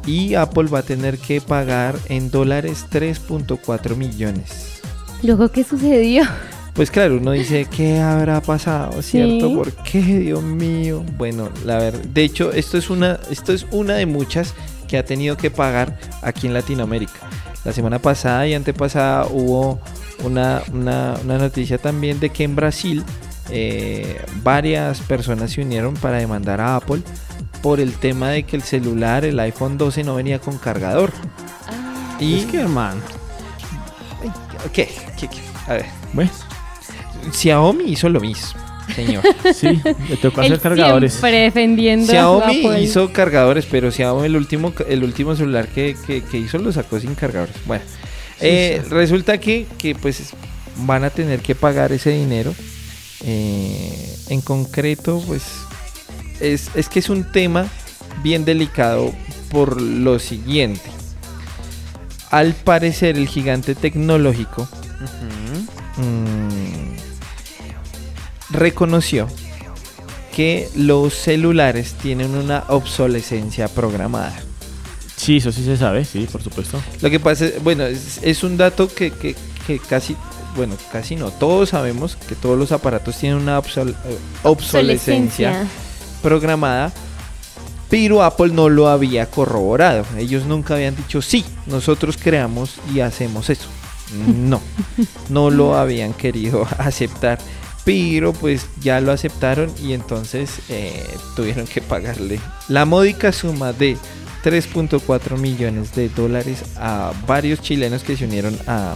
[0.07, 4.77] y Apple va a tener que pagar en dólares 3.4 millones.
[5.22, 6.24] Luego, ¿qué sucedió?
[6.74, 9.02] Pues claro, uno dice, ¿qué habrá pasado?
[9.02, 9.48] ¿Cierto?
[9.48, 9.55] Sí.
[9.56, 11.05] ¿Por qué, Dios mío?
[11.16, 14.55] Bueno, la verdad, de hecho, esto es una, esto es una de muchas
[14.86, 17.18] que ha tenido que pagar aquí en Latinoamérica.
[17.64, 19.80] La semana pasada y antepasada hubo
[20.24, 23.02] una, una- una noticia también de que en Brasil
[23.50, 27.02] eh, varias personas se unieron para demandar a Apple
[27.60, 31.10] por el tema de que el celular, el iPhone 12, no venía con cargador.
[32.20, 33.00] Y Es que, hermano.
[34.72, 34.88] ¿Qué?
[35.18, 35.28] ¿Qué?
[35.28, 35.38] qué?
[35.66, 35.86] A ver.
[36.12, 36.30] Bueno.
[37.32, 38.58] Xiaomi hizo lo mismo,
[38.94, 39.22] señor.
[39.54, 41.12] Sí, le tocó hacer cargadores.
[41.14, 46.38] Siempre defendiendo Xiaomi hizo cargadores, pero Xiaomi el último, el último celular que, que- que
[46.38, 47.56] hizo lo sacó sin cargadores.
[47.66, 47.82] Bueno,
[48.40, 50.32] eh, resulta que, que, pues
[50.76, 52.54] van a tener que pagar ese dinero.
[53.24, 55.42] Eh, en concreto, pues
[56.40, 57.66] es, es que es un tema
[58.22, 59.12] bien delicado
[59.50, 60.88] por lo siguiente.
[62.31, 64.68] Al parecer el gigante tecnológico
[65.97, 66.97] mm,
[68.50, 69.28] reconoció
[70.34, 74.32] que los celulares tienen una obsolescencia programada.
[75.16, 76.81] Sí, eso sí se sabe, sí, por supuesto.
[77.00, 79.34] Lo que pasa es, bueno, es, es un dato que, que-
[79.66, 80.16] que casi,
[80.57, 85.66] bueno, casi no, todos sabemos que todos los aparatos tienen una obsol- eh, obsolescencia Obsolescencia.
[86.23, 86.92] programada,
[87.91, 90.05] pero Apple no lo había corroborado.
[90.18, 93.68] Ellos nunca habían dicho, sí, nosotros creamos y hacemos eso.
[94.36, 94.60] No,
[95.28, 97.39] no lo habían querido aceptar,
[97.84, 103.97] pero pues ya lo aceptaron y entonces eh, tuvieron que pagarle la módica suma de
[104.44, 108.94] 3.4 millones de dólares a varios chilenos que se unieron a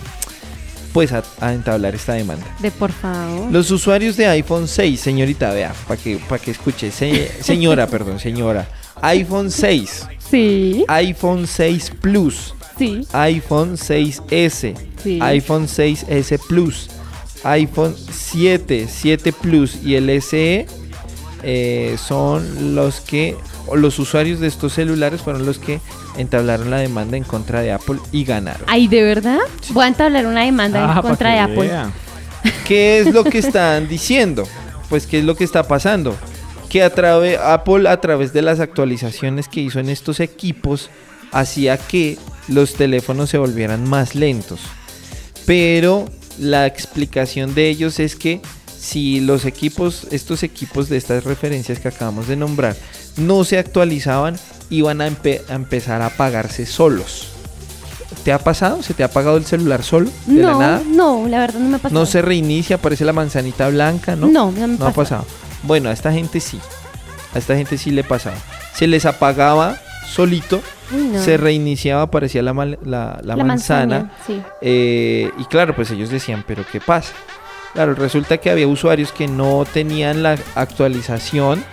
[0.93, 2.45] pues a, a entablar esta demanda.
[2.59, 3.51] De por favor.
[3.51, 8.19] Los usuarios de iPhone 6, señorita, vea, para que, para que escuche, se- señora, perdón,
[8.21, 8.69] señora,
[9.03, 10.85] iPhone 6, Sí.
[10.89, 13.07] iPhone 6 Plus, Sí.
[13.13, 15.19] iPhone 6S, Sí.
[15.21, 16.89] iPhone 6S Plus,
[17.45, 20.67] iPhone 7, 7 Plus y el SE
[21.45, 25.81] eh, son los que, o los usuarios de estos celulares fueron los que
[26.17, 28.63] entablaron la demanda en contra de Apple y ganaron.
[28.69, 29.39] Ay, ¿de verdad?
[29.71, 31.69] Voy a entablar una demanda Ah, en pa' contra de Apple.
[31.69, 31.91] vea.
[32.67, 34.45] ¿Qué es lo que están diciendo?
[34.89, 36.17] Pues qué es lo que está pasando.
[36.73, 40.89] Que a trave- Apple a través de las actualizaciones que hizo en estos equipos
[41.31, 42.17] hacía que
[42.49, 44.61] los teléfonos se volvieran más lentos.
[45.47, 46.07] Pero
[46.39, 48.41] la explicación de ellos es que
[48.79, 52.75] si los equipos, estos equipos de estas referencias que acabamos de nombrar,
[53.17, 54.37] no se actualizaban,
[54.71, 57.29] iban a, empe- a empezar a apagarse solos.
[58.25, 58.83] ¿Te ha pasado?
[58.83, 60.11] ¿Se te ha apagado el celular solo?
[60.27, 60.83] ¿De la No, nada?
[60.87, 62.01] no, la verdad no me ha pasado.
[62.01, 64.29] No se reinicia, aparece la manzanita blanca, ¿no?
[64.29, 64.93] No, no me ha pasa.
[64.95, 65.27] pasado.
[65.63, 66.61] Bueno, a esta gente sí.
[67.35, 68.37] A esta gente sí le pasaba.
[68.75, 69.77] Se les apagaba
[70.07, 70.61] solito,
[70.91, 71.23] no.
[71.23, 73.99] se reiniciaba, aparecía la, mal- la, la La manzana.
[74.01, 74.43] manzana, sí.
[74.61, 77.13] eh, y claro, pues ellos decían, pero ¿qué pasa?
[77.73, 81.65] Claro, resulta que había usuarios que no tenían la actualización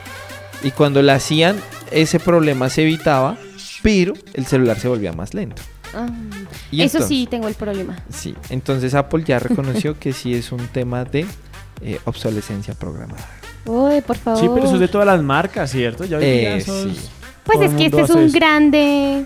[0.63, 1.57] y cuando la hacían,
[1.91, 3.35] ese problema se evitaba,
[3.81, 5.61] pero el celular se volvía más lento.
[5.93, 6.07] Ah,
[6.71, 7.97] Y Eso entonces- sí, tengo el problema.
[8.13, 11.25] Sí, entonces Apple ya reconoció que sí es un tema de
[11.81, 13.27] eh, obsolescencia programada.
[13.65, 14.39] Uy, por favor.
[14.39, 16.05] Sí, pero eso es de todas las marcas, ¿cierto?
[16.05, 16.71] Ya hoy día Eh, sí.
[17.43, 18.35] Pues todo es el que este es hace un eso.
[18.37, 19.25] grande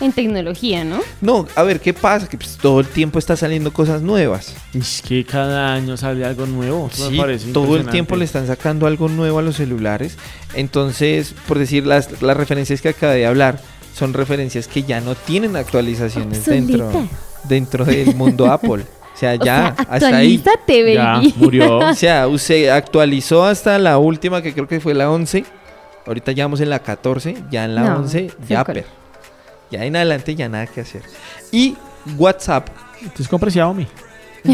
[0.00, 1.00] en tecnología, ¿no?
[1.20, 2.28] No, a ver, ¿qué pasa?
[2.28, 4.54] Que pues, todo el tiempo está saliendo cosas nuevas.
[4.74, 6.88] Es que cada año sale algo nuevo.
[6.92, 7.92] Eso me Sí, parece todo el impresionante.
[7.92, 10.16] tiempo le están sacando algo nuevo a los celulares.
[10.54, 13.60] Entonces, por decir, las, las referencias que acabé de hablar
[13.94, 16.90] son referencias que ya no tienen actualizaciones dentro,
[17.48, 18.84] dentro del mundo Apple.
[19.18, 20.36] O sea, O ya, sea, hasta ahí.
[20.36, 21.34] actualízate, Ya, baby.
[21.36, 21.78] murió.
[21.90, 25.44] O sea, se actualizó hasta la última, que creo que fue la 11.
[26.06, 27.36] Ahorita ya vamos en la 14.
[27.50, 28.84] Ya en la No, 11, sí, ya per.
[29.72, 31.02] Ya en adelante ya nada que hacer.
[31.50, 31.76] Y
[32.16, 32.68] WhatsApp.
[33.02, 33.86] Entonces compre Xiaomi.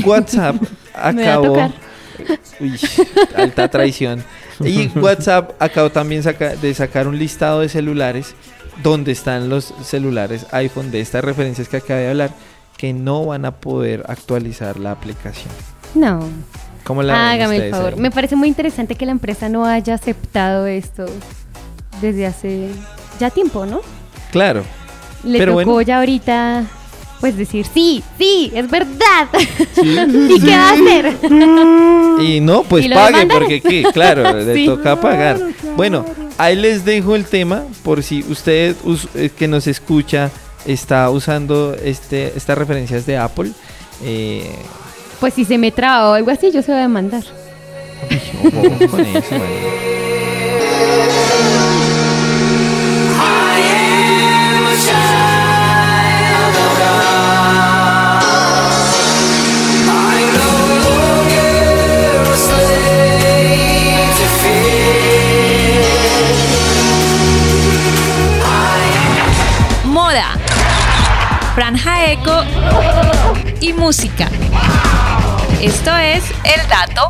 [0.05, 0.57] WhatsApp
[1.13, 1.47] Me va a acabó.
[1.49, 1.71] tocar.
[2.61, 2.81] Uy,
[3.37, 4.25] alta traición.
[4.61, 8.35] Y WhatsApp acabó también saca- de sacar un listado de celulares
[8.83, 12.31] donde están los celulares iPhone de estas referencias que acabé de hablar
[12.77, 15.53] que no van a poder actualizar la aplicación.
[15.95, 16.21] No.
[16.85, 17.95] ¿Cómo la Hágame el favor.
[17.95, 18.01] ahí?
[18.01, 21.07] Me parece muy interesante que la empresa no haya aceptado esto
[22.03, 22.69] desde hace
[23.19, 23.81] ya tiempo, ¿no?
[24.33, 24.63] Claro.
[25.23, 25.83] Le Pero tocó bueno.
[25.83, 26.65] ya ahorita
[27.21, 29.29] pues decir, sí, sí, es verdad.
[29.83, 31.17] ¿Y qué va a hacer?
[32.21, 33.85] Y no, pues ¿Y pague, porque ¿qué?
[33.95, 34.67] Claro, le Sí.
[34.67, 35.41] toca pagar.
[35.77, 36.05] Bueno,
[36.37, 40.31] ahí les dejo el tema por si usted us- eh, que nos escucha
[40.67, 43.51] está usando este estas referencias de Apple.
[44.03, 44.51] eh,
[45.21, 47.23] Pues si se me traba o algo así, yo se voy a demandar.
[48.45, 49.35] ojo con eso,
[73.85, 74.31] música.
[75.61, 77.07] Esto es El Dato.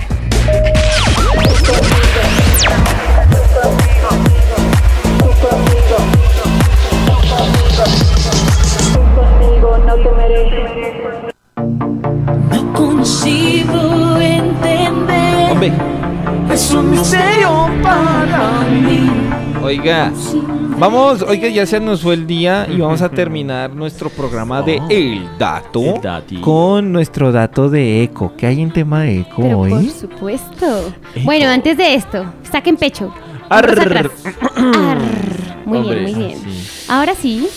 [12.51, 15.73] No consigo entender.
[16.53, 19.13] Es un misterio para mí.
[19.63, 20.11] Oiga
[20.79, 24.79] vamos, oiga, ya se nos fue el día y vamos a terminar nuestro programa de
[24.81, 24.87] Oh.
[24.91, 28.33] El Dato El con nuestro dato de eco.
[28.37, 29.91] ¿Qué hay en tema de eco Pero por hoy?
[29.91, 30.93] supuesto.
[31.23, 33.13] Bueno, antes de esto, saquen pecho.
[33.49, 33.71] Arr.
[33.71, 34.07] Atrás.
[34.57, 34.99] Arr.
[35.65, 36.39] Muy Hombre, bien, muy ah, bien.
[36.41, 36.85] sí.
[36.89, 37.49] Ahora sí,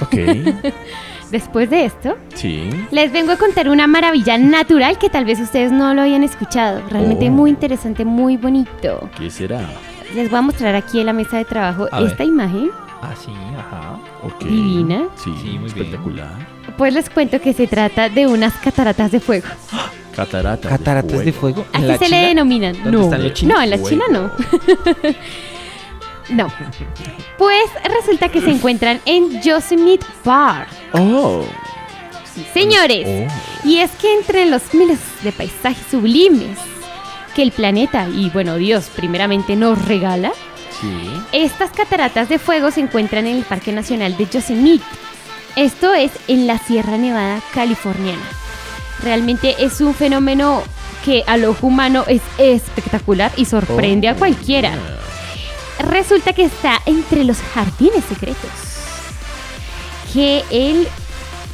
[0.00, 0.14] Ok.
[1.30, 2.70] después de esto, Sí.
[2.90, 6.80] les vengo a contar una maravilla natural que tal vez ustedes no lo hayan escuchado.
[6.90, 7.32] Realmente Oh.
[7.32, 9.08] muy interesante, muy bonito.
[9.18, 9.60] ¿Qué será?
[10.14, 12.10] Les voy a mostrar aquí en la mesa de trabajo A ver.
[12.10, 12.70] esta imagen.
[13.02, 13.98] Ah, sí, ajá.
[14.40, 15.04] Divina.
[15.16, 16.30] Sí, muy espectacular.
[16.76, 19.46] Pues les cuento que se trata de unas cataratas de fuego.
[20.14, 20.70] Cataratas.
[20.70, 21.64] Cataratas de fuego.
[21.72, 22.20] ¿En Así la se China?
[22.20, 22.72] le denominan.
[22.74, 23.56] ¿Dónde No, están los chinos?
[23.56, 24.30] no, en la China no.
[26.30, 26.48] no.
[27.38, 30.68] Pues resulta que se encuentran en Yosemite Park.
[30.92, 31.44] Oh.
[32.54, 33.30] Señores,
[33.64, 36.58] y es que entre los miles de paisajes sublimes
[37.34, 40.32] que el planeta y bueno Dios primeramente nos regala,
[40.80, 40.88] Sí.
[41.32, 44.84] estas cataratas de fuego se encuentran en el Parque Nacional de Yosemite.
[45.56, 48.22] Esto es en la Sierra Nevada californiana.
[49.02, 50.62] Realmente es un fenómeno
[51.04, 54.72] que al ojo humano es espectacular y sorprende a cualquiera.
[55.80, 58.50] Resulta que está entre los jardines secretos
[60.14, 60.88] que el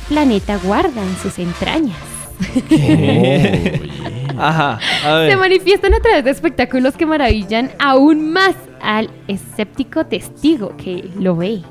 [0.09, 1.97] planeta guarda en sus entrañas.
[4.39, 5.31] Ajá, a ver.
[5.31, 11.37] Se manifiestan a través de espectáculos que maravillan aún más al escéptico testigo que lo
[11.37, 11.63] ve.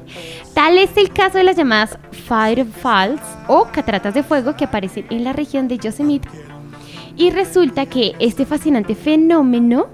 [0.54, 5.24] Tal es el caso de las llamadas Firefalls o cataratas de fuego que aparecen en
[5.24, 6.28] la región de Yosemite.
[7.18, 9.88] Y resulta que este fascinante fenómeno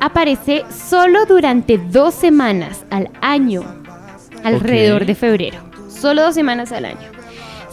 [0.00, 3.62] aparece solo durante dos semanas al año,
[4.44, 5.58] alrededor de febrero.
[5.88, 7.15] Solo dos semanas al año.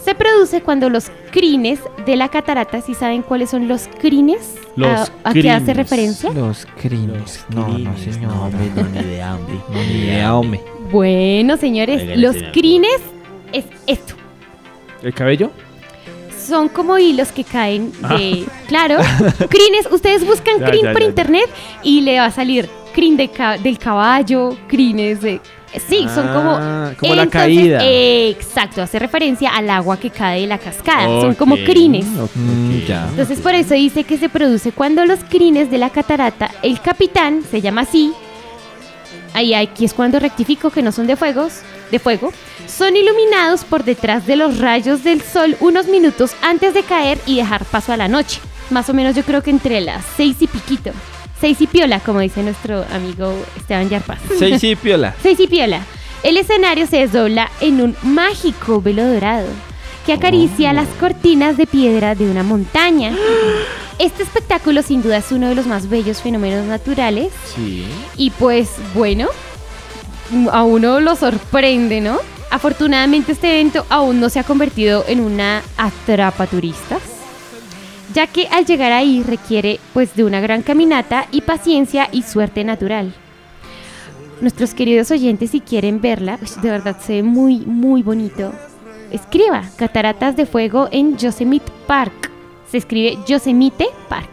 [0.04, 5.12] Se produce cuando los crines de la catarata, si saben cuáles son los crines, Los
[5.24, 6.32] ¿A, a qué hace referencia?
[6.32, 7.46] Los crines.
[7.50, 8.34] No, no, señor.
[8.34, 9.56] No, hombre, no, ni idea, hombre.
[9.70, 10.62] No, ni idea, hombre.
[10.92, 13.00] Bueno, señores, Oigan, los crines
[13.54, 14.16] es esto.
[15.02, 15.52] ¿El cabello?
[16.46, 18.46] Son como hilos que caen de...
[18.48, 18.52] Ah.
[18.68, 18.98] Claro,
[19.50, 19.88] crines.
[19.92, 21.10] Ustedes buscan Ya, crin ya, por ya, ya.
[21.10, 21.50] internet
[21.84, 25.40] y le va a salir crin de ca- del caballo, crines de...
[25.88, 26.58] Sí, son como...
[26.60, 27.80] Ah, como la caída.
[27.84, 31.22] Exacto, hace referencia al agua que cae de la cascada.
[31.22, 32.06] Son como crines.
[32.06, 33.08] Mm, ya.
[33.10, 37.44] Entonces por eso dice que se produce cuando los crines de la catarata, el capitán,
[37.50, 38.14] se llama así,
[39.34, 41.62] ahí aquí es cuando rectifico que no son de fuegos,
[41.92, 42.32] de fuego,
[42.68, 47.38] son iluminados por detrás de los rayos del sol unos minutos antes de caer y
[47.38, 48.40] dejar paso a la noche.
[48.70, 50.92] Más o menos yo creo que entre las seis y piquito.
[51.44, 54.20] Seis y piola, como dice nuestro amigo Esteban Yarpaz.
[54.40, 55.14] Seis y piola.
[55.22, 55.82] Seis y piola.
[56.24, 59.50] El escenario se desdobla en un mágico velo dorado
[60.06, 63.12] que acaricia las cortinas de piedra de una montaña.
[64.00, 67.86] Este espectáculo sin duda es uno de los más bellos fenómenos naturales Sí.
[68.16, 69.28] y pues bueno,
[70.50, 72.20] a uno lo sorprende, ¿no?
[72.52, 77.02] Afortunadamente este evento aún no se ha convertido en una atrapa turistas,
[78.14, 82.64] ya que al llegar ahí requiere pues de una gran caminata y paciencia y suerte
[82.64, 83.14] natural.
[84.42, 88.54] Nuestros queridos oyentes si quieren verla, uy, de verdad se ve muy muy bonito.
[89.12, 92.32] Escriba Cataratas de Fuego en Yosemite Park.
[92.70, 94.30] Se escribe Yosemite Park.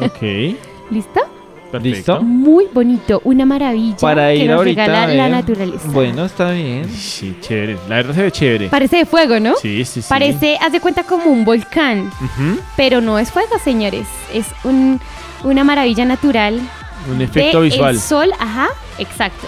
[0.00, 0.22] Ok.
[0.90, 1.35] ¿Listo?
[1.82, 2.22] ¿Listo?
[2.22, 4.86] Muy bonito, una maravilla Para que ir nos ahorita.
[4.86, 5.88] regala a la naturaleza.
[5.88, 6.88] Bueno, está bien.
[6.88, 7.76] Sí, chévere.
[7.88, 8.68] La verdad se ve chévere.
[8.68, 9.54] Parece de fuego, ¿no?
[9.56, 10.06] Sí, sí, sí.
[10.08, 12.60] Parece, haz de cuenta como un volcán, Ujú.
[12.76, 14.06] pero no es fuego, señores.
[14.32, 15.00] Es un-
[15.44, 16.60] una maravilla natural.
[17.12, 17.94] Un efecto de visual.
[17.94, 19.46] El sol, ajá, exacto.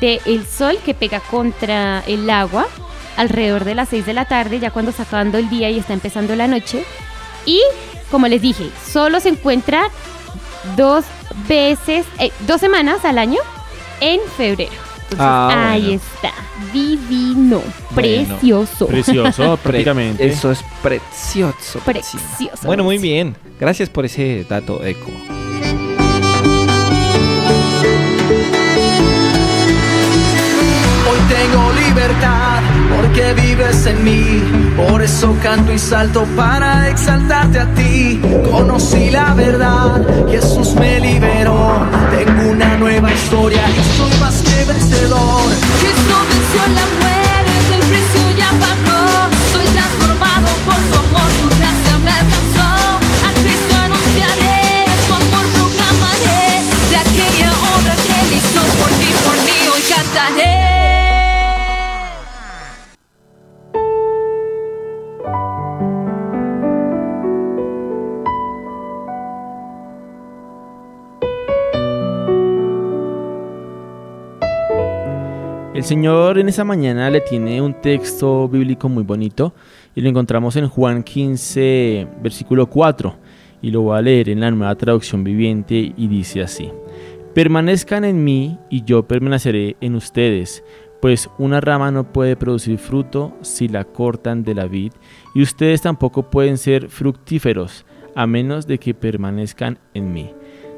[0.00, 2.66] De el sol que pega contra el agua
[3.16, 5.92] alrededor de las 6 de la tarde, ya cuando está acabando el día y está
[5.92, 6.82] empezando la noche.
[7.46, 7.60] Y,
[8.10, 9.84] como les dije, solo se encuentra
[10.76, 11.04] dos
[11.48, 13.38] veces, eh, dos semanas al año
[14.00, 14.72] en febrero.
[15.10, 16.00] Entonces, Ah, ahí bueno.
[16.14, 16.32] está.
[16.72, 17.60] Divino.
[17.90, 18.86] Bueno, precioso.
[18.86, 20.26] Precioso, Pre- prácticamente.
[20.26, 21.80] Eso es precioso.
[21.80, 22.66] Precioso.
[22.66, 23.36] Bueno, muy bien.
[23.60, 25.10] Gracias por ese dato, Eco.
[31.10, 32.62] Hoy tengo libertad
[32.96, 34.42] porque vives en mí.
[34.76, 38.20] Por eso canto y salto para exaltarte a ti.
[38.50, 41.86] Conocí la verdad, Jesús me liberó.
[42.16, 45.42] Tengo una nueva historia y soy más que vencedor.
[45.80, 49.02] Cristo venció la muerte, el precio ya pagó.
[49.52, 52.70] Soy transformado por su amor, su gracia me alcanzó.
[53.26, 56.44] A Cristo anunciaré, su amor proclamaré.
[56.90, 60.51] De aquella obra que hizo por ti, por mí, hoy cantaré.
[75.82, 79.52] El Señor en esa mañana le tiene un texto bíblico muy bonito
[79.96, 83.16] y lo encontramos en Juan 15, versículo 4.
[83.62, 86.70] Y lo voy a leer en la nueva traducción viviente y dice así.
[87.34, 90.62] Permanezcan en mí y yo permaneceré en ustedes,
[91.00, 94.92] pues una rama no puede producir fruto si la cortan de la vid,
[95.34, 100.30] y ustedes tampoco pueden ser fructíferos a menos de que permanezcan en mí.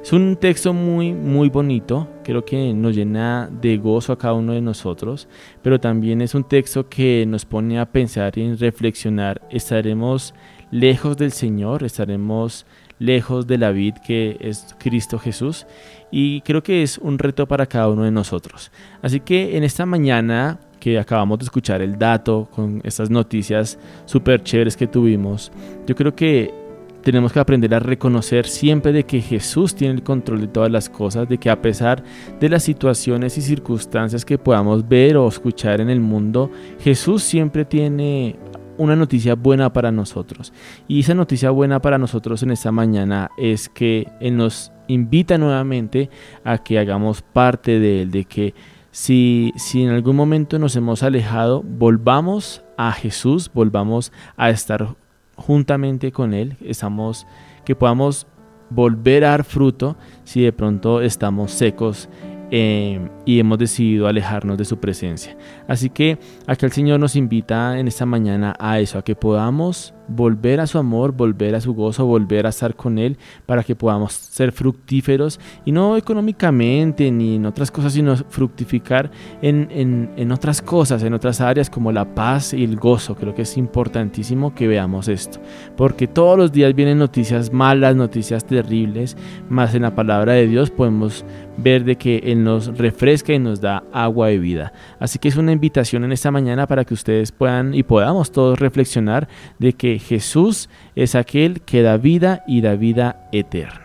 [0.05, 4.53] Es un texto muy, muy bonito, creo que nos llena de gozo a cada uno
[4.53, 5.29] de nosotros,
[5.63, 9.41] pero también es un texto que nos pone a pensar y en reflexionar.
[9.49, 10.35] ¿Estaremos
[10.71, 11.85] lejos del Señor?
[11.85, 12.67] ¿Estaremos
[12.99, 15.67] lejos de la vid que es Cristo Jesús?
[16.11, 18.71] Y creo que es un reto para cada uno de nosotros.
[19.01, 24.43] Así que en esta mañana que acabamos de escuchar el dato con estas noticias súper
[24.43, 25.51] chéveres que tuvimos,
[25.87, 26.64] yo creo que
[27.05, 30.89] tenemos que aprender a reconocer siempre de que Jesús tiene el control de todas las
[30.89, 32.03] cosas, de que a pesar
[32.41, 36.51] de las situaciones y circunstancias que podamos ver o escuchar en el mundo,
[36.81, 38.37] Jesús siempre tiene
[38.79, 40.53] una noticia buena para nosotros.
[40.89, 46.09] Y esa noticia buena para nosotros en esta mañana es que Él nos invita nuevamente
[46.43, 48.55] a que hagamos parte de Él, de que
[48.91, 54.97] si, si en algún momento nos hemos alejado, volvamos a Jesús, volvamos a estar
[55.37, 57.27] juntamente con Él, estamos,
[57.65, 58.27] que podamos
[58.71, 62.09] volver a dar fruto si de pronto estamos secos
[62.51, 65.37] eh, y hemos decidido alejarnos de su presencia.
[65.69, 69.94] Así que acá el Señor nos invita en esta mañana a eso, a que podamos
[70.09, 73.17] volver a su amor, volver a su gozo, volver a estar con Él
[73.47, 79.11] para que podamos ser fructíferos y no económicamente ni en otras cosas, sino fructificar
[79.43, 83.15] en, en, en, otras cosas, en otras áreas como la paz y el gozo.
[83.15, 85.41] Creo que es importantísimo que veamos esto,
[85.77, 89.17] porque todos los días vienen noticias malas, noticias terribles,
[89.49, 91.25] más en la palabra de Dios podemos
[91.57, 94.73] ver de que Él nos refresca y nos da agua de vida.
[94.99, 98.59] Así que es una invitación en esta mañana para que ustedes puedan y podamos todos
[98.59, 103.85] reflexionar de que Jesús es aquel que da vida y da vida eterna.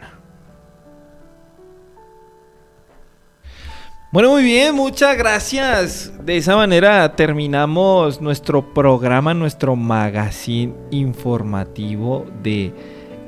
[4.11, 6.11] Bueno, muy bien, muchas gracias.
[6.25, 12.73] De esa manera terminamos nuestro programa, nuestro magazine informativo de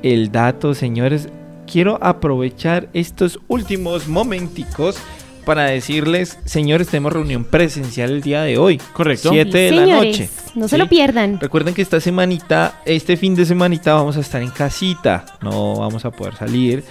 [0.01, 1.29] El Dato, señores.
[1.71, 4.97] Quiero aprovechar estos últimos momenticos
[5.45, 8.79] para decirles, señores, tenemos reunión presencial el día de hoy.
[8.93, 9.29] Correcto.
[9.31, 10.29] 7 de Señores, la noche.
[10.55, 11.39] No se lo pierdan.
[11.39, 16.05] Recuerden que esta semanita, este fin de semanita vamos a estar en casita, no vamos
[16.05, 16.83] a poder salir.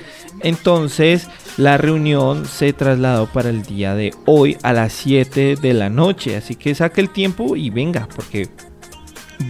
[0.43, 5.91] Entonces, la reunión se trasladó para el día de hoy a las 7 de la
[5.91, 6.37] noche.
[6.37, 8.49] Así que saque el tiempo y venga, porque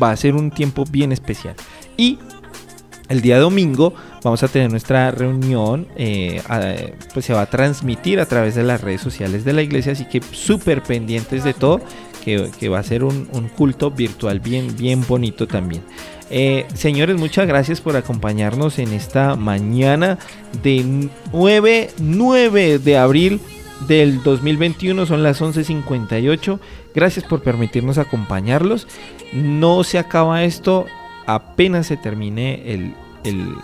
[0.03, 1.55] va a ser un tiempo bien especial.
[1.97, 2.19] Y
[3.10, 6.42] el día domingo vamos a tener nuestra reunión, eh,
[7.12, 10.06] pues se va a transmitir a través de las redes sociales de la iglesia, así
[10.06, 11.80] que súper pendientes de todo,
[12.24, 15.82] que, va a ser un, un culto virtual bien, bien bonito también.
[16.30, 20.18] Eh, señores, muchas gracias por acompañarnos en esta mañana
[20.62, 23.40] de 9, 9 de abril
[23.89, 26.60] del 2021, son las 11.58.
[26.94, 28.86] Gracias por permitirnos acompañarlos.
[29.32, 30.86] No se acaba esto,
[31.34, 32.94] apenas se termine el,
[33.25, 33.55] el,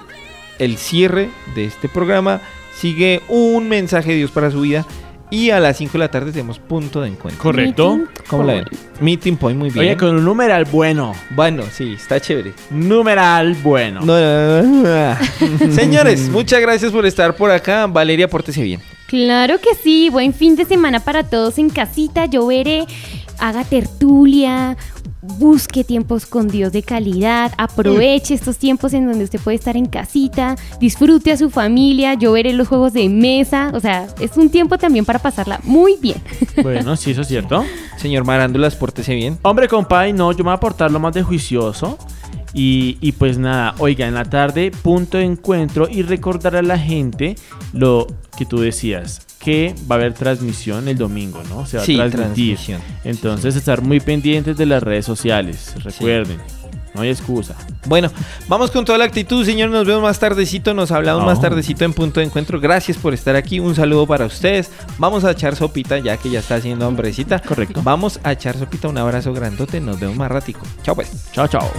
[0.58, 2.40] el cierre de este programa.
[2.74, 4.86] Sigue un mensaje de Dios para su vida.
[5.28, 7.42] Y a las 5 de la tarde tenemos punto de encuentro.
[7.42, 7.98] Correcto.
[8.28, 8.64] ¿Cómo la ven?
[9.00, 9.86] Meeting point, muy bien.
[9.86, 11.14] Oye, con un numeral bueno.
[11.30, 12.52] Bueno, sí, está chévere.
[12.70, 14.02] Numeral bueno.
[14.02, 15.16] No, no, no,
[15.68, 15.72] no.
[15.74, 17.88] Señores, muchas gracias por estar por acá.
[17.88, 18.80] Valeria, pórtese bien.
[19.06, 22.26] Claro que sí, buen fin de semana para todos en casita.
[22.26, 22.86] Yo veré,
[23.38, 24.76] haga tertulia,
[25.22, 29.86] busque tiempos con Dios de calidad, aproveche estos tiempos en donde usted puede estar en
[29.86, 34.50] casita, disfrute a su familia, yo veré los juegos de mesa, o sea, es un
[34.50, 36.16] tiempo también para pasarla muy bien.
[36.62, 37.64] Bueno, sí, eso es cierto.
[37.96, 39.38] Señor Marándulas, pórtese bien.
[39.42, 41.98] Hombre, compadre, no, yo me voy a portar lo más de juicioso.
[42.54, 46.78] Y, y pues nada, oiga, en la tarde, punto de encuentro y recordar a la
[46.78, 47.36] gente
[47.72, 48.06] lo
[48.36, 51.64] que tú decías, que va a haber transmisión el domingo, ¿no?
[51.66, 52.56] Se va Sí, a transmitir.
[52.56, 52.80] transmisión.
[53.04, 56.38] Entonces, estar muy pendientes de las redes sociales, recuerden,
[56.96, 57.54] no hay excusa.
[57.86, 58.10] Bueno,
[58.48, 59.70] vamos con toda la actitud, señor.
[59.70, 60.74] Nos vemos más tardecito.
[60.74, 62.58] Nos hablamos más tardecito en punto de encuentro.
[62.58, 63.60] Gracias por estar aquí.
[63.60, 64.68] Un saludo para ustedes.
[64.98, 67.38] Vamos a echar sopita ya que ya está haciendo hombrecita.
[67.38, 67.82] Correcto.
[67.84, 68.88] Vamos a echar sopita.
[68.88, 69.80] Un abrazo grandote.
[69.80, 70.62] Nos vemos más ratico.
[70.82, 71.08] Chao pues.
[71.32, 71.70] Chao, chao.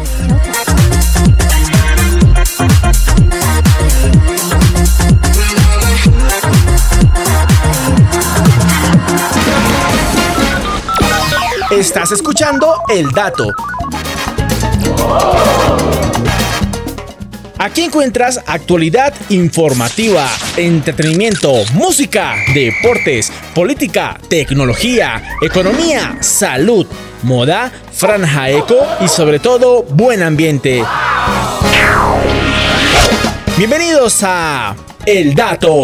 [11.71, 13.51] Estás escuchando El Dato.
[17.59, 26.85] Aquí encuentras actualidad informativa, entretenimiento, música, deportes, política, tecnología, economía, salud,
[27.23, 30.83] moda, franja eco y sobre todo buen ambiente.
[33.57, 34.75] Bienvenidos a
[35.05, 35.83] El Dato.